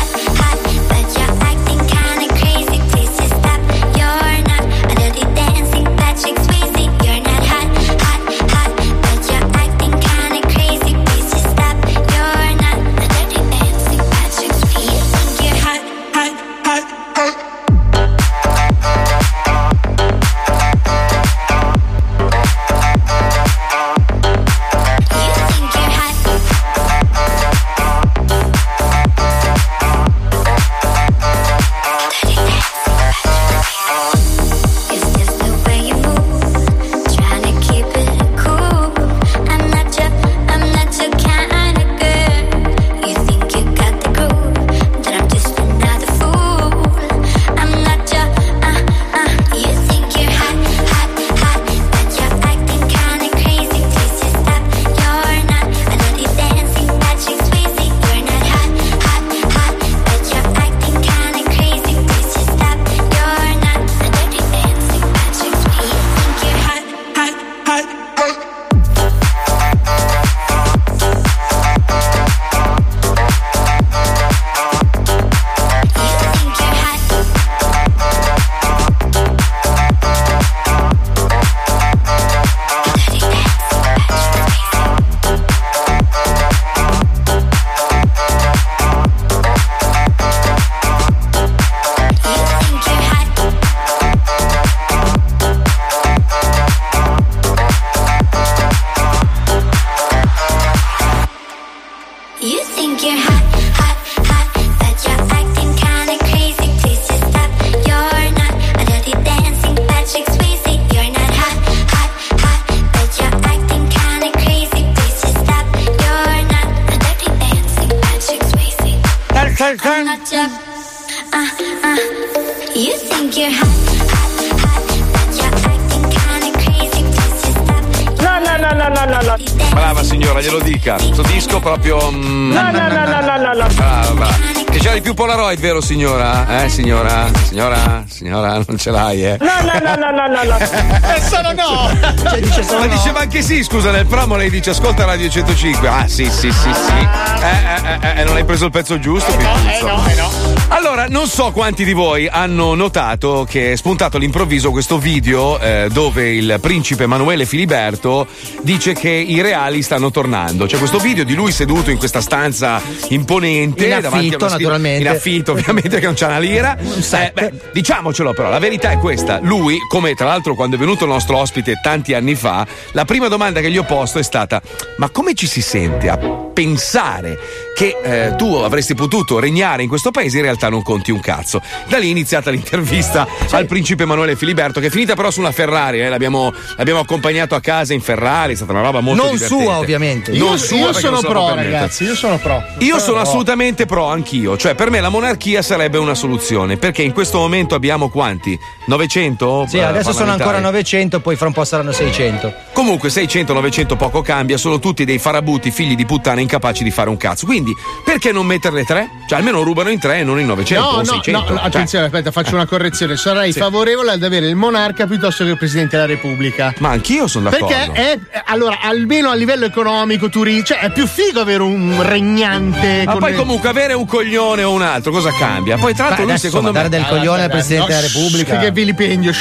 signora? 136.81 137.27
Eh, 137.27 137.39
signora? 137.45 138.05
Signora? 138.09 138.63
Non 138.67 138.79
ce 138.79 138.91
l'hai, 138.91 139.25
eh? 139.25 139.37
No, 139.39 139.47
no, 139.61 139.79
no, 139.79 139.95
no, 139.97 140.11
no, 140.11 140.27
no, 140.27 140.43
no. 140.43 140.59
E 140.59 141.21
sono 141.21 141.53
no! 141.53 141.91
Cioè, 142.23 142.41
dice 142.41 142.63
solo 142.63 142.81
Ma 142.81 142.87
no. 142.87 142.93
diceva 142.93 143.21
anche 143.21 143.43
sì, 143.43 143.63
scusa, 143.63 143.91
nel 143.91 144.07
promo 144.07 144.37
lei 144.37 144.49
dice 144.51 144.71
ascolta 144.71 145.05
Radio 145.05 145.29
105. 145.29 145.89
Ah, 145.89 146.09
sì, 146.09 146.25
sì, 146.25 146.51
sì, 146.51 146.71
sì. 146.73 147.09
Eh, 147.43 147.49
eh, 147.85 147.99
eh, 148.17 148.21
eh, 148.21 148.25
non 148.25 148.37
hai 148.37 148.45
preso 148.45 148.65
il 148.67 148.71
pezzo 148.71 148.99
giusto, 148.99 149.31
Pippuzzo. 149.37 149.69
eh 149.69 149.83
no, 149.83 150.07
eh 150.09 150.15
no. 150.15 150.31
Allora, 150.69 151.07
non 151.09 151.27
so 151.27 151.51
quanti 151.51 151.85
di 151.85 151.93
voi 151.93 152.29
hanno 152.29 152.75
notato 152.75 153.47
che 153.49 153.73
è 153.73 153.77
spuntato 153.77 154.17
all'improvviso 154.17 154.71
questo 154.71 154.99
video 154.99 155.59
eh, 155.59 155.89
dove 155.91 156.31
il 156.31 156.59
principe 156.61 157.05
Emanuele 157.05 157.45
Filiberto 157.45 158.27
dice 158.63 158.93
che 158.93 159.11
i 159.11 159.41
reali 159.41 159.83
stanno 159.83 160.11
tornando. 160.11 160.67
C'è 160.67 160.79
questo 160.79 160.99
video 160.99 161.25
di 161.25 161.35
lui 161.35 161.53
seduto 161.53 161.91
in 161.91 161.99
questa 161.99 162.21
stanza 162.21 162.81
imponente. 163.09 163.87
In 163.87 163.93
affitto, 163.93 164.49
naturalmente. 164.49 165.01
In 165.01 165.09
affitto, 165.09 165.53
ovviamente, 165.53 165.99
che 165.99 166.07
non 166.07 166.15
c'ha 166.15 166.27
una 166.27 166.39
lira. 166.39 166.77
Eh, 166.79 167.31
beh, 167.33 167.53
diciamocelo 167.73 168.33
però, 168.33 168.51
la 168.51 168.59
verità 168.59 168.91
è 168.91 168.99
questa. 168.99 169.39
Lui, 169.43 169.79
come 169.89 170.15
tra 170.15 170.27
l'altro 170.27 170.55
quando 170.55 170.77
è 170.77 170.79
venuto 170.79 171.05
il 171.05 171.11
nostro 171.11 171.39
ospite 171.39 171.81
tanti 171.83 172.15
anni 172.15 172.35
fa, 172.35 172.67
la 172.93 173.05
prima 173.05 173.29
domanda 173.29 173.61
che 173.61 173.71
gli 173.71 173.79
ho 173.79 173.85
posto 173.85 174.19
è 174.19 174.23
stata: 174.23 174.61
ma 174.99 175.11
come 175.11 175.35
ci 175.35 175.47
si 175.47 175.63
sente 175.63 176.09
a 176.09 176.17
pensare 176.19 177.39
che 177.81 177.97
eh, 178.03 178.37
tu 178.37 178.57
avresti 178.57 178.95
potuto 178.95 179.39
regnare 179.39 179.83
in 179.83 179.89
questo 179.89 180.11
paese 180.11 180.37
in 180.37 180.43
realtà 180.43 180.69
non 180.69 180.83
conti 180.83 181.11
un 181.13 181.21
cazzo. 181.21 181.63
Da 181.89 181.97
lì 181.97 182.09
è 182.09 182.11
iniziata 182.11 182.51
l'intervista 182.51 183.27
al 183.53 183.65
principe 183.65 184.03
Emanuele 184.03 184.37
Filiberto, 184.37 184.81
che 184.81 184.89
è 184.89 184.91
finita 184.91 185.15
però 185.15 185.31
su 185.31 185.41
una 185.41 185.51
Ferrari, 185.51 185.99
eh, 186.03 186.11
l'abbiamo, 186.11 186.53
l'abbiamo 186.77 187.01
accompagnato 187.01 187.55
a 187.55 187.61
casa 187.63 187.95
in 187.95 188.03
Ferrari, 188.03 188.53
è 188.53 188.57
stata 188.57 188.73
una 188.73 188.83
roba 188.83 189.01
molto 189.01 189.23
Non 189.23 189.33
divertente. 189.33 189.65
sua, 189.65 189.79
ovviamente. 189.79 190.33
Non 190.33 190.49
Io, 190.51 190.57
sua, 190.59 190.77
io 190.77 190.93
sono 190.93 191.21
pro, 191.21 191.55
ragazzi. 191.55 192.05
Io 192.05 192.15
sono 192.15 192.37
pro. 192.37 192.63
Io 192.81 192.99
sono 192.99 193.13
pro. 193.15 193.23
assolutamente 193.23 193.87
pro 193.87 194.09
anch'io, 194.09 194.59
cioè 194.59 194.75
per 194.75 194.91
me 194.91 195.01
la 195.01 195.09
monarchia 195.09 195.63
sarebbe 195.63 195.97
una 195.97 196.15
soluzione, 196.15 196.77
perché 196.77 197.01
in 197.01 197.13
questo 197.13 197.39
momento 197.39 197.75
abbiamo 197.75 198.11
quanti? 198.11 198.59
900? 198.89 199.65
Sì, 199.67 199.79
eh, 199.79 199.85
adesso 199.85 200.13
sono 200.13 200.33
ancora 200.33 200.61
900, 200.61 201.21
poi 201.21 201.35
fra 201.35 201.47
un 201.47 201.55
po' 201.55 201.65
saranno 201.65 201.93
600. 201.93 202.53
Comunque 202.75 203.09
600-900 203.09 203.97
poco 203.97 204.21
cambia, 204.21 204.59
sono 204.59 204.79
tutti 204.79 205.07
dei 205.07 205.19
farabutti, 205.19 205.71
figli 205.71 205.95
di 205.95 206.05
puttana 206.05 206.43
incapaci 206.43 206.85
di 206.85 206.91
fare 206.91 207.09
un 207.09 207.17
cazzo. 207.17 207.47
Quindi 207.47 207.70
Quindi 207.75 207.77
perché 208.05 208.33
non 208.33 208.47
metterle 208.47 208.85
tre? 208.85 209.09
Cioè 209.29 209.39
almeno 209.39 209.63
rubano 209.63 209.91
in 209.91 209.99
tre 210.01 210.19
e 210.19 210.25
non 210.25 210.41
in 210.41 210.47
900 210.47 210.85
No, 210.85 210.93
o 210.93 210.97
no, 210.99 211.05
600. 211.05 211.31
no, 211.31 211.39
no, 211.49 211.57
Cioè, 211.57 211.67
attenzione, 211.67 212.05
aspetta, 212.07 212.31
faccio 212.33 212.55
una 212.55 212.67
correzione. 212.67 213.17
Sarei 213.17 213.53
Sì. 213.53 213.59
favorevole 213.61 214.11
ad 214.13 214.23
avere 214.23 214.47
il 214.49 214.57
monarca 214.57 215.07
piuttosto 215.07 215.45
che 215.45 215.51
il 215.51 215.57
presidente 215.59 215.97
della 215.97 216.09
Repubblica. 216.09 216.75
Ma 216.79 216.91
anch'io 216.91 217.27
sono 217.29 217.49
d'accordo. 217.51 217.67
Perché 217.75 217.93
è, 217.93 218.19
allora, 218.47 218.79
almeno 218.83 219.31
a 219.31 219.35
livello 219.35 219.67
economico, 219.67 220.29
turi- 220.29 220.65
cioè 220.65 220.79
è 220.79 220.91
più 220.91 221.07
figo 221.07 221.41
avere 221.41 221.63
un 221.63 222.03
regnante. 222.03 223.03
Ma 223.07 223.17
poi 223.17 223.31
le- 223.33 223.37
comunque 223.37 223.69
avere 223.69 223.93
un 223.93 224.07
coglione 224.07 224.63
o 224.65 224.73
un 224.73 224.83
altro 224.83 225.13
cosa 225.13 225.31
cambia? 225.33 225.77
Poi 225.77 225.95
tra 225.95 226.05
l'altro 226.07 226.25
Beh, 226.25 226.31
lui 226.31 226.31
adesso, 226.33 226.47
secondo 226.49 226.73
ma 226.73 226.83
me 226.83 226.89
dare 226.89 227.03
del 227.03 227.09
coglione 227.09 227.43
al 227.45 227.51
Presidente 227.51 227.87
della 227.89 228.01
Repubblica. 228.01 228.57
Che 228.59 228.71
vilipendio. 228.73 229.33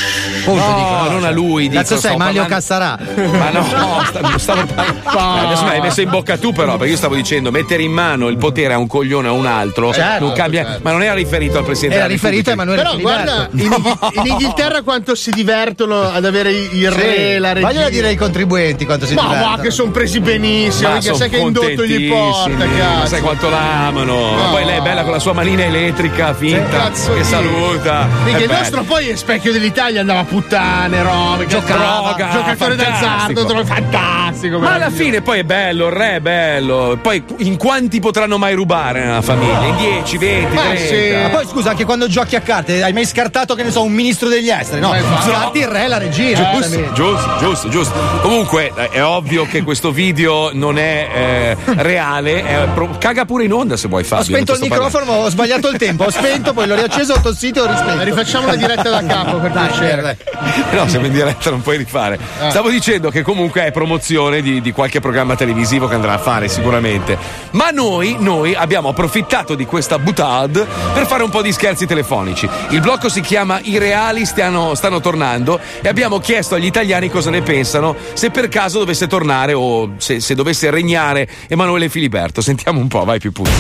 No, 0.46 1.08
non 1.10 1.24
a 1.24 1.32
lui. 1.32 1.68
dico, 1.68 1.82
Cazzo 1.82 1.98
sei, 1.98 2.16
Manlio 2.18 2.46
parlando- 2.46 2.54
Cassarà? 2.56 2.98
Ma 3.38 3.50
no, 3.50 4.04
sta- 4.06 4.38
stavo 4.38 4.66
parlando. 5.04 5.48
Adesso 5.48 5.64
mi 5.64 5.70
hai 5.70 5.82
messo 5.82 6.02
in 6.02 6.10
bocca 6.10 6.38
tu, 6.38 6.52
però, 6.52 6.78
perché 6.78 6.92
io 6.92 6.98
stavo 6.98 7.16
dicendo 7.16 7.52
mettere 7.52 7.84
in 7.84 7.92
mano 7.92 8.19
il 8.28 8.38
potere 8.38 8.74
a 8.74 8.78
un 8.78 8.88
coglione 8.88 9.28
o 9.28 9.32
a 9.32 9.34
un 9.36 9.46
altro. 9.46 9.94
Certo, 9.94 10.26
non 10.26 10.34
cambia. 10.34 10.64
certo. 10.66 10.80
Ma 10.84 10.92
non 10.92 11.04
era 11.04 11.14
riferito 11.14 11.58
al 11.58 11.64
presidente 11.64 11.96
Era 11.98 12.08
riferito 12.08 12.50
a. 12.50 12.54
Emanuele 12.54 12.82
Però 12.82 12.98
guarda, 12.98 13.48
in, 13.54 13.72
in 14.14 14.26
Inghilterra 14.26 14.82
quanto 14.82 15.16
si 15.16 15.32
divertono 15.32 16.02
ad 16.02 16.26
avere 16.26 16.52
il 16.52 16.92
re, 16.92 17.40
la 17.40 17.54
regina. 17.54 17.72
Voglio 17.72 17.90
dire 17.90 18.08
ai 18.08 18.16
contribuenti 18.16 18.86
quanto 18.86 19.06
si 19.06 19.14
Ma 19.14 19.22
divertono. 19.22 19.56
va 19.56 19.62
che 19.62 19.72
sono 19.72 19.92
presi 19.92 20.20
benissimo, 20.20 20.90
Ma 20.90 21.02
sai 21.02 21.30
che 21.30 21.38
indotto 21.38 21.86
gli 21.86 22.08
porta, 22.10 22.50
Ma 22.50 22.66
sai 23.06 23.10
cazzo. 23.10 23.22
quanto 23.22 23.50
l'amano? 23.50 24.32
Ma 24.32 24.44
No. 24.44 24.50
poi 24.52 24.66
lei 24.66 24.78
è 24.78 24.82
bella 24.82 25.04
con 25.04 25.12
la 25.12 25.20
sua 25.20 25.34
manina 25.34 25.64
elettrica 25.64 26.34
finta 26.34 26.78
Cazzo 26.78 27.14
che 27.14 27.24
saluta. 27.24 28.08
Perché 28.24 28.44
il 28.44 28.50
nostro 28.50 28.84
poi 28.84 29.10
è 29.10 29.16
specchio 29.16 29.52
dell'Italia, 29.52 30.02
andava 30.02 30.20
a 30.20 30.24
puttane, 30.24 31.02
robe, 31.04 31.46
Giocava, 31.48 32.14
droga, 32.16 32.30
giocatore 32.32 32.76
d'azzardo, 32.76 33.66
fantastico. 33.66 34.60
Ma 34.60 34.74
alla 34.74 34.90
fine 34.90 35.22
poi 35.22 35.40
è 35.40 35.44
bello, 35.44 35.88
il 35.88 35.92
re 35.94 36.16
è 36.16 36.20
bello. 36.20 36.98
Poi 37.02 37.24
in 37.38 37.58
quanti 37.58 37.99
potranno 38.00 38.38
mai 38.38 38.54
rubare 38.54 39.04
nella 39.06 39.22
famiglia? 39.22 39.64
In 39.66 39.76
10, 39.78 40.18
20, 40.18 40.56
Ma 40.56 40.62
30. 40.62 40.86
sì. 40.86 41.12
Ma 41.22 41.30
poi 41.30 41.46
scusa, 41.48 41.70
anche 41.72 41.86
quando 41.86 42.08
giochi 42.08 42.36
a 42.36 42.42
carte, 42.42 42.84
hai 42.84 42.94
mai 42.94 43.06
scartato, 43.06 43.56
che 43.56 43.64
ne 43.64 43.72
so, 43.72 43.84
un 43.84 43.92
ministro 43.92 44.28
degli 44.30 44.50
esteri? 44.50 44.82
No, 44.82 44.94
Eh, 44.94 45.00
no. 45.02 45.18
scarti 45.22 45.60
il 45.60 45.68
re 45.68 45.84
e 45.84 45.88
la 45.88 45.98
regina. 45.98 46.52
Giusto, 46.52 46.70
veramente. 46.70 46.94
giusto, 46.94 47.36
giusto, 47.40 47.70
giusto. 47.70 48.00
Comunque 48.22 48.72
eh, 48.76 48.90
è 48.90 49.04
ovvio 49.04 49.46
che 49.46 49.64
questo 49.64 49.92
video 49.92 50.50
non 50.54 50.78
è 50.78 51.08
eh, 51.14 51.58
reale. 51.82 52.44
è 52.44 52.68
pro- 52.74 52.96
caga 53.00 53.26
pure 53.26 53.44
in 53.46 53.54
onda 53.54 53.78
se 53.78 53.88
vuoi 53.88 54.04
Fabio. 54.04 54.24
Ho 54.24 54.28
spento 54.28 54.54
il 54.54 54.60
ti 54.60 54.70
microfono, 54.70 55.06
ma 55.06 55.14
ho 55.18 55.30
sbagliato 55.30 55.70
il 55.70 55.78
tempo. 55.78 56.04
Ho 56.06 56.10
spento, 56.12 56.54
poi 56.54 56.68
l'ho 56.68 56.76
riacceso, 56.76 57.14
ho 57.14 57.22
tossito 57.22 57.60
e 57.64 57.68
ho 57.68 57.72
rispento. 57.72 58.04
Rifacciamo 58.04 58.48
la 58.48 58.56
diretta 58.56 58.90
da 58.90 59.04
capo 59.06 59.38
per 59.38 59.52
piacere. 59.52 60.18
parlando. 60.32 60.78
No, 60.84 60.88
siamo 60.88 61.06
in 61.06 61.12
diretta, 61.12 61.50
non 61.50 61.62
puoi 61.62 61.78
rifare. 61.78 62.18
Ah. 62.40 62.50
Stavo 62.50 62.70
dicendo 62.70 63.10
che 63.10 63.22
comunque 63.22 63.66
è 63.66 63.72
promozione 63.72 64.42
di, 64.42 64.62
di 64.62 64.72
qualche 64.72 65.00
programma 65.00 65.36
televisivo 65.36 65.88
che 65.88 65.96
andrà 65.96 66.14
a 66.14 66.18
fare 66.18 66.48
sicuramente. 66.48 67.18
Ma 67.52 67.70
noi, 67.72 67.89
noi 68.20 68.54
abbiamo 68.54 68.90
approfittato 68.90 69.56
di 69.56 69.66
questa 69.66 69.98
butade 69.98 70.66
per 70.94 71.08
fare 71.08 71.24
un 71.24 71.30
po' 71.30 71.42
di 71.42 71.52
scherzi 71.52 71.88
telefonici. 71.88 72.48
Il 72.70 72.82
blocco 72.82 73.10
si 73.10 73.22
chiama 73.22 73.60
I 73.64 73.80
reali 73.80 74.26
stiano- 74.26 74.76
stanno 74.76 75.00
tornando 75.00 75.60
e 75.82 75.88
abbiamo 75.90 76.20
chiesto 76.20 76.56
agli 76.56 76.66
italiani 76.66 77.10
cosa 77.10 77.32
ne 77.32 77.42
pensano 77.42 77.96
se 78.14 78.30
per 78.30 78.48
caso 78.48 78.80
dovesse 78.80 79.08
tornare 79.08 79.54
o 79.54 79.94
se, 79.98 80.20
se 80.20 80.36
dovesse 80.36 80.70
regnare 80.70 81.28
Emanuele 81.48 81.90
Filiberto. 81.90 82.42
Sentiamo 82.42 82.80
un 82.80 82.88
po', 82.88 83.04
vai 83.04 83.20
più 83.20 83.32
punti. 83.32 83.52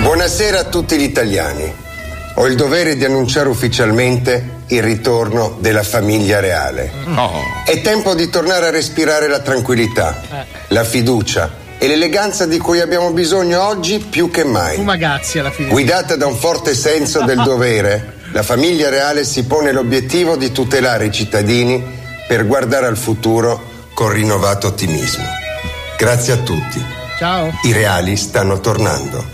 Buonasera 0.00 0.60
a 0.60 0.64
tutti 0.64 0.96
gli 0.96 1.02
italiani. 1.02 1.72
Ho 2.36 2.46
il 2.46 2.54
dovere 2.54 2.96
di 2.96 3.04
annunciare 3.04 3.48
ufficialmente 3.48 4.62
il 4.68 4.82
ritorno 4.82 5.56
della 5.58 5.82
famiglia 5.82 6.38
reale. 6.40 6.92
È 7.64 7.80
tempo 7.80 8.14
di 8.14 8.28
tornare 8.28 8.68
a 8.68 8.70
respirare 8.70 9.26
la 9.28 9.40
tranquillità, 9.40 10.20
la 10.68 10.84
fiducia 10.84 11.62
e 11.78 11.86
l'eleganza 11.86 12.46
di 12.46 12.58
cui 12.58 12.80
abbiamo 12.80 13.10
bisogno 13.12 13.62
oggi 13.62 13.98
più 13.98 14.30
che 14.30 14.44
mai. 14.44 14.76
Fumagazzi 14.76 15.38
alla 15.38 15.50
fine. 15.50 15.68
Guidata 15.68 16.16
da 16.16 16.26
un 16.26 16.36
forte 16.36 16.74
senso 16.74 17.22
del 17.22 17.42
dovere, 17.42 18.14
la 18.32 18.42
famiglia 18.42 18.88
reale 18.88 19.24
si 19.24 19.44
pone 19.44 19.72
l'obiettivo 19.72 20.36
di 20.36 20.50
tutelare 20.50 21.06
i 21.06 21.12
cittadini 21.12 21.82
per 22.26 22.46
guardare 22.46 22.86
al 22.86 22.96
futuro 22.96 23.72
con 23.94 24.10
rinnovato 24.10 24.68
ottimismo. 24.68 25.24
Grazie 25.96 26.32
a 26.32 26.36
tutti. 26.38 26.84
Ciao. 27.18 27.52
I 27.62 27.72
reali 27.72 28.16
stanno 28.16 28.60
tornando. 28.60 29.24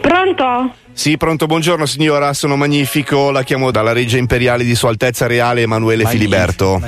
Pronto? 0.00 0.85
Sì, 0.96 1.18
pronto, 1.18 1.44
buongiorno 1.44 1.84
signora, 1.84 2.32
sono 2.32 2.56
Magnifico, 2.56 3.30
la 3.30 3.42
chiamo 3.42 3.70
dalla 3.70 3.92
Regia 3.92 4.16
Imperiale 4.16 4.64
di 4.64 4.74
Sua 4.74 4.88
Altezza 4.88 5.26
Reale 5.26 5.60
Emanuele 5.60 6.06
Filiberto. 6.06 6.80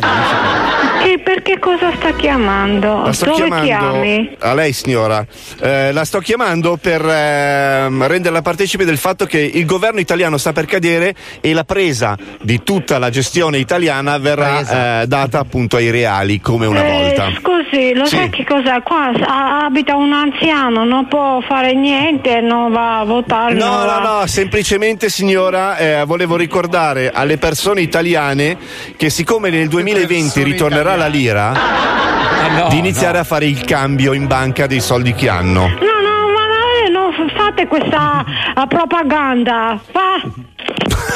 E 1.18 1.20
perché 1.20 1.58
cosa 1.58 1.90
sta 1.96 2.12
chiamando? 2.14 3.02
La 3.02 3.12
sto 3.12 3.24
Dove 3.24 3.36
chiamando 3.38 3.64
chiami? 3.66 4.36
a 4.38 4.54
lei 4.54 4.72
signora, 4.72 5.26
Eh, 5.60 5.90
la 5.92 6.04
sto 6.04 6.20
chiamando 6.20 6.76
per 6.80 7.04
ehm, 7.04 8.06
renderla 8.06 8.40
partecipe 8.40 8.84
del 8.84 8.98
fatto 8.98 9.26
che 9.26 9.40
il 9.40 9.64
governo 9.66 9.98
italiano 9.98 10.36
sta 10.38 10.52
per 10.52 10.66
cadere 10.66 11.14
e 11.40 11.52
la 11.54 11.64
presa 11.64 12.16
di 12.40 12.62
tutta 12.62 12.98
la 12.98 13.10
gestione 13.10 13.58
italiana 13.58 14.16
verrà 14.18 15.00
eh, 15.02 15.06
data 15.08 15.40
appunto 15.40 15.76
ai 15.76 15.90
reali 15.90 16.40
come 16.40 16.66
una 16.66 16.86
Eh, 16.86 16.90
volta. 16.92 17.30
Scusi, 17.40 17.94
lo 17.94 18.04
Sì. 18.04 18.14
sai 18.16 18.30
che 18.30 18.44
cosa? 18.44 18.80
Qua 18.82 19.10
abita 19.64 19.96
un 19.96 20.12
anziano, 20.12 20.84
non 20.84 21.08
può 21.08 21.40
fare 21.40 21.74
niente, 21.74 22.40
non 22.40 22.70
va 22.70 23.00
a 23.00 23.04
votare. 23.04 23.54
No, 23.54 23.78
no, 23.78 23.84
va- 23.86 24.20
no, 24.20 24.26
semplicemente 24.28 25.08
signora, 25.08 25.76
eh, 25.78 26.04
volevo 26.04 26.36
ricordare 26.36 27.10
alle 27.10 27.38
persone 27.38 27.80
italiane 27.80 28.56
che 28.96 29.10
siccome 29.10 29.50
nel 29.50 29.66
2020 29.68 30.42
ritornerà 30.44 30.94
la 30.94 31.06
lira, 31.08 31.52
di 32.68 32.78
iniziare 32.78 33.18
a 33.18 33.24
fare 33.24 33.46
il 33.46 33.64
cambio 33.64 34.12
in 34.12 34.26
banca 34.26 34.66
dei 34.66 34.80
soldi 34.80 35.14
che 35.14 35.28
hanno. 35.28 35.68
No, 35.68 35.68
no, 35.68 36.28
ma 36.32 36.46
non 36.90 37.30
fate 37.34 37.66
questa 37.66 38.24
eh, 38.56 38.66
propaganda. 38.66 39.78
Fa. 39.90 40.20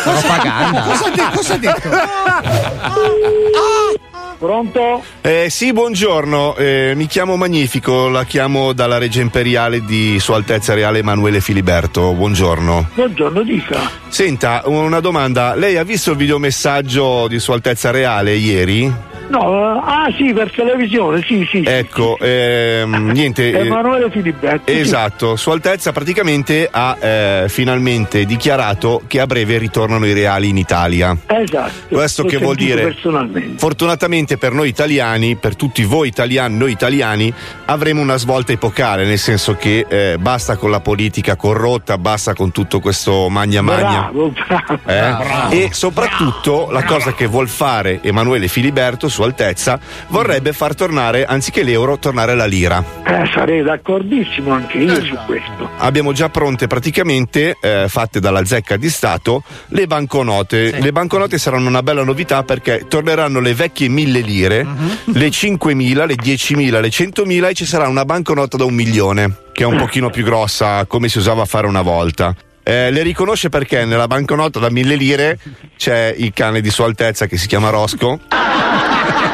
Propaganda? 0.02 0.82
Cosa 0.82 1.30
cosa 1.30 1.54
ha 1.54 1.58
detto? 1.58 1.88
Pronto? 4.42 5.04
Eh, 5.20 5.46
sì, 5.50 5.72
buongiorno, 5.72 6.56
eh, 6.56 6.94
mi 6.96 7.06
chiamo 7.06 7.36
Magnifico, 7.36 8.08
la 8.08 8.24
chiamo 8.24 8.72
dalla 8.72 8.98
Regia 8.98 9.20
Imperiale 9.20 9.84
di 9.84 10.18
Sua 10.18 10.34
Altezza 10.34 10.74
Reale 10.74 10.98
Emanuele 10.98 11.40
Filiberto. 11.40 12.12
Buongiorno. 12.12 12.88
Buongiorno, 12.92 13.42
dica. 13.44 13.88
Senta, 14.08 14.62
una 14.64 14.98
domanda, 14.98 15.54
lei 15.54 15.76
ha 15.76 15.84
visto 15.84 16.10
il 16.10 16.16
videomessaggio 16.16 17.28
di 17.28 17.38
Sua 17.38 17.54
Altezza 17.54 17.92
Reale 17.92 18.34
ieri? 18.34 19.10
No, 19.28 19.76
eh, 19.76 19.80
ah 19.82 20.12
sì, 20.14 20.30
per 20.34 20.50
televisione, 20.50 21.22
sì, 21.22 21.46
sì. 21.50 21.62
Ecco, 21.64 22.18
ehm, 22.20 23.08
niente. 23.14 23.50
eh, 23.50 23.64
Emanuele 23.66 24.10
Filiberti. 24.10 24.72
sì. 24.72 24.78
Esatto, 24.80 25.36
Sua 25.36 25.54
Altezza 25.54 25.90
praticamente 25.92 26.68
ha 26.70 26.96
eh, 27.00 27.44
finalmente 27.48 28.26
dichiarato 28.26 29.02
che 29.06 29.20
a 29.20 29.26
breve 29.26 29.56
ritornano 29.56 30.04
i 30.04 30.12
reali 30.12 30.48
in 30.50 30.58
Italia. 30.58 31.16
Esatto. 31.26 31.94
Questo 31.94 32.24
che 32.24 32.36
vuol 32.36 32.56
dire? 32.56 32.82
Personalmente. 32.82 33.58
Fortunatamente 33.58 34.31
per 34.38 34.52
noi 34.52 34.68
italiani, 34.68 35.36
per 35.36 35.56
tutti 35.56 35.84
voi 35.84 36.08
italiani, 36.08 36.56
noi 36.56 36.72
italiani, 36.72 37.32
avremo 37.66 38.00
una 38.00 38.16
svolta 38.16 38.52
epocale, 38.52 39.04
nel 39.04 39.18
senso 39.18 39.56
che 39.56 39.86
eh, 39.88 40.16
basta 40.18 40.56
con 40.56 40.70
la 40.70 40.80
politica 40.80 41.36
corrotta, 41.36 41.98
basta 41.98 42.34
con 42.34 42.50
tutto 42.52 42.80
questo 42.80 43.28
magna 43.28 43.62
magna. 43.62 44.10
Bravo, 44.10 44.30
bravo. 44.30 44.72
Eh? 44.86 45.24
bravo. 45.24 45.52
E 45.52 45.68
soprattutto 45.72 46.68
la 46.70 46.84
cosa 46.84 47.14
che 47.14 47.26
vuol 47.26 47.48
fare 47.48 48.00
Emanuele 48.02 48.48
Filiberto, 48.48 49.08
Sua 49.08 49.26
Altezza, 49.26 49.78
vorrebbe 50.08 50.52
far 50.52 50.74
tornare, 50.74 51.24
anziché 51.24 51.62
l'euro, 51.62 51.98
tornare 51.98 52.34
la 52.34 52.46
lira. 52.46 52.82
Eh, 53.04 53.28
sarei 53.32 53.62
d'accordissimo 53.62 54.52
anche 54.52 54.78
io 54.78 55.02
su 55.04 55.16
questo. 55.26 55.68
Abbiamo 55.78 56.12
già 56.12 56.28
pronte 56.28 56.66
praticamente, 56.66 57.56
eh, 57.60 57.86
fatte 57.88 58.20
dalla 58.20 58.44
zecca 58.44 58.76
di 58.76 58.88
Stato, 58.88 59.42
le 59.68 59.86
banconote. 59.86 60.78
Le 60.80 60.92
banconote 60.92 61.38
saranno 61.38 61.68
una 61.68 61.82
bella 61.82 62.04
novità 62.04 62.42
perché 62.42 62.86
torneranno 62.88 63.40
le 63.40 63.54
vecchie 63.54 63.88
mille 63.88 64.21
lire, 64.22 64.66
le 65.04 65.28
5.000, 65.28 66.06
le 66.06 66.14
10.000, 66.14 66.80
le 66.80 66.88
100.000 66.88 67.48
e 67.48 67.54
ci 67.54 67.66
sarà 67.66 67.88
una 67.88 68.04
banconota 68.04 68.56
da 68.56 68.64
un 68.64 68.74
milione, 68.74 69.36
che 69.52 69.64
è 69.64 69.66
un 69.66 69.76
pochino 69.76 70.10
più 70.10 70.24
grossa, 70.24 70.86
come 70.86 71.08
si 71.08 71.18
usava 71.18 71.42
a 71.42 71.46
fare 71.46 71.66
una 71.66 71.82
volta. 71.82 72.34
Eh, 72.64 72.90
le 72.92 73.02
riconosce 73.02 73.48
perché 73.48 73.84
nella 73.84 74.06
banconota 74.06 74.60
da 74.60 74.70
mille 74.70 74.94
lire 74.94 75.38
c'è 75.76 76.14
il 76.16 76.32
cane 76.32 76.60
di 76.60 76.70
Sua 76.70 76.86
Altezza 76.86 77.26
che 77.26 77.36
si 77.36 77.48
chiama 77.48 77.70
Rosco, 77.70 78.20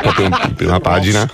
proprio 0.00 0.26
in 0.26 0.54
prima 0.56 0.80
pagina. 0.80 1.28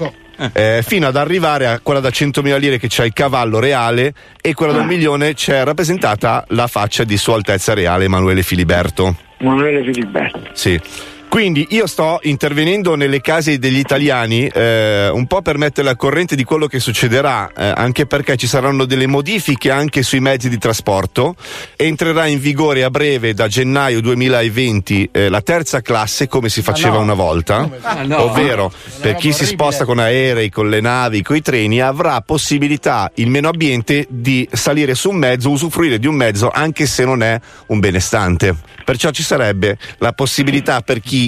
Eh, 0.52 0.82
fino 0.84 1.06
ad 1.06 1.14
arrivare 1.14 1.68
a 1.68 1.78
quella 1.78 2.00
da 2.00 2.08
100.000 2.08 2.58
lire 2.58 2.78
che 2.78 2.88
c'è 2.88 3.04
il 3.04 3.12
cavallo 3.12 3.60
reale 3.60 4.12
e 4.40 4.52
quella 4.52 4.72
da 4.72 4.80
un 4.80 4.86
milione 4.86 5.34
c'è 5.34 5.62
rappresentata 5.62 6.44
la 6.48 6.66
faccia 6.66 7.04
di 7.04 7.16
Sua 7.16 7.36
Altezza 7.36 7.72
Reale 7.72 8.06
Emanuele 8.06 8.42
Filiberto. 8.42 9.14
Emanuele 9.38 9.84
Filiberti. 9.84 10.50
Sì. 10.52 10.80
Quindi 11.34 11.66
io 11.70 11.88
sto 11.88 12.20
intervenendo 12.22 12.94
nelle 12.94 13.20
case 13.20 13.58
degli 13.58 13.78
italiani 13.78 14.46
eh, 14.46 15.08
un 15.12 15.26
po' 15.26 15.42
per 15.42 15.58
mettere 15.58 15.88
al 15.88 15.96
corrente 15.96 16.36
di 16.36 16.44
quello 16.44 16.68
che 16.68 16.78
succederà, 16.78 17.50
eh, 17.52 17.72
anche 17.74 18.06
perché 18.06 18.36
ci 18.36 18.46
saranno 18.46 18.84
delle 18.84 19.08
modifiche 19.08 19.72
anche 19.72 20.04
sui 20.04 20.20
mezzi 20.20 20.48
di 20.48 20.58
trasporto. 20.58 21.34
Entrerà 21.74 22.26
in 22.26 22.38
vigore 22.38 22.84
a 22.84 22.88
breve 22.90 23.34
da 23.34 23.48
gennaio 23.48 24.00
2020 24.00 25.08
eh, 25.10 25.28
la 25.28 25.40
terza 25.40 25.80
classe 25.80 26.28
come 26.28 26.48
si 26.48 26.62
faceva 26.62 26.98
no. 26.98 27.02
una 27.02 27.14
volta, 27.14 27.68
Ah, 27.82 28.04
no. 28.04 28.30
ovvero 28.30 28.72
per 29.00 29.16
chi 29.16 29.32
si 29.32 29.44
sposta 29.44 29.84
con 29.84 29.98
aerei, 29.98 30.50
con 30.50 30.68
le 30.68 30.80
navi, 30.80 31.22
con 31.22 31.34
i 31.34 31.42
treni 31.42 31.80
avrà 31.80 32.20
possibilità 32.20 33.10
il 33.16 33.26
meno 33.28 33.48
ambiente 33.48 34.06
di 34.08 34.48
salire 34.52 34.94
su 34.94 35.10
un 35.10 35.16
mezzo, 35.16 35.50
usufruire 35.50 35.98
di 35.98 36.06
un 36.06 36.14
mezzo 36.14 36.48
anche 36.48 36.86
se 36.86 37.04
non 37.04 37.24
è 37.24 37.40
un 37.66 37.80
benestante. 37.80 38.54
Perciò 38.84 39.10
ci 39.10 39.22
sarebbe 39.24 39.78
la 39.98 40.12
possibilità 40.12 40.80
per 40.82 41.00
chi 41.00 41.23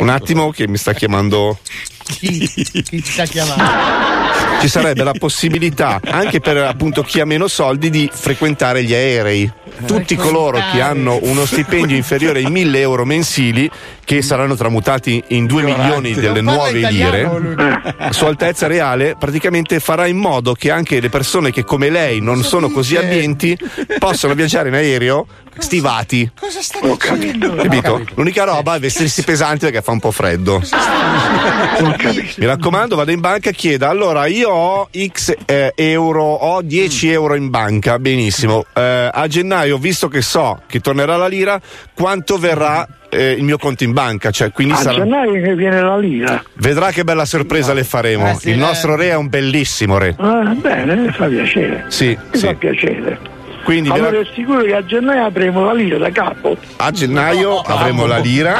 un 0.00 0.08
attimo 0.08 0.50
che 0.50 0.68
mi 0.68 0.76
sta 0.76 0.92
chiamando 0.92 1.58
Chi, 2.04 2.48
chi 2.48 3.02
sta 3.04 3.24
chiamando? 3.24 3.64
ci 4.60 4.68
sarebbe 4.68 5.02
la 5.02 5.12
possibilità 5.12 6.00
anche 6.04 6.40
per 6.40 6.56
appunto 6.58 7.02
chi 7.02 7.20
ha 7.20 7.24
meno 7.24 7.48
soldi 7.48 7.90
di 7.90 8.08
frequentare 8.12 8.82
gli 8.84 8.94
aerei. 8.94 9.50
Tutti 9.84 10.16
coloro 10.16 10.58
che 10.72 10.80
hanno 10.80 11.18
uno 11.22 11.44
stipendio 11.44 11.96
inferiore 11.96 12.38
ai 12.38 12.50
1000 12.50 12.80
euro 12.80 13.04
mensili, 13.04 13.70
che 14.04 14.22
saranno 14.22 14.54
tramutati 14.54 15.22
in 15.28 15.46
2 15.46 15.62
milioni 15.62 16.12
delle 16.14 16.40
nuove 16.40 16.78
italiano, 16.78 17.38
lire, 17.38 17.94
Sua 18.10 18.28
Altezza 18.28 18.66
Reale 18.66 19.16
praticamente 19.18 19.80
farà 19.80 20.06
in 20.06 20.16
modo 20.16 20.54
che 20.54 20.70
anche 20.70 21.00
le 21.00 21.08
persone 21.08 21.50
che 21.50 21.64
come 21.64 21.90
lei 21.90 22.20
non 22.20 22.42
sono 22.42 22.70
così 22.70 22.96
abbienti 22.96 23.58
possano 23.98 24.34
viaggiare 24.34 24.68
in 24.68 24.74
aereo 24.74 25.26
stivati. 25.58 26.30
Cosa 26.38 26.60
sta 26.60 26.78
dicendo? 26.80 27.54
Capito? 27.54 28.04
L'unica 28.14 28.44
roba 28.44 28.76
è 28.76 28.78
vestirsi 28.78 29.22
pesanti 29.22 29.64
perché 29.64 29.82
fa 29.82 29.92
un 29.92 30.00
po' 30.00 30.10
freddo. 30.10 30.62
Mi 32.36 32.46
raccomando, 32.46 32.96
vada 32.96 33.12
in 33.12 33.20
banca 33.20 33.50
e 33.50 33.52
chieda. 33.54 33.88
Allora, 33.88 34.26
io 34.26 34.50
ho 34.50 34.88
X 34.94 35.34
eh, 35.44 35.72
euro, 35.74 36.22
ho 36.22 36.62
10 36.62 37.10
euro 37.10 37.34
in 37.34 37.50
banca. 37.50 37.98
Benissimo. 37.98 38.64
Eh, 38.72 39.10
a 39.12 39.26
gennaio, 39.26 39.65
visto 39.76 40.08
che 40.08 40.22
so 40.22 40.62
che 40.66 40.80
tornerà 40.80 41.16
la 41.16 41.26
lira, 41.26 41.60
quanto 41.94 42.38
verrà 42.38 42.86
eh, 43.10 43.32
il 43.32 43.42
mio 43.42 43.58
conto 43.58 43.82
in 43.84 43.92
banca? 43.92 44.30
Cioè, 44.30 44.52
quindi 44.52 44.74
A 44.74 44.76
sarà. 44.76 44.98
gennaio 44.98 45.42
che 45.42 45.54
viene 45.54 45.80
la 45.80 45.98
lira. 45.98 46.42
Vedrà 46.54 46.90
che 46.92 47.02
bella 47.04 47.24
sorpresa 47.24 47.72
le 47.72 47.84
faremo. 47.84 48.30
Eh 48.30 48.34
sì, 48.34 48.50
il 48.50 48.54
eh. 48.54 48.58
nostro 48.58 48.94
re 48.94 49.08
è 49.10 49.16
un 49.16 49.28
bellissimo 49.28 49.98
re. 49.98 50.14
Ah, 50.18 50.54
bene, 50.54 50.94
mi 50.94 51.10
fa 51.10 51.26
piacere. 51.26 51.84
Sì, 51.88 52.16
Mi 52.30 52.38
sì. 52.38 52.46
fa 52.46 52.54
piacere. 52.54 53.18
Quindi 53.64 53.88
allora 53.90 54.10
rac- 54.10 54.30
è 54.30 54.32
sicuro 54.32 54.62
che 54.62 54.74
a 54.74 54.84
gennaio 54.84 55.24
avremo 55.24 55.64
la 55.64 55.72
lira 55.72 55.98
da 55.98 56.10
capo. 56.10 56.56
a 56.76 56.90
gennaio 56.92 57.58
avremo 57.58 58.06
la 58.06 58.18
lira. 58.18 58.54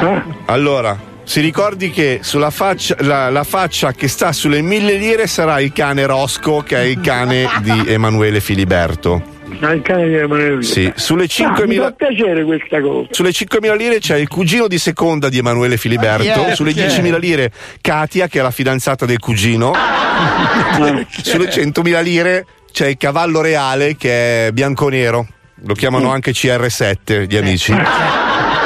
Eh? 0.00 0.22
Allora, 0.46 0.98
si 1.24 1.40
ricordi 1.42 1.90
che 1.90 2.20
sulla 2.22 2.48
faccia, 2.48 2.96
la, 3.00 3.28
la 3.28 3.44
faccia 3.44 3.92
che 3.92 4.08
sta 4.08 4.32
sulle 4.32 4.62
mille 4.62 4.94
lire 4.94 5.26
sarà 5.26 5.60
il 5.60 5.72
cane 5.74 6.06
Rosco, 6.06 6.62
che 6.62 6.76
è 6.76 6.84
il 6.84 7.00
cane 7.02 7.46
di 7.60 7.84
Emanuele 7.86 8.40
Filiberto. 8.40 9.36
Ah, 9.60 9.72
il 9.72 9.82
cane 9.82 10.06
di 10.08 10.14
Emanuele. 10.14 10.62
Sì, 10.62 10.90
sulle 10.94 11.24
Ah, 11.24 11.50
mi 11.66 11.76
5.000 11.76 11.80
fa 11.82 11.90
piacere 11.92 12.44
questa 12.44 12.80
cosa. 12.80 13.08
sulle 13.10 13.30
5.000 13.30 13.76
lire 13.76 13.98
c'è 13.98 14.16
il 14.16 14.28
cugino 14.28 14.68
di 14.68 14.78
seconda 14.78 15.28
di 15.28 15.38
Emanuele 15.38 15.76
Filiberto, 15.76 16.44
Ah, 16.44 16.46
è? 16.48 16.54
sulle 16.54 16.72
Chi 16.72 16.80
è? 16.80 16.86
10.000 16.86 17.18
lire 17.18 17.50
Katia 17.80 18.28
che 18.28 18.38
è 18.38 18.42
la 18.42 18.50
fidanzata 18.52 19.04
del 19.04 19.18
cugino, 19.18 19.72
sulle 21.22 21.48
100.000 21.50 22.02
lire 22.02 22.46
c'è 22.70 22.86
il 22.86 22.96
cavallo 22.96 23.40
reale 23.40 23.96
che 23.96 24.46
è 24.48 24.52
bianco-nero, 24.52 25.26
lo 25.64 25.74
chiamano 25.74 26.10
anche 26.10 26.30
CR7 26.32 27.26
gli 27.28 27.36
amici. 27.36 27.74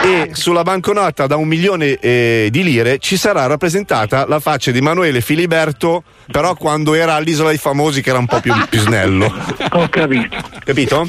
E 0.04 0.30
sulla 0.32 0.62
banconota 0.64 1.28
da 1.28 1.36
un 1.36 1.46
milione 1.46 1.96
eh, 2.00 2.48
di 2.50 2.64
lire 2.64 2.98
ci 2.98 3.16
sarà 3.16 3.46
rappresentata 3.46 4.26
la 4.26 4.40
faccia 4.40 4.72
di 4.72 4.78
Emanuele 4.78 5.20
Filiberto, 5.20 6.02
però 6.32 6.56
quando 6.56 6.94
era 6.94 7.14
all'isola 7.14 7.50
dei 7.50 7.58
famosi 7.58 8.02
che 8.02 8.10
era 8.10 8.18
un 8.18 8.26
po' 8.26 8.40
più, 8.40 8.52
più 8.68 8.80
snello. 8.80 9.32
Ho 9.72 9.88
capito. 9.88 10.36
Capito? 10.64 11.06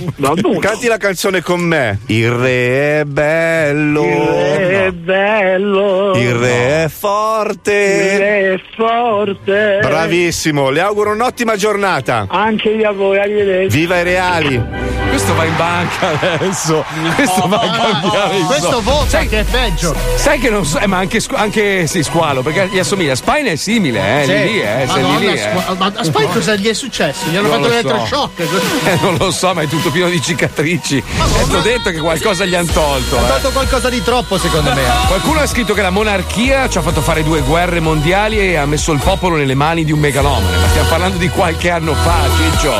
Canti 0.60 0.88
la 0.88 0.98
canzone 0.98 1.41
con 1.41 1.62
me. 1.62 2.00
Il 2.08 2.30
re 2.30 3.00
è 3.00 3.04
bello. 3.06 4.04
Il 4.04 4.58
re 4.58 4.86
è 4.86 4.91
bello. 4.91 6.14
Il 6.16 6.34
re 6.36 6.84
è 6.84 6.90
forte. 6.90 7.72
Il 7.74 8.20
re 8.20 8.54
è 8.54 8.62
forte. 8.76 9.80
Bravissimo, 9.82 10.70
le 10.70 10.82
auguro 10.82 11.12
un'ottima 11.14 11.56
giornata. 11.56 12.28
Anche 12.30 12.70
io 12.70 12.90
a 12.90 12.91
voi, 12.91 13.18
arrivederci. 13.18 13.78
Viva 13.78 14.00
i 14.00 14.04
reali. 14.04 14.62
Questo 15.10 15.36
va 15.36 15.45
in 15.45 15.56
banca 15.56 16.08
adesso. 16.20 16.84
Questo 17.16 17.48
va 17.48 17.60
a 17.60 17.70
cambiare 17.70 18.38
i 18.38 18.41
Questo 18.44 18.82
vota 18.82 19.08
Sai, 19.08 19.28
che 19.28 19.40
è 19.41 19.44
peggio. 19.44 19.95
sai 20.16 20.40
che 20.40 20.50
non 20.50 20.66
so, 20.66 20.80
eh, 20.80 20.88
ma 20.88 20.98
anche, 20.98 21.22
anche 21.34 21.86
sì, 21.86 22.02
squalo, 22.02 22.41
perché 22.41 22.70
gli 22.72 22.80
assomiglia. 22.80 23.14
Spine 23.14 23.52
è 23.52 23.56
simile, 23.56 24.24
eh, 24.24 24.26
lì, 24.26 24.52
lì, 24.54 24.62
eh, 24.62 24.88
sei 24.88 25.04
lì, 25.04 25.12
Madonna, 25.14 25.31
eh. 25.34 25.76
ma 25.77 25.91
a 25.95 26.03
Spike 26.03 26.27
cosa 26.27 26.56
gli 26.56 26.68
è 26.68 26.73
successo? 26.73 27.26
Gli 27.30 27.35
hanno 27.35 27.48
Non 27.48 27.57
fatto 27.57 27.68
lo 27.68 27.69
l'elettroshock. 27.69 28.41
Eh, 28.84 28.98
non 29.02 29.15
lo 29.18 29.31
so, 29.31 29.53
ma 29.53 29.61
è 29.61 29.68
tutto 29.68 29.91
pieno 29.91 30.10
di 30.10 30.22
cicatrici. 30.22 30.98
E 30.98 31.48
ti 31.48 31.56
ho 31.56 31.61
detto 31.61 31.90
che 31.90 31.99
qualcosa 31.99 32.45
gli 32.45 32.56
hanno 32.56 32.72
tolto. 32.72 33.18
Ha 33.18 33.23
eh. 33.23 33.27
tolto 33.27 33.52
qualcosa 33.52 33.90
di 33.90 34.02
troppo, 34.03 34.38
secondo 34.38 34.73
me. 34.73 34.84
Qualcuno 35.07 35.40
ha 35.40 35.48
scritto 35.48 35.73
che 35.73 35.81
la 35.81 35.90
monarchia 35.90 36.68
ci 36.69 36.77
ha 36.77 36.81
fatto 36.81 37.02
fare 37.02 37.23
due 37.23 37.41
guerre 37.41 37.80
mondiali 37.80 38.40
e 38.40 38.56
ha 38.56 38.65
messo 38.65 38.91
il 38.91 38.99
popolo 38.99 39.35
nelle 39.35 39.56
mani 39.56 39.85
di 39.85 39.91
un 39.91 39.99
megalomane. 39.99 40.57
Ma 40.57 40.68
stiamo 40.68 40.90
parlando 40.90 41.18
di 41.18 41.30
qualche 41.30 41.69
anno 41.69 41.94
fa, 41.94 42.22
Ciccio. 42.38 42.73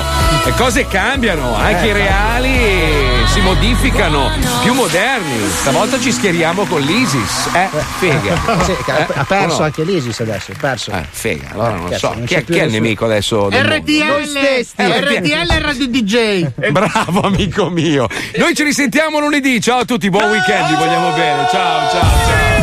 Le 0.44 0.54
cose 0.56 0.88
cambiano, 0.88 1.56
anche 1.56 1.86
Eh, 1.86 1.88
i 1.88 1.92
reali 1.94 3.03
si 3.34 3.42
modificano, 3.42 4.30
più 4.62 4.74
moderni. 4.74 5.50
Stavolta 5.50 6.00
ci 6.00 6.12
schieriamo 6.12 6.66
con 6.66 6.82
l'ISIS. 6.82 7.50
Eh, 7.54 7.68
figa. 7.98 8.42
Sì, 8.64 8.72
ha- 8.92 8.98
Eh, 9.00 9.08
ha 9.16 9.24
perso 9.26 9.58
no? 9.60 9.64
anche 9.66 9.84
l'ISIS 9.84 10.20
adesso. 10.20 10.52
Ha 10.52 10.56
perso. 10.60 10.92
Eh, 10.92 11.04
figa, 11.10 11.50
allora 11.54 11.70
non 11.72 11.90
Cazzo, 11.90 12.08
so. 12.08 12.14
non 12.14 12.26
Chi 12.26 12.36
è, 12.36 12.44
chi 12.44 12.58
è 12.58 12.64
il 12.64 12.72
nemico 12.72 13.06
adesso? 13.06 13.38
mondo? 13.50 13.58
RTL, 13.60 14.38
RTL 14.78 15.52
e 15.52 15.60
Radio 15.60 15.88
DJ. 15.88 16.48
Bravo 16.72 17.22
amico 17.22 17.70
mio. 17.70 18.08
Noi 18.38 18.54
ci 18.56 18.64
risentiamo 18.64 19.20
lunedì. 19.20 19.60
Ciao 19.60 19.80
a 19.80 19.86
tutti, 19.86 20.10
buon 20.10 20.30
weekend, 20.30 20.68
vi 20.70 20.76
vogliamo 20.76 21.12
bene. 21.14 21.48
Ciao, 21.50 21.90
ciao, 21.90 22.02
ciao. 22.02 22.63